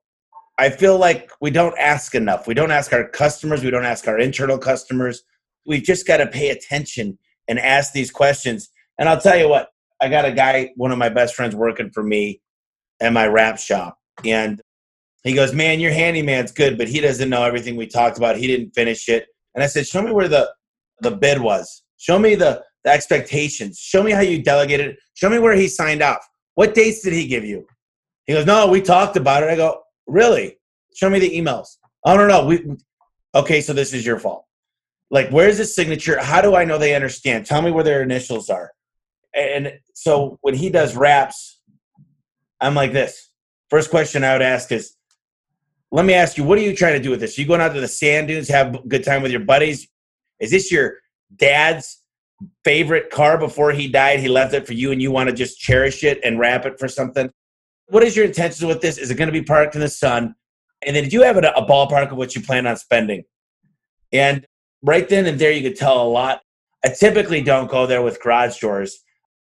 I 0.59 0.69
feel 0.69 0.97
like 0.97 1.31
we 1.41 1.51
don't 1.51 1.77
ask 1.77 2.15
enough. 2.15 2.47
We 2.47 2.53
don't 2.53 2.71
ask 2.71 2.91
our 2.93 3.07
customers. 3.07 3.63
We 3.63 3.69
don't 3.69 3.85
ask 3.85 4.07
our 4.07 4.19
internal 4.19 4.57
customers. 4.57 5.23
We've 5.65 5.83
just 5.83 6.07
got 6.07 6.17
to 6.17 6.27
pay 6.27 6.49
attention 6.49 7.19
and 7.47 7.59
ask 7.59 7.93
these 7.93 8.11
questions. 8.11 8.69
And 8.97 9.07
I'll 9.07 9.21
tell 9.21 9.37
you 9.37 9.47
what, 9.49 9.69
I 10.01 10.09
got 10.09 10.25
a 10.25 10.31
guy, 10.31 10.71
one 10.75 10.91
of 10.91 10.97
my 10.97 11.09
best 11.09 11.35
friends, 11.35 11.55
working 11.55 11.91
for 11.91 12.03
me 12.03 12.41
at 12.99 13.13
my 13.13 13.27
wrap 13.27 13.59
shop. 13.59 13.99
And 14.25 14.61
he 15.23 15.33
goes, 15.33 15.53
Man, 15.53 15.79
your 15.79 15.91
handyman's 15.91 16.51
good, 16.51 16.77
but 16.77 16.87
he 16.87 16.99
doesn't 16.99 17.29
know 17.29 17.43
everything 17.43 17.75
we 17.75 17.87
talked 17.87 18.17
about. 18.17 18.37
He 18.37 18.47
didn't 18.47 18.71
finish 18.71 19.09
it. 19.09 19.27
And 19.55 19.63
I 19.63 19.67
said, 19.67 19.87
Show 19.87 20.01
me 20.01 20.11
where 20.11 20.27
the, 20.27 20.51
the 21.01 21.11
bid 21.11 21.39
was. 21.39 21.83
Show 21.97 22.19
me 22.19 22.35
the, 22.35 22.63
the 22.83 22.91
expectations. 22.91 23.79
Show 23.79 24.03
me 24.03 24.11
how 24.11 24.21
you 24.21 24.43
delegated. 24.43 24.97
Show 25.15 25.29
me 25.29 25.39
where 25.39 25.55
he 25.55 25.67
signed 25.67 26.01
off. 26.01 26.25
What 26.55 26.73
dates 26.73 27.01
did 27.01 27.13
he 27.13 27.27
give 27.27 27.43
you? 27.43 27.65
He 28.25 28.33
goes, 28.33 28.45
No, 28.45 28.67
we 28.67 28.81
talked 28.81 29.17
about 29.17 29.43
it. 29.43 29.49
I 29.49 29.55
go, 29.55 29.81
Really? 30.07 30.57
Show 30.95 31.09
me 31.09 31.19
the 31.19 31.29
emails. 31.29 31.67
I 32.05 32.15
don't 32.15 32.27
know. 32.27 32.45
We 32.45 32.65
okay, 33.35 33.61
so 33.61 33.73
this 33.73 33.93
is 33.93 34.05
your 34.05 34.19
fault. 34.19 34.45
Like, 35.09 35.29
where's 35.29 35.57
the 35.57 35.65
signature? 35.65 36.21
How 36.21 36.41
do 36.41 36.55
I 36.55 36.65
know 36.65 36.77
they 36.77 36.95
understand? 36.95 37.45
Tell 37.45 37.61
me 37.61 37.71
where 37.71 37.83
their 37.83 38.01
initials 38.01 38.49
are. 38.49 38.71
And 39.33 39.73
so 39.93 40.37
when 40.41 40.53
he 40.53 40.69
does 40.69 40.95
wraps, 40.95 41.61
I'm 42.59 42.75
like 42.75 42.91
this. 42.91 43.29
First 43.69 43.89
question 43.89 44.23
I 44.23 44.33
would 44.33 44.41
ask 44.41 44.71
is, 44.71 44.96
let 45.91 46.05
me 46.05 46.13
ask 46.13 46.37
you, 46.37 46.43
what 46.43 46.57
are 46.57 46.61
you 46.61 46.75
trying 46.75 46.93
to 46.93 46.99
do 46.99 47.09
with 47.09 47.19
this? 47.19 47.37
Are 47.37 47.41
you 47.41 47.47
going 47.47 47.61
out 47.61 47.73
to 47.73 47.81
the 47.81 47.87
sand 47.87 48.27
dunes, 48.27 48.49
have 48.49 48.75
a 48.75 48.79
good 48.87 49.03
time 49.03 49.21
with 49.21 49.31
your 49.31 49.41
buddies? 49.41 49.87
Is 50.39 50.51
this 50.51 50.71
your 50.71 50.95
dad's 51.35 52.01
favorite 52.63 53.09
car 53.09 53.37
before 53.37 53.71
he 53.71 53.87
died? 53.87 54.19
He 54.19 54.27
left 54.27 54.53
it 54.53 54.67
for 54.67 54.73
you 54.73 54.91
and 54.91 55.01
you 55.01 55.11
want 55.11 55.29
to 55.29 55.35
just 55.35 55.59
cherish 55.59 56.03
it 56.03 56.19
and 56.23 56.39
wrap 56.39 56.65
it 56.65 56.79
for 56.79 56.87
something? 56.87 57.31
what 57.87 58.03
is 58.03 58.15
your 58.15 58.25
intentions 58.25 58.65
with 58.65 58.81
this? 58.81 58.97
Is 58.97 59.09
it 59.11 59.15
going 59.15 59.27
to 59.27 59.33
be 59.33 59.41
parked 59.41 59.75
in 59.75 59.81
the 59.81 59.89
sun? 59.89 60.35
And 60.85 60.95
then 60.95 61.03
did 61.03 61.13
you 61.13 61.23
have 61.23 61.37
a, 61.37 61.49
a 61.51 61.65
ballpark 61.65 62.11
of 62.11 62.17
what 62.17 62.35
you 62.35 62.41
plan 62.41 62.67
on 62.67 62.77
spending? 62.77 63.23
And 64.11 64.45
right 64.81 65.07
then 65.07 65.25
and 65.25 65.39
there, 65.39 65.51
you 65.51 65.67
could 65.67 65.77
tell 65.77 66.01
a 66.01 66.07
lot. 66.07 66.41
I 66.85 66.89
typically 66.89 67.41
don't 67.41 67.69
go 67.69 67.87
there 67.87 68.01
with 68.01 68.21
garage 68.21 68.59
doors. 68.59 68.99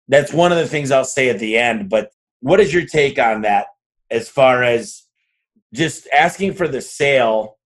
That's 0.07 0.33
one 0.33 0.51
of 0.51 0.57
the 0.57 0.67
things 0.67 0.91
I'll 0.91 1.05
say 1.05 1.29
at 1.29 1.39
the 1.39 1.57
end. 1.57 1.89
But 1.89 2.11
what 2.39 2.59
is 2.59 2.73
your 2.73 2.85
take 2.85 3.19
on 3.19 3.41
that 3.41 3.67
as 4.09 4.27
far 4.27 4.63
as 4.63 5.03
just 5.73 6.07
asking 6.13 6.53
for 6.53 6.67
the 6.67 6.81
sale 6.81 7.57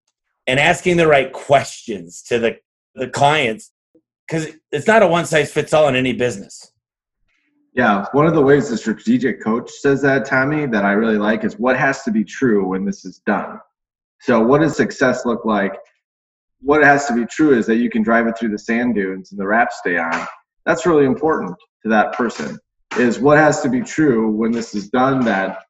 and 0.47 0.59
asking 0.59 0.97
the 0.97 1.07
right 1.07 1.31
questions 1.31 2.21
to 2.23 2.39
the, 2.39 2.57
the 2.95 3.07
clients? 3.07 3.71
Because 4.27 4.55
it's 4.71 4.87
not 4.87 5.03
a 5.03 5.07
one 5.07 5.25
size 5.25 5.51
fits 5.51 5.73
all 5.73 5.87
in 5.87 5.95
any 5.95 6.13
business. 6.13 6.71
Yeah, 7.75 8.05
one 8.13 8.25
of 8.25 8.33
the 8.33 8.41
ways 8.41 8.69
the 8.69 8.77
strategic 8.77 9.43
coach 9.43 9.69
says 9.69 10.01
that, 10.01 10.25
Tommy, 10.25 10.65
that 10.67 10.85
I 10.85 10.93
really 10.93 11.17
like 11.17 11.43
is 11.43 11.59
what 11.59 11.77
has 11.77 12.03
to 12.03 12.11
be 12.11 12.23
true 12.23 12.69
when 12.69 12.85
this 12.85 13.03
is 13.03 13.19
done. 13.25 13.59
So, 14.21 14.41
what 14.41 14.61
does 14.61 14.77
success 14.77 15.25
look 15.25 15.43
like? 15.43 15.73
What 16.61 16.83
has 16.85 17.05
to 17.07 17.13
be 17.13 17.25
true 17.25 17.55
is 17.55 17.65
that 17.65 17.75
you 17.75 17.89
can 17.89 18.01
drive 18.01 18.27
it 18.27 18.37
through 18.37 18.51
the 18.51 18.57
sand 18.57 18.95
dunes 18.95 19.31
and 19.31 19.39
the 19.39 19.45
wraps 19.45 19.79
stay 19.79 19.97
on. 19.97 20.25
That's 20.65 20.85
really 20.85 21.05
important 21.05 21.53
to 21.83 21.89
that 21.89 22.13
person. 22.13 22.57
Is 22.97 23.19
what 23.19 23.37
has 23.37 23.61
to 23.61 23.69
be 23.69 23.81
true 23.81 24.31
when 24.31 24.53
this 24.53 24.73
is 24.73 24.89
done 24.89 25.19
that 25.25 25.65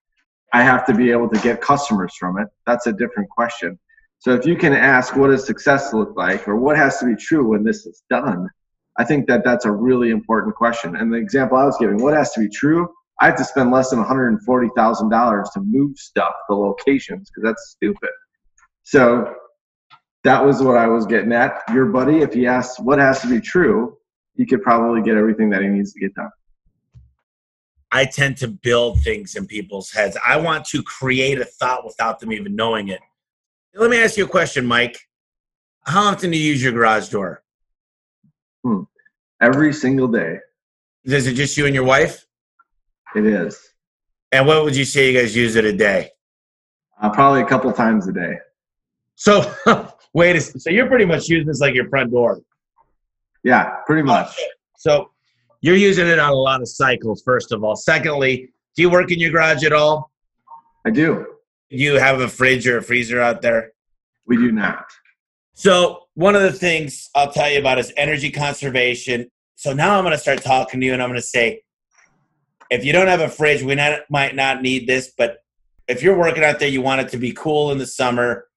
I 0.54 0.64
have 0.64 0.86
to 0.88 0.94
be 0.94 1.12
able 1.12 1.30
to 1.30 1.40
get 1.42 1.62
customers 1.62 2.16
from 2.18 2.40
it. 2.40 2.48
That's 2.66 2.88
a 2.88 2.94
different 2.94 3.30
question. 3.30 3.78
So 4.20 4.34
if 4.34 4.46
you 4.46 4.56
can 4.56 4.74
ask 4.74 5.16
what 5.16 5.28
does 5.28 5.46
success 5.46 5.94
look 5.94 6.16
like 6.16 6.48
or 6.48 6.56
what 6.56 6.78
has 6.78 7.00
to 7.00 7.06
be 7.06 7.16
true 7.16 7.50
when 7.50 7.64
this 7.64 7.86
is 7.86 8.04
done, 8.10 8.48
I 8.98 9.04
think 9.04 9.28
that 9.28 9.44
that's 9.44 9.66
a 9.66 9.72
really 9.72 10.10
important 10.10 10.56
question. 10.56 10.96
And 10.96 11.12
the 11.12 11.18
example 11.18 11.58
I 11.58 11.66
was 11.66 11.78
giving, 11.78 12.02
what 12.02 12.14
has 12.14 12.32
to 12.34 12.40
be 12.40 12.50
true? 12.50 12.88
I 13.20 13.28
have 13.28 13.36
to 13.38 13.44
spend 13.44 13.72
less 13.72 13.90
than 13.90 14.04
$140,000 14.04 15.54
to 15.54 15.60
move 15.62 15.98
stuff, 15.98 16.34
the 16.50 16.56
locations, 16.56 17.30
because 17.30 17.48
that's 17.48 17.70
stupid. 17.70 18.10
So 18.84 19.34
that 20.24 20.44
was 20.44 20.62
what 20.62 20.78
I 20.78 20.88
was 20.88 21.06
getting 21.06 21.32
at. 21.32 21.62
Your 21.74 21.86
buddy, 21.88 22.20
if 22.20 22.34
he 22.34 22.48
asks 22.48 22.80
what 22.80 23.00
has 23.00 23.22
to 23.22 23.28
be 23.28 23.40
true, 23.40 23.98
he 24.36 24.46
could 24.46 24.62
probably 24.64 25.02
get 25.02 25.18
everything 25.18 25.50
that 25.52 25.62
he 25.62 25.68
needs 25.68 25.94
to 25.94 26.00
get 26.00 26.14
done. 26.16 26.32
I 27.96 28.04
tend 28.04 28.36
to 28.40 28.50
build 28.50 29.00
things 29.04 29.38
in 29.38 29.48
people's 29.48 29.90
heads. 29.90 30.18
I 30.24 30.36
want 30.36 30.66
to 30.66 30.84
create 30.84 31.40
a 31.40 31.46
thought 31.46 31.86
without 31.86 32.20
them 32.20 32.34
even 32.34 32.54
knowing 32.54 32.90
it. 32.90 33.00
Let 33.74 33.90
me 33.90 34.04
ask 34.04 34.18
you 34.18 34.26
a 34.26 34.28
question, 34.28 34.66
Mike. 34.66 35.00
How 35.86 36.12
often 36.12 36.30
do 36.32 36.38
you 36.38 36.44
use 36.44 36.62
your 36.62 36.74
garage 36.74 37.08
door? 37.08 37.42
Hmm. 38.66 38.82
Every 39.42 39.72
single 39.72 40.10
day. 40.10 40.40
Is 41.06 41.26
it 41.26 41.36
just 41.36 41.56
you 41.56 41.68
and 41.68 41.74
your 41.74 41.86
wife? 41.86 42.28
It 43.16 43.26
is. 43.26 43.58
And 44.34 44.46
what 44.46 44.66
would 44.66 44.76
you 44.76 44.84
say 44.84 45.10
you 45.10 45.18
guys 45.18 45.34
use 45.34 45.56
it 45.56 45.64
a 45.64 45.72
day? 45.72 46.10
Uh, 47.02 47.10
probably 47.12 47.44
a 47.44 47.46
couple 47.46 47.72
times 47.72 48.10
a 48.10 48.12
day. 48.12 48.34
So 49.16 49.54
wait 50.14 50.36
a 50.36 50.42
so 50.42 50.70
you're 50.70 50.88
pretty 50.88 51.06
much 51.06 51.30
using 51.30 51.48
this 51.48 51.62
like 51.62 51.74
your 51.74 51.88
front 51.88 52.12
door. 52.12 52.42
Yeah, 53.46 53.76
pretty 53.86 54.04
much. 54.04 54.38
So 54.76 55.12
you're 55.62 55.76
using 55.76 56.08
it 56.08 56.20
on 56.20 56.32
a 56.32 56.36
lot 56.36 56.62
of 56.62 56.68
cycles, 56.68 57.22
first 57.24 57.52
of 57.52 57.64
all. 57.64 57.76
Secondly, 57.76 58.50
do 58.76 58.82
you 58.82 58.90
work 58.90 59.12
in 59.12 59.20
your 59.20 59.32
garage 59.32 59.64
at 59.64 59.74
all? 59.74 60.12
I 60.86 60.92
do. 60.92 61.26
You 61.70 61.96
have 61.96 62.20
a 62.20 62.28
fridge 62.28 62.68
or 62.68 62.78
a 62.78 62.84
freezer 62.84 63.22
out 63.22 63.42
there? 63.42 63.72
We 64.28 64.38
do 64.38 64.52
not. 64.52 64.86
So 65.54 66.04
one 66.14 66.36
of 66.36 66.42
the 66.42 66.52
things 66.52 67.10
I'll 67.16 67.32
tell 67.32 67.50
you 67.50 67.60
about 67.60 67.80
is 67.80 67.94
energy 67.98 68.30
conservation. 68.30 69.30
So 69.56 69.74
now 69.74 69.98
I'm 69.98 70.04
going 70.04 70.12
to 70.12 70.18
start 70.18 70.44
talking 70.44 70.80
to 70.82 70.86
you, 70.86 70.94
and 70.94 71.02
I'm 71.02 71.10
going 71.10 71.20
to 71.20 71.26
say, 71.26 71.64
if 72.70 72.84
you 72.84 72.92
don't 72.92 73.08
have 73.08 73.22
a 73.22 73.30
fridge, 73.30 73.64
we 73.64 73.76
not, 73.76 74.02
might 74.10 74.36
not 74.36 74.62
need 74.62 74.88
this, 74.88 75.14
but 75.18 75.38
if 75.88 76.04
you're 76.04 76.18
working 76.18 76.44
out 76.44 76.60
there, 76.60 76.68
you 76.68 76.82
want 76.82 77.02
it 77.02 77.10
to 77.10 77.18
be 77.18 77.32
cool 77.32 77.72
in 77.72 77.78
the 77.78 77.88
summer 77.88 78.48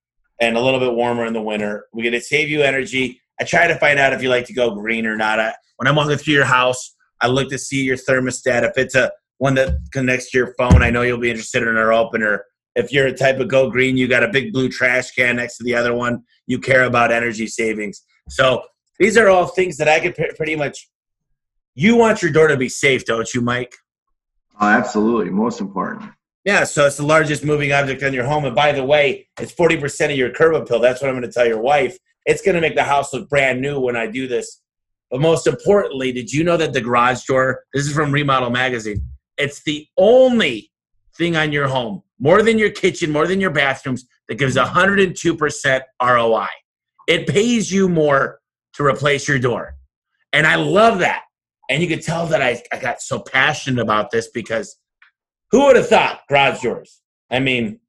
and 0.41 0.57
a 0.57 0.59
little 0.59 0.79
bit 0.79 0.93
warmer 0.93 1.25
in 1.25 1.33
the 1.33 1.41
winter. 1.41 1.87
We're 1.93 2.03
going 2.03 2.13
to 2.13 2.21
save 2.21 2.49
you 2.49 2.61
energy. 2.61 3.21
I 3.39 3.45
try 3.45 3.67
to 3.67 3.75
find 3.75 3.99
out 3.99 4.13
if 4.13 4.21
you 4.21 4.29
like 4.29 4.45
to 4.45 4.53
go 4.53 4.71
green 4.75 5.05
or 5.05 5.15
not. 5.15 5.39
I, 5.39 5.53
when 5.77 5.87
I'm 5.87 5.95
walking 5.95 6.17
through 6.17 6.33
your 6.33 6.45
house, 6.45 6.95
I 7.21 7.27
look 7.27 7.49
to 7.49 7.57
see 7.57 7.83
your 7.83 7.97
thermostat. 7.97 8.63
If 8.63 8.77
it's 8.77 8.95
a 8.95 9.11
one 9.37 9.55
that 9.55 9.75
connects 9.91 10.31
to 10.31 10.37
your 10.37 10.53
phone, 10.57 10.83
I 10.83 10.89
know 10.89 11.01
you'll 11.01 11.17
be 11.19 11.29
interested 11.29 11.63
in 11.63 11.77
our 11.77 11.93
opener. 11.93 12.45
If 12.75 12.91
you're 12.91 13.07
a 13.07 13.13
type 13.13 13.39
of 13.39 13.47
go 13.47 13.69
green, 13.69 13.97
you 13.97 14.07
got 14.07 14.23
a 14.23 14.27
big 14.27 14.53
blue 14.53 14.69
trash 14.69 15.11
can 15.11 15.37
next 15.37 15.57
to 15.57 15.63
the 15.63 15.75
other 15.75 15.93
one. 15.93 16.23
You 16.47 16.59
care 16.59 16.83
about 16.83 17.11
energy 17.11 17.47
savings. 17.47 18.03
So 18.29 18.63
these 18.99 19.17
are 19.17 19.29
all 19.29 19.47
things 19.47 19.77
that 19.77 19.87
I 19.87 19.99
could 19.99 20.15
pretty 20.35 20.55
much. 20.55 20.89
You 21.75 21.95
want 21.95 22.21
your 22.21 22.31
door 22.31 22.49
to 22.49 22.57
be 22.57 22.69
safe, 22.69 23.05
don't 23.05 23.33
you, 23.33 23.41
Mike? 23.41 23.73
Oh, 24.59 24.67
absolutely. 24.67 25.31
Most 25.31 25.61
important. 25.61 26.11
Yeah, 26.45 26.63
so 26.63 26.85
it's 26.85 26.97
the 26.97 27.05
largest 27.05 27.43
moving 27.43 27.71
object 27.71 28.01
in 28.01 28.13
your 28.13 28.25
home. 28.25 28.45
And 28.45 28.55
by 28.55 28.71
the 28.71 28.83
way, 28.83 29.27
it's 29.39 29.53
40% 29.53 30.11
of 30.11 30.17
your 30.17 30.31
curb 30.31 30.55
appeal. 30.55 30.79
That's 30.79 31.01
what 31.01 31.09
I'm 31.09 31.15
going 31.15 31.29
to 31.29 31.31
tell 31.31 31.47
your 31.47 31.61
wife. 31.61 31.97
It's 32.25 32.41
going 32.41 32.55
to 32.55 32.61
make 32.61 32.75
the 32.75 32.83
house 32.83 33.13
look 33.13 33.29
brand 33.29 33.61
new 33.61 33.79
when 33.79 33.95
I 33.95 34.07
do 34.07 34.27
this. 34.27 34.61
But 35.09 35.21
most 35.21 35.47
importantly, 35.47 36.11
did 36.11 36.31
you 36.31 36.43
know 36.43 36.57
that 36.57 36.73
the 36.73 36.81
garage 36.81 37.23
door, 37.25 37.63
this 37.73 37.87
is 37.87 37.93
from 37.93 38.11
Remodel 38.11 38.51
Magazine, 38.51 39.03
it's 39.37 39.63
the 39.63 39.87
only 39.97 40.71
thing 41.17 41.35
on 41.35 41.51
your 41.51 41.67
home, 41.67 42.03
more 42.19 42.43
than 42.43 42.59
your 42.59 42.69
kitchen, 42.69 43.11
more 43.11 43.25
than 43.25 43.41
your 43.41 43.51
bathrooms, 43.51 44.05
that 44.27 44.35
gives 44.35 44.55
102% 44.55 45.81
ROI. 46.01 46.47
It 47.07 47.27
pays 47.27 47.71
you 47.71 47.89
more 47.89 48.39
to 48.73 48.85
replace 48.85 49.27
your 49.27 49.39
door. 49.39 49.75
And 50.31 50.45
I 50.45 50.55
love 50.55 50.99
that. 50.99 51.23
And 51.69 51.81
you 51.81 51.89
could 51.89 52.03
tell 52.03 52.27
that 52.27 52.41
I, 52.41 52.61
I 52.71 52.79
got 52.79 53.01
so 53.01 53.19
passionate 53.19 53.81
about 53.81 54.11
this 54.11 54.29
because 54.29 54.77
who 55.51 55.65
would 55.65 55.75
have 55.75 55.89
thought 55.89 56.21
garage 56.29 56.61
doors? 56.61 57.01
I 57.31 57.39
mean, 57.39 57.79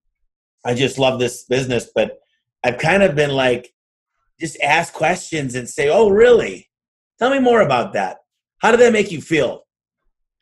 I 0.65 0.75
just 0.75 0.99
love 0.99 1.19
this 1.19 1.45
business, 1.45 1.91
but 1.95 2.19
I've 2.65 2.79
kind 2.79 3.03
of 3.03 3.15
been 3.15 3.31
like, 3.31 3.73
just 4.41 4.61
ask 4.63 4.93
questions 4.93 5.55
and 5.55 5.69
say, 5.69 5.89
oh, 5.89 6.09
really? 6.09 6.69
Tell 7.19 7.31
me 7.31 7.39
more 7.39 7.61
about 7.61 7.93
that. 7.93 8.19
How 8.59 8.71
did 8.71 8.81
that 8.81 8.93
make 8.93 9.13
you 9.13 9.21
feel? 9.21 9.65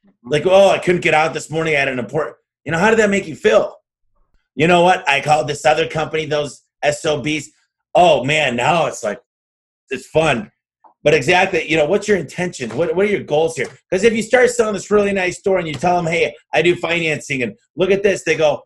Mm-hmm. 0.07 0.31
Like, 0.31 0.47
oh, 0.47 0.71
I 0.71 0.79
couldn't 0.79 1.01
get 1.01 1.15
out 1.15 1.35
this 1.35 1.51
morning. 1.51 1.75
I 1.75 1.81
had 1.81 1.89
an 1.89 1.99
important, 1.99 2.37
you 2.65 2.73
know, 2.73 2.79
how 2.79 2.91
did 2.91 2.99
that 3.01 3.11
make 3.11 3.27
you 3.27 3.37
feel? 3.37 3.75
You 4.55 4.67
know 4.67 4.83
what? 4.83 5.09
I 5.09 5.21
called 5.21 5.49
this 5.49 5.65
other 5.65 5.89
company, 5.89 6.27
those 6.27 6.63
SOBs. 6.85 7.51
Oh 7.95 8.25
man, 8.25 8.57
now 8.57 8.87
it's 8.87 9.03
like, 9.03 9.21
it's 9.91 10.07
fun. 10.07 10.51
But 11.05 11.15
exactly, 11.15 11.69
you 11.69 11.77
know, 11.77 11.87
what's 11.87 12.09
your 12.09 12.17
intention? 12.17 12.77
What, 12.77 12.95
what 12.95 13.07
are 13.07 13.11
your 13.11 13.23
goals 13.23 13.57
here? 13.57 13.69
Because 13.89 14.05
if 14.05 14.13
you 14.13 14.23
start 14.23 14.51
selling 14.51 14.75
this 14.75 14.91
really 14.91 15.13
nice 15.13 15.39
store 15.39 15.59
and 15.59 15.67
you 15.67 15.75
tell 15.75 15.97
them, 15.97 16.13
hey, 16.13 16.35
I 16.53 16.61
do 16.61 16.75
financing 16.75 17.43
and 17.43 17.57
look 17.77 17.91
at 17.91 18.03
this, 18.03 18.25
they 18.25 18.37
go, 18.37 18.63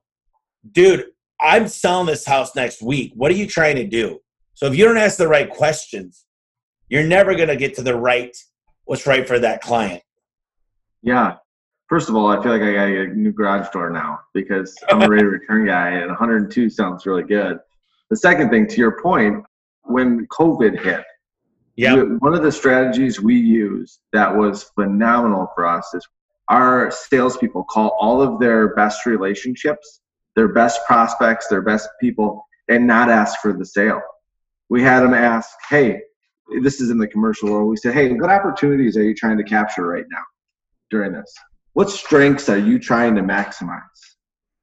dude, 0.73 1.07
I'm 1.41 1.69
selling 1.69 2.07
this 2.07 2.25
house 2.25 2.57
next 2.57 2.83
week. 2.83 3.13
What 3.15 3.31
are 3.31 3.37
you 3.37 3.47
trying 3.47 3.77
to 3.77 3.87
do? 3.87 4.19
So 4.63 4.69
if 4.69 4.79
you 4.79 4.85
don't 4.85 4.97
ask 4.97 5.19
the 5.19 5.27
right 5.27 5.51
questions, 5.51 6.25
you're 6.89 7.03
never 7.03 7.35
going 7.35 7.49
to 7.49 7.57
get 7.57 7.75
to 7.75 7.83
the 7.83 7.97
right, 7.97 8.37
what's 8.85 9.09
right 9.09 9.27
for 9.27 9.41
that 9.41 9.61
client. 9.61 10.05
Yeah. 11.03 11.39
First 11.89 12.09
of 12.09 12.15
all, 12.15 12.29
I 12.29 12.41
feel 12.41 12.53
like 12.53 12.63
I 12.63 12.73
got 12.73 12.87
a 12.87 13.07
new 13.09 13.33
garage 13.33 13.69
door 13.71 13.91
now 13.91 14.21
because 14.33 14.73
I'm 14.89 15.03
a 15.03 15.09
rate 15.09 15.25
of 15.25 15.33
return 15.33 15.67
guy 15.67 15.89
and 15.89 16.07
102 16.07 16.71
sounds 16.71 17.07
really 17.07 17.25
good. 17.25 17.59
The 18.11 18.17
second 18.17 18.51
thing, 18.51 18.69
to 18.69 18.77
your 18.77 19.03
point, 19.03 19.45
when 19.83 20.29
COVID 20.29 20.81
hit, 20.81 21.03
yeah, 21.75 21.97
one 21.97 22.33
of 22.33 22.45
the 22.45 22.53
strategies 22.53 23.21
we 23.21 23.35
used 23.35 23.99
that 24.13 24.33
was 24.33 24.71
phenomenal 24.77 25.51
for 25.57 25.67
us 25.67 25.93
is 25.93 26.07
our 26.51 26.89
salespeople 26.93 27.65
call 27.65 27.97
all 28.01 28.23
of 28.23 28.39
their 28.39 28.77
best 28.77 29.07
relationships, 29.07 30.03
their 30.37 30.53
best 30.53 30.87
prospects, 30.87 31.49
their 31.49 31.63
best 31.63 31.89
people, 32.01 32.47
and 32.69 32.87
not 32.87 33.11
ask 33.11 33.41
for 33.41 33.53
the 33.53 33.67
sale. 33.67 34.01
We 34.73 34.83
had 34.83 35.01
them 35.01 35.13
ask, 35.13 35.51
"Hey, 35.69 36.01
this 36.63 36.81
is 36.81 36.89
in 36.89 36.97
the 36.97 37.07
commercial 37.07 37.51
world. 37.51 37.69
We 37.69 37.77
said, 37.77 37.93
hey, 37.93 38.11
what 38.13 38.31
opportunities 38.31 38.97
are 38.97 39.03
you 39.03 39.15
trying 39.15 39.37
to 39.37 39.45
capture 39.45 39.87
right 39.87 40.07
now 40.11 40.23
during 40.91 41.13
this? 41.13 41.31
What 41.75 41.91
strengths 41.91 42.49
are 42.49 42.59
you 42.59 42.79
trying 42.79 43.15
to 43.17 43.23
maximize? 43.23 43.81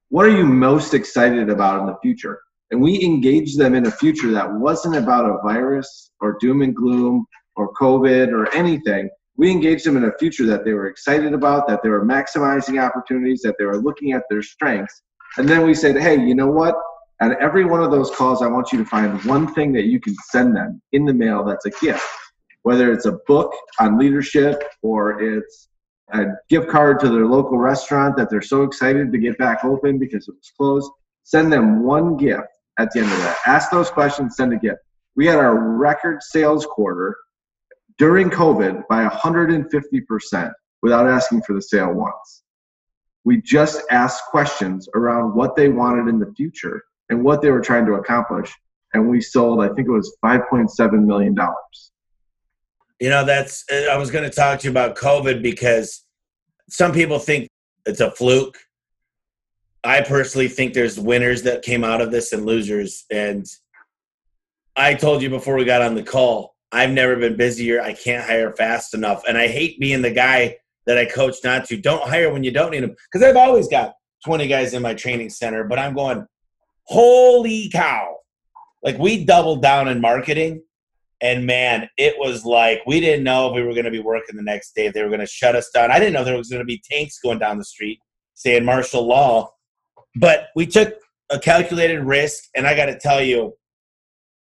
What 0.08 0.26
are 0.26 0.36
you 0.36 0.44
most 0.44 0.94
excited 0.94 1.48
about 1.48 1.80
in 1.80 1.86
the 1.86 1.96
future? 2.02 2.40
And 2.72 2.80
we 2.80 3.00
engaged 3.04 3.56
them 3.56 3.74
in 3.74 3.86
a 3.86 3.90
future 3.90 4.32
that 4.32 4.52
wasn't 4.52 4.96
about 4.96 5.30
a 5.30 5.38
virus 5.44 6.10
or 6.20 6.36
doom 6.40 6.62
and 6.62 6.74
gloom 6.74 7.24
or 7.54 7.72
COVID 7.74 8.32
or 8.32 8.52
anything. 8.52 9.08
We 9.36 9.50
engaged 9.52 9.86
them 9.86 9.96
in 9.96 10.04
a 10.04 10.18
future 10.18 10.46
that 10.46 10.64
they 10.64 10.72
were 10.72 10.88
excited 10.88 11.34
about, 11.34 11.68
that 11.68 11.84
they 11.84 11.88
were 11.88 12.04
maximizing 12.04 12.84
opportunities, 12.84 13.42
that 13.42 13.54
they 13.60 13.64
were 13.64 13.80
looking 13.80 14.10
at 14.12 14.24
their 14.28 14.42
strengths. 14.42 15.02
And 15.36 15.48
then 15.48 15.64
we 15.64 15.74
said, 15.74 15.96
hey, 15.96 16.20
you 16.20 16.34
know 16.34 16.50
what? 16.50 16.74
And 17.20 17.34
every 17.34 17.66
one 17.66 17.82
of 17.82 17.90
those 17.90 18.10
calls, 18.10 18.40
I 18.42 18.46
want 18.46 18.72
you 18.72 18.78
to 18.78 18.84
find 18.84 19.22
one 19.24 19.52
thing 19.52 19.72
that 19.74 19.84
you 19.84 20.00
can 20.00 20.14
send 20.30 20.56
them 20.56 20.80
in 20.92 21.04
the 21.04 21.12
mail 21.12 21.44
that's 21.44 21.66
a 21.66 21.70
gift, 21.70 22.02
whether 22.62 22.92
it's 22.92 23.04
a 23.04 23.18
book 23.26 23.52
on 23.78 23.98
leadership 23.98 24.62
or 24.82 25.20
it's 25.20 25.68
a 26.12 26.24
gift 26.48 26.68
card 26.68 26.98
to 27.00 27.10
their 27.10 27.26
local 27.26 27.58
restaurant 27.58 28.16
that 28.16 28.30
they're 28.30 28.40
so 28.40 28.62
excited 28.62 29.12
to 29.12 29.18
get 29.18 29.36
back 29.36 29.64
open 29.64 29.98
because 29.98 30.28
it 30.28 30.34
was 30.34 30.52
closed. 30.56 30.90
Send 31.24 31.52
them 31.52 31.82
one 31.82 32.16
gift 32.16 32.48
at 32.78 32.90
the 32.92 33.00
end 33.00 33.12
of 33.12 33.18
that. 33.18 33.36
Ask 33.46 33.70
those 33.70 33.90
questions, 33.90 34.36
send 34.36 34.54
a 34.54 34.56
gift. 34.56 34.78
We 35.14 35.26
had 35.26 35.38
our 35.38 35.58
record 35.58 36.22
sales 36.22 36.64
quarter 36.64 37.16
during 37.98 38.30
COVID 38.30 38.84
by 38.88 39.06
150% 39.06 40.52
without 40.82 41.06
asking 41.06 41.42
for 41.42 41.52
the 41.52 41.60
sale 41.60 41.92
once. 41.92 42.44
We 43.24 43.42
just 43.42 43.82
asked 43.90 44.24
questions 44.30 44.88
around 44.94 45.34
what 45.34 45.54
they 45.54 45.68
wanted 45.68 46.08
in 46.08 46.18
the 46.18 46.32
future 46.34 46.82
and 47.10 47.22
what 47.22 47.42
they 47.42 47.50
were 47.50 47.60
trying 47.60 47.84
to 47.86 47.94
accomplish. 47.94 48.52
And 48.94 49.08
we 49.08 49.20
sold, 49.20 49.62
I 49.62 49.68
think 49.68 49.88
it 49.88 49.92
was 49.92 50.16
$5.7 50.24 51.04
million. 51.04 51.36
You 53.00 53.10
know, 53.10 53.24
that's, 53.24 53.64
I 53.90 53.96
was 53.96 54.10
going 54.10 54.28
to 54.28 54.34
talk 54.34 54.60
to 54.60 54.64
you 54.64 54.70
about 54.70 54.96
COVID 54.96 55.42
because 55.42 56.04
some 56.68 56.92
people 56.92 57.18
think 57.18 57.48
it's 57.86 58.00
a 58.00 58.10
fluke. 58.10 58.56
I 59.82 60.02
personally 60.02 60.48
think 60.48 60.74
there's 60.74 60.98
winners 60.98 61.42
that 61.42 61.62
came 61.62 61.84
out 61.84 62.00
of 62.00 62.10
this 62.10 62.32
and 62.32 62.44
losers. 62.44 63.04
And 63.10 63.46
I 64.76 64.94
told 64.94 65.22
you 65.22 65.30
before 65.30 65.56
we 65.56 65.64
got 65.64 65.82
on 65.82 65.94
the 65.94 66.02
call, 66.02 66.54
I've 66.72 66.90
never 66.90 67.16
been 67.16 67.36
busier. 67.36 67.80
I 67.80 67.94
can't 67.94 68.24
hire 68.24 68.52
fast 68.52 68.94
enough. 68.94 69.22
And 69.26 69.38
I 69.38 69.48
hate 69.48 69.80
being 69.80 70.02
the 70.02 70.10
guy 70.10 70.56
that 70.86 70.98
I 70.98 71.06
coach 71.06 71.36
not 71.42 71.64
to. 71.66 71.76
Don't 71.76 72.06
hire 72.06 72.32
when 72.32 72.44
you 72.44 72.50
don't 72.50 72.70
need 72.70 72.82
them. 72.82 72.94
Because 73.10 73.26
I've 73.26 73.36
always 73.36 73.68
got 73.68 73.94
20 74.24 74.46
guys 74.46 74.74
in 74.74 74.82
my 74.82 74.94
training 74.94 75.30
center, 75.30 75.64
but 75.64 75.78
I'm 75.78 75.94
going, 75.94 76.26
holy 76.90 77.70
cow. 77.70 78.16
Like 78.82 78.98
we 78.98 79.24
doubled 79.24 79.62
down 79.62 79.88
in 79.88 80.00
marketing. 80.00 80.62
And 81.22 81.46
man, 81.46 81.88
it 81.98 82.14
was 82.18 82.44
like 82.44 82.82
we 82.86 82.98
didn't 82.98 83.24
know 83.24 83.48
if 83.48 83.54
we 83.54 83.62
were 83.62 83.74
going 83.74 83.84
to 83.84 83.90
be 83.90 84.00
working 84.00 84.36
the 84.36 84.42
next 84.42 84.74
day. 84.74 84.86
If 84.86 84.94
they 84.94 85.02
were 85.02 85.08
going 85.08 85.20
to 85.20 85.26
shut 85.26 85.54
us 85.54 85.70
down. 85.70 85.90
I 85.90 85.98
didn't 85.98 86.14
know 86.14 86.24
there 86.24 86.36
was 86.36 86.48
going 86.48 86.60
to 86.60 86.66
be 86.66 86.82
tanks 86.90 87.18
going 87.22 87.38
down 87.38 87.58
the 87.58 87.64
street 87.64 88.00
saying 88.34 88.64
martial 88.64 89.06
law. 89.06 89.52
But 90.16 90.48
we 90.56 90.66
took 90.66 90.94
a 91.30 91.38
calculated 91.38 92.00
risk. 92.00 92.44
And 92.56 92.66
I 92.66 92.74
got 92.74 92.86
to 92.86 92.98
tell 92.98 93.22
you, 93.22 93.54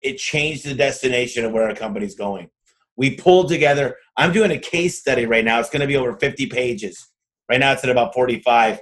it 0.01 0.17
changed 0.17 0.65
the 0.65 0.75
destination 0.75 1.43
of 1.43 1.51
where 1.51 1.67
our 1.67 1.75
company's 1.75 2.15
going. 2.15 2.49
We 2.95 3.15
pulled 3.15 3.49
together. 3.49 3.95
I'm 4.15 4.31
doing 4.31 4.51
a 4.51 4.59
case 4.59 4.99
study 4.99 5.25
right 5.25 5.43
now. 5.43 5.59
It's 5.59 5.69
going 5.69 5.81
to 5.81 5.87
be 5.87 5.97
over 5.97 6.15
50 6.15 6.45
pages. 6.47 7.07
Right 7.49 7.59
now, 7.59 7.73
it's 7.73 7.83
at 7.83 7.89
about 7.89 8.13
45. 8.13 8.79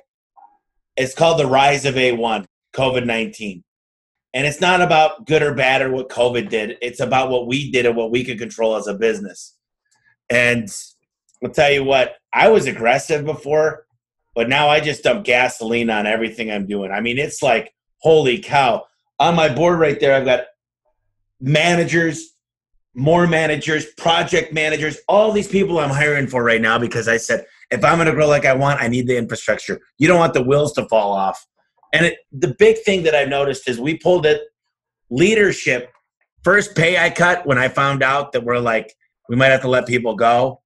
It's 0.97 1.13
called 1.13 1.39
The 1.39 1.47
Rise 1.47 1.86
of 1.86 1.95
A1, 1.95 2.45
COVID 2.76 3.05
19. 3.05 3.63
And 4.34 4.45
it's 4.45 4.59
not 4.59 4.82
about 4.82 5.26
good 5.26 5.41
or 5.41 5.53
bad 5.53 5.82
or 5.82 5.91
what 5.91 6.09
COVID 6.09 6.49
did. 6.49 6.78
It's 6.82 6.99
about 6.99 7.30
what 7.30 7.47
we 7.47 7.71
did 7.71 7.86
and 7.86 7.95
what 7.95 8.11
we 8.11 8.26
could 8.26 8.38
control 8.38 8.76
as 8.76 8.86
a 8.86 8.93
business. 8.93 9.57
And 10.30 10.69
I'll 11.43 11.51
tell 11.51 11.71
you 11.71 11.86
what, 11.86 12.15
I 12.34 12.49
was 12.49 12.65
aggressive 12.67 13.23
before, 13.23 13.86
but 14.36 14.49
now 14.49 14.67
I 14.67 14.82
just 14.82 15.03
dump 15.03 15.23
gasoline 15.23 15.89
on 15.89 16.05
everything 16.05 16.51
I'm 16.51 16.67
doing. 16.67 16.91
I 16.91 16.99
mean, 16.99 17.17
it's 17.17 17.41
like, 17.41 17.73
holy 17.99 18.39
cow. 18.39 18.84
On 19.19 19.36
my 19.36 19.47
board 19.47 19.80
right 19.80 19.97
there, 19.99 20.13
I've 20.13 20.26
got 20.26 20.41
managers, 21.39 22.34
more 22.93 23.28
managers, 23.28 23.86
project 23.97 24.51
managers, 24.51 24.97
all 25.07 25.32
these 25.32 25.47
people 25.47 25.80
I'm 25.80 25.89
hiring 25.89 26.28
for 26.28 26.43
right 26.43 26.61
now 26.61 26.78
because 26.78 27.07
I 27.07 27.17
said, 27.17 27.45
if 27.71 27.86
I'm 27.86 27.97
going 27.97 28.07
to 28.07 28.13
grow 28.13 28.28
like 28.28 28.45
I 28.45 28.53
want, 28.53 28.82
I 28.82 28.89
need 28.89 29.07
the 29.07 29.17
infrastructure. 29.17 29.80
You 29.97 30.09
don't 30.09 30.19
want 30.19 30.34
the 30.34 30.43
wheels 30.43 30.73
to 30.73 30.86
fall 30.89 31.13
off. 31.13 31.45
And 31.96 32.08
it, 32.08 32.18
the 32.34 32.54
big 32.60 32.80
thing 32.80 33.04
that 33.04 33.16
I've 33.16 33.30
noticed 33.30 33.70
is 33.70 33.80
we 33.80 33.98
pulled 33.98 34.26
it 34.26 34.41
leadership. 35.10 35.93
First 36.43 36.76
pay 36.76 36.98
I 36.98 37.10
cut 37.10 37.46
when 37.48 37.58
I 37.58 37.70
found 37.70 38.04
out 38.04 38.34
that 38.34 38.43
we're 38.43 38.60
like, 38.60 38.93
we 39.30 39.38
might 39.38 39.48
have 39.48 39.62
to 39.62 39.70
let 39.70 39.88
people 39.88 40.14
go. 40.14 40.62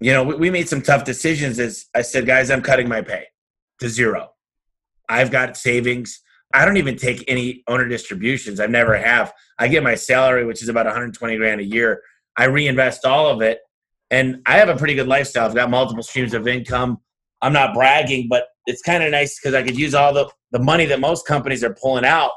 You 0.00 0.12
know, 0.12 0.24
we, 0.24 0.34
we 0.34 0.50
made 0.50 0.68
some 0.68 0.82
tough 0.82 1.04
decisions. 1.04 1.60
Is 1.60 1.86
I 1.94 2.02
said, 2.02 2.26
guys, 2.26 2.50
I'm 2.50 2.62
cutting 2.62 2.88
my 2.88 3.00
pay 3.00 3.26
to 3.78 3.88
zero. 3.88 4.32
I've 5.08 5.30
got 5.30 5.56
savings. 5.56 6.20
I 6.52 6.64
don't 6.64 6.76
even 6.78 6.96
take 6.96 7.24
any 7.28 7.62
owner 7.68 7.86
distributions. 7.86 8.58
I 8.58 8.66
never 8.66 8.96
have. 8.96 9.32
I 9.60 9.68
get 9.68 9.84
my 9.84 9.94
salary, 9.94 10.44
which 10.44 10.62
is 10.62 10.68
about 10.68 10.86
120 10.86 11.36
grand 11.36 11.60
a 11.60 11.64
year. 11.64 12.02
I 12.36 12.46
reinvest 12.46 13.04
all 13.04 13.28
of 13.28 13.40
it, 13.40 13.60
and 14.10 14.42
I 14.46 14.56
have 14.56 14.68
a 14.68 14.76
pretty 14.76 14.94
good 14.94 15.06
lifestyle. 15.06 15.48
I've 15.48 15.54
got 15.54 15.70
multiple 15.70 16.02
streams 16.02 16.34
of 16.34 16.48
income. 16.48 16.98
I'm 17.42 17.52
not 17.52 17.74
bragging, 17.74 18.28
but 18.28 18.44
it's 18.66 18.82
kind 18.82 19.02
of 19.02 19.10
nice 19.10 19.38
because 19.38 19.54
I 19.54 19.62
could 19.62 19.76
use 19.76 19.94
all 19.94 20.14
the 20.14 20.30
the 20.52 20.60
money 20.60 20.86
that 20.86 21.00
most 21.00 21.26
companies 21.26 21.64
are 21.64 21.74
pulling 21.74 22.04
out, 22.04 22.30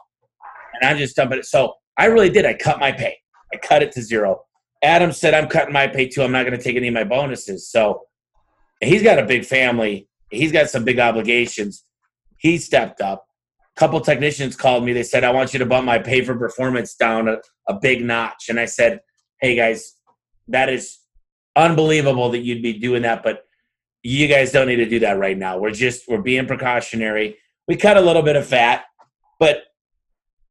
and 0.73 0.89
I'm 0.89 0.97
just 0.97 1.15
dumping 1.15 1.39
it. 1.39 1.45
So 1.45 1.73
I 1.97 2.05
really 2.05 2.29
did. 2.29 2.45
I 2.45 2.53
cut 2.53 2.79
my 2.79 2.91
pay. 2.91 3.17
I 3.53 3.57
cut 3.57 3.83
it 3.83 3.91
to 3.93 4.01
zero. 4.01 4.41
Adam 4.83 5.11
said 5.11 5.33
I'm 5.33 5.47
cutting 5.47 5.73
my 5.73 5.87
pay 5.87 6.07
too. 6.07 6.23
I'm 6.23 6.31
not 6.31 6.45
going 6.45 6.57
to 6.57 6.63
take 6.63 6.75
any 6.75 6.87
of 6.87 6.93
my 6.93 7.03
bonuses. 7.03 7.69
So 7.69 8.01
he's 8.81 9.03
got 9.03 9.19
a 9.19 9.25
big 9.25 9.45
family. 9.45 10.07
He's 10.29 10.51
got 10.51 10.69
some 10.69 10.83
big 10.83 10.99
obligations. 10.99 11.83
He 12.37 12.57
stepped 12.57 13.01
up 13.01 13.25
A 13.75 13.79
couple 13.79 13.99
technicians 14.01 14.55
called 14.55 14.83
me. 14.83 14.93
They 14.93 15.03
said, 15.03 15.23
I 15.23 15.31
want 15.31 15.53
you 15.53 15.59
to 15.59 15.65
bump 15.65 15.85
my 15.85 15.99
pay 15.99 16.23
for 16.23 16.35
performance 16.35 16.95
down 16.95 17.27
a, 17.27 17.37
a 17.67 17.79
big 17.79 18.03
notch. 18.03 18.49
And 18.49 18.59
I 18.59 18.65
said, 18.65 18.99
Hey 19.41 19.55
guys, 19.55 19.93
that 20.49 20.69
is 20.69 20.99
unbelievable 21.55 22.29
that 22.31 22.39
you'd 22.39 22.61
be 22.61 22.73
doing 22.73 23.03
that, 23.03 23.23
but 23.23 23.44
you 24.05 24.27
guys 24.27 24.51
don't 24.51 24.67
need 24.67 24.75
to 24.77 24.85
do 24.85 24.99
that 24.99 25.17
right 25.17 25.37
now. 25.37 25.57
We're 25.57 25.71
just 25.71 26.07
we're 26.07 26.21
being 26.21 26.45
precautionary. 26.45 27.37
We 27.67 27.75
cut 27.75 27.97
a 27.97 28.01
little 28.01 28.21
bit 28.21 28.35
of 28.35 28.45
fat, 28.45 28.85
but 29.39 29.63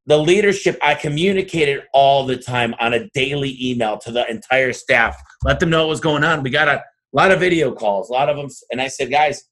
the 0.07 0.19
leadership 0.19 0.79
I 0.83 0.95
communicated 0.95 1.85
all 1.93 2.27
the 2.27 2.37
time 2.37 2.75
on 2.81 2.93
a 2.93 3.09
daily 3.11 3.57
email 3.61 3.97
to 3.99 4.11
the 4.11 4.29
entire 4.29 4.73
staff. 4.73 5.17
Let 5.45 5.61
them 5.61 5.71
know 5.71 5.81
what 5.81 5.91
was 5.91 6.01
going 6.01 6.25
on. 6.25 6.43
We 6.43 6.51
got 6.51 6.69
a 6.69 6.83
lot 7.13 7.31
of 7.31 7.41
video 7.41 7.73
calls, 7.73 8.11
a 8.11 8.13
lot 8.13 8.29
of 8.29 8.37
them 8.37 8.49
and 8.71 8.81
I 8.81 8.89
said, 8.89 9.11
"Guys, 9.11 9.45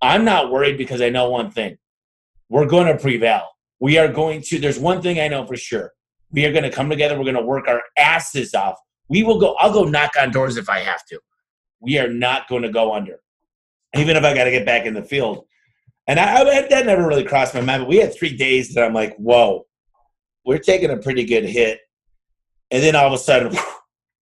I'm 0.00 0.24
not 0.24 0.50
worried 0.50 0.76
because 0.76 1.00
I 1.00 1.08
know 1.08 1.30
one 1.30 1.50
thing. 1.50 1.78
We're 2.48 2.66
going 2.66 2.86
to 2.86 3.00
prevail. 3.00 3.48
We 3.80 3.98
are 3.98 4.08
going 4.08 4.42
to, 4.42 4.58
there's 4.58 4.78
one 4.78 5.02
thing 5.02 5.18
I 5.18 5.28
know 5.28 5.46
for 5.46 5.56
sure. 5.56 5.92
We 6.30 6.44
are 6.44 6.52
going 6.52 6.64
to 6.64 6.70
come 6.70 6.90
together. 6.90 7.16
We're 7.16 7.24
going 7.24 7.36
to 7.36 7.42
work 7.42 7.68
our 7.68 7.82
asses 7.96 8.54
off. 8.54 8.78
We 9.08 9.22
will 9.22 9.38
go, 9.38 9.54
I'll 9.54 9.72
go 9.72 9.84
knock 9.84 10.12
on 10.20 10.30
doors 10.30 10.56
if 10.56 10.68
I 10.68 10.80
have 10.80 11.04
to. 11.06 11.18
We 11.80 11.98
are 11.98 12.08
not 12.08 12.48
going 12.48 12.62
to 12.62 12.70
go 12.70 12.94
under, 12.94 13.20
even 13.96 14.16
if 14.16 14.24
I 14.24 14.34
got 14.34 14.44
to 14.44 14.50
get 14.50 14.66
back 14.66 14.86
in 14.86 14.94
the 14.94 15.02
field. 15.02 15.46
And 16.06 16.20
I, 16.20 16.40
I, 16.40 16.68
that 16.68 16.86
never 16.86 17.06
really 17.06 17.24
crossed 17.24 17.54
my 17.54 17.60
mind, 17.60 17.82
but 17.82 17.88
we 17.88 17.96
had 17.96 18.14
three 18.14 18.36
days 18.36 18.74
that 18.74 18.84
I'm 18.84 18.92
like, 18.92 19.16
whoa, 19.16 19.66
we're 20.44 20.58
taking 20.58 20.90
a 20.90 20.96
pretty 20.96 21.24
good 21.24 21.44
hit. 21.44 21.80
And 22.70 22.82
then 22.82 22.94
all 22.96 23.06
of 23.06 23.12
a 23.12 23.18
sudden, 23.18 23.56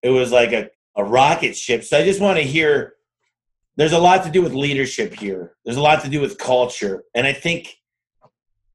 it 0.03 0.11
was 0.11 0.31
like 0.31 0.53
a, 0.53 0.71
a 0.97 1.05
rocket 1.05 1.57
ship. 1.57 1.85
So 1.85 1.99
I 1.99 2.05
just 2.05 2.21
want 2.21 2.39
to 2.39 2.45
hear 2.45 2.95
there's 3.77 3.93
a 3.93 3.99
lot 3.99 4.25
to 4.25 4.31
do 4.31 4.43
with 4.43 4.53
leadership 4.53 5.15
here. 5.15 5.55
There's 5.65 5.79
a 5.79 5.83
lot 5.83 6.03
to 6.03 6.11
do 6.11 6.21
with 6.21 6.39
culture. 6.39 7.05
And 7.15 7.27
I 7.27 7.33
think 7.33 7.75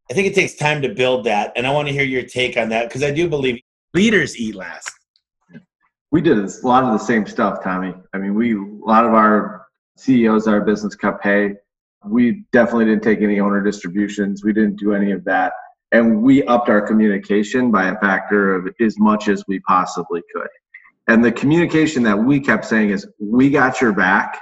I 0.10 0.14
think 0.14 0.28
it 0.28 0.36
takes 0.36 0.56
time 0.56 0.82
to 0.84 0.90
build 0.90 1.26
that, 1.26 1.52
and 1.58 1.68
I 1.68 1.72
want 1.72 1.90
to 1.90 1.94
hear 1.94 2.04
your 2.04 2.24
take 2.24 2.56
on 2.56 2.70
that 2.70 2.88
because 2.88 3.04
I 3.04 3.12
do 3.12 3.28
believe 3.28 3.60
leaders 3.94 4.38
eat 4.38 4.56
last. 4.56 4.90
We 6.12 6.22
did 6.22 6.38
a 6.38 6.50
lot 6.64 6.86
of 6.86 6.94
the 6.94 7.06
same 7.06 7.26
stuff, 7.26 7.62
Tommy. 7.62 7.94
I 8.14 8.18
mean, 8.18 8.34
we 8.34 8.56
a 8.56 8.60
lot 8.60 9.06
of 9.06 9.14
our 9.14 9.67
CEOs, 9.98 10.48
our 10.48 10.62
business 10.62 10.96
cut 10.96 11.22
pay. 11.22 11.56
We 12.06 12.46
definitely 12.52 12.86
didn't 12.86 13.04
take 13.04 13.22
any 13.22 13.40
owner 13.40 13.62
distributions. 13.62 14.44
We 14.44 14.54
didn't 14.54 14.78
do 14.78 14.94
any 14.94 15.12
of 15.12 15.24
that, 15.26 15.54
and 15.92 16.22
we 16.22 16.44
upped 16.44 16.70
our 16.70 16.82
communication 16.82 17.72
by 17.72 17.90
a 17.90 18.00
factor 18.00 18.56
of 18.56 18.70
as 18.80 18.98
much 19.00 19.28
as 19.28 19.44
we 19.48 19.60
possibly 19.62 20.22
could. 20.34 20.50
And 21.08 21.24
the 21.24 21.32
communication 21.32 22.04
that 22.04 22.18
we 22.18 22.40
kept 22.40 22.66
saying 22.66 22.92
is, 22.92 23.08
"We 23.20 23.50
got 23.50 23.82
your 23.82 23.94
back." 23.94 24.40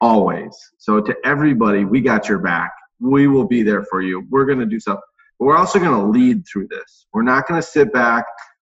always. 0.00 0.56
So 0.78 1.00
to 1.00 1.16
everybody, 1.24 1.84
we 1.84 2.00
got 2.00 2.28
your 2.28 2.38
back 2.38 2.70
we 3.00 3.28
will 3.28 3.46
be 3.46 3.62
there 3.62 3.84
for 3.84 4.02
you. 4.02 4.26
We're 4.30 4.44
going 4.44 4.58
to 4.58 4.66
do 4.66 4.80
something. 4.80 5.02
But 5.38 5.46
we're 5.46 5.56
also 5.56 5.78
going 5.78 5.98
to 5.98 6.06
lead 6.06 6.44
through 6.46 6.68
this. 6.68 7.06
We're 7.12 7.22
not 7.22 7.46
going 7.46 7.60
to 7.60 7.66
sit 7.66 7.92
back. 7.92 8.24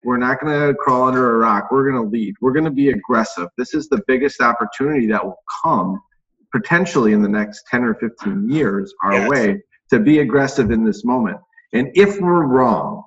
We're 0.04 0.18
not 0.18 0.40
going 0.40 0.68
to 0.68 0.74
crawl 0.76 1.08
under 1.08 1.36
a 1.36 1.38
rock. 1.38 1.70
We're 1.72 1.90
going 1.90 2.04
to 2.04 2.10
lead. 2.10 2.36
We're 2.42 2.54
going 2.54 2.66
to 2.66 2.72
be 2.72 2.90
aggressive. 2.90 3.50
This 3.58 3.74
is 3.74 3.88
the 3.90 4.02
biggest 4.08 4.42
opportunity 4.42 5.08
that 5.08 5.24
will 5.24 5.40
come 5.64 6.00
potentially 6.54 7.14
in 7.14 7.22
the 7.22 7.30
next 7.30 7.66
10 7.70 7.84
or 7.84 7.96
15 7.96 8.50
years 8.50 8.94
our 9.04 9.14
yes. 9.14 9.30
way 9.30 9.62
to 9.90 10.00
be 10.00 10.20
aggressive 10.20 10.72
in 10.72 10.84
this 10.84 11.04
moment. 11.04 11.38
And 11.74 11.90
if 11.96 12.20
we're 12.20 12.46
wrong 12.46 13.04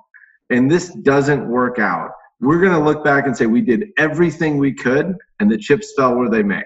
and 0.51 0.71
this 0.71 0.93
doesn't 1.03 1.49
work 1.49 1.79
out, 1.79 2.11
we're 2.41 2.61
going 2.61 2.73
to 2.73 2.85
look 2.85 3.03
back 3.03 3.27
and 3.27 3.37
say 3.37 3.47
we 3.47 3.63
did 3.63 3.89
everything 3.97 4.59
we 4.59 4.73
could 4.73 5.15
and 5.41 5.51
the 5.51 5.57
chips 5.57 5.93
fell 5.97 6.15
where 6.15 6.29
they 6.29 6.43
may. 6.43 6.63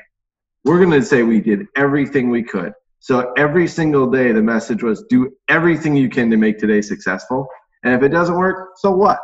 We're 0.65 0.79
going 0.79 0.91
to 0.91 1.05
say 1.05 1.23
we 1.23 1.41
did 1.41 1.67
everything 1.77 2.31
we 2.31 2.43
could 2.43 2.73
so 3.01 3.33
every 3.39 3.67
single 3.67 4.11
day, 4.11 4.31
the 4.31 4.43
message 4.43 4.83
was 4.83 5.05
do 5.09 5.35
everything 5.49 5.97
you 5.97 6.11
can 6.11 6.31
to 6.31 6.37
make 6.37 6.59
today 6.59 6.83
successful. 6.83 7.49
And 7.83 7.95
if 7.95 8.03
it 8.03 8.11
doesn't 8.11 8.37
work, 8.37 8.73
so 8.77 8.91
what? 8.91 9.19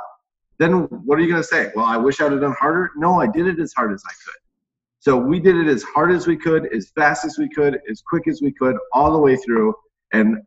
Then 0.58 0.84
what 1.04 1.18
are 1.18 1.22
you 1.22 1.28
going 1.28 1.42
to 1.42 1.46
say? 1.46 1.70
Well, 1.76 1.84
I 1.84 1.98
wish 1.98 2.20
I'd 2.22 2.32
have 2.32 2.40
done 2.40 2.56
harder. 2.58 2.90
No, 2.96 3.20
I 3.20 3.26
did 3.26 3.46
it 3.46 3.60
as 3.60 3.74
hard 3.74 3.92
as 3.92 4.02
I 4.06 4.12
could. 4.24 4.40
So 5.06 5.16
we 5.16 5.38
did 5.38 5.54
it 5.54 5.68
as 5.68 5.84
hard 5.84 6.10
as 6.10 6.26
we 6.26 6.36
could, 6.36 6.66
as 6.74 6.90
fast 6.90 7.24
as 7.24 7.38
we 7.38 7.48
could, 7.48 7.78
as 7.88 8.02
quick 8.02 8.26
as 8.26 8.42
we 8.42 8.50
could, 8.50 8.76
all 8.92 9.12
the 9.12 9.18
way 9.20 9.36
through. 9.36 9.72
And 10.12 10.38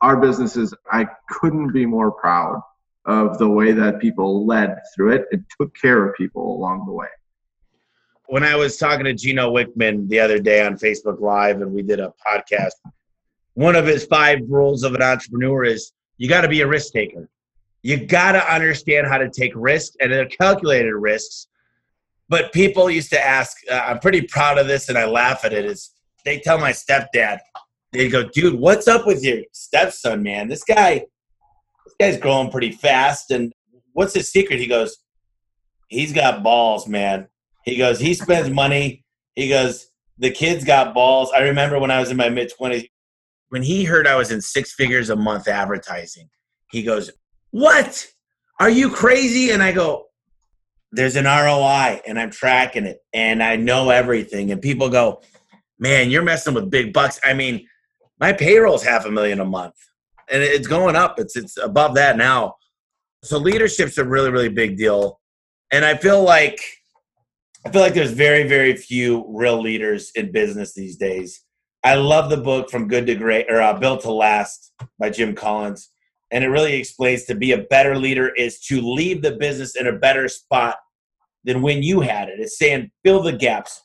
our 0.00 0.16
businesses, 0.16 0.74
I 0.90 1.06
couldn't 1.28 1.72
be 1.72 1.86
more 1.86 2.10
proud 2.10 2.60
of 3.04 3.38
the 3.38 3.48
way 3.48 3.70
that 3.70 4.00
people 4.00 4.44
led 4.44 4.76
through 4.92 5.12
it 5.12 5.26
and 5.30 5.44
took 5.60 5.72
care 5.76 6.04
of 6.04 6.16
people 6.16 6.56
along 6.56 6.86
the 6.86 6.92
way 6.92 7.06
when 8.26 8.42
I 8.44 8.56
was 8.56 8.76
talking 8.76 9.04
to 9.04 9.14
Gino 9.14 9.52
Wickman 9.52 10.08
the 10.08 10.18
other 10.18 10.40
day 10.40 10.64
on 10.64 10.76
Facebook 10.76 11.20
Live 11.20 11.62
and 11.62 11.72
we 11.72 11.82
did 11.82 12.00
a 12.00 12.12
podcast, 12.26 12.72
one 13.54 13.76
of 13.76 13.86
his 13.86 14.06
five 14.06 14.40
rules 14.48 14.82
of 14.82 14.94
an 14.94 15.02
entrepreneur 15.02 15.64
is 15.64 15.92
you 16.16 16.28
got 16.28 16.42
to 16.42 16.48
be 16.48 16.62
a 16.62 16.66
risk 16.66 16.92
taker. 16.92 17.28
You 17.82 18.06
got 18.06 18.32
to 18.32 18.52
understand 18.52 19.08
how 19.08 19.18
to 19.18 19.28
take 19.28 19.52
risks, 19.54 19.96
and 20.00 20.12
they're 20.12 20.26
calculated 20.26 20.94
risks. 20.94 21.48
But 22.30 22.52
people 22.52 22.88
used 22.88 23.10
to 23.10 23.20
ask, 23.20 23.56
uh, 23.68 23.74
I'm 23.74 23.98
pretty 23.98 24.22
proud 24.22 24.56
of 24.56 24.68
this 24.68 24.88
and 24.88 24.96
I 24.96 25.04
laugh 25.04 25.44
at 25.44 25.52
it, 25.52 25.64
is 25.64 25.90
they 26.24 26.38
tell 26.38 26.58
my 26.58 26.70
stepdad, 26.70 27.40
they 27.92 28.08
go, 28.08 28.22
dude, 28.22 28.58
what's 28.58 28.86
up 28.86 29.04
with 29.04 29.24
your 29.24 29.40
stepson, 29.52 30.22
man? 30.22 30.48
This 30.48 30.62
guy, 30.62 31.04
this 31.84 31.94
guy's 32.00 32.16
growing 32.18 32.52
pretty 32.52 32.70
fast. 32.70 33.32
And 33.32 33.52
what's 33.94 34.14
his 34.14 34.30
secret? 34.30 34.60
He 34.60 34.68
goes, 34.68 34.96
he's 35.88 36.12
got 36.12 36.44
balls, 36.44 36.86
man. 36.86 37.26
He 37.64 37.76
goes, 37.76 37.98
he 37.98 38.14
spends 38.14 38.48
money. 38.54 39.04
He 39.34 39.48
goes, 39.48 39.88
the 40.18 40.30
kids 40.30 40.64
got 40.64 40.94
balls. 40.94 41.32
I 41.34 41.40
remember 41.40 41.80
when 41.80 41.90
I 41.90 41.98
was 41.98 42.12
in 42.12 42.16
my 42.16 42.28
mid 42.28 42.52
20s, 42.58 42.88
when 43.48 43.62
he 43.62 43.82
heard 43.82 44.06
I 44.06 44.14
was 44.14 44.30
in 44.30 44.40
six 44.40 44.72
figures 44.72 45.10
a 45.10 45.16
month 45.16 45.48
advertising, 45.48 46.28
he 46.70 46.84
goes, 46.84 47.10
What? 47.50 48.06
Are 48.60 48.70
you 48.70 48.90
crazy? 48.90 49.50
And 49.50 49.62
I 49.62 49.72
go, 49.72 50.09
There's 50.92 51.16
an 51.16 51.24
ROI 51.24 52.00
and 52.06 52.18
I'm 52.18 52.30
tracking 52.30 52.84
it 52.84 52.98
and 53.12 53.42
I 53.42 53.56
know 53.56 53.90
everything. 53.90 54.50
And 54.50 54.60
people 54.60 54.88
go, 54.88 55.22
man, 55.78 56.10
you're 56.10 56.22
messing 56.22 56.54
with 56.54 56.70
big 56.70 56.92
bucks. 56.92 57.18
I 57.24 57.32
mean, 57.32 57.66
my 58.20 58.32
payroll's 58.32 58.84
half 58.84 59.06
a 59.06 59.10
million 59.10 59.40
a 59.40 59.44
month, 59.44 59.74
and 60.30 60.42
it's 60.42 60.68
going 60.68 60.94
up. 60.94 61.18
It's 61.18 61.36
it's 61.36 61.56
above 61.56 61.94
that 61.94 62.16
now. 62.16 62.54
So 63.24 63.38
leadership's 63.38 63.98
a 63.98 64.04
really 64.04 64.30
really 64.30 64.50
big 64.50 64.76
deal, 64.76 65.18
and 65.72 65.84
I 65.84 65.96
feel 65.96 66.22
like 66.22 66.60
I 67.66 67.70
feel 67.70 67.80
like 67.80 67.94
there's 67.94 68.12
very 68.12 68.46
very 68.46 68.76
few 68.76 69.24
real 69.28 69.60
leaders 69.60 70.12
in 70.14 70.30
business 70.30 70.74
these 70.74 70.96
days. 70.96 71.42
I 71.82 71.94
love 71.94 72.28
the 72.28 72.36
book 72.36 72.70
from 72.70 72.88
Good 72.88 73.06
to 73.06 73.14
Great 73.14 73.46
or 73.48 73.62
uh, 73.62 73.72
Built 73.72 74.02
to 74.02 74.12
Last 74.12 74.72
by 74.98 75.08
Jim 75.08 75.34
Collins, 75.34 75.88
and 76.30 76.44
it 76.44 76.48
really 76.48 76.74
explains 76.74 77.24
to 77.24 77.34
be 77.34 77.52
a 77.52 77.58
better 77.58 77.96
leader 77.96 78.28
is 78.28 78.60
to 78.60 78.80
leave 78.80 79.22
the 79.22 79.32
business 79.32 79.76
in 79.76 79.86
a 79.86 79.92
better 79.92 80.28
spot 80.28 80.76
than 81.44 81.62
when 81.62 81.82
you 81.82 82.00
had 82.00 82.28
it. 82.28 82.38
It's 82.38 82.58
saying 82.58 82.90
fill 83.04 83.22
the 83.22 83.32
gaps, 83.32 83.82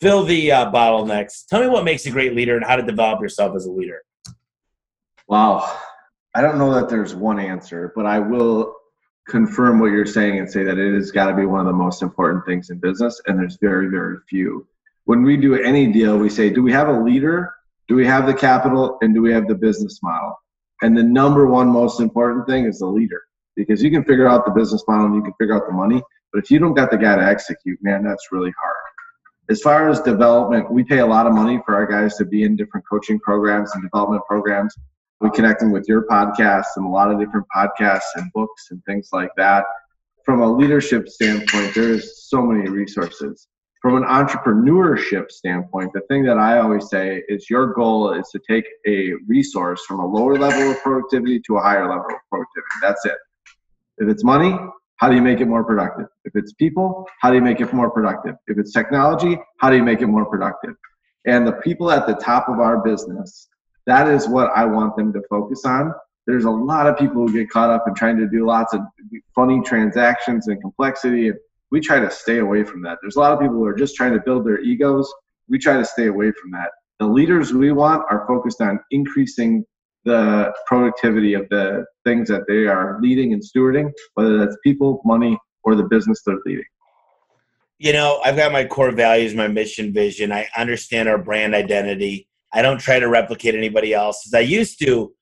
fill 0.00 0.24
the 0.24 0.52
uh, 0.52 0.70
bottlenecks. 0.70 1.46
Tell 1.48 1.60
me 1.60 1.68
what 1.68 1.84
makes 1.84 2.06
a 2.06 2.10
great 2.10 2.34
leader 2.34 2.56
and 2.56 2.64
how 2.64 2.76
to 2.76 2.82
develop 2.82 3.20
yourself 3.20 3.56
as 3.56 3.66
a 3.66 3.70
leader. 3.70 4.02
Wow. 5.28 5.78
I 6.34 6.42
don't 6.42 6.58
know 6.58 6.72
that 6.74 6.88
there's 6.88 7.14
one 7.14 7.40
answer, 7.40 7.92
but 7.96 8.06
I 8.06 8.18
will 8.18 8.76
confirm 9.28 9.78
what 9.78 9.92
you're 9.92 10.06
saying 10.06 10.38
and 10.38 10.50
say 10.50 10.64
that 10.64 10.78
it 10.78 10.94
has 10.94 11.10
got 11.10 11.26
to 11.30 11.36
be 11.36 11.46
one 11.46 11.60
of 11.60 11.66
the 11.66 11.72
most 11.72 12.02
important 12.02 12.44
things 12.46 12.70
in 12.70 12.78
business, 12.78 13.20
and 13.26 13.38
there's 13.38 13.58
very, 13.60 13.88
very 13.88 14.18
few. 14.28 14.66
When 15.04 15.22
we 15.22 15.36
do 15.36 15.54
any 15.54 15.92
deal, 15.92 16.18
we 16.18 16.28
say, 16.28 16.50
do 16.50 16.62
we 16.62 16.72
have 16.72 16.88
a 16.88 17.00
leader? 17.00 17.52
Do 17.88 17.94
we 17.96 18.06
have 18.06 18.26
the 18.26 18.34
capital? 18.34 18.98
And 19.02 19.14
do 19.14 19.22
we 19.22 19.32
have 19.32 19.48
the 19.48 19.54
business 19.54 20.00
model? 20.02 20.39
And 20.82 20.96
the 20.96 21.02
number 21.02 21.46
one 21.46 21.68
most 21.68 22.00
important 22.00 22.46
thing 22.46 22.64
is 22.64 22.78
the 22.78 22.86
leader 22.86 23.22
because 23.56 23.82
you 23.82 23.90
can 23.90 24.04
figure 24.04 24.26
out 24.26 24.44
the 24.44 24.50
business 24.50 24.82
model 24.88 25.06
and 25.06 25.14
you 25.14 25.22
can 25.22 25.34
figure 25.38 25.54
out 25.54 25.66
the 25.66 25.72
money, 25.72 26.02
but 26.32 26.42
if 26.42 26.50
you 26.50 26.58
don't 26.58 26.74
got 26.74 26.90
the 26.90 26.96
guy 26.96 27.16
to 27.16 27.22
execute, 27.22 27.78
man, 27.82 28.04
that's 28.04 28.28
really 28.32 28.52
hard. 28.60 28.76
As 29.50 29.60
far 29.60 29.88
as 29.88 30.00
development, 30.00 30.70
we 30.70 30.84
pay 30.84 31.00
a 31.00 31.06
lot 31.06 31.26
of 31.26 31.34
money 31.34 31.60
for 31.66 31.74
our 31.74 31.86
guys 31.86 32.16
to 32.16 32.24
be 32.24 32.44
in 32.44 32.56
different 32.56 32.86
coaching 32.88 33.18
programs 33.18 33.72
and 33.74 33.82
development 33.82 34.22
programs. 34.28 34.74
We 35.20 35.30
connect 35.30 35.60
them 35.60 35.72
with 35.72 35.88
your 35.88 36.06
podcast 36.06 36.66
and 36.76 36.86
a 36.86 36.88
lot 36.88 37.10
of 37.10 37.18
different 37.18 37.46
podcasts 37.54 38.14
and 38.14 38.32
books 38.32 38.68
and 38.70 38.82
things 38.84 39.08
like 39.12 39.30
that. 39.36 39.64
From 40.24 40.40
a 40.40 40.50
leadership 40.50 41.08
standpoint, 41.08 41.74
there's 41.74 42.28
so 42.28 42.40
many 42.42 42.70
resources. 42.70 43.48
From 43.82 43.96
an 43.96 44.02
entrepreneurship 44.02 45.30
standpoint, 45.30 45.92
the 45.94 46.02
thing 46.02 46.22
that 46.24 46.36
I 46.36 46.58
always 46.58 46.90
say 46.90 47.22
is 47.28 47.48
your 47.48 47.72
goal 47.72 48.12
is 48.12 48.28
to 48.28 48.40
take 48.46 48.66
a 48.86 49.12
resource 49.26 49.82
from 49.86 50.00
a 50.00 50.06
lower 50.06 50.36
level 50.36 50.70
of 50.70 50.82
productivity 50.82 51.40
to 51.46 51.56
a 51.56 51.60
higher 51.60 51.88
level 51.88 52.04
of 52.04 52.20
productivity. 52.28 52.74
That's 52.82 53.06
it. 53.06 53.16
If 53.96 54.08
it's 54.08 54.22
money, 54.22 54.54
how 54.96 55.08
do 55.08 55.14
you 55.14 55.22
make 55.22 55.40
it 55.40 55.46
more 55.46 55.64
productive? 55.64 56.08
If 56.26 56.36
it's 56.36 56.52
people, 56.52 57.06
how 57.22 57.30
do 57.30 57.36
you 57.36 57.42
make 57.42 57.62
it 57.62 57.72
more 57.72 57.90
productive? 57.90 58.34
If 58.48 58.58
it's 58.58 58.70
technology, 58.70 59.38
how 59.56 59.70
do 59.70 59.76
you 59.76 59.82
make 59.82 60.02
it 60.02 60.08
more 60.08 60.26
productive? 60.26 60.74
And 61.26 61.46
the 61.46 61.52
people 61.52 61.90
at 61.90 62.06
the 62.06 62.14
top 62.16 62.50
of 62.50 62.60
our 62.60 62.82
business, 62.82 63.48
that 63.86 64.08
is 64.08 64.28
what 64.28 64.50
I 64.54 64.66
want 64.66 64.94
them 64.96 65.10
to 65.14 65.22
focus 65.30 65.64
on. 65.64 65.94
There's 66.26 66.44
a 66.44 66.50
lot 66.50 66.86
of 66.86 66.98
people 66.98 67.26
who 67.26 67.32
get 67.32 67.48
caught 67.48 67.70
up 67.70 67.84
in 67.88 67.94
trying 67.94 68.18
to 68.18 68.28
do 68.28 68.46
lots 68.46 68.74
of 68.74 68.82
funny 69.34 69.62
transactions 69.62 70.48
and 70.48 70.60
complexity. 70.60 71.28
And 71.28 71.38
we 71.70 71.80
try 71.80 72.00
to 72.00 72.10
stay 72.10 72.38
away 72.38 72.64
from 72.64 72.82
that. 72.82 72.98
There's 73.00 73.16
a 73.16 73.20
lot 73.20 73.32
of 73.32 73.40
people 73.40 73.54
who 73.56 73.64
are 73.64 73.74
just 73.74 73.94
trying 73.94 74.12
to 74.12 74.20
build 74.20 74.46
their 74.46 74.60
egos. 74.60 75.12
We 75.48 75.58
try 75.58 75.76
to 75.76 75.84
stay 75.84 76.06
away 76.06 76.32
from 76.32 76.50
that. 76.52 76.70
The 76.98 77.06
leaders 77.06 77.52
we 77.52 77.72
want 77.72 78.04
are 78.10 78.26
focused 78.26 78.60
on 78.60 78.80
increasing 78.90 79.64
the 80.04 80.52
productivity 80.66 81.34
of 81.34 81.48
the 81.50 81.84
things 82.04 82.28
that 82.28 82.42
they 82.48 82.66
are 82.66 82.98
leading 83.00 83.32
and 83.32 83.42
stewarding, 83.42 83.90
whether 84.14 84.38
that's 84.38 84.56
people, 84.64 85.00
money, 85.04 85.38
or 85.62 85.74
the 85.74 85.84
business 85.84 86.22
they're 86.24 86.38
leading. 86.46 86.64
You 87.78 87.92
know, 87.92 88.20
I've 88.24 88.36
got 88.36 88.52
my 88.52 88.64
core 88.64 88.92
values, 88.92 89.34
my 89.34 89.48
mission, 89.48 89.92
vision. 89.92 90.32
I 90.32 90.48
understand 90.56 91.08
our 91.08 91.18
brand 91.18 91.54
identity. 91.54 92.28
I 92.52 92.62
don't 92.62 92.78
try 92.78 92.98
to 92.98 93.08
replicate 93.08 93.54
anybody 93.54 93.94
else's. 93.94 94.34
I 94.34 94.40
used 94.40 94.78
to 94.80 95.14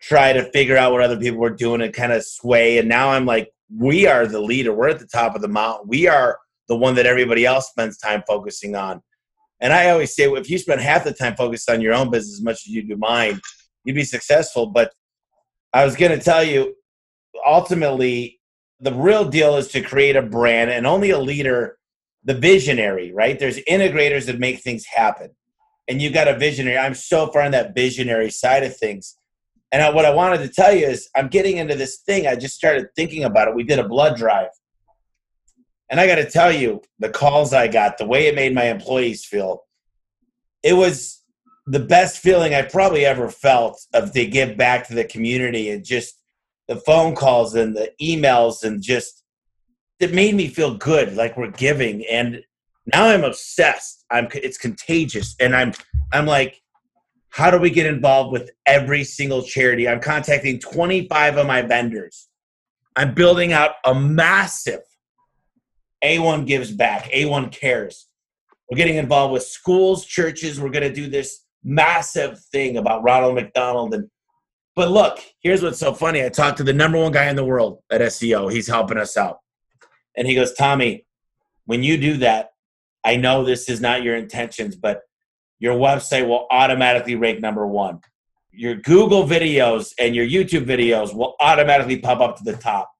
try 0.00 0.32
to 0.32 0.50
figure 0.52 0.78
out 0.78 0.92
what 0.92 1.02
other 1.02 1.18
people 1.18 1.40
were 1.40 1.50
doing 1.50 1.82
and 1.82 1.92
kind 1.92 2.12
of 2.12 2.24
sway. 2.24 2.78
And 2.78 2.88
now 2.88 3.10
I'm 3.10 3.26
like, 3.26 3.50
we 3.74 4.06
are 4.06 4.26
the 4.26 4.40
leader. 4.40 4.72
We're 4.72 4.88
at 4.88 4.98
the 4.98 5.06
top 5.06 5.34
of 5.34 5.42
the 5.42 5.48
mountain. 5.48 5.88
We 5.88 6.08
are 6.08 6.38
the 6.68 6.76
one 6.76 6.94
that 6.96 7.06
everybody 7.06 7.46
else 7.46 7.68
spends 7.68 7.98
time 7.98 8.22
focusing 8.26 8.74
on. 8.74 9.02
And 9.60 9.72
I 9.72 9.90
always 9.90 10.14
say, 10.14 10.24
if 10.24 10.48
you 10.48 10.58
spend 10.58 10.80
half 10.80 11.04
the 11.04 11.12
time 11.12 11.36
focused 11.36 11.68
on 11.70 11.80
your 11.80 11.94
own 11.94 12.10
business 12.10 12.38
as 12.38 12.42
much 12.42 12.66
as 12.66 12.68
you 12.68 12.82
do 12.82 12.96
mine, 12.96 13.40
you'd 13.84 13.94
be 13.94 14.04
successful. 14.04 14.66
But 14.66 14.92
I 15.72 15.84
was 15.84 15.96
going 15.96 16.16
to 16.16 16.24
tell 16.24 16.42
you, 16.42 16.74
ultimately, 17.46 18.40
the 18.80 18.94
real 18.94 19.24
deal 19.24 19.56
is 19.56 19.68
to 19.68 19.82
create 19.82 20.16
a 20.16 20.22
brand, 20.22 20.70
and 20.70 20.86
only 20.86 21.10
a 21.10 21.18
leader, 21.18 21.76
the 22.24 22.34
visionary, 22.34 23.12
right? 23.12 23.38
There's 23.38 23.58
integrators 23.58 24.26
that 24.26 24.38
make 24.38 24.60
things 24.60 24.86
happen, 24.86 25.30
and 25.86 26.00
you 26.00 26.10
got 26.10 26.28
a 26.28 26.38
visionary. 26.38 26.78
I'm 26.78 26.94
so 26.94 27.26
far 27.26 27.42
on 27.42 27.50
that 27.50 27.74
visionary 27.74 28.30
side 28.30 28.62
of 28.62 28.74
things. 28.76 29.16
And 29.72 29.82
I, 29.82 29.90
what 29.90 30.04
I 30.04 30.10
wanted 30.10 30.38
to 30.38 30.48
tell 30.48 30.74
you 30.74 30.86
is, 30.86 31.08
I'm 31.14 31.28
getting 31.28 31.58
into 31.58 31.76
this 31.76 31.98
thing. 31.98 32.26
I 32.26 32.34
just 32.36 32.56
started 32.56 32.88
thinking 32.96 33.24
about 33.24 33.48
it. 33.48 33.54
We 33.54 33.62
did 33.62 33.78
a 33.78 33.88
blood 33.88 34.16
drive. 34.16 34.50
And 35.90 36.00
I 36.00 36.06
got 36.06 36.16
to 36.16 36.30
tell 36.30 36.52
you, 36.52 36.82
the 36.98 37.10
calls 37.10 37.52
I 37.52 37.68
got, 37.68 37.98
the 37.98 38.06
way 38.06 38.26
it 38.26 38.34
made 38.34 38.54
my 38.54 38.64
employees 38.64 39.24
feel, 39.24 39.64
it 40.62 40.74
was 40.74 41.22
the 41.66 41.80
best 41.80 42.18
feeling 42.18 42.54
I 42.54 42.62
probably 42.62 43.04
ever 43.04 43.28
felt 43.28 43.80
of 43.94 44.12
to 44.12 44.26
give 44.26 44.56
back 44.56 44.86
to 44.88 44.94
the 44.94 45.04
community 45.04 45.70
and 45.70 45.84
just 45.84 46.20
the 46.68 46.76
phone 46.76 47.14
calls 47.14 47.54
and 47.54 47.76
the 47.76 47.92
emails 48.00 48.62
and 48.62 48.82
just 48.82 49.24
it 49.98 50.14
made 50.14 50.34
me 50.34 50.48
feel 50.48 50.74
good 50.74 51.14
like 51.14 51.36
we're 51.36 51.50
giving 51.50 52.04
and 52.06 52.42
now 52.92 53.06
I'm 53.06 53.24
obsessed. 53.24 54.04
I'm 54.10 54.28
it's 54.34 54.58
contagious 54.58 55.36
and 55.38 55.54
I'm 55.54 55.72
I'm 56.12 56.26
like 56.26 56.59
how 57.30 57.50
do 57.50 57.58
we 57.58 57.70
get 57.70 57.86
involved 57.86 58.32
with 58.32 58.50
every 58.66 59.04
single 59.04 59.42
charity? 59.42 59.88
I'm 59.88 60.00
contacting 60.00 60.58
25 60.58 61.36
of 61.38 61.46
my 61.46 61.62
vendors. 61.62 62.28
I'm 62.96 63.14
building 63.14 63.52
out 63.52 63.72
a 63.84 63.94
massive 63.94 64.80
A1 66.04 66.46
gives 66.46 66.70
back, 66.70 67.10
A1 67.10 67.52
cares. 67.52 68.08
We're 68.68 68.76
getting 68.76 68.96
involved 68.96 69.32
with 69.32 69.44
schools, 69.44 70.04
churches. 70.04 70.60
We're 70.60 70.70
going 70.70 70.88
to 70.88 70.92
do 70.92 71.08
this 71.08 71.44
massive 71.62 72.40
thing 72.52 72.76
about 72.76 73.02
Ronald 73.02 73.34
McDonald 73.34 73.94
and 73.94 74.10
but 74.76 74.90
look, 74.90 75.18
here's 75.42 75.62
what's 75.62 75.78
so 75.78 75.92
funny. 75.92 76.24
I 76.24 76.28
talked 76.28 76.56
to 76.58 76.64
the 76.64 76.72
number 76.72 76.96
one 76.96 77.12
guy 77.12 77.28
in 77.28 77.36
the 77.36 77.44
world 77.44 77.82
at 77.90 78.00
SEO. 78.00 78.50
He's 78.50 78.68
helping 78.68 78.98
us 78.98 79.16
out. 79.16 79.40
And 80.16 80.26
he 80.26 80.34
goes, 80.34 80.54
Tommy, 80.54 81.04
when 81.66 81.82
you 81.82 81.98
do 81.98 82.16
that, 82.18 82.52
I 83.04 83.16
know 83.16 83.44
this 83.44 83.68
is 83.68 83.80
not 83.80 84.02
your 84.02 84.16
intentions, 84.16 84.76
but 84.76 85.02
your 85.60 85.76
website 85.76 86.26
will 86.26 86.46
automatically 86.50 87.14
rank 87.14 87.40
number 87.40 87.66
one. 87.66 88.00
Your 88.50 88.74
Google 88.74 89.24
videos 89.24 89.92
and 89.98 90.16
your 90.16 90.26
YouTube 90.26 90.64
videos 90.64 91.14
will 91.14 91.36
automatically 91.38 91.98
pop 91.98 92.20
up 92.20 92.36
to 92.38 92.44
the 92.44 92.56
top. 92.56 92.90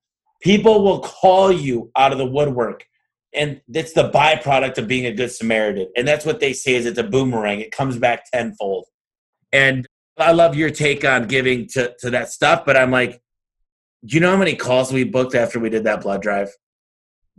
People 0.42 0.84
will 0.84 1.00
call 1.00 1.50
you 1.50 1.90
out 1.96 2.12
of 2.12 2.18
the 2.18 2.26
woodwork 2.26 2.86
and 3.32 3.60
it's 3.72 3.92
the 3.92 4.10
byproduct 4.10 4.78
of 4.78 4.88
being 4.88 5.06
a 5.06 5.12
good 5.12 5.30
Samaritan. 5.30 5.88
And 5.96 6.06
that's 6.06 6.24
what 6.24 6.40
they 6.40 6.52
say 6.52 6.74
is 6.74 6.86
it's 6.86 6.98
a 6.98 7.04
boomerang. 7.04 7.60
It 7.60 7.72
comes 7.72 7.98
back 7.98 8.30
tenfold. 8.30 8.86
And 9.52 9.86
I 10.18 10.32
love 10.32 10.56
your 10.56 10.70
take 10.70 11.04
on 11.04 11.26
giving 11.26 11.66
to, 11.68 11.94
to 12.00 12.10
that 12.10 12.30
stuff, 12.30 12.64
but 12.66 12.76
I'm 12.76 12.90
like, 12.90 13.20
do 14.04 14.14
you 14.14 14.20
know 14.20 14.30
how 14.30 14.36
many 14.36 14.56
calls 14.56 14.92
we 14.92 15.04
booked 15.04 15.34
after 15.34 15.60
we 15.60 15.70
did 15.70 15.84
that 15.84 16.02
blood 16.02 16.22
drive? 16.22 16.50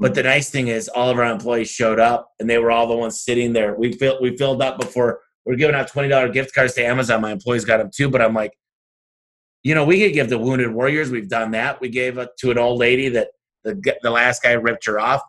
But 0.02 0.16
the 0.16 0.24
nice 0.24 0.50
thing 0.50 0.68
is 0.70 0.90
all 0.90 1.12
of 1.12 1.20
our 1.20 1.32
employees 1.32 1.70
showed 1.70 2.00
up 2.00 2.32
and 2.40 2.50
they 2.50 2.58
were 2.58 2.72
all 2.72 2.88
the 2.88 2.96
ones 2.96 3.22
sitting 3.22 3.54
there. 3.54 3.76
We 3.76 3.94
filled 3.94 4.20
we 4.20 4.36
filled 4.36 4.60
up 4.60 4.80
before 4.80 5.22
we 5.46 5.54
are 5.54 5.58
giving 5.58 5.76
out 5.76 5.90
twenty 5.90 6.10
dollar 6.10 6.28
gift 6.28 6.56
cards 6.56 6.74
to 6.74 6.84
Amazon. 6.84 7.22
My 7.22 7.32
employees 7.32 7.66
got 7.66 7.78
them 7.78 7.92
too, 7.96 8.10
but 8.10 8.20
I'm 8.20 8.34
like, 8.34 8.58
you 9.62 9.76
know, 9.76 9.86
we 9.86 10.00
could 10.02 10.14
give 10.14 10.28
the 10.28 10.40
wounded 10.40 10.74
warriors. 10.74 11.12
We've 11.12 11.30
done 11.30 11.52
that. 11.52 11.80
We 11.82 11.90
gave 11.90 12.18
it 12.18 12.30
to 12.40 12.50
an 12.50 12.58
old 12.58 12.80
lady 12.80 13.10
that 13.10 13.28
the 13.64 13.80
the 14.02 14.10
last 14.10 14.42
guy 14.42 14.54
ripped 14.54 14.88
her 14.88 15.00
off. 15.00 15.22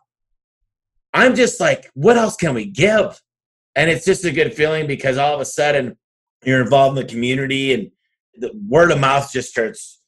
I'm 1.13 1.35
just 1.35 1.59
like, 1.59 1.91
what 1.93 2.17
else 2.17 2.35
can 2.35 2.55
we 2.55 2.65
give? 2.65 3.21
And 3.75 3.91
it's 3.91 4.05
just 4.05 4.25
a 4.25 4.31
good 4.31 4.55
feeling 4.55 4.87
because 4.87 5.19
all 5.19 5.35
of 5.35 5.39
a 5.39 5.45
sudden 5.45 5.97
you're 6.43 6.61
involved 6.61 6.97
in 6.97 7.05
the 7.05 7.11
community 7.11 7.73
and 7.73 7.91
the 8.35 8.51
word 8.67 8.89
of 8.89 8.99
mouth 8.99 9.31
just 9.31 9.49
starts. 9.49 9.99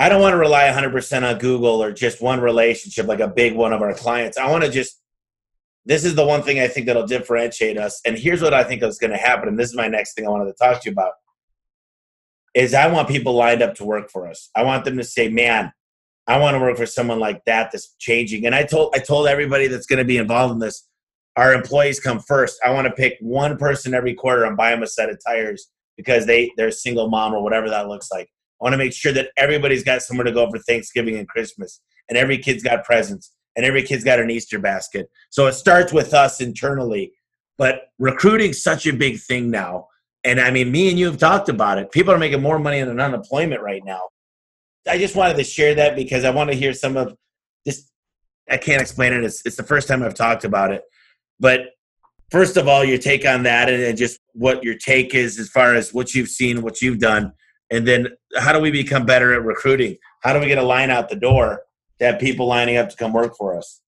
I 0.00 0.08
don't 0.08 0.22
want 0.22 0.32
to 0.32 0.38
rely 0.38 0.62
100% 0.70 1.28
on 1.28 1.38
Google 1.38 1.82
or 1.82 1.90
just 1.90 2.22
one 2.22 2.40
relationship 2.40 3.08
like 3.08 3.18
a 3.18 3.26
big 3.26 3.56
one 3.56 3.72
of 3.72 3.82
our 3.82 3.92
clients. 3.92 4.38
I 4.38 4.48
want 4.48 4.62
to 4.62 4.70
just, 4.70 5.00
this 5.86 6.04
is 6.04 6.14
the 6.14 6.24
one 6.24 6.42
thing 6.42 6.60
I 6.60 6.68
think 6.68 6.86
that'll 6.86 7.06
differentiate 7.06 7.76
us. 7.76 8.00
And 8.06 8.16
here's 8.16 8.40
what 8.40 8.54
I 8.54 8.62
think 8.62 8.82
is 8.84 8.98
going 8.98 9.10
to 9.10 9.16
happen. 9.16 9.48
And 9.48 9.58
this 9.58 9.70
is 9.70 9.76
my 9.76 9.88
next 9.88 10.14
thing 10.14 10.24
I 10.24 10.30
wanted 10.30 10.46
to 10.46 10.52
talk 10.52 10.80
to 10.82 10.88
you 10.88 10.92
about 10.92 11.14
is 12.54 12.74
I 12.74 12.86
want 12.86 13.08
people 13.08 13.34
lined 13.34 13.60
up 13.60 13.74
to 13.76 13.84
work 13.84 14.08
for 14.10 14.28
us. 14.28 14.50
I 14.54 14.62
want 14.62 14.84
them 14.84 14.96
to 14.98 15.04
say, 15.04 15.28
man, 15.28 15.72
I 16.28 16.38
want 16.38 16.54
to 16.54 16.60
work 16.60 16.76
for 16.76 16.86
someone 16.86 17.18
like 17.18 17.44
that 17.46 17.70
that's 17.72 17.94
changing. 17.98 18.46
And 18.46 18.54
I 18.54 18.64
told 18.64 18.94
I 18.94 18.98
told 18.98 19.26
everybody 19.26 19.66
that's 19.66 19.86
going 19.86 19.98
to 19.98 20.04
be 20.04 20.18
involved 20.18 20.52
in 20.52 20.58
this, 20.58 20.86
our 21.36 21.54
employees 21.54 22.00
come 22.00 22.20
first. 22.20 22.60
I 22.64 22.70
want 22.70 22.86
to 22.86 22.92
pick 22.92 23.16
one 23.20 23.56
person 23.56 23.94
every 23.94 24.14
quarter 24.14 24.44
and 24.44 24.56
buy 24.56 24.70
them 24.70 24.82
a 24.82 24.86
set 24.86 25.08
of 25.08 25.18
tires 25.26 25.70
because 25.96 26.26
they 26.26 26.52
they're 26.56 26.68
a 26.68 26.72
single 26.72 27.08
mom 27.08 27.32
or 27.32 27.42
whatever 27.42 27.70
that 27.70 27.88
looks 27.88 28.10
like. 28.12 28.28
I 28.60 28.64
want 28.64 28.74
to 28.74 28.78
make 28.78 28.92
sure 28.92 29.12
that 29.12 29.30
everybody's 29.36 29.84
got 29.84 30.02
somewhere 30.02 30.24
to 30.24 30.32
go 30.32 30.50
for 30.50 30.58
Thanksgiving 30.58 31.16
and 31.16 31.28
Christmas, 31.28 31.80
and 32.08 32.18
every 32.18 32.38
kid's 32.38 32.62
got 32.62 32.84
presents, 32.84 33.32
and 33.56 33.64
every 33.64 33.82
kid's 33.82 34.04
got 34.04 34.20
an 34.20 34.30
Easter 34.30 34.58
basket. 34.58 35.08
So 35.30 35.46
it 35.46 35.52
starts 35.52 35.92
with 35.92 36.14
us 36.14 36.40
internally. 36.40 37.12
But 37.58 37.88
recruiting's 37.98 38.62
such 38.62 38.86
a 38.86 38.92
big 38.92 39.18
thing 39.18 39.50
now. 39.50 39.88
And 40.24 40.40
I 40.40 40.50
mean, 40.50 40.70
me 40.70 40.88
and 40.88 40.98
you 40.98 41.06
have 41.06 41.18
talked 41.18 41.48
about 41.48 41.78
it. 41.78 41.90
People 41.90 42.14
are 42.14 42.18
making 42.18 42.40
more 42.40 42.58
money 42.58 42.80
than 42.82 43.00
unemployment 43.00 43.60
right 43.62 43.82
now. 43.84 44.00
I 44.88 44.96
just 44.96 45.16
wanted 45.16 45.36
to 45.36 45.44
share 45.44 45.74
that 45.74 45.96
because 45.96 46.24
I 46.24 46.30
want 46.30 46.50
to 46.50 46.56
hear 46.56 46.72
some 46.72 46.96
of 46.96 47.16
this. 47.66 47.90
I 48.48 48.56
can't 48.56 48.80
explain 48.80 49.12
it. 49.12 49.24
It's, 49.24 49.42
it's 49.44 49.56
the 49.56 49.62
first 49.62 49.88
time 49.88 50.02
I've 50.02 50.14
talked 50.14 50.44
about 50.44 50.72
it. 50.72 50.82
But 51.38 51.62
first 52.30 52.56
of 52.56 52.68
all, 52.68 52.84
your 52.84 52.98
take 52.98 53.26
on 53.26 53.42
that 53.42 53.68
and 53.68 53.98
just 53.98 54.20
what 54.32 54.64
your 54.64 54.76
take 54.76 55.14
is 55.14 55.38
as 55.38 55.48
far 55.48 55.74
as 55.74 55.92
what 55.92 56.14
you've 56.14 56.28
seen, 56.28 56.62
what 56.62 56.80
you've 56.80 56.98
done. 56.98 57.32
And 57.70 57.86
then 57.86 58.08
how 58.36 58.52
do 58.52 58.60
we 58.60 58.70
become 58.70 59.04
better 59.04 59.34
at 59.34 59.44
recruiting? 59.44 59.98
How 60.22 60.32
do 60.32 60.40
we 60.40 60.46
get 60.46 60.58
a 60.58 60.62
line 60.62 60.90
out 60.90 61.08
the 61.08 61.16
door 61.16 61.62
to 61.98 62.06
have 62.06 62.20
people 62.20 62.46
lining 62.46 62.76
up 62.76 62.88
to 62.90 62.96
come 62.96 63.12
work 63.12 63.36
for 63.36 63.56
us? 63.56 63.80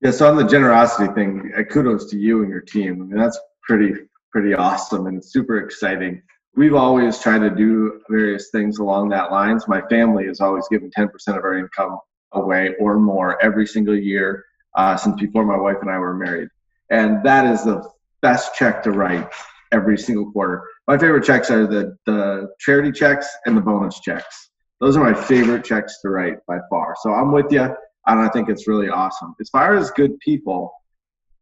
Yeah, 0.00 0.10
so 0.10 0.28
on 0.28 0.36
the 0.36 0.46
generosity 0.46 1.12
thing, 1.14 1.52
uh, 1.56 1.62
kudos 1.62 2.10
to 2.10 2.18
you 2.18 2.42
and 2.42 2.50
your 2.50 2.60
team. 2.60 3.02
I 3.02 3.04
mean, 3.06 3.16
that's 3.16 3.38
pretty 3.62 3.94
pretty 4.30 4.52
awesome 4.52 5.06
and 5.06 5.24
super 5.24 5.58
exciting. 5.58 6.20
We've 6.56 6.74
always 6.74 7.18
tried 7.20 7.38
to 7.38 7.50
do 7.50 8.00
various 8.10 8.50
things 8.50 8.78
along 8.78 9.08
that 9.10 9.30
lines. 9.30 9.66
My 9.68 9.80
family 9.88 10.26
has 10.26 10.40
always 10.40 10.66
given 10.68 10.90
10% 10.90 11.08
of 11.28 11.44
our 11.44 11.56
income 11.56 11.98
away 12.32 12.74
or 12.80 12.98
more 12.98 13.40
every 13.42 13.66
single 13.66 13.96
year 13.96 14.44
uh, 14.76 14.96
since 14.96 15.20
before 15.20 15.44
my 15.44 15.56
wife 15.56 15.76
and 15.80 15.90
I 15.90 15.98
were 15.98 16.14
married, 16.14 16.48
and 16.90 17.24
that 17.24 17.46
is 17.46 17.64
the 17.64 17.88
best 18.22 18.54
check 18.54 18.82
to 18.82 18.90
write 18.90 19.30
every 19.72 19.96
single 19.96 20.30
quarter. 20.32 20.64
My 20.86 20.98
favorite 20.98 21.24
checks 21.24 21.50
are 21.50 21.66
the 21.66 21.96
the 22.06 22.48
charity 22.60 22.92
checks 22.92 23.28
and 23.46 23.56
the 23.56 23.60
bonus 23.60 24.00
checks. 24.00 24.50
Those 24.80 24.96
are 24.96 25.04
my 25.04 25.14
favorite 25.14 25.64
checks 25.64 26.00
to 26.02 26.10
write 26.10 26.38
by 26.46 26.58
far. 26.68 26.94
So 27.02 27.12
I'm 27.12 27.32
with 27.32 27.50
you 27.50 27.74
and 28.06 28.20
I 28.20 28.28
think 28.28 28.48
it's 28.48 28.68
really 28.68 28.88
awesome. 28.88 29.34
As 29.40 29.48
far 29.48 29.76
as 29.76 29.90
good 29.90 30.18
people, 30.20 30.72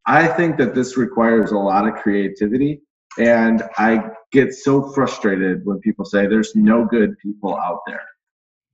I 0.06 0.26
think 0.26 0.56
that 0.58 0.74
this 0.74 0.96
requires 0.96 1.52
a 1.52 1.58
lot 1.58 1.86
of 1.86 1.94
creativity, 1.94 2.80
and 3.18 3.62
I 3.78 4.10
get 4.32 4.52
so 4.52 4.92
frustrated 4.92 5.64
when 5.64 5.78
people 5.80 6.04
say 6.04 6.26
there's 6.26 6.54
no 6.54 6.84
good 6.84 7.18
people 7.18 7.56
out 7.56 7.80
there. 7.86 8.02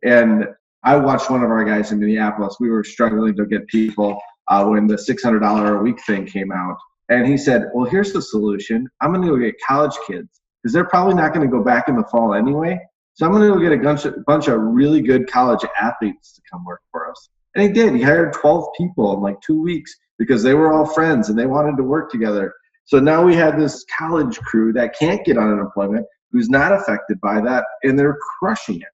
And 0.05 0.47
I 0.85 0.97
watched 0.97 1.31
one 1.31 1.43
of 1.43 1.51
our 1.51 1.65
guys 1.65 1.93
in 1.93 1.99
Minneapolis. 1.99 2.57
We 2.61 2.71
were 2.71 2.85
struggling 2.85 3.37
to 3.37 3.47
get 3.47 3.67
people 3.67 4.21
uh, 4.47 4.65
when 4.67 4.87
the 4.87 4.95
$600 4.95 5.79
a 5.79 5.83
week 5.83 6.03
thing 6.05 6.25
came 6.25 6.53
out, 6.53 6.77
and 7.09 7.27
he 7.27 7.37
said, 7.37 7.71
"Well, 7.75 7.89
here's 7.89 8.13
the 8.13 8.23
solution. 8.23 8.89
I'm 9.01 9.13
going 9.13 9.27
to 9.27 9.29
go 9.29 9.39
get 9.39 9.57
college 9.67 9.97
kids 10.07 10.29
because 10.63 10.73
they're 10.73 10.85
probably 10.85 11.15
not 11.15 11.35
going 11.35 11.49
to 11.49 11.51
go 11.51 11.63
back 11.63 11.89
in 11.89 11.97
the 11.97 12.05
fall 12.05 12.35
anyway. 12.35 12.79
So 13.15 13.27
I'm 13.27 13.33
going 13.33 13.53
to 13.53 13.61
get 13.61 13.73
a 13.73 13.83
bunch 13.83 14.05
of, 14.05 14.25
bunch 14.27 14.49
of 14.49 14.61
really 14.61 15.01
good 15.01 15.31
college 15.31 15.65
athletes 15.81 16.35
to 16.35 16.43
come 16.51 16.65
work 16.65 16.81
for 16.91 17.11
us." 17.11 17.29
And 17.55 17.67
he 17.67 17.73
did. 17.73 17.95
He 17.95 18.03
hired 18.03 18.33
12 18.35 18.69
people 18.77 19.15
in 19.15 19.21
like 19.21 19.41
two 19.41 19.61
weeks 19.61 19.95
because 20.19 20.43
they 20.43 20.55
were 20.55 20.73
all 20.73 20.87
friends 20.87 21.29
and 21.29 21.39
they 21.39 21.47
wanted 21.47 21.77
to 21.77 21.83
work 21.83 22.11
together. 22.11 22.55
So 22.85 22.99
now 22.99 23.25
we 23.25 23.35
have 23.35 23.59
this 23.59 23.85
college 23.97 24.39
crew 24.39 24.73
that 24.73 24.99
can't 24.99 25.25
get 25.25 25.37
on 25.37 25.53
unemployment, 25.53 26.07
who's 26.31 26.49
not 26.49 26.73
affected 26.73 27.21
by 27.21 27.41
that, 27.41 27.65
and 27.83 27.99
they're 27.99 28.19
crushing 28.39 28.81
it. 28.81 28.89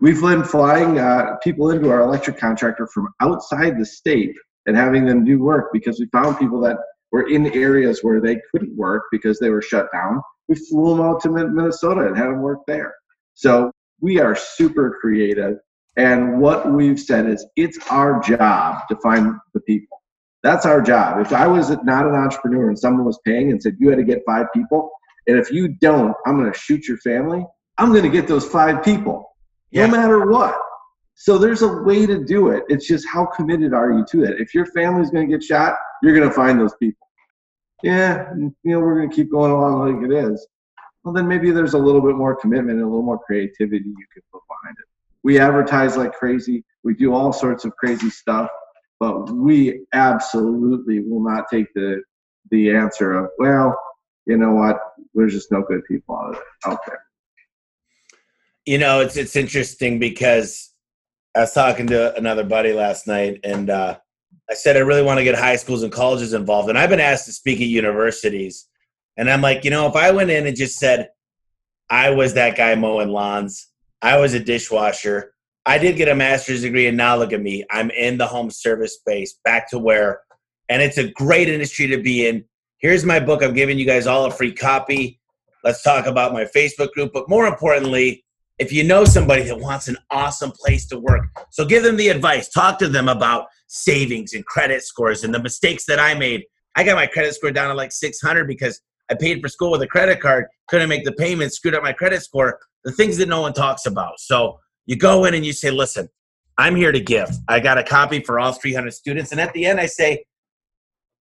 We've 0.00 0.20
been 0.20 0.44
flying 0.44 0.98
uh, 0.98 1.36
people 1.42 1.70
into 1.70 1.90
our 1.90 2.00
electric 2.00 2.36
contractor 2.36 2.88
from 2.88 3.08
outside 3.20 3.78
the 3.78 3.86
state 3.86 4.34
and 4.66 4.76
having 4.76 5.06
them 5.06 5.24
do 5.24 5.38
work 5.38 5.68
because 5.72 6.00
we 6.00 6.06
found 6.12 6.38
people 6.38 6.60
that 6.62 6.76
were 7.12 7.28
in 7.28 7.46
areas 7.54 8.00
where 8.02 8.20
they 8.20 8.40
couldn't 8.50 8.76
work 8.76 9.04
because 9.12 9.38
they 9.38 9.50
were 9.50 9.62
shut 9.62 9.86
down. 9.92 10.20
We 10.48 10.56
flew 10.56 10.96
them 10.96 11.04
out 11.04 11.20
to 11.22 11.30
Minnesota 11.30 12.06
and 12.06 12.16
had 12.16 12.26
them 12.26 12.42
work 12.42 12.60
there. 12.66 12.94
So 13.34 13.70
we 14.00 14.20
are 14.20 14.36
super 14.36 14.98
creative 15.00 15.58
and 15.96 16.40
what 16.40 16.70
we've 16.72 16.98
said 16.98 17.28
is 17.28 17.46
it's 17.56 17.78
our 17.90 18.20
job 18.20 18.88
to 18.88 18.96
find 18.96 19.34
the 19.52 19.60
people. 19.60 20.00
That's 20.42 20.66
our 20.66 20.80
job. 20.80 21.20
If 21.20 21.32
I 21.32 21.46
was 21.46 21.70
not 21.84 22.06
an 22.06 22.14
entrepreneur 22.14 22.68
and 22.68 22.78
someone 22.78 23.04
was 23.04 23.20
paying 23.24 23.50
and 23.50 23.62
said 23.62 23.76
you 23.78 23.90
had 23.90 23.98
to 23.98 24.04
get 24.04 24.22
five 24.26 24.46
people, 24.54 24.90
and 25.26 25.38
if 25.38 25.52
you 25.52 25.68
don't, 25.68 26.14
I'm 26.26 26.38
going 26.38 26.52
to 26.52 26.58
shoot 26.58 26.88
your 26.88 26.96
family, 26.98 27.44
I'm 27.78 27.90
going 27.90 28.02
to 28.02 28.10
get 28.10 28.26
those 28.26 28.46
five 28.46 28.82
people 28.82 29.36
yeah. 29.70 29.86
no 29.86 29.92
matter 29.92 30.26
what. 30.26 30.56
So 31.14 31.38
there's 31.38 31.62
a 31.62 31.68
way 31.82 32.06
to 32.06 32.24
do 32.24 32.48
it. 32.48 32.64
It's 32.68 32.88
just 32.88 33.06
how 33.06 33.26
committed 33.26 33.74
are 33.74 33.92
you 33.92 34.04
to 34.10 34.24
it? 34.24 34.40
If 34.40 34.54
your 34.54 34.66
family's 34.66 35.10
going 35.10 35.28
to 35.28 35.32
get 35.32 35.44
shot, 35.44 35.74
you're 36.02 36.16
going 36.16 36.28
to 36.28 36.34
find 36.34 36.58
those 36.58 36.74
people. 36.80 37.06
Yeah, 37.82 38.32
you 38.34 38.54
know, 38.64 38.80
we're 38.80 38.96
going 38.96 39.10
to 39.10 39.16
keep 39.16 39.30
going 39.30 39.50
along 39.50 40.00
like 40.00 40.10
it 40.10 40.14
is. 40.14 40.46
Well, 41.02 41.12
then 41.12 41.26
maybe 41.26 41.50
there's 41.50 41.74
a 41.74 41.78
little 41.78 42.00
bit 42.00 42.14
more 42.14 42.36
commitment 42.36 42.78
and 42.78 42.82
a 42.82 42.86
little 42.86 43.02
more 43.02 43.18
creativity 43.18 43.88
you 43.88 44.06
can 44.12 44.22
put 44.32 44.42
behind 44.48 44.76
it 44.78 44.88
we 45.22 45.38
advertise 45.38 45.96
like 45.96 46.12
crazy. 46.12 46.64
We 46.84 46.94
do 46.94 47.14
all 47.14 47.32
sorts 47.32 47.64
of 47.64 47.74
crazy 47.76 48.10
stuff, 48.10 48.50
but 48.98 49.30
we 49.30 49.84
absolutely 49.92 51.00
will 51.00 51.22
not 51.22 51.44
take 51.50 51.72
the 51.74 52.02
the 52.50 52.74
answer 52.74 53.12
of 53.12 53.30
well, 53.38 53.80
you 54.26 54.36
know 54.36 54.52
what? 54.52 54.78
There's 55.14 55.32
just 55.32 55.52
no 55.52 55.62
good 55.62 55.82
people 55.86 56.34
out, 56.66 56.80
there. 56.86 57.04
You 58.66 58.78
know, 58.78 59.00
it's 59.00 59.16
it's 59.16 59.36
interesting 59.36 59.98
because 59.98 60.72
I 61.36 61.40
was 61.40 61.52
talking 61.52 61.86
to 61.88 62.14
another 62.16 62.44
buddy 62.44 62.72
last 62.72 63.06
night, 63.06 63.40
and 63.44 63.70
uh, 63.70 63.98
I 64.52 64.54
said 64.54 64.76
I 64.76 64.80
really 64.80 65.02
want 65.02 65.18
to 65.18 65.24
get 65.24 65.34
high 65.34 65.56
schools 65.56 65.82
and 65.82 65.90
colleges 65.90 66.34
involved, 66.34 66.68
and 66.68 66.78
I've 66.78 66.90
been 66.90 67.00
asked 67.00 67.26
to 67.26 67.32
speak 67.32 67.60
at 67.60 67.66
universities, 67.66 68.68
and 69.16 69.30
I'm 69.30 69.40
like, 69.40 69.64
you 69.64 69.70
know, 69.70 69.86
if 69.88 69.96
I 69.96 70.10
went 70.10 70.30
in 70.30 70.46
and 70.46 70.56
just 70.56 70.78
said 70.78 71.08
I 71.90 72.10
was 72.10 72.34
that 72.34 72.56
guy 72.56 72.74
mowing 72.74 73.08
lawns 73.08 73.72
I 74.02 74.18
was 74.18 74.34
a 74.34 74.40
dishwasher. 74.40 75.32
I 75.64 75.78
did 75.78 75.96
get 75.96 76.08
a 76.08 76.14
master's 76.14 76.62
degree, 76.62 76.88
and 76.88 76.96
now 76.96 77.16
look 77.16 77.32
at 77.32 77.40
me. 77.40 77.64
I'm 77.70 77.90
in 77.90 78.18
the 78.18 78.26
home 78.26 78.50
service 78.50 78.96
space, 78.96 79.38
back 79.44 79.70
to 79.70 79.78
where, 79.78 80.20
and 80.68 80.82
it's 80.82 80.98
a 80.98 81.12
great 81.12 81.48
industry 81.48 81.86
to 81.86 82.02
be 82.02 82.26
in. 82.26 82.44
Here's 82.78 83.04
my 83.04 83.20
book. 83.20 83.44
I'm 83.44 83.54
giving 83.54 83.78
you 83.78 83.86
guys 83.86 84.08
all 84.08 84.24
a 84.24 84.30
free 84.32 84.52
copy. 84.52 85.20
Let's 85.62 85.82
talk 85.82 86.06
about 86.06 86.32
my 86.32 86.44
Facebook 86.44 86.90
group. 86.90 87.12
But 87.14 87.28
more 87.28 87.46
importantly, 87.46 88.24
if 88.58 88.72
you 88.72 88.82
know 88.82 89.04
somebody 89.04 89.44
that 89.44 89.60
wants 89.60 89.86
an 89.86 89.96
awesome 90.10 90.50
place 90.50 90.86
to 90.86 90.98
work, 90.98 91.22
so 91.50 91.64
give 91.64 91.84
them 91.84 91.96
the 91.96 92.08
advice. 92.08 92.48
Talk 92.48 92.80
to 92.80 92.88
them 92.88 93.08
about 93.08 93.46
savings 93.72 94.34
and 94.34 94.44
credit 94.44 94.82
scores 94.82 95.24
and 95.24 95.34
the 95.34 95.42
mistakes 95.42 95.86
that 95.86 95.98
I 95.98 96.12
made. 96.14 96.44
I 96.76 96.84
got 96.84 96.96
my 96.96 97.06
credit 97.06 97.34
score 97.34 97.50
down 97.50 97.68
to 97.68 97.74
like 97.74 97.90
600 97.90 98.46
because 98.46 98.80
I 99.10 99.14
paid 99.14 99.40
for 99.40 99.48
school 99.48 99.70
with 99.70 99.82
a 99.82 99.86
credit 99.86 100.20
card, 100.20 100.46
couldn't 100.68 100.90
make 100.90 101.04
the 101.04 101.12
payment, 101.12 101.52
screwed 101.52 101.74
up 101.74 101.82
my 101.82 101.92
credit 101.92 102.22
score 102.22 102.58
the 102.84 102.92
things 102.92 103.16
that 103.18 103.28
no 103.28 103.40
one 103.40 103.52
talks 103.52 103.86
about. 103.86 104.18
So 104.18 104.58
you 104.86 104.96
go 104.96 105.24
in 105.24 105.34
and 105.34 105.46
you 105.46 105.52
say, 105.52 105.70
listen, 105.70 106.08
I'm 106.58 106.76
here 106.76 106.92
to 106.92 107.00
give. 107.00 107.30
I 107.48 107.60
got 107.60 107.78
a 107.78 107.84
copy 107.84 108.20
for 108.20 108.38
all 108.38 108.52
300 108.52 108.92
students. 108.92 109.32
And 109.32 109.40
at 109.40 109.52
the 109.52 109.64
end, 109.64 109.80
I 109.80 109.86
say, 109.86 110.24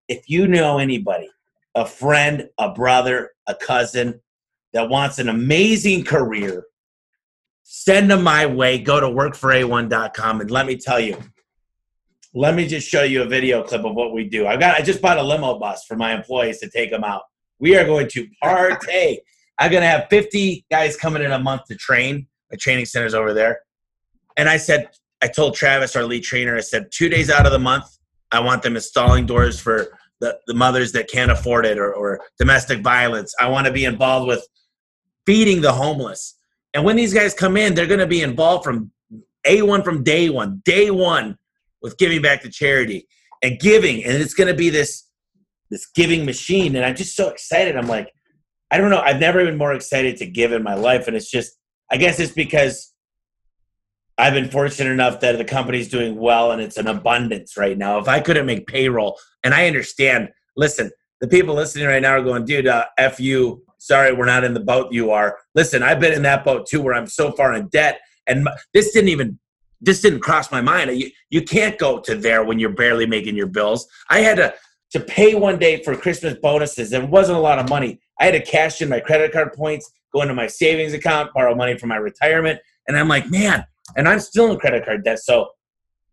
if 0.08 0.28
you 0.28 0.48
know 0.48 0.80
anybody, 0.80 1.30
a 1.76 1.86
friend, 1.86 2.50
a 2.58 2.74
brother, 2.74 3.32
a 3.48 3.56
cousin 3.56 4.20
that 4.74 4.90
wants 4.90 5.20
an 5.20 5.30
amazing 5.30 6.04
career, 6.04 6.66
send 7.64 8.12
them 8.12 8.24
my 8.24 8.46
way. 8.46 8.80
Go 8.80 9.00
to 9.00 9.08
workfora1.com 9.08 10.42
and 10.42 10.52
let 10.52 10.66
me 10.66 10.78
tell 10.78 11.00
you, 11.00 11.18
let 12.34 12.56
me 12.56 12.68
just 12.68 12.88
show 12.88 13.04
you 13.04 13.24
a 13.24 13.26
video 13.26 13.64
clip 13.64 13.84
of 13.84 13.94
what 13.94 14.14
we 14.14 14.24
do. 14.24 14.48
I 14.48 14.56
got 14.58 14.80
I 14.80 14.82
just 14.82 15.02
bought 15.02 15.18
a 15.18 15.24
limo 15.24 15.60
bus 15.60 15.86
for 15.86 15.96
my 15.96 16.14
employees 16.14 16.60
to 16.60 16.70
take 16.70 16.92
them 16.92 17.04
out. 17.04 17.24
We 17.60 17.78
are 17.78 17.86
going 17.86 18.08
to 18.10 18.28
partake. 18.42 19.22
I'm 19.60 19.72
to 19.72 19.82
have 19.82 20.08
50 20.10 20.66
guys 20.72 20.98
coming 20.98 21.22
in 21.22 21.32
a 21.32 21.40
month 21.40 21.66
to 21.66 21.76
train. 21.76 22.28
My 22.50 22.58
training 22.58 22.86
center's 22.86 23.14
over 23.14 23.34
there. 23.34 23.60
And 24.38 24.50
I 24.50 24.58
said, 24.58 24.90
I 25.22 25.28
told 25.28 25.56
Travis, 25.56 25.96
our 25.96 26.04
lead 26.04 26.24
trainer, 26.24 26.58
I 26.58 26.62
said, 26.62 26.88
two 26.92 27.10
days 27.10 27.30
out 27.30 27.46
of 27.46 27.52
the 27.52 27.60
month, 27.60 27.86
I 28.32 28.40
want 28.40 28.64
them 28.64 28.76
installing 28.76 29.26
doors 29.26 29.60
for 29.60 30.00
the, 30.20 30.40
the 30.48 30.54
mothers 30.54 30.92
that 30.94 31.10
can't 31.10 31.32
afford 31.32 31.66
it 31.66 31.78
or, 31.78 31.94
or 31.94 32.22
domestic 32.40 32.82
violence. 32.82 33.36
I 33.40 33.50
want 33.50 33.68
to 33.68 33.74
be 33.74 33.86
involved 33.86 34.28
with 34.28 34.48
feeding 35.26 35.62
the 35.62 35.74
homeless. 35.74 36.38
And 36.74 36.84
when 36.84 36.96
these 36.96 37.14
guys 37.14 37.34
come 37.34 37.58
in, 37.58 37.76
they're 37.76 37.86
to 38.00 38.08
be 38.08 38.22
involved 38.22 38.64
from 38.64 38.92
A1 39.46 39.84
from 39.84 40.04
day 40.04 40.30
one, 40.30 40.62
day 40.66 40.90
one 40.90 41.38
with 41.82 41.98
giving 41.98 42.22
back 42.22 42.42
to 42.42 42.50
charity 42.50 43.08
and 43.42 43.60
giving. 43.60 44.04
And 44.04 44.14
it's 44.14 44.34
going 44.34 44.48
to 44.48 44.54
be 44.54 44.70
this, 44.70 45.08
this 45.70 45.88
giving 45.88 46.26
machine. 46.26 46.76
And 46.76 46.86
I'm 46.86 46.96
just 46.96 47.16
so 47.16 47.30
excited. 47.30 47.76
I'm 47.76 47.88
like, 47.88 48.12
I 48.72 48.78
don't 48.78 48.90
know. 48.90 49.02
I've 49.02 49.20
never 49.20 49.44
been 49.44 49.58
more 49.58 49.74
excited 49.74 50.16
to 50.18 50.26
give 50.26 50.54
in 50.54 50.64
my 50.64 50.76
life, 50.76 51.08
and 51.08 51.16
it's 51.16 51.30
just 51.30 51.58
I 51.92 51.98
guess 51.98 52.20
it's 52.20 52.32
because 52.32 52.94
I've 54.18 54.34
been 54.34 54.50
fortunate 54.50 54.92
enough 54.92 55.20
that 55.20 55.38
the 55.38 55.44
company's 55.44 55.90
doing 55.90 56.16
well 56.16 56.52
and 56.52 56.62
it's 56.62 56.78
an 56.78 56.88
abundance 56.88 57.58
right 57.58 57.78
now. 57.78 58.00
If 58.00 58.08
I 58.08 58.22
couldn't 58.22 58.46
make 58.46 58.66
payroll, 58.68 59.20
and 59.44 59.54
I 59.54 59.68
understand, 59.68 60.30
listen, 60.56 60.90
the 61.20 61.28
people 61.28 61.54
listening 61.54 61.88
right 61.88 62.02
now 62.02 62.12
are 62.12 62.24
going, 62.24 62.46
dude, 62.46 62.68
uh, 62.68 62.86
f 62.98 63.20
you. 63.20 63.64
Sorry, 63.78 64.14
we're 64.14 64.26
not 64.26 64.44
in 64.44 64.54
the 64.54 64.60
boat 64.60 64.94
you 64.94 65.12
are. 65.12 65.40
Listen, 65.56 65.84
I've 65.84 66.00
been 66.00 66.14
in 66.14 66.22
that 66.22 66.46
boat 66.46 66.68
too, 66.68 66.82
where 66.82 66.94
I'm 66.94 67.08
so 67.08 67.32
far 67.32 67.54
in 67.54 67.68
debt, 67.70 68.00
and 68.26 68.48
this 68.74 68.94
didn't 68.94 69.10
even 69.10 69.38
this 69.82 70.02
didn't 70.02 70.20
cross 70.20 70.52
my 70.52 70.62
mind. 70.62 70.96
You 70.98 71.10
you 71.30 71.42
can't 71.42 71.78
go 71.78 72.00
to 72.00 72.16
there 72.16 72.44
when 72.44 72.60
you're 72.60 72.70
barely 72.70 73.06
making 73.06 73.36
your 73.36 73.48
bills. 73.48 73.88
I 74.10 74.20
had 74.20 74.38
to 74.38 74.54
to 74.92 75.00
pay 75.00 75.36
one 75.36 75.58
day 75.58 75.82
for 75.84 75.96
Christmas 75.96 76.36
bonuses. 76.42 76.92
It 76.94 77.10
wasn't 77.10 77.38
a 77.38 77.42
lot 77.42 77.60
of 77.60 77.70
money. 77.70 78.00
I 78.20 78.26
had 78.26 78.34
to 78.34 78.42
cash 78.42 78.82
in 78.82 78.90
my 78.90 79.00
credit 79.00 79.32
card 79.32 79.54
points, 79.54 79.92
go 80.14 80.22
into 80.22 80.34
my 80.34 80.48
savings 80.48 80.94
account, 80.94 81.34
borrow 81.34 81.56
money 81.56 81.78
for 81.78 81.88
my 81.88 81.96
retirement. 81.96 82.60
And 82.88 82.98
I'm 82.98 83.08
like, 83.08 83.30
man, 83.30 83.66
and 83.96 84.08
I'm 84.08 84.20
still 84.20 84.52
in 84.52 84.60
credit 84.60 84.86
card 84.86 85.04
debt. 85.04 85.20
So 85.20 85.50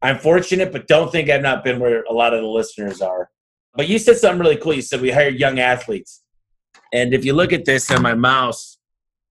I'm 0.01 0.19
fortunate, 0.19 0.73
but 0.73 0.87
don't 0.87 1.11
think 1.11 1.29
I've 1.29 1.43
not 1.43 1.64
been 1.64 1.81
where 1.81 2.05
a 2.05 2.12
lot 2.12 2.35
of 2.35 2.41
the 2.41 2.47
listeners 2.47 3.03
are. 3.03 3.31
But 3.75 3.89
you 3.89 3.99
said 3.99 4.16
something 4.16 4.41
really 4.41 4.57
cool. 4.57 4.75
You 4.75 4.83
said 4.83 5.01
we 5.01 5.11
hired 5.11 5.39
young 5.39 5.59
athletes. 5.59 6.23
And 6.93 7.12
if 7.12 7.25
you 7.25 7.33
look 7.33 7.53
at 7.53 7.64
this 7.64 7.91
on 7.91 8.03
my 8.03 8.14
mouse, 8.14 8.79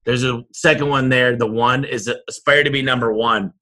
there's 0.04 0.24
a 0.24 0.42
second 0.52 0.88
one 0.88 1.08
there. 1.08 1.36
The 1.36 1.46
one 1.46 1.84
is 1.84 2.10
aspire 2.28 2.64
to 2.64 2.70
be 2.70 2.82
number 2.82 3.12
one. 3.12 3.52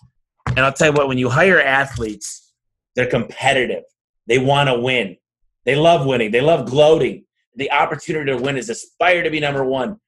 And 0.57 0.65
I'll 0.65 0.73
tell 0.73 0.89
you 0.89 0.95
what, 0.95 1.07
when 1.07 1.19
you 1.19 1.29
hire 1.29 1.61
athletes, 1.61 2.53
they're 2.95 3.07
competitive. 3.07 3.85
They 4.27 4.39
want 4.39 4.69
to 4.69 4.79
win. 4.79 5.17
They 5.67 5.77
love 5.77 6.07
winning. 6.07 6.31
They 6.31 6.41
love 6.41 6.69
gloating. 6.69 7.25
The 7.57 7.71
opportunity 7.71 8.33
to 8.33 8.39
win 8.39 8.57
is 8.57 8.71
aspire 8.71 9.23
to 9.23 9.31
be 9.31 9.39
number 9.39 9.65
one. 9.65 10.01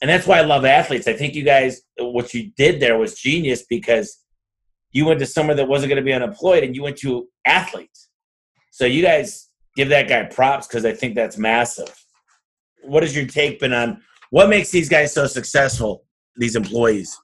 And 0.00 0.10
that's 0.10 0.26
why 0.26 0.38
I 0.38 0.42
love 0.42 0.64
athletes. 0.64 1.06
I 1.06 1.12
think 1.12 1.34
you 1.34 1.44
guys, 1.44 1.82
what 1.98 2.34
you 2.34 2.50
did 2.56 2.80
there 2.80 2.98
was 2.98 3.14
genius 3.14 3.64
because 3.68 4.24
you 4.90 5.04
went 5.06 5.20
to 5.20 5.26
somewhere 5.26 5.56
that 5.56 5.68
wasn't 5.68 5.90
going 5.90 6.02
to 6.02 6.04
be 6.04 6.12
unemployed 6.12 6.64
and 6.64 6.74
you 6.74 6.82
went 6.82 6.96
to 6.98 7.28
athletes. 7.46 8.08
So 8.70 8.84
you 8.84 9.02
guys 9.02 9.48
give 9.76 9.90
that 9.90 10.08
guy 10.08 10.24
props 10.24 10.66
because 10.66 10.84
I 10.84 10.92
think 10.92 11.14
that's 11.14 11.38
massive. 11.38 11.94
What 12.82 13.02
has 13.02 13.14
your 13.14 13.26
take 13.26 13.60
been 13.60 13.72
on 13.72 14.02
what 14.30 14.48
makes 14.48 14.70
these 14.70 14.88
guys 14.88 15.12
so 15.12 15.26
successful, 15.26 16.04
these 16.36 16.56
employees? 16.56 17.16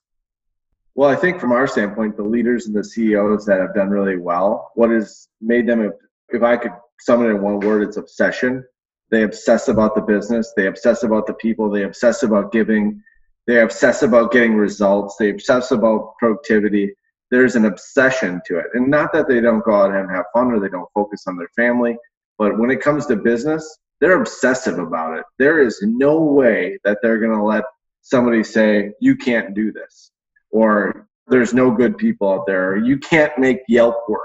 Well, 0.99 1.09
I 1.09 1.15
think 1.15 1.41
from 1.41 1.53
our 1.53 1.69
standpoint, 1.69 2.17
the 2.17 2.25
leaders 2.25 2.67
and 2.67 2.75
the 2.75 2.83
CEOs 2.83 3.47
that 3.47 3.61
have 3.61 3.73
done 3.73 3.89
really 3.89 4.17
well, 4.17 4.73
what 4.75 4.91
has 4.91 5.29
made 5.41 5.69
them, 5.69 5.93
if 6.31 6.43
I 6.43 6.57
could 6.57 6.73
sum 6.99 7.25
it 7.25 7.29
in 7.29 7.41
one 7.41 7.61
word, 7.61 7.85
it's 7.85 7.99
obsession. 7.99 8.65
They 9.13 9.23
obsess 9.23 9.69
about 9.69 9.95
the 9.95 10.01
business, 10.01 10.53
they 10.57 10.67
obsess 10.67 11.05
about 11.05 11.29
the 11.29 11.35
people, 11.35 11.71
they 11.71 11.85
obsess 11.85 12.25
about 12.25 12.51
giving, 12.51 13.01
they 13.47 13.61
obsess 13.61 14.03
about 14.03 14.33
getting 14.33 14.57
results, 14.57 15.15
they 15.21 15.31
obsess 15.31 15.71
about 15.71 16.17
productivity. 16.19 16.93
There's 17.31 17.55
an 17.55 17.67
obsession 17.67 18.41
to 18.47 18.59
it. 18.59 18.67
And 18.75 18.91
not 18.91 19.13
that 19.13 19.29
they 19.29 19.41
don't 19.41 19.65
go 19.65 19.77
out 19.77 19.95
and 19.95 20.11
have 20.11 20.25
fun 20.35 20.51
or 20.51 20.59
they 20.59 20.69
don't 20.69 20.91
focus 20.95 21.29
on 21.29 21.37
their 21.37 21.51
family, 21.55 21.97
but 22.39 22.59
when 22.59 22.73
it 22.73 22.81
comes 22.81 23.07
to 23.07 23.15
business, 23.15 23.79
they're 24.01 24.21
obsessive 24.21 24.81
about 24.81 25.17
it. 25.17 25.25
There 25.39 25.61
is 25.61 25.79
no 25.81 26.21
way 26.21 26.77
that 26.83 26.99
they're 27.03 27.21
going 27.21 27.39
to 27.39 27.45
let 27.45 27.63
somebody 28.03 28.43
say, 28.43 28.95
you 29.01 29.15
can't 29.15 29.55
do 29.55 29.71
this, 29.71 30.11
or 30.51 31.09
there's 31.29 31.53
no 31.53 31.71
good 31.71 31.99
people 31.99 32.33
out 32.33 32.47
there, 32.47 32.73
or 32.73 32.77
you 32.79 32.99
can't 32.99 33.37
make 33.39 33.61
Yelp 33.69 33.97
work. 34.09 34.23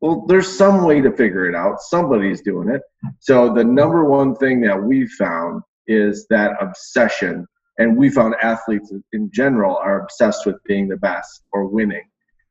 Well, 0.00 0.24
there's 0.26 0.54
some 0.54 0.84
way 0.84 1.00
to 1.00 1.10
figure 1.10 1.48
it 1.48 1.54
out. 1.54 1.80
Somebody's 1.80 2.42
doing 2.42 2.68
it. 2.68 2.82
So, 3.20 3.54
the 3.54 3.64
number 3.64 4.04
one 4.04 4.34
thing 4.36 4.60
that 4.62 4.82
we 4.82 5.06
found 5.06 5.62
is 5.86 6.26
that 6.30 6.52
obsession. 6.60 7.46
And 7.78 7.96
we 7.96 8.08
found 8.08 8.34
athletes 8.40 8.92
in 9.12 9.30
general 9.32 9.76
are 9.76 10.02
obsessed 10.02 10.46
with 10.46 10.62
being 10.64 10.88
the 10.88 10.96
best 10.96 11.42
or 11.52 11.66
winning. 11.66 12.04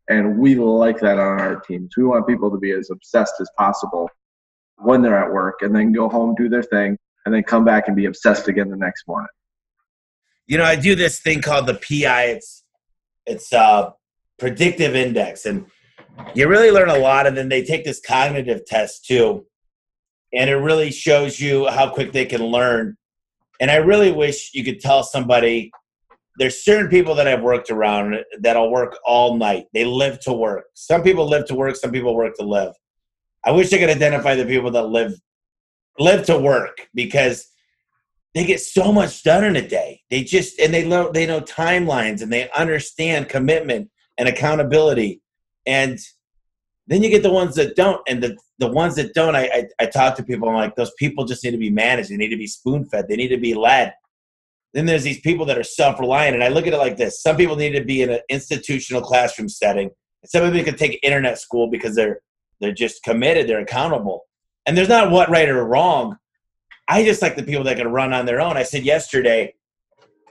And 0.10 0.38
we 0.38 0.56
like 0.56 1.00
that 1.00 1.18
on 1.18 1.40
our 1.40 1.62
teams. 1.62 1.96
We 1.96 2.04
want 2.04 2.28
people 2.28 2.52
to 2.52 2.58
be 2.58 2.72
as 2.72 2.90
obsessed 2.90 3.36
as 3.40 3.50
possible 3.58 4.10
when 4.78 5.02
they're 5.02 5.18
at 5.18 5.32
work 5.32 5.62
and 5.62 5.74
then 5.74 5.94
go 5.94 6.10
home, 6.10 6.36
do 6.36 6.50
their 6.50 6.64
thing, 6.64 6.98
and 7.26 7.34
then 7.34 7.44
come 7.44 7.64
back 7.64 7.88
and 7.88 7.96
be 7.96 8.06
obsessed 8.06 8.48
again 8.48 8.70
the 8.70 8.76
next 8.76 9.08
morning. 9.08 9.30
You 10.46 10.58
know, 10.58 10.66
I 10.66 10.76
do 10.76 10.96
this 10.96 11.22
thing 11.22 11.42
called 11.42 11.68
the 11.68 11.76
PI. 11.76 12.24
It's 12.24 12.63
it's 13.26 13.52
a 13.54 13.94
predictive 14.40 14.96
index, 14.96 15.46
and 15.46 15.66
you 16.34 16.48
really 16.48 16.72
learn 16.72 16.90
a 16.90 16.98
lot. 16.98 17.28
And 17.28 17.36
then 17.36 17.50
they 17.50 17.64
take 17.64 17.84
this 17.84 18.02
cognitive 18.06 18.66
test 18.66 19.06
too, 19.06 19.46
and 20.34 20.50
it 20.50 20.56
really 20.56 20.92
shows 20.92 21.40
you 21.40 21.68
how 21.68 21.90
quick 21.90 22.12
they 22.12 22.26
can 22.26 22.44
learn. 22.44 22.98
And 23.60 23.72
I 23.72 23.78
really 23.78 24.12
wish 24.12 24.52
you 24.54 24.64
could 24.64 24.80
tell 24.80 25.04
somebody. 25.04 25.72
There's 26.40 26.64
certain 26.64 26.90
people 26.90 27.14
that 27.16 27.28
I've 27.28 27.44
worked 27.44 27.70
around 27.70 28.16
that'll 28.40 28.72
work 28.72 28.98
all 29.06 29.38
night. 29.38 29.66
They 29.72 29.86
live 29.86 30.20
to 30.22 30.34
work. 30.34 30.66
Some 30.74 31.04
people 31.04 31.30
live 31.30 31.46
to 31.46 31.54
work. 31.54 31.76
Some 31.76 31.92
people 31.92 32.16
work 32.16 32.36
to 32.38 32.44
live 32.44 32.74
I 33.46 33.52
wish 33.52 33.74
I 33.74 33.78
could 33.78 33.90
identify 33.90 34.36
the 34.36 34.46
people 34.46 34.72
that 34.72 34.84
live 34.84 35.14
live 36.00 36.26
to 36.26 36.38
work 36.38 36.88
because 36.94 37.48
they 38.34 38.46
get 38.46 38.60
so 38.60 38.92
much 38.92 39.24
done 39.24 39.44
in 39.44 39.56
a 39.56 39.68
day. 39.68 40.02
They 40.10 40.24
just 40.24 40.60
and 40.60 40.74
they 40.74 40.88
know 40.88 41.12
they 41.12 41.26
know 41.26 41.42
timelines 41.42 42.22
and 42.22 42.32
they 42.32 42.50
understand 42.52 43.30
commitment 43.30 43.90
and 44.18 44.28
accountability. 44.28 45.22
And 45.66 46.00
then 46.88 47.04
you 47.04 47.10
get 47.10 47.24
the 47.24 47.32
ones 47.32 47.56
that 47.56 47.76
don't, 47.76 48.02
and 48.08 48.22
the 48.22 48.38
the 48.60 48.68
ones 48.68 48.96
that 48.96 49.14
don't, 49.14 49.36
I 49.36 49.46
I, 49.46 49.68
I 49.80 49.86
talk 49.86 50.16
to 50.18 50.24
people. 50.24 50.50
I'm 50.50 50.56
like, 50.56 50.76
those 50.76 50.92
people 50.98 51.26
just 51.26 51.44
need 51.44 51.52
to 51.52 51.58
be 51.58 51.70
managed. 51.70 52.10
They 52.10 52.18
need 52.18 52.30
to 52.30 52.38
be 52.38 52.48
spoon 52.48 52.86
fed. 52.86 53.08
They 53.08 53.16
need 53.16 53.30
to 53.30 53.38
be 53.38 53.54
led. 53.54 53.94
Then 54.74 54.88
there's 54.88 55.04
these 55.04 55.22
people 55.22 55.46
that 55.46 55.58
are 55.58 55.64
self 55.64 56.00
reliant, 56.00 56.36
and 56.36 56.44
I 56.44 56.48
look 56.48 56.66
at 56.68 56.74
it 56.74 56.78
like 56.78 56.98
this: 56.98 57.22
some 57.22 57.38
people 57.38 57.56
need 57.56 57.72
to 57.72 57.84
be 57.84 58.02
in 58.02 58.10
an 58.10 58.20
institutional 58.30 59.02
classroom 59.02 59.48
setting. 59.48 59.92
Some 60.26 60.50
people 60.52 60.66
can 60.66 60.78
take 60.78 61.00
internet 61.04 61.40
school 61.40 61.70
because 61.70 61.96
they're 61.96 62.20
they're 62.60 62.74
just 62.74 63.04
committed. 63.04 63.48
They're 63.48 63.60
accountable. 63.60 64.22
And 64.66 64.78
there's 64.78 64.90
not 64.90 65.12
what 65.12 65.30
right 65.30 65.50
or 65.50 65.66
wrong. 65.66 66.18
I 66.88 67.04
just 67.04 67.22
like 67.22 67.36
the 67.36 67.44
people 67.44 67.64
that 67.66 67.78
can 67.78 67.88
run 67.88 68.14
on 68.14 68.26
their 68.26 68.42
own. 68.42 68.58
I 68.58 68.64
said 68.64 68.84
yesterday, 68.84 69.54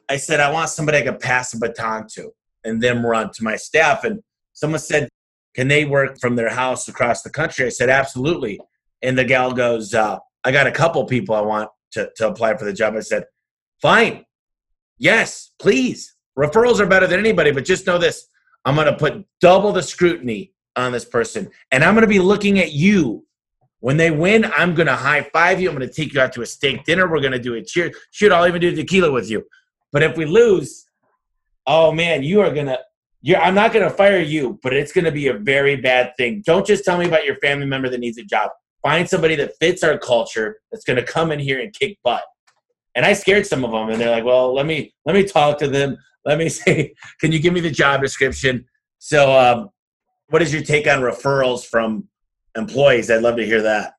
I 0.08 0.16
said 0.16 0.40
I 0.40 0.50
want 0.50 0.68
somebody 0.68 0.98
I 0.98 1.02
could 1.02 1.20
pass 1.20 1.54
a 1.54 1.58
baton 1.58 2.06
to 2.14 2.30
and 2.64 2.82
them 2.82 3.04
run 3.04 3.30
to 3.34 3.44
my 3.44 3.56
staff. 3.56 4.04
And 4.04 4.20
someone 4.52 4.80
said, 4.80 5.08
"Can 5.54 5.68
they 5.68 5.84
work 5.84 6.18
from 6.20 6.36
their 6.36 6.50
house 6.50 6.88
across 6.88 7.22
the 7.22 7.30
country?" 7.30 7.66
I 7.66 7.70
said, 7.70 7.88
"Absolutely." 7.88 8.60
And 9.02 9.18
the 9.18 9.24
gal 9.24 9.52
goes, 9.52 9.94
uh, 9.94 10.18
"I 10.44 10.52
got 10.52 10.66
a 10.66 10.72
couple 10.72 11.04
people 11.06 11.34
I 11.34 11.40
want 11.40 11.70
to 11.92 12.10
to 12.16 12.28
apply 12.28 12.56
for 12.56 12.64
the 12.64 12.72
job." 12.72 12.94
I 12.94 13.00
said, 13.00 13.24
"Fine, 13.80 14.24
yes, 14.98 15.52
please. 15.58 16.14
Referrals 16.38 16.80
are 16.80 16.86
better 16.86 17.06
than 17.06 17.20
anybody, 17.20 17.50
but 17.50 17.64
just 17.64 17.86
know 17.86 17.98
this: 17.98 18.28
I'm 18.64 18.74
going 18.74 18.86
to 18.86 18.96
put 18.96 19.24
double 19.40 19.72
the 19.72 19.82
scrutiny 19.82 20.52
on 20.76 20.92
this 20.92 21.04
person. 21.04 21.50
And 21.70 21.84
I'm 21.84 21.94
going 21.94 22.02
to 22.02 22.08
be 22.08 22.18
looking 22.18 22.58
at 22.58 22.72
you. 22.72 23.26
When 23.82 23.96
they 23.96 24.12
win, 24.12 24.44
I'm 24.56 24.76
going 24.76 24.86
to 24.86 24.94
high 24.94 25.22
five 25.32 25.60
you. 25.60 25.68
I'm 25.68 25.76
going 25.76 25.88
to 25.88 25.92
take 25.92 26.14
you 26.14 26.20
out 26.20 26.32
to 26.34 26.42
a 26.42 26.46
steak 26.46 26.84
dinner. 26.84 27.10
We're 27.10 27.18
going 27.20 27.32
to 27.32 27.38
do 27.40 27.54
a 27.54 27.62
cheer. 27.62 27.90
Shoot, 28.12 28.30
I'll 28.30 28.46
even 28.46 28.60
do 28.60 28.72
tequila 28.76 29.10
with 29.10 29.28
you. 29.28 29.42
But 29.90 30.04
if 30.04 30.16
we 30.16 30.24
lose, 30.24 30.86
oh 31.66 31.90
man, 31.90 32.22
you 32.22 32.40
are 32.42 32.54
going 32.54 32.66
to, 32.66 32.78
you're, 33.22 33.40
I'm 33.40 33.56
not 33.56 33.72
going 33.72 33.84
to 33.84 33.92
fire 33.92 34.20
you, 34.20 34.60
but 34.62 34.72
it's 34.72 34.92
going 34.92 35.04
to 35.06 35.10
be 35.10 35.26
a 35.26 35.34
very 35.34 35.74
bad 35.74 36.12
thing. 36.16 36.44
Don't 36.46 36.64
just 36.64 36.84
tell 36.84 36.96
me 36.96 37.06
about 37.06 37.24
your 37.24 37.34
family 37.38 37.66
member 37.66 37.88
that 37.88 37.98
needs 37.98 38.18
a 38.18 38.22
job. 38.22 38.50
Find 38.84 39.08
somebody 39.08 39.34
that 39.34 39.56
fits 39.58 39.82
our 39.82 39.98
culture 39.98 40.60
that's 40.70 40.84
going 40.84 40.98
to 40.98 41.02
come 41.02 41.32
in 41.32 41.40
here 41.40 41.60
and 41.60 41.72
kick 41.72 41.98
butt. 42.04 42.22
And 42.94 43.04
I 43.04 43.14
scared 43.14 43.48
some 43.48 43.64
of 43.64 43.72
them, 43.72 43.88
and 43.88 44.00
they're 44.00 44.10
like, 44.10 44.24
"Well, 44.24 44.54
let 44.54 44.66
me 44.66 44.94
let 45.06 45.14
me 45.14 45.24
talk 45.24 45.58
to 45.58 45.66
them. 45.68 45.96
Let 46.24 46.36
me 46.38 46.48
say, 46.50 46.94
can 47.20 47.32
you 47.32 47.40
give 47.40 47.54
me 47.54 47.60
the 47.60 47.70
job 47.70 48.00
description?" 48.00 48.64
So 48.98 49.36
um, 49.36 49.70
what 50.28 50.40
is 50.42 50.52
your 50.52 50.62
take 50.62 50.86
on 50.86 51.00
referrals 51.00 51.64
from 51.64 52.06
employees? 52.56 53.10
I'd 53.10 53.22
love 53.22 53.36
to 53.36 53.46
hear 53.46 53.62
that. 53.62 53.94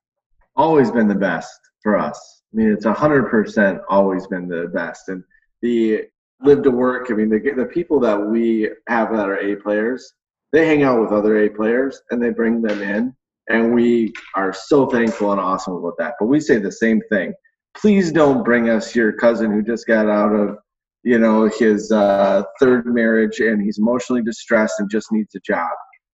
Always 0.56 0.90
been 0.90 1.08
the 1.08 1.14
best 1.14 1.58
for 1.82 1.98
us. 1.98 2.42
I 2.52 2.56
mean, 2.56 2.72
it's 2.72 2.84
a 2.84 2.92
hundred 2.92 3.28
percent 3.30 3.80
always 3.88 4.26
been 4.26 4.48
the 4.48 4.68
best. 4.72 5.08
And 5.08 5.24
the 5.62 6.04
live 6.42 6.62
to 6.62 6.70
work. 6.70 7.10
I 7.10 7.14
mean, 7.14 7.28
the 7.28 7.38
the 7.56 7.66
people 7.66 7.98
that 8.00 8.20
we 8.20 8.70
have 8.88 9.12
that 9.12 9.28
are 9.28 9.38
A 9.38 9.56
players, 9.56 10.12
they 10.52 10.66
hang 10.66 10.82
out 10.82 11.00
with 11.00 11.10
other 11.10 11.38
A 11.38 11.48
players 11.48 12.00
and 12.10 12.22
they 12.22 12.30
bring 12.30 12.62
them 12.62 12.82
in, 12.82 13.14
and 13.48 13.74
we 13.74 14.12
are 14.36 14.52
so 14.52 14.86
thankful 14.86 15.32
and 15.32 15.40
awesome 15.40 15.74
about 15.74 15.98
that. 15.98 16.14
But 16.20 16.26
we 16.26 16.40
say 16.40 16.58
the 16.58 16.72
same 16.72 17.00
thing. 17.10 17.34
Please 17.76 18.12
don't 18.12 18.44
bring 18.44 18.70
us 18.70 18.94
your 18.94 19.12
cousin 19.12 19.50
who 19.50 19.62
just 19.62 19.86
got 19.86 20.08
out 20.08 20.32
of 20.32 20.58
you 21.04 21.18
know 21.18 21.48
his 21.48 21.92
uh, 21.92 22.42
third 22.58 22.86
marriage 22.86 23.40
and 23.40 23.62
he's 23.62 23.78
emotionally 23.78 24.22
distressed 24.22 24.80
and 24.80 24.90
just 24.90 25.12
needs 25.12 25.34
a 25.34 25.40
job 25.40 25.70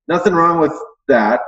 nothing 0.09 0.35
wrong 0.35 0.59
with 0.59 0.73
that 1.09 1.41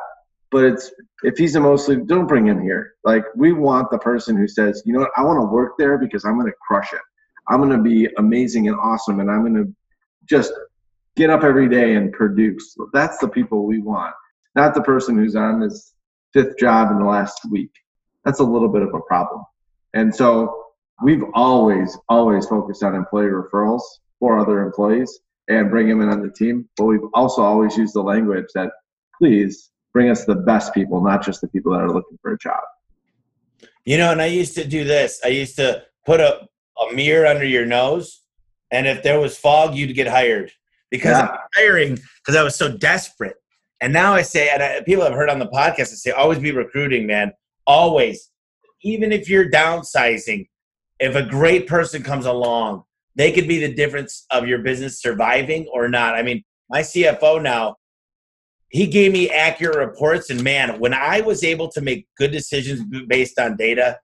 but 0.53 0.65
it's 0.65 0.93
if 1.25 1.37
he's 1.37 1.57
emotionally 1.57 2.05
don't 2.05 2.27
bring 2.27 2.47
him 2.47 2.63
here. 2.63 2.95
Like 3.05 3.25
we 3.35 3.53
want 3.53 3.91
the 3.91 3.99
person 3.99 4.37
who 4.37 4.47
says 4.47 4.83
you 4.87 4.93
know 4.93 5.01
what? 5.01 5.11
I 5.17 5.25
want 5.25 5.41
to 5.41 5.47
work 5.47 5.73
there 5.79 5.99
because 5.99 6.25
i'm 6.25 6.39
going 6.39 6.47
to 6.47 6.57
crush 6.67 6.93
it 6.93 7.01
i'm 7.49 7.59
going 7.59 7.77
to 7.77 7.83
be 7.83 8.09
amazing 8.19 8.69
and 8.69 8.79
awesome 8.79 9.19
and 9.19 9.31
i'm 9.31 9.41
going 9.41 9.55
to 9.55 9.75
just 10.29 10.53
get 11.17 11.29
up 11.29 11.43
every 11.43 11.69
day 11.69 11.97
and 11.97 12.13
produce. 12.13 12.75
That's 12.93 13.19
the 13.19 13.29
people 13.29 13.67
we 13.67 13.81
want 13.81 14.15
not 14.55 14.75
the 14.75 14.83
person 14.83 15.17
who's 15.17 15.37
on 15.37 15.61
his 15.61 15.95
fifth 16.33 16.59
job 16.59 16.91
in 16.91 16.99
the 16.99 17.05
last 17.05 17.41
week. 17.51 17.73
That's 18.25 18.41
a 18.41 18.45
little 18.45 18.69
bit 18.69 18.83
of 18.83 18.95
a 18.95 19.01
problem. 19.01 19.45
And 19.95 20.15
so 20.15 20.65
we've 21.03 21.25
always 21.35 21.97
always 22.09 22.47
focused 22.47 22.83
on 22.83 22.95
employee 22.95 23.27
referrals 23.27 23.83
for 24.21 24.39
other 24.39 24.61
employees 24.61 25.21
and 25.49 25.71
bring 25.71 25.89
them 25.89 26.01
in 26.01 26.09
on 26.09 26.23
the 26.23 26.33
team. 26.33 26.69
But 26.77 26.85
we've 26.85 27.01
also 27.15 27.43
always 27.43 27.77
used 27.77 27.95
the 27.95 28.03
language 28.03 28.47
that 28.55 28.71
please 29.19 29.71
bring 29.93 30.11
us 30.11 30.25
the 30.25 30.35
best 30.35 30.75
people, 30.75 31.03
not 31.03 31.25
just 31.25 31.41
the 31.41 31.49
people 31.49 31.73
that 31.73 31.81
are 31.81 31.93
looking 31.93 32.19
for 32.23 32.33
a 32.33 32.39
job. 32.39 32.61
You 33.85 33.99
know, 33.99 34.13
and 34.13 34.23
I 34.23 34.27
used 34.27 34.55
to 34.55 34.65
do 34.65 34.85
this. 34.85 35.21
I 35.25 35.29
used 35.29 35.57
to 35.57 35.83
put 36.07 36.21
a, 36.21 36.47
a 36.81 36.95
mirror 36.95 37.27
under 37.27 37.45
your 37.45 37.67
nose, 37.67 38.23
and 38.71 38.87
if 38.87 39.03
there 39.03 39.21
was 39.21 39.37
fog, 39.37 39.75
you'd 39.75 39.95
get 39.95 40.07
hired 40.07 40.53
because 40.91 41.19
yeah. 41.19 41.27
I'm 41.27 41.39
hiring 41.55 41.99
because 42.21 42.37
I 42.37 42.43
was 42.43 42.55
so 42.55 42.77
desperate. 42.77 43.37
And 43.81 43.93
now 43.93 44.15
I 44.15 44.23
say, 44.23 44.49
and 44.51 44.63
I, 44.63 44.81
people 44.83 45.03
have 45.03 45.15
heard 45.15 45.29
on 45.29 45.41
the 45.41 45.49
podcast, 45.49 45.81
I 45.81 45.97
say, 45.97 46.13
always 46.13 46.39
be 46.39 46.53
recruiting, 46.53 47.07
man. 47.07 47.33
Always. 47.67 48.31
Even 48.83 49.11
if 49.11 49.29
you're 49.29 49.51
downsizing, 49.51 50.49
if 51.01 51.17
a 51.17 51.23
great 51.23 51.67
person 51.67 52.03
comes 52.03 52.27
along, 52.27 52.85
they 53.17 53.33
could 53.33 53.49
be 53.49 53.59
the 53.59 53.75
difference 53.75 54.25
of 54.31 54.47
your 54.47 54.61
business 54.61 55.01
surviving 55.01 55.67
or 55.73 55.89
not. 55.89 56.15
I 56.15 56.23
mean, 56.23 56.45
my 56.71 56.81
CFO 56.81 57.43
now, 57.43 57.77
he 58.73 58.87
gave 58.87 59.13
me 59.13 59.29
accurate 59.29 59.77
reports. 59.77 60.31
And 60.31 60.43
man, 60.43 60.81
when 60.81 60.95
I 60.95 61.21
was 61.21 61.45
able 61.45 61.69
to 61.69 61.81
make 61.83 62.07
good 62.17 62.33
decisions 62.33 62.83
based 63.07 63.39
on 63.39 63.57
data 63.57 63.99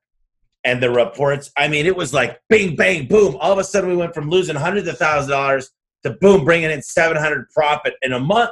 and 0.62 0.82
the 0.82 0.90
reports, 0.90 1.50
I 1.56 1.68
mean, 1.68 1.86
it 1.86 1.96
was 1.96 2.12
like 2.12 2.38
bing, 2.50 2.76
bang, 2.76 3.08
boom. 3.08 3.36
All 3.40 3.50
of 3.50 3.58
a 3.58 3.64
sudden, 3.64 3.88
we 3.88 3.96
went 3.96 4.14
from 4.14 4.28
losing 4.28 4.56
hundreds 4.56 4.86
of 4.86 4.98
thousands 4.98 5.32
of 5.32 5.38
dollars 5.38 5.70
to 6.04 6.10
boom, 6.20 6.44
bringing 6.44 6.70
in 6.70 6.82
700 6.82 7.48
profit 7.48 7.94
in 8.02 8.12
a 8.12 8.20
month 8.20 8.50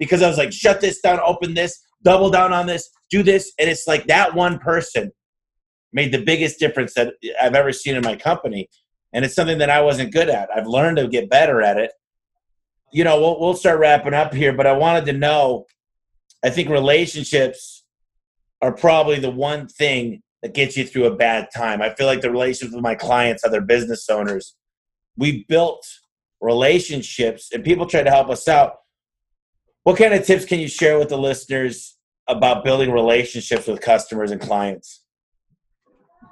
because 0.00 0.22
I 0.22 0.28
was 0.28 0.38
like, 0.38 0.52
shut 0.52 0.80
this 0.80 1.00
down, 1.00 1.20
open 1.24 1.54
this, 1.54 1.80
double 2.02 2.30
down 2.30 2.52
on 2.52 2.66
this, 2.66 2.90
do 3.08 3.22
this. 3.22 3.52
And 3.60 3.70
it's 3.70 3.86
like 3.86 4.08
that 4.08 4.34
one 4.34 4.58
person 4.58 5.12
made 5.92 6.10
the 6.10 6.24
biggest 6.24 6.58
difference 6.58 6.94
that 6.94 7.14
I've 7.40 7.54
ever 7.54 7.72
seen 7.72 7.94
in 7.94 8.02
my 8.02 8.16
company. 8.16 8.68
And 9.12 9.24
it's 9.24 9.36
something 9.36 9.58
that 9.58 9.70
I 9.70 9.80
wasn't 9.80 10.12
good 10.12 10.28
at. 10.28 10.48
I've 10.52 10.66
learned 10.66 10.96
to 10.96 11.06
get 11.06 11.30
better 11.30 11.62
at 11.62 11.78
it 11.78 11.92
you 12.94 13.02
know, 13.02 13.20
we'll, 13.20 13.40
we'll 13.40 13.56
start 13.56 13.80
wrapping 13.80 14.14
up 14.14 14.32
here, 14.32 14.52
but 14.52 14.68
I 14.68 14.72
wanted 14.72 15.04
to 15.06 15.12
know 15.12 15.66
I 16.44 16.50
think 16.50 16.68
relationships 16.68 17.84
are 18.62 18.72
probably 18.72 19.18
the 19.18 19.30
one 19.30 19.66
thing 19.66 20.22
that 20.42 20.54
gets 20.54 20.76
you 20.76 20.86
through 20.86 21.06
a 21.06 21.16
bad 21.16 21.48
time. 21.52 21.82
I 21.82 21.92
feel 21.92 22.06
like 22.06 22.20
the 22.20 22.30
relationships 22.30 22.72
with 22.72 22.84
my 22.84 22.94
clients, 22.94 23.44
other 23.44 23.60
business 23.60 24.08
owners, 24.08 24.54
we 25.16 25.44
built 25.48 25.84
relationships 26.40 27.50
and 27.52 27.64
people 27.64 27.86
try 27.86 28.04
to 28.04 28.10
help 28.10 28.28
us 28.28 28.46
out. 28.46 28.74
What 29.82 29.96
kind 29.96 30.14
of 30.14 30.24
tips 30.24 30.44
can 30.44 30.60
you 30.60 30.68
share 30.68 30.96
with 30.96 31.08
the 31.08 31.18
listeners 31.18 31.96
about 32.28 32.62
building 32.62 32.92
relationships 32.92 33.66
with 33.66 33.80
customers 33.80 34.30
and 34.30 34.40
clients? 34.40 35.02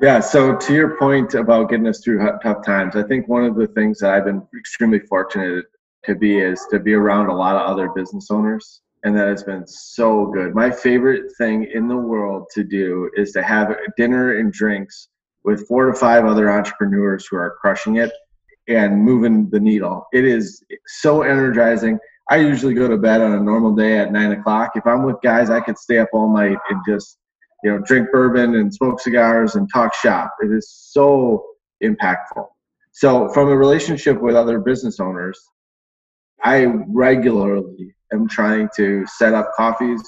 Yeah, 0.01 0.21
so 0.21 0.57
to 0.57 0.73
your 0.73 0.97
point 0.97 1.35
about 1.35 1.71
getting 1.71 1.89
us 1.89 2.01
through 2.05 2.25
tough 2.41 2.65
times, 2.65 2.95
I 2.95 3.03
think 3.03 3.27
one 3.27 3.45
of 3.45 3.57
the 3.57 3.67
things 3.69 3.99
that 3.99 4.15
I've 4.15 4.27
been 4.27 4.47
extremely 4.57 5.01
fortunate 5.01 5.65
to 6.05 6.15
be 6.15 6.39
is 6.39 6.67
to 6.71 6.81
be 6.81 6.95
around 6.95 7.29
a 7.29 7.37
lot 7.37 7.57
of 7.57 7.63
other 7.63 7.91
business 7.95 8.31
owners 8.31 8.83
and 9.05 9.17
that 9.17 9.29
has 9.29 9.43
been 9.43 9.67
so 9.67 10.27
good. 10.27 10.55
My 10.55 10.71
favorite 10.71 11.33
thing 11.37 11.69
in 11.73 11.89
the 11.89 11.97
world 11.97 12.47
to 12.55 12.63
do 12.63 13.11
is 13.17 13.33
to 13.33 13.43
have 13.43 13.77
dinner 13.97 14.39
and 14.39 14.53
drinks 14.53 15.09
with 15.45 15.67
four 15.67 15.87
to 15.87 15.95
five 15.95 16.25
other 16.25 16.51
entrepreneurs 16.51 17.27
who 17.27 17.37
are 17.37 17.57
crushing 17.61 17.97
it 17.97 18.13
and 18.69 19.03
moving 19.03 19.51
the 19.51 19.59
needle. 19.59 20.07
It 20.13 20.25
is 20.25 20.63
so 20.87 21.23
energizing. 21.23 21.99
I 22.31 22.37
usually 22.37 22.75
go 22.75 22.87
to 22.87 22.97
bed 22.97 23.21
on 23.21 23.33
a 23.33 23.41
normal 23.41 23.75
day 23.75 23.99
at 23.99 24.13
nine 24.13 24.33
o'clock. 24.33 24.73
If 24.77 24.87
i'm 24.87 25.03
with 25.03 25.17
guys 25.23 25.51
i 25.51 25.61
could 25.61 25.77
stay 25.77 25.99
up 25.99 26.09
all 26.13 26.33
night 26.33 26.57
and 26.71 26.81
just 26.89 27.19
you 27.65 27.73
know 27.73 27.79
drink 27.85 28.09
bourbon 28.13 28.55
and 28.55 28.73
smoke 28.73 29.01
cigars 29.01 29.57
and 29.57 29.69
talk 29.73 29.95
shop. 29.95 30.33
It 30.41 30.53
is 30.53 30.71
so 30.71 31.45
impactful. 31.83 32.47
So 32.93 33.29
from 33.31 33.49
a 33.49 33.57
relationship 33.57 34.21
with 34.21 34.37
other 34.37 34.61
business 34.61 35.01
owners 35.01 35.41
I 36.43 36.65
regularly 36.89 37.95
am 38.13 38.29
trying 38.29 38.69
to 38.77 39.07
set 39.07 39.35
up 39.35 39.51
coffees 39.57 40.03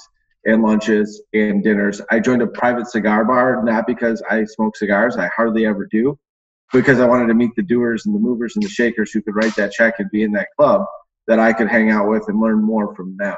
and 0.45 0.61
lunches 0.61 1.21
and 1.33 1.63
dinners. 1.63 2.01
I 2.11 2.19
joined 2.19 2.41
a 2.41 2.47
private 2.47 2.87
cigar 2.87 3.25
bar, 3.25 3.63
not 3.63 3.87
because 3.87 4.21
I 4.29 4.45
smoke 4.45 4.77
cigars, 4.77 5.17
I 5.17 5.29
hardly 5.35 5.65
ever 5.65 5.87
do, 5.89 6.17
because 6.71 6.99
I 6.99 7.07
wanted 7.07 7.27
to 7.27 7.33
meet 7.33 7.51
the 7.55 7.63
doers 7.63 8.05
and 8.05 8.13
the 8.13 8.19
movers 8.19 8.55
and 8.55 8.63
the 8.63 8.69
shakers 8.69 9.11
who 9.11 9.21
could 9.21 9.35
write 9.35 9.55
that 9.55 9.71
check 9.71 9.95
and 9.99 10.09
be 10.11 10.23
in 10.23 10.31
that 10.33 10.49
club 10.57 10.85
that 11.27 11.39
I 11.39 11.53
could 11.53 11.67
hang 11.67 11.89
out 11.89 12.09
with 12.09 12.25
and 12.27 12.39
learn 12.39 12.61
more 12.61 12.95
from 12.95 13.17
them. 13.17 13.37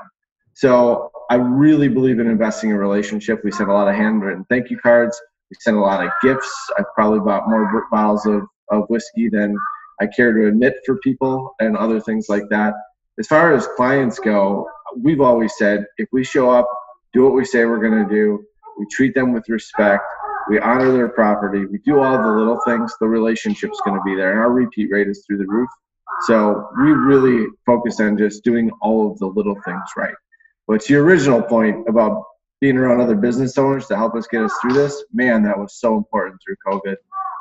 So 0.53 1.11
I 1.29 1.35
really 1.35 1.87
believe 1.87 2.19
in 2.19 2.27
investing 2.27 2.71
in 2.71 2.77
relationship. 2.77 3.41
We 3.43 3.51
send 3.51 3.69
a 3.69 3.73
lot 3.73 3.87
of 3.87 3.95
handwritten 3.95 4.45
thank 4.49 4.69
you 4.69 4.77
cards. 4.79 5.21
We 5.49 5.57
send 5.59 5.77
a 5.77 5.81
lot 5.81 6.03
of 6.03 6.11
gifts. 6.21 6.51
I've 6.77 6.93
probably 6.95 7.19
bought 7.19 7.47
more 7.47 7.85
bottles 7.91 8.25
of, 8.25 8.41
of 8.69 8.85
whiskey 8.89 9.29
than 9.29 9.55
I 9.99 10.07
care 10.07 10.33
to 10.33 10.47
admit 10.47 10.75
for 10.85 10.97
people 10.99 11.55
and 11.59 11.75
other 11.75 11.99
things 11.99 12.27
like 12.29 12.43
that 12.49 12.73
as 13.19 13.27
far 13.27 13.53
as 13.53 13.67
clients 13.75 14.19
go, 14.19 14.67
we've 14.95 15.21
always 15.21 15.57
said 15.57 15.85
if 15.97 16.07
we 16.11 16.23
show 16.23 16.49
up, 16.51 16.67
do 17.13 17.23
what 17.23 17.33
we 17.33 17.45
say 17.45 17.65
we're 17.65 17.79
going 17.79 18.07
to 18.07 18.09
do, 18.09 18.43
we 18.77 18.85
treat 18.91 19.15
them 19.15 19.33
with 19.33 19.49
respect, 19.49 20.03
we 20.49 20.59
honor 20.59 20.91
their 20.91 21.09
property, 21.09 21.65
we 21.65 21.79
do 21.79 21.99
all 21.99 22.21
the 22.21 22.29
little 22.29 22.59
things, 22.65 22.93
the 22.99 23.07
relationship's 23.07 23.81
going 23.83 23.97
to 23.97 24.03
be 24.03 24.15
there, 24.15 24.31
and 24.31 24.39
our 24.39 24.51
repeat 24.51 24.91
rate 24.91 25.07
is 25.07 25.23
through 25.25 25.39
the 25.39 25.47
roof. 25.47 25.69
So 26.27 26.67
we 26.79 26.91
really 26.91 27.47
focus 27.65 27.99
on 27.99 28.17
just 28.17 28.43
doing 28.43 28.69
all 28.81 29.11
of 29.11 29.17
the 29.19 29.27
little 29.27 29.55
things 29.65 29.83
right. 29.95 30.15
But 30.67 30.81
to 30.81 30.93
your 30.93 31.03
original 31.03 31.41
point 31.41 31.87
about 31.89 32.23
being 32.61 32.77
around 32.77 33.01
other 33.01 33.15
business 33.15 33.57
owners 33.57 33.87
to 33.87 33.95
help 33.95 34.15
us 34.15 34.27
get 34.27 34.43
us 34.43 34.53
through 34.61 34.73
this, 34.73 35.03
man, 35.13 35.43
that 35.43 35.57
was 35.57 35.79
so 35.79 35.95
important 35.95 36.39
through 36.43 36.55
COVID. 36.67 36.95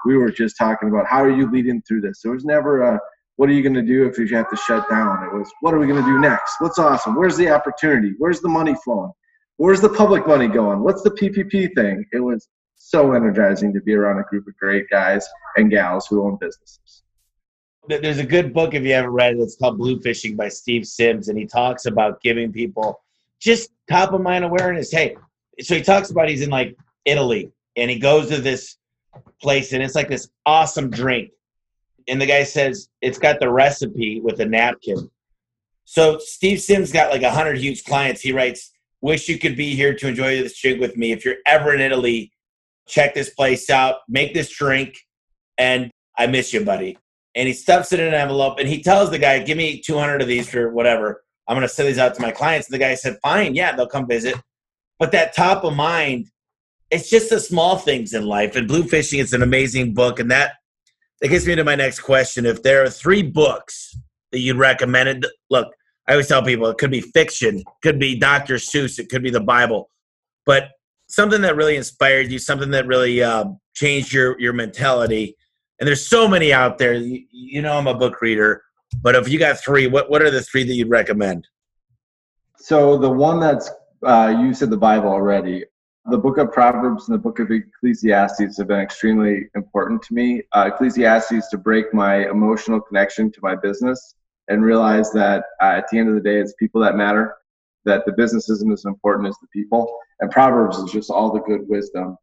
We 0.06 0.16
were 0.16 0.30
just 0.30 0.56
talking 0.56 0.88
about 0.88 1.06
how 1.06 1.22
are 1.22 1.30
you 1.30 1.50
leading 1.50 1.82
through 1.82 2.02
this. 2.02 2.22
There 2.22 2.32
was 2.32 2.44
never 2.44 2.82
a 2.82 3.00
what 3.36 3.50
are 3.50 3.52
you 3.52 3.62
going 3.62 3.74
to 3.74 3.82
do 3.82 4.06
if 4.06 4.18
you 4.18 4.26
have 4.34 4.48
to 4.50 4.56
shut 4.56 4.88
down? 4.88 5.24
It 5.24 5.32
was, 5.32 5.50
what 5.60 5.74
are 5.74 5.78
we 5.78 5.86
going 5.86 6.02
to 6.02 6.08
do 6.08 6.18
next? 6.18 6.54
What's 6.58 6.78
awesome? 6.78 7.14
Where's 7.14 7.36
the 7.36 7.50
opportunity? 7.50 8.14
Where's 8.18 8.40
the 8.40 8.48
money 8.48 8.74
flowing? 8.82 9.12
Where's 9.58 9.80
the 9.80 9.90
public 9.90 10.26
money 10.26 10.48
going? 10.48 10.80
What's 10.80 11.02
the 11.02 11.10
PPP 11.10 11.74
thing? 11.74 12.04
It 12.12 12.20
was 12.20 12.48
so 12.76 13.12
energizing 13.12 13.72
to 13.74 13.80
be 13.80 13.94
around 13.94 14.20
a 14.20 14.22
group 14.24 14.46
of 14.46 14.56
great 14.56 14.88
guys 14.90 15.26
and 15.56 15.70
gals 15.70 16.06
who 16.06 16.24
own 16.24 16.38
businesses. 16.40 17.02
There's 17.88 18.18
a 18.18 18.26
good 18.26 18.52
book 18.52 18.74
if 18.74 18.82
you 18.82 18.94
haven't 18.94 19.10
read 19.10 19.34
it. 19.34 19.40
It's 19.40 19.56
called 19.56 19.78
Blue 19.78 20.00
Fishing 20.00 20.34
by 20.34 20.48
Steve 20.48 20.86
Sims, 20.86 21.28
and 21.28 21.38
he 21.38 21.46
talks 21.46 21.86
about 21.86 22.20
giving 22.20 22.52
people 22.52 23.00
just 23.40 23.70
top 23.88 24.12
of 24.12 24.20
mind 24.20 24.44
awareness. 24.44 24.90
Hey, 24.90 25.16
so 25.60 25.74
he 25.74 25.82
talks 25.82 26.10
about 26.10 26.28
he's 26.28 26.42
in 26.42 26.50
like 26.50 26.76
Italy, 27.04 27.52
and 27.76 27.90
he 27.90 27.98
goes 27.98 28.28
to 28.30 28.40
this 28.40 28.76
place, 29.40 29.72
and 29.72 29.82
it's 29.82 29.94
like 29.94 30.08
this 30.08 30.28
awesome 30.44 30.90
drink 30.90 31.30
and 32.08 32.20
the 32.20 32.26
guy 32.26 32.44
says 32.44 32.88
it's 33.00 33.18
got 33.18 33.40
the 33.40 33.50
recipe 33.50 34.20
with 34.20 34.40
a 34.40 34.44
napkin. 34.44 35.10
So 35.84 36.18
Steve 36.18 36.60
Sims 36.60 36.92
got 36.92 37.10
like 37.10 37.22
a 37.22 37.30
hundred 37.30 37.58
huge 37.58 37.84
clients. 37.84 38.20
He 38.20 38.32
writes, 38.32 38.72
"Wish 39.00 39.28
you 39.28 39.38
could 39.38 39.56
be 39.56 39.74
here 39.74 39.94
to 39.94 40.08
enjoy 40.08 40.42
this 40.42 40.58
drink 40.58 40.80
with 40.80 40.96
me. 40.96 41.12
If 41.12 41.24
you're 41.24 41.36
ever 41.46 41.74
in 41.74 41.80
Italy, 41.80 42.32
check 42.88 43.14
this 43.14 43.30
place 43.30 43.70
out. 43.70 43.96
Make 44.08 44.34
this 44.34 44.50
drink, 44.50 44.98
and 45.58 45.90
I 46.18 46.26
miss 46.26 46.52
you, 46.52 46.64
buddy." 46.64 46.98
And 47.34 47.46
he 47.46 47.54
stuffs 47.54 47.92
it 47.92 48.00
in 48.00 48.08
an 48.08 48.14
envelope, 48.14 48.58
and 48.58 48.68
he 48.68 48.82
tells 48.82 49.10
the 49.10 49.18
guy, 49.18 49.38
"Give 49.40 49.56
me 49.56 49.80
200 49.80 50.22
of 50.22 50.28
these 50.28 50.48
for 50.48 50.70
whatever. 50.70 51.24
I'm 51.46 51.54
going 51.54 51.68
to 51.68 51.72
send 51.72 51.88
these 51.88 51.98
out 51.98 52.14
to 52.14 52.22
my 52.22 52.32
clients." 52.32 52.68
And 52.68 52.74
the 52.74 52.78
guy 52.78 52.94
said, 52.94 53.18
"Fine, 53.22 53.54
yeah, 53.54 53.74
they'll 53.74 53.86
come 53.86 54.08
visit." 54.08 54.36
But 54.98 55.12
that 55.12 55.34
top 55.34 55.62
of 55.64 55.76
mind, 55.76 56.30
it's 56.90 57.10
just 57.10 57.30
the 57.30 57.40
small 57.40 57.76
things 57.76 58.14
in 58.14 58.24
life. 58.24 58.56
And 58.56 58.68
Blue 58.68 58.84
Fishing, 58.84 59.20
it's 59.20 59.32
an 59.32 59.42
amazing 59.42 59.94
book, 59.94 60.20
and 60.20 60.30
that 60.30 60.54
that 61.20 61.28
gets 61.28 61.46
me 61.46 61.54
to 61.54 61.64
my 61.64 61.74
next 61.74 62.00
question. 62.00 62.46
If 62.46 62.62
there 62.62 62.82
are 62.84 62.90
three 62.90 63.22
books 63.22 63.96
that 64.32 64.40
you'd 64.40 64.58
recommend, 64.58 65.26
look, 65.50 65.68
I 66.06 66.12
always 66.12 66.28
tell 66.28 66.42
people 66.42 66.66
it 66.68 66.78
could 66.78 66.90
be 66.90 67.00
fiction, 67.00 67.64
could 67.82 67.98
be 67.98 68.18
Dr. 68.18 68.56
Seuss, 68.56 68.98
it 68.98 69.08
could 69.08 69.22
be 69.22 69.30
the 69.30 69.40
Bible, 69.40 69.90
but 70.44 70.70
something 71.08 71.40
that 71.42 71.56
really 71.56 71.76
inspired 71.76 72.30
you, 72.30 72.38
something 72.38 72.70
that 72.70 72.86
really 72.86 73.22
uh, 73.22 73.46
changed 73.74 74.12
your 74.12 74.38
your 74.40 74.52
mentality. 74.52 75.36
And 75.78 75.86
there's 75.86 76.06
so 76.06 76.28
many 76.28 76.52
out 76.52 76.78
there. 76.78 76.94
You, 76.94 77.24
you 77.30 77.62
know, 77.62 77.76
I'm 77.76 77.86
a 77.86 77.94
book 77.94 78.20
reader, 78.22 78.62
but 79.02 79.14
if 79.14 79.28
you 79.28 79.38
got 79.38 79.58
three, 79.58 79.86
what 79.86 80.10
what 80.10 80.22
are 80.22 80.30
the 80.30 80.42
three 80.42 80.64
that 80.64 80.74
you'd 80.74 80.90
recommend? 80.90 81.48
So 82.58 82.96
the 82.96 83.10
one 83.10 83.40
that's 83.40 83.70
uh, 84.04 84.36
you 84.40 84.54
said 84.54 84.70
the 84.70 84.76
Bible 84.76 85.08
already 85.08 85.64
the 86.08 86.18
book 86.18 86.38
of 86.38 86.52
Proverbs 86.52 87.08
and 87.08 87.14
the 87.14 87.22
book 87.22 87.40
of 87.40 87.50
Ecclesiastes 87.50 88.58
have 88.58 88.68
been 88.68 88.78
extremely 88.80 89.48
important 89.56 90.02
to 90.02 90.14
me. 90.14 90.42
Uh, 90.52 90.70
Ecclesiastes 90.72 91.48
to 91.48 91.58
break 91.58 91.92
my 91.92 92.28
emotional 92.28 92.80
connection 92.80 93.32
to 93.32 93.40
my 93.42 93.56
business 93.56 94.14
and 94.48 94.64
realize 94.64 95.10
that 95.12 95.44
uh, 95.60 95.66
at 95.66 95.88
the 95.90 95.98
end 95.98 96.08
of 96.08 96.14
the 96.14 96.20
day, 96.20 96.38
it's 96.38 96.54
people 96.60 96.80
that 96.80 96.96
matter, 96.96 97.34
that 97.84 98.06
the 98.06 98.12
business 98.12 98.48
isn't 98.48 98.72
as 98.72 98.84
important 98.84 99.28
as 99.28 99.36
the 99.40 99.48
people. 99.48 99.98
And 100.20 100.30
Proverbs 100.30 100.78
is 100.78 100.92
just 100.92 101.10
all 101.10 101.32
the 101.32 101.40
good 101.40 101.68
wisdom. 101.68 102.16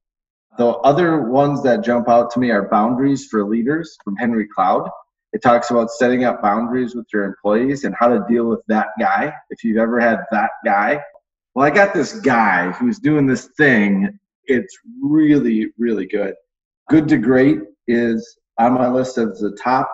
The 0.58 0.68
other 0.68 1.24
ones 1.24 1.62
that 1.64 1.84
jump 1.84 2.08
out 2.08 2.32
to 2.32 2.40
me 2.40 2.52
are 2.52 2.70
Boundaries 2.70 3.28
for 3.28 3.46
Leaders 3.46 3.98
from 4.04 4.16
Henry 4.16 4.48
Cloud. 4.48 4.90
It 5.34 5.42
talks 5.42 5.72
about 5.72 5.92
setting 5.92 6.24
up 6.24 6.42
boundaries 6.42 6.96
with 6.96 7.08
your 7.12 7.26
employees 7.26 7.84
and 7.84 7.96
how 8.00 8.08
to 8.08 8.24
deal 8.30 8.46
with 8.46 8.62
that 8.68 8.90
guy. 9.00 9.34
If 9.50 9.64
you've 9.64 9.78
ever 9.78 10.00
had 10.00 10.20
that 10.32 10.52
guy 10.64 11.02
well, 11.56 11.66
I 11.66 11.70
got 11.70 11.94
this 11.94 12.20
guy 12.20 12.72
who's 12.72 13.00
doing 13.00 13.28
this 13.28 13.50
thing. 13.58 14.20
It's 14.46 14.76
really, 15.02 15.68
really 15.78 16.08
good. 16.08 16.34
Good 16.90 17.08
to 17.10 17.18
Great 17.18 17.60
is 17.88 18.38
on 18.58 18.74
my 18.74 18.90
list 18.90 19.18
as 19.18 19.40
the 19.40 19.58
top. 19.62 19.90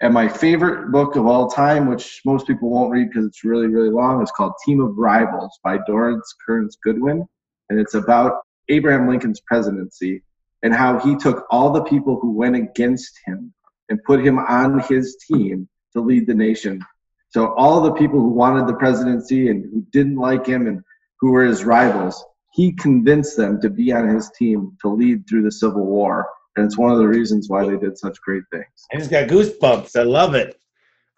And 0.00 0.14
my 0.14 0.28
favorite 0.28 0.92
book 0.92 1.16
of 1.16 1.26
all 1.26 1.50
time, 1.50 1.88
which 1.88 2.20
most 2.24 2.46
people 2.46 2.70
won't 2.70 2.92
read 2.92 3.08
because 3.08 3.26
it's 3.26 3.42
really, 3.42 3.66
really 3.66 3.90
long, 3.90 4.22
is 4.22 4.30
called 4.30 4.52
Team 4.64 4.80
of 4.80 4.96
Rivals 4.96 5.58
by 5.64 5.78
Doris 5.86 6.34
Kearns 6.46 6.76
Goodwin. 6.84 7.26
And 7.68 7.80
it's 7.80 7.94
about 7.94 8.42
Abraham 8.68 9.08
Lincoln's 9.08 9.40
presidency 9.40 10.22
and 10.62 10.74
how 10.74 10.98
he 11.00 11.16
took 11.16 11.46
all 11.50 11.72
the 11.72 11.84
people 11.84 12.18
who 12.20 12.32
went 12.32 12.54
against 12.54 13.18
him 13.26 13.52
and 13.88 14.02
put 14.04 14.24
him 14.24 14.38
on 14.38 14.80
his 14.80 15.16
team 15.28 15.68
to 15.94 16.00
lead 16.00 16.26
the 16.26 16.34
nation. 16.34 16.84
So 17.30 17.54
all 17.54 17.80
the 17.80 17.92
people 17.92 18.20
who 18.20 18.30
wanted 18.30 18.66
the 18.66 18.74
presidency 18.74 19.48
and 19.48 19.64
who 19.64 19.84
didn't 19.90 20.16
like 20.16 20.46
him 20.46 20.66
and 20.66 20.82
who 21.20 21.32
were 21.32 21.44
his 21.44 21.64
rivals, 21.64 22.24
he 22.52 22.72
convinced 22.72 23.36
them 23.36 23.60
to 23.60 23.70
be 23.70 23.92
on 23.92 24.08
his 24.08 24.30
team 24.30 24.76
to 24.82 24.88
lead 24.88 25.28
through 25.28 25.42
the 25.42 25.52
Civil 25.52 25.84
War. 25.84 26.28
And 26.56 26.66
it's 26.66 26.78
one 26.78 26.90
of 26.90 26.98
the 26.98 27.06
reasons 27.06 27.48
why 27.48 27.66
they 27.66 27.76
did 27.76 27.96
such 27.96 28.20
great 28.20 28.42
things. 28.50 28.64
I 28.92 28.98
just 28.98 29.10
got 29.10 29.28
goosebumps. 29.28 29.98
I 29.98 30.02
love 30.02 30.34
it. 30.34 30.58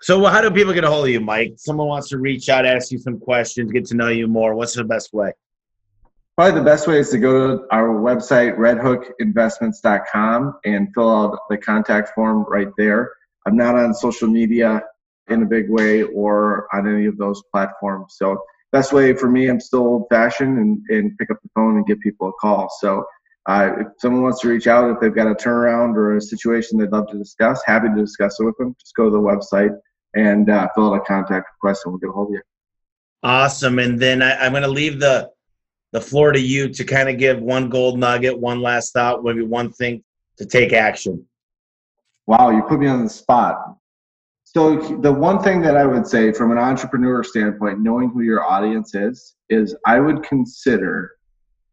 So, 0.02 0.24
how 0.24 0.40
do 0.40 0.50
people 0.50 0.72
get 0.72 0.84
a 0.84 0.88
hold 0.88 1.04
of 1.04 1.10
you, 1.10 1.20
Mike? 1.20 1.54
Someone 1.56 1.86
wants 1.86 2.08
to 2.08 2.18
reach 2.18 2.48
out, 2.48 2.64
ask 2.64 2.90
you 2.90 2.98
some 2.98 3.18
questions, 3.18 3.70
get 3.70 3.84
to 3.86 3.94
know 3.94 4.08
you 4.08 4.26
more. 4.26 4.54
What's 4.54 4.74
the 4.74 4.84
best 4.84 5.12
way? 5.12 5.32
Probably 6.36 6.58
the 6.58 6.64
best 6.64 6.88
way 6.88 6.98
is 6.98 7.10
to 7.10 7.18
go 7.18 7.58
to 7.58 7.66
our 7.70 7.88
website, 7.88 8.56
redhookinvestments.com, 8.56 10.58
and 10.64 10.88
fill 10.94 11.10
out 11.10 11.38
the 11.50 11.58
contact 11.58 12.14
form 12.14 12.46
right 12.48 12.68
there. 12.78 13.12
I'm 13.46 13.56
not 13.56 13.74
on 13.74 13.92
social 13.92 14.26
media 14.26 14.82
in 15.28 15.42
a 15.42 15.46
big 15.46 15.68
way 15.68 16.02
or 16.02 16.66
on 16.74 16.88
any 16.88 17.04
of 17.04 17.18
those 17.18 17.42
platforms. 17.52 18.14
So, 18.16 18.42
best 18.72 18.92
way 18.92 19.14
for 19.14 19.28
me, 19.28 19.48
I'm 19.48 19.60
still 19.60 19.80
old 19.80 20.06
fashioned 20.10 20.58
and, 20.58 20.82
and 20.88 21.16
pick 21.18 21.30
up 21.30 21.38
the 21.42 21.50
phone 21.54 21.76
and 21.76 21.86
give 21.86 22.00
people 22.00 22.28
a 22.28 22.32
call. 22.40 22.68
So, 22.80 23.04
uh, 23.46 23.70
if 23.78 23.86
someone 23.98 24.22
wants 24.22 24.40
to 24.40 24.48
reach 24.48 24.66
out, 24.66 24.90
if 24.90 25.00
they've 25.00 25.14
got 25.14 25.26
a 25.26 25.34
turnaround 25.34 25.96
or 25.96 26.16
a 26.16 26.20
situation 26.20 26.78
they'd 26.78 26.92
love 26.92 27.08
to 27.08 27.18
discuss, 27.18 27.62
happy 27.64 27.88
to 27.88 27.94
discuss 27.94 28.38
it 28.38 28.44
with 28.44 28.56
them. 28.58 28.76
Just 28.78 28.94
go 28.94 29.04
to 29.04 29.10
the 29.10 29.18
website 29.18 29.76
and 30.14 30.50
uh, 30.50 30.68
fill 30.74 30.92
out 30.92 31.00
a 31.00 31.04
contact 31.04 31.48
request 31.56 31.82
and 31.84 31.92
we'll 31.92 32.00
get 32.00 32.10
a 32.10 32.12
hold 32.12 32.28
of 32.28 32.34
you. 32.34 32.42
Awesome. 33.22 33.78
And 33.78 33.98
then 33.98 34.22
I, 34.22 34.36
I'm 34.36 34.52
going 34.52 34.62
to 34.62 34.68
leave 34.68 35.00
the 35.00 35.30
the 35.92 36.00
floor 36.00 36.30
to 36.32 36.40
you 36.40 36.68
to 36.68 36.84
kind 36.84 37.08
of 37.08 37.18
give 37.18 37.40
one 37.40 37.68
gold 37.68 37.98
nugget, 37.98 38.38
one 38.38 38.60
last 38.60 38.92
thought, 38.92 39.24
maybe 39.24 39.42
one 39.42 39.72
thing 39.72 40.04
to 40.38 40.46
take 40.46 40.72
action. 40.72 41.26
Wow, 42.26 42.50
you 42.50 42.62
put 42.62 42.78
me 42.78 42.86
on 42.86 43.02
the 43.02 43.10
spot. 43.10 43.76
So 44.52 44.78
the 44.96 45.12
one 45.12 45.40
thing 45.40 45.62
that 45.62 45.76
I 45.76 45.86
would 45.86 46.08
say 46.08 46.32
from 46.32 46.50
an 46.50 46.58
entrepreneur 46.58 47.22
standpoint, 47.22 47.78
knowing 47.78 48.10
who 48.10 48.22
your 48.22 48.44
audience 48.44 48.96
is, 48.96 49.36
is 49.48 49.76
I 49.86 50.00
would 50.00 50.24
consider 50.24 51.12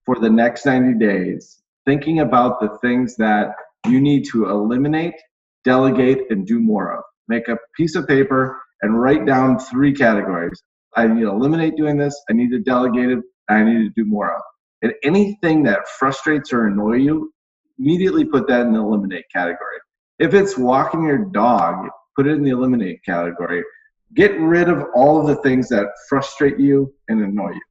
for 0.05 0.19
the 0.19 0.29
next 0.29 0.63
90 0.63 1.03
days 1.03 1.63
thinking 1.87 2.19
about 2.19 2.59
the 2.59 2.77
things 2.83 3.15
that 3.15 3.55
you 3.87 3.99
need 3.99 4.25
to 4.25 4.49
eliminate, 4.49 5.15
delegate, 5.63 6.29
and 6.29 6.45
do 6.45 6.59
more 6.59 6.95
of. 6.95 7.03
Make 7.27 7.47
a 7.47 7.57
piece 7.75 7.95
of 7.95 8.07
paper 8.07 8.61
and 8.83 9.01
write 9.01 9.25
down 9.25 9.57
three 9.57 9.91
categories. 9.91 10.61
I 10.95 11.07
need 11.07 11.21
to 11.21 11.29
eliminate 11.29 11.77
doing 11.77 11.97
this, 11.97 12.15
I 12.29 12.33
need 12.33 12.51
to 12.51 12.59
delegate 12.59 13.09
it, 13.09 13.23
I 13.49 13.63
need 13.63 13.85
to 13.85 13.89
do 13.95 14.05
more 14.05 14.35
of. 14.35 14.41
And 14.83 14.93
anything 15.03 15.63
that 15.63 15.87
frustrates 15.97 16.53
or 16.53 16.67
annoy 16.67 16.97
you, 16.97 17.33
immediately 17.79 18.23
put 18.23 18.47
that 18.49 18.67
in 18.67 18.73
the 18.73 18.79
eliminate 18.79 19.25
category. 19.33 19.79
If 20.19 20.35
it's 20.35 20.59
walking 20.59 21.05
your 21.05 21.25
dog, 21.25 21.89
put 22.17 22.27
it 22.27 22.31
in 22.31 22.43
the 22.43 22.49
eliminate 22.49 23.03
category. 23.05 23.63
Get 24.13 24.37
rid 24.39 24.69
of 24.69 24.85
all 24.95 25.19
of 25.21 25.27
the 25.27 25.41
things 25.43 25.69
that 25.69 25.87
frustrate 26.09 26.59
you 26.59 26.93
and 27.07 27.21
annoy 27.21 27.51
you. 27.51 27.61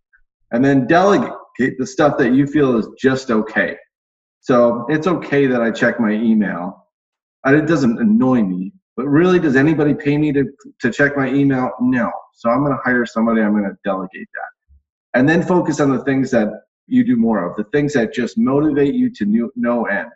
And 0.53 0.65
then 0.65 0.87
delegate 0.87 1.33
the 1.79 1.87
stuff 1.87 2.17
that 2.19 2.33
you 2.33 2.47
feel 2.47 2.79
is 2.79 2.89
just 2.99 3.31
okay. 3.31 3.77
So 4.41 4.87
it's 4.89 5.07
okay 5.07 5.47
that 5.47 5.61
I 5.61 5.71
check 5.71 5.99
my 5.99 6.13
email. 6.13 6.87
It 7.47 7.67
doesn't 7.67 7.99
annoy 7.99 8.43
me, 8.43 8.73
but 8.97 9.07
really, 9.07 9.39
does 9.39 9.57
anybody 9.57 9.95
pay 9.95 10.17
me 10.19 10.33
to, 10.33 10.45
to 10.81 10.91
check 10.91 11.17
my 11.17 11.29
email? 11.29 11.73
No. 11.81 12.11
So 12.33 12.51
I'm 12.51 12.61
going 12.65 12.73
to 12.73 12.83
hire 12.85 13.07
somebody, 13.07 13.41
I'm 13.41 13.53
going 13.53 13.65
to 13.65 13.77
delegate 13.85 14.29
that 14.35 14.57
and 15.17 15.27
then 15.27 15.43
focus 15.43 15.81
on 15.81 15.91
the 15.91 16.05
things 16.05 16.31
that 16.31 16.49
you 16.87 17.03
do 17.03 17.17
more 17.17 17.49
of, 17.49 17.57
the 17.57 17.65
things 17.73 17.95
that 17.95 18.13
just 18.13 18.37
motivate 18.37 18.95
you 18.95 19.11
to 19.11 19.51
no 19.57 19.87
end. 19.87 20.11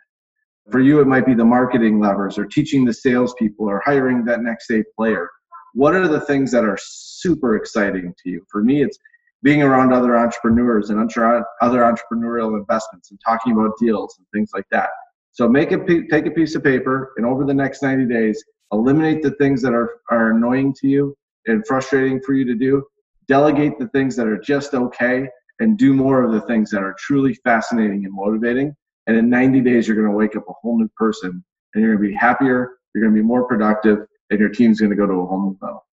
For 0.69 0.79
you, 0.79 1.01
it 1.01 1.07
might 1.07 1.25
be 1.25 1.33
the 1.33 1.45
marketing 1.45 1.99
levers 1.99 2.37
or 2.37 2.45
teaching 2.45 2.85
the 2.85 2.93
salespeople 2.93 3.67
or 3.67 3.81
hiring 3.83 4.23
that 4.25 4.41
next 4.41 4.67
day 4.67 4.83
player. 4.95 5.29
What 5.73 5.95
are 5.95 6.07
the 6.07 6.21
things 6.21 6.51
that 6.51 6.63
are 6.63 6.77
super 6.79 7.55
exciting 7.55 8.13
to 8.23 8.29
you? 8.29 8.45
For 8.49 8.61
me, 8.61 8.83
it's 8.83 8.97
being 9.41 9.63
around 9.63 9.91
other 9.91 10.17
entrepreneurs 10.17 10.89
and 10.89 10.99
other 10.99 11.81
entrepreneurial 11.81 12.59
investments 12.59 13.09
and 13.09 13.19
talking 13.25 13.53
about 13.53 13.71
deals 13.79 14.15
and 14.17 14.27
things 14.33 14.51
like 14.53 14.67
that. 14.71 14.89
So 15.31 15.47
make 15.47 15.71
a 15.71 15.77
take 16.09 16.25
a 16.25 16.31
piece 16.31 16.55
of 16.55 16.63
paper 16.63 17.13
and 17.17 17.25
over 17.25 17.45
the 17.45 17.53
next 17.53 17.81
90 17.81 18.05
days, 18.05 18.43
eliminate 18.71 19.23
the 19.23 19.31
things 19.31 19.61
that 19.61 19.73
are, 19.73 19.99
are 20.11 20.31
annoying 20.31 20.73
to 20.81 20.87
you 20.87 21.17
and 21.47 21.65
frustrating 21.65 22.21
for 22.21 22.33
you 22.33 22.45
to 22.45 22.55
do 22.55 22.83
delegate 23.31 23.79
the 23.79 23.87
things 23.89 24.15
that 24.17 24.27
are 24.27 24.37
just 24.37 24.73
okay 24.73 25.25
and 25.59 25.77
do 25.77 25.93
more 25.93 26.21
of 26.21 26.33
the 26.33 26.41
things 26.41 26.69
that 26.69 26.83
are 26.83 26.93
truly 26.99 27.33
fascinating 27.45 28.03
and 28.03 28.13
motivating. 28.13 28.75
And 29.07 29.17
in 29.17 29.29
90 29.29 29.61
days, 29.61 29.87
you're 29.87 29.97
going 29.97 30.09
to 30.09 30.15
wake 30.15 30.35
up 30.35 30.43
a 30.47 30.53
whole 30.61 30.77
new 30.77 30.89
person 30.95 31.43
and 31.73 31.83
you're 31.83 31.95
going 31.95 32.07
to 32.07 32.09
be 32.11 32.15
happier, 32.15 32.77
you're 32.93 33.03
going 33.03 33.15
to 33.15 33.21
be 33.21 33.25
more 33.25 33.47
productive, 33.47 33.99
and 34.29 34.39
your 34.39 34.49
team's 34.49 34.79
going 34.79 34.89
to 34.89 34.95
go 34.95 35.07
to 35.07 35.13
a 35.13 35.25
whole 35.25 35.41
new 35.41 35.57
level. 35.61 35.85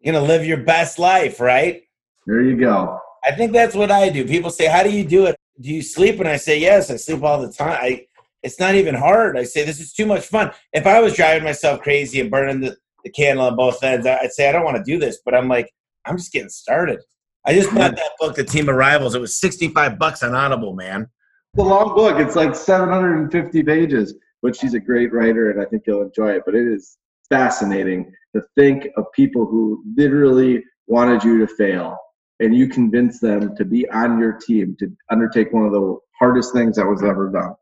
You're 0.00 0.14
going 0.14 0.24
to 0.24 0.28
live 0.28 0.46
your 0.46 0.58
best 0.58 0.98
life, 0.98 1.40
right? 1.40 1.82
There 2.26 2.42
you 2.42 2.56
go. 2.56 2.98
I 3.24 3.32
think 3.32 3.52
that's 3.52 3.74
what 3.74 3.90
I 3.90 4.08
do. 4.08 4.26
People 4.26 4.50
say, 4.50 4.66
How 4.66 4.82
do 4.82 4.90
you 4.90 5.04
do 5.04 5.26
it? 5.26 5.36
Do 5.60 5.72
you 5.72 5.82
sleep? 5.82 6.18
And 6.18 6.28
I 6.28 6.36
say, 6.36 6.58
Yes, 6.58 6.90
I 6.90 6.96
sleep 6.96 7.22
all 7.22 7.40
the 7.40 7.52
time. 7.52 7.78
I, 7.80 8.06
it's 8.42 8.58
not 8.58 8.74
even 8.74 8.94
hard. 8.94 9.38
I 9.38 9.44
say, 9.44 9.64
This 9.64 9.80
is 9.80 9.92
too 9.92 10.06
much 10.06 10.26
fun. 10.26 10.52
If 10.72 10.86
I 10.86 11.00
was 11.00 11.14
driving 11.14 11.44
myself 11.44 11.80
crazy 11.82 12.20
and 12.20 12.30
burning 12.30 12.60
the, 12.60 12.76
the 13.04 13.10
candle 13.10 13.46
on 13.46 13.56
both 13.56 13.82
ends, 13.82 14.06
I'd 14.06 14.32
say, 14.32 14.48
I 14.48 14.52
don't 14.52 14.64
want 14.64 14.76
to 14.76 14.84
do 14.84 14.98
this. 14.98 15.20
But 15.24 15.34
I'm 15.34 15.48
like, 15.48 15.70
I'm 16.04 16.16
just 16.16 16.32
getting 16.32 16.48
started. 16.48 17.00
I 17.44 17.54
just 17.54 17.72
bought 17.74 17.96
that 17.96 18.12
book, 18.18 18.34
The 18.34 18.44
Team 18.44 18.68
of 18.68 18.76
Rivals. 18.76 19.14
It 19.14 19.20
was 19.20 19.38
65 19.40 19.98
bucks 19.98 20.22
on 20.22 20.34
Audible, 20.34 20.74
man. 20.74 21.08
It's 21.54 21.62
a 21.62 21.68
long 21.68 21.94
book. 21.94 22.18
It's 22.18 22.34
like 22.34 22.54
750 22.54 23.62
pages, 23.62 24.14
but 24.40 24.56
she's 24.56 24.72
a 24.72 24.80
great 24.80 25.12
writer, 25.12 25.50
and 25.50 25.60
I 25.60 25.66
think 25.66 25.82
you'll 25.86 26.00
enjoy 26.00 26.30
it. 26.30 26.44
But 26.46 26.54
it 26.54 26.66
is 26.66 26.96
fascinating 27.28 28.10
to 28.34 28.42
think 28.56 28.88
of 28.96 29.04
people 29.12 29.44
who 29.44 29.84
literally 29.94 30.64
wanted 30.86 31.22
you 31.22 31.38
to 31.40 31.46
fail, 31.46 31.98
and 32.40 32.56
you 32.56 32.68
convinced 32.68 33.20
them 33.20 33.54
to 33.56 33.66
be 33.66 33.86
on 33.90 34.18
your 34.18 34.32
team 34.32 34.74
to 34.78 34.90
undertake 35.10 35.52
one 35.52 35.66
of 35.66 35.72
the 35.72 35.98
hardest 36.18 36.54
things 36.54 36.76
that 36.76 36.86
was 36.86 37.02
ever 37.02 37.28
done. 37.28 37.52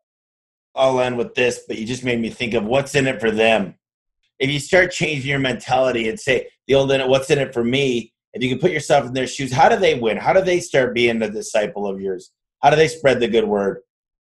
I'll 0.77 1.01
end 1.01 1.19
with 1.19 1.35
this, 1.35 1.63
but 1.67 1.77
you 1.77 1.85
just 1.85 2.05
made 2.05 2.21
me 2.21 2.31
think 2.31 2.55
of 2.55 2.63
what's 2.63 2.95
in 2.95 3.09
it 3.09 3.21
for 3.21 3.33
them. 3.33 3.75
If 4.39 4.51
you 4.51 4.61
start 4.61 4.93
changing 4.93 5.29
your 5.29 5.41
mentality 5.41 6.09
and 6.09 6.19
say, 6.19 6.49
the 6.69 6.77
old 6.77 6.91
what's 7.09 7.31
in 7.31 7.41
it 7.41 7.53
for 7.53 7.65
me, 7.65 8.13
if 8.35 8.41
you 8.41 8.51
can 8.51 8.61
put 8.61 8.71
yourself 8.71 9.07
in 9.07 9.15
their 9.15 9.27
shoes, 9.27 9.53
how 9.53 9.69
do 9.69 9.75
they 9.75 9.99
win? 9.99 10.17
How 10.17 10.33
do 10.33 10.43
they 10.43 10.61
start 10.61 10.95
being 10.95 11.21
a 11.23 11.29
disciple 11.29 11.89
of 11.89 12.01
yours? 12.01 12.31
How 12.63 12.71
do 12.71 12.77
they 12.77 12.89
spread 12.89 13.21
the 13.21 13.29
good 13.29 13.45
word? 13.45 13.81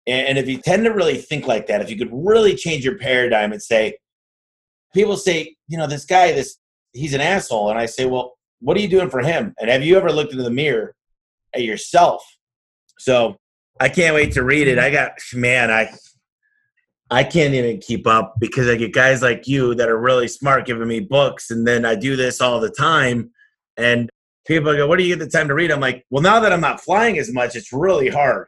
And, 0.07 0.37
if 0.37 0.47
you 0.47 0.59
tend 0.59 0.85
to 0.85 0.91
really 0.91 1.17
think 1.17 1.47
like 1.47 1.65
that, 1.67 1.81
if 1.81 1.89
you 1.89 1.97
could 1.97 2.11
really 2.11 2.55
change 2.55 2.85
your 2.85 2.97
paradigm 2.97 3.51
and 3.51 3.61
say, 3.61 3.97
people 4.93 5.17
say, 5.17 5.55
you 5.67 5.77
know, 5.77 5.87
this 5.87 6.05
guy, 6.05 6.31
this 6.31 6.57
he's 6.93 7.13
an 7.15 7.21
asshole, 7.21 7.69
and 7.69 7.79
I 7.79 7.87
say, 7.87 8.05
well, 8.05 8.37
what 8.59 8.77
are 8.77 8.79
you 8.81 8.87
doing 8.87 9.09
for 9.09 9.21
him? 9.21 9.53
And 9.59 9.69
have 9.69 9.83
you 9.83 9.97
ever 9.97 10.11
looked 10.11 10.31
into 10.31 10.43
the 10.43 10.51
mirror 10.51 10.93
at 11.55 11.63
yourself? 11.63 12.23
So 12.99 13.37
I 13.79 13.89
can't 13.89 14.15
wait 14.15 14.31
to 14.33 14.43
read 14.43 14.67
it. 14.67 14.77
I 14.77 14.91
got 14.91 15.13
man, 15.33 15.71
I 15.71 15.91
I 17.09 17.23
can't 17.23 17.53
even 17.53 17.79
keep 17.79 18.05
up 18.07 18.35
because 18.39 18.67
I 18.67 18.75
get 18.75 18.93
guys 18.93 19.21
like 19.21 19.47
you 19.47 19.75
that 19.75 19.89
are 19.89 19.99
really 19.99 20.27
smart 20.27 20.65
giving 20.65 20.87
me 20.87 20.99
books, 20.99 21.49
and 21.49 21.67
then 21.67 21.83
I 21.83 21.95
do 21.95 22.15
this 22.15 22.41
all 22.41 22.59
the 22.59 22.69
time 22.69 23.31
and 23.77 24.09
people 24.45 24.75
go, 24.75 24.87
What 24.87 24.97
do 24.97 25.03
you 25.03 25.15
get 25.15 25.23
the 25.23 25.29
time 25.29 25.47
to 25.47 25.53
read? 25.53 25.71
I'm 25.71 25.79
like, 25.79 26.05
Well, 26.09 26.23
now 26.23 26.39
that 26.39 26.53
I'm 26.53 26.61
not 26.61 26.81
flying 26.81 27.17
as 27.17 27.31
much, 27.33 27.55
it's 27.55 27.71
really 27.71 28.09
hard. 28.09 28.47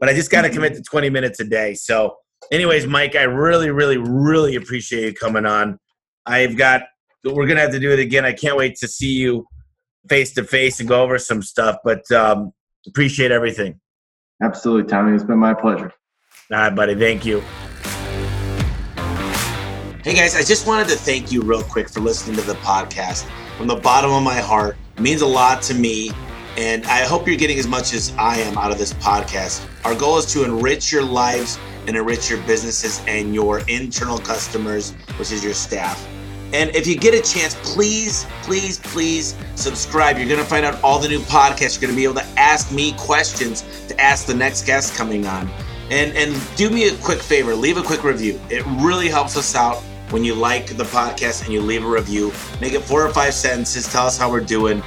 But 0.00 0.08
I 0.08 0.14
just 0.14 0.30
got 0.30 0.42
to 0.42 0.50
commit 0.50 0.74
to 0.74 0.82
20 0.82 1.10
minutes 1.10 1.40
a 1.40 1.44
day. 1.44 1.74
So, 1.74 2.16
anyways, 2.52 2.86
Mike, 2.86 3.16
I 3.16 3.22
really, 3.22 3.70
really, 3.70 3.98
really 3.98 4.54
appreciate 4.54 5.04
you 5.04 5.14
coming 5.14 5.44
on. 5.44 5.78
I've 6.24 6.56
got, 6.56 6.82
we're 7.24 7.46
going 7.46 7.56
to 7.56 7.62
have 7.62 7.72
to 7.72 7.80
do 7.80 7.90
it 7.90 7.98
again. 7.98 8.24
I 8.24 8.32
can't 8.32 8.56
wait 8.56 8.76
to 8.76 8.86
see 8.86 9.14
you 9.14 9.46
face 10.08 10.32
to 10.34 10.44
face 10.44 10.78
and 10.78 10.88
go 10.88 11.02
over 11.02 11.18
some 11.18 11.42
stuff, 11.42 11.78
but 11.84 12.08
um, 12.12 12.52
appreciate 12.86 13.32
everything. 13.32 13.80
Absolutely, 14.40 14.88
Tommy. 14.88 15.14
It's 15.14 15.24
been 15.24 15.38
my 15.38 15.54
pleasure. 15.54 15.92
All 16.52 16.58
right, 16.58 16.70
buddy. 16.70 16.94
Thank 16.94 17.26
you. 17.26 17.42
Hey 20.04 20.14
guys, 20.14 20.36
I 20.36 20.42
just 20.42 20.66
wanted 20.66 20.88
to 20.88 20.94
thank 20.94 21.32
you 21.32 21.42
real 21.42 21.62
quick 21.62 21.90
for 21.90 22.00
listening 22.00 22.36
to 22.36 22.42
the 22.42 22.54
podcast 22.54 23.28
from 23.58 23.66
the 23.66 23.76
bottom 23.76 24.12
of 24.12 24.22
my 24.22 24.40
heart. 24.40 24.76
Means 24.98 25.22
a 25.22 25.26
lot 25.26 25.62
to 25.62 25.74
me, 25.74 26.10
and 26.56 26.84
I 26.86 27.06
hope 27.06 27.28
you're 27.28 27.36
getting 27.36 27.56
as 27.56 27.68
much 27.68 27.94
as 27.94 28.12
I 28.18 28.38
am 28.38 28.58
out 28.58 28.72
of 28.72 28.78
this 28.78 28.92
podcast. 28.94 29.64
Our 29.84 29.94
goal 29.94 30.18
is 30.18 30.26
to 30.32 30.42
enrich 30.42 30.90
your 30.90 31.04
lives 31.04 31.56
and 31.86 31.96
enrich 31.96 32.28
your 32.28 32.40
businesses 32.42 33.00
and 33.06 33.32
your 33.32 33.60
internal 33.68 34.18
customers, 34.18 34.94
which 35.16 35.30
is 35.30 35.44
your 35.44 35.54
staff. 35.54 36.04
And 36.52 36.74
if 36.74 36.84
you 36.84 36.96
get 36.96 37.14
a 37.14 37.20
chance, 37.20 37.54
please, 37.62 38.26
please, 38.42 38.78
please 38.78 39.36
subscribe. 39.54 40.18
You're 40.18 40.26
going 40.26 40.40
to 40.40 40.46
find 40.46 40.66
out 40.66 40.82
all 40.82 40.98
the 40.98 41.08
new 41.08 41.20
podcasts. 41.20 41.80
You're 41.80 41.88
going 41.88 41.94
to 41.94 41.96
be 41.96 42.04
able 42.04 42.14
to 42.14 42.26
ask 42.36 42.72
me 42.72 42.92
questions 42.98 43.62
to 43.86 44.00
ask 44.00 44.26
the 44.26 44.34
next 44.34 44.66
guest 44.66 44.96
coming 44.96 45.26
on. 45.26 45.48
And, 45.90 46.12
and 46.16 46.34
do 46.56 46.70
me 46.70 46.88
a 46.88 46.96
quick 46.96 47.20
favor 47.20 47.54
leave 47.54 47.76
a 47.76 47.82
quick 47.82 48.02
review. 48.02 48.40
It 48.50 48.64
really 48.82 49.08
helps 49.08 49.36
us 49.36 49.54
out 49.54 49.80
when 50.10 50.24
you 50.24 50.34
like 50.34 50.76
the 50.76 50.84
podcast 50.84 51.44
and 51.44 51.52
you 51.52 51.60
leave 51.60 51.84
a 51.84 51.88
review. 51.88 52.32
Make 52.60 52.72
it 52.72 52.80
four 52.80 53.06
or 53.06 53.12
five 53.12 53.34
sentences. 53.34 53.90
Tell 53.90 54.06
us 54.06 54.16
how 54.18 54.30
we're 54.30 54.40
doing. 54.40 54.82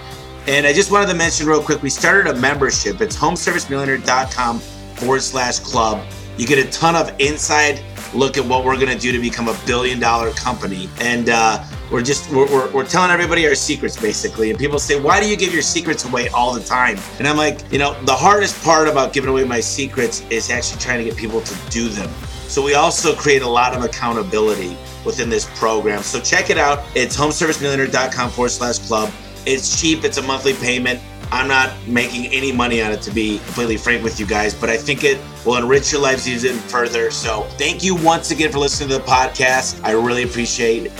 And 0.47 0.65
I 0.65 0.73
just 0.73 0.91
wanted 0.91 1.07
to 1.07 1.13
mention 1.13 1.47
real 1.47 1.61
quick, 1.61 1.81
we 1.83 1.89
started 1.89 2.35
a 2.35 2.39
membership. 2.39 2.99
It's 3.01 3.15
homeservicemillionaire.com 3.15 4.59
forward 4.59 5.21
slash 5.21 5.59
club. 5.59 6.03
You 6.37 6.47
get 6.47 6.65
a 6.65 6.69
ton 6.71 6.95
of 6.95 7.13
inside 7.19 7.83
look 8.13 8.37
at 8.37 8.45
what 8.45 8.65
we're 8.65 8.75
going 8.75 8.89
to 8.89 8.97
do 8.97 9.11
to 9.11 9.19
become 9.19 9.47
a 9.47 9.57
billion 9.65 9.99
dollar 9.99 10.31
company. 10.31 10.89
And 10.99 11.29
uh, 11.29 11.63
we're 11.91 12.01
just, 12.01 12.29
we're, 12.31 12.45
we're, 12.47 12.71
we're, 12.71 12.85
telling 12.85 13.11
everybody 13.11 13.47
our 13.47 13.55
secrets 13.55 13.99
basically. 13.99 14.49
And 14.49 14.59
people 14.59 14.79
say, 14.79 14.99
why 14.99 15.19
do 15.21 15.29
you 15.29 15.37
give 15.37 15.53
your 15.53 15.61
secrets 15.61 16.05
away 16.05 16.29
all 16.29 16.53
the 16.53 16.63
time? 16.63 16.97
And 17.19 17.27
I'm 17.27 17.37
like, 17.37 17.71
you 17.71 17.79
know, 17.79 18.01
the 18.03 18.13
hardest 18.13 18.61
part 18.63 18.87
about 18.87 19.13
giving 19.13 19.29
away 19.29 19.43
my 19.43 19.59
secrets 19.59 20.25
is 20.29 20.49
actually 20.49 20.79
trying 20.81 20.99
to 20.99 21.05
get 21.05 21.17
people 21.17 21.41
to 21.41 21.69
do 21.69 21.87
them. 21.87 22.09
So 22.47 22.61
we 22.61 22.73
also 22.75 23.15
create 23.15 23.43
a 23.43 23.47
lot 23.47 23.73
of 23.75 23.83
accountability. 23.83 24.75
Within 25.05 25.29
this 25.29 25.45
program. 25.57 26.03
So 26.03 26.19
check 26.19 26.49
it 26.49 26.57
out. 26.57 26.83
It's 26.95 27.15
homeservicemillionaire.com 27.17 28.31
forward 28.31 28.49
slash 28.49 28.79
club. 28.79 29.11
It's 29.45 29.79
cheap, 29.79 30.03
it's 30.03 30.17
a 30.17 30.21
monthly 30.21 30.53
payment. 30.53 30.99
I'm 31.31 31.47
not 31.47 31.71
making 31.87 32.25
any 32.27 32.51
money 32.51 32.81
on 32.81 32.91
it 32.91 33.01
to 33.03 33.11
be 33.11 33.37
completely 33.45 33.77
frank 33.77 34.03
with 34.03 34.19
you 34.19 34.25
guys, 34.25 34.53
but 34.53 34.69
I 34.69 34.75
think 34.75 35.05
it 35.05 35.17
will 35.45 35.55
enrich 35.55 35.91
your 35.91 36.01
lives 36.01 36.27
even 36.27 36.57
further. 36.57 37.09
So 37.09 37.43
thank 37.57 37.83
you 37.83 37.95
once 37.95 38.31
again 38.31 38.51
for 38.51 38.59
listening 38.59 38.89
to 38.89 38.97
the 38.97 39.03
podcast. 39.03 39.81
I 39.83 39.91
really 39.91 40.23
appreciate 40.23 40.91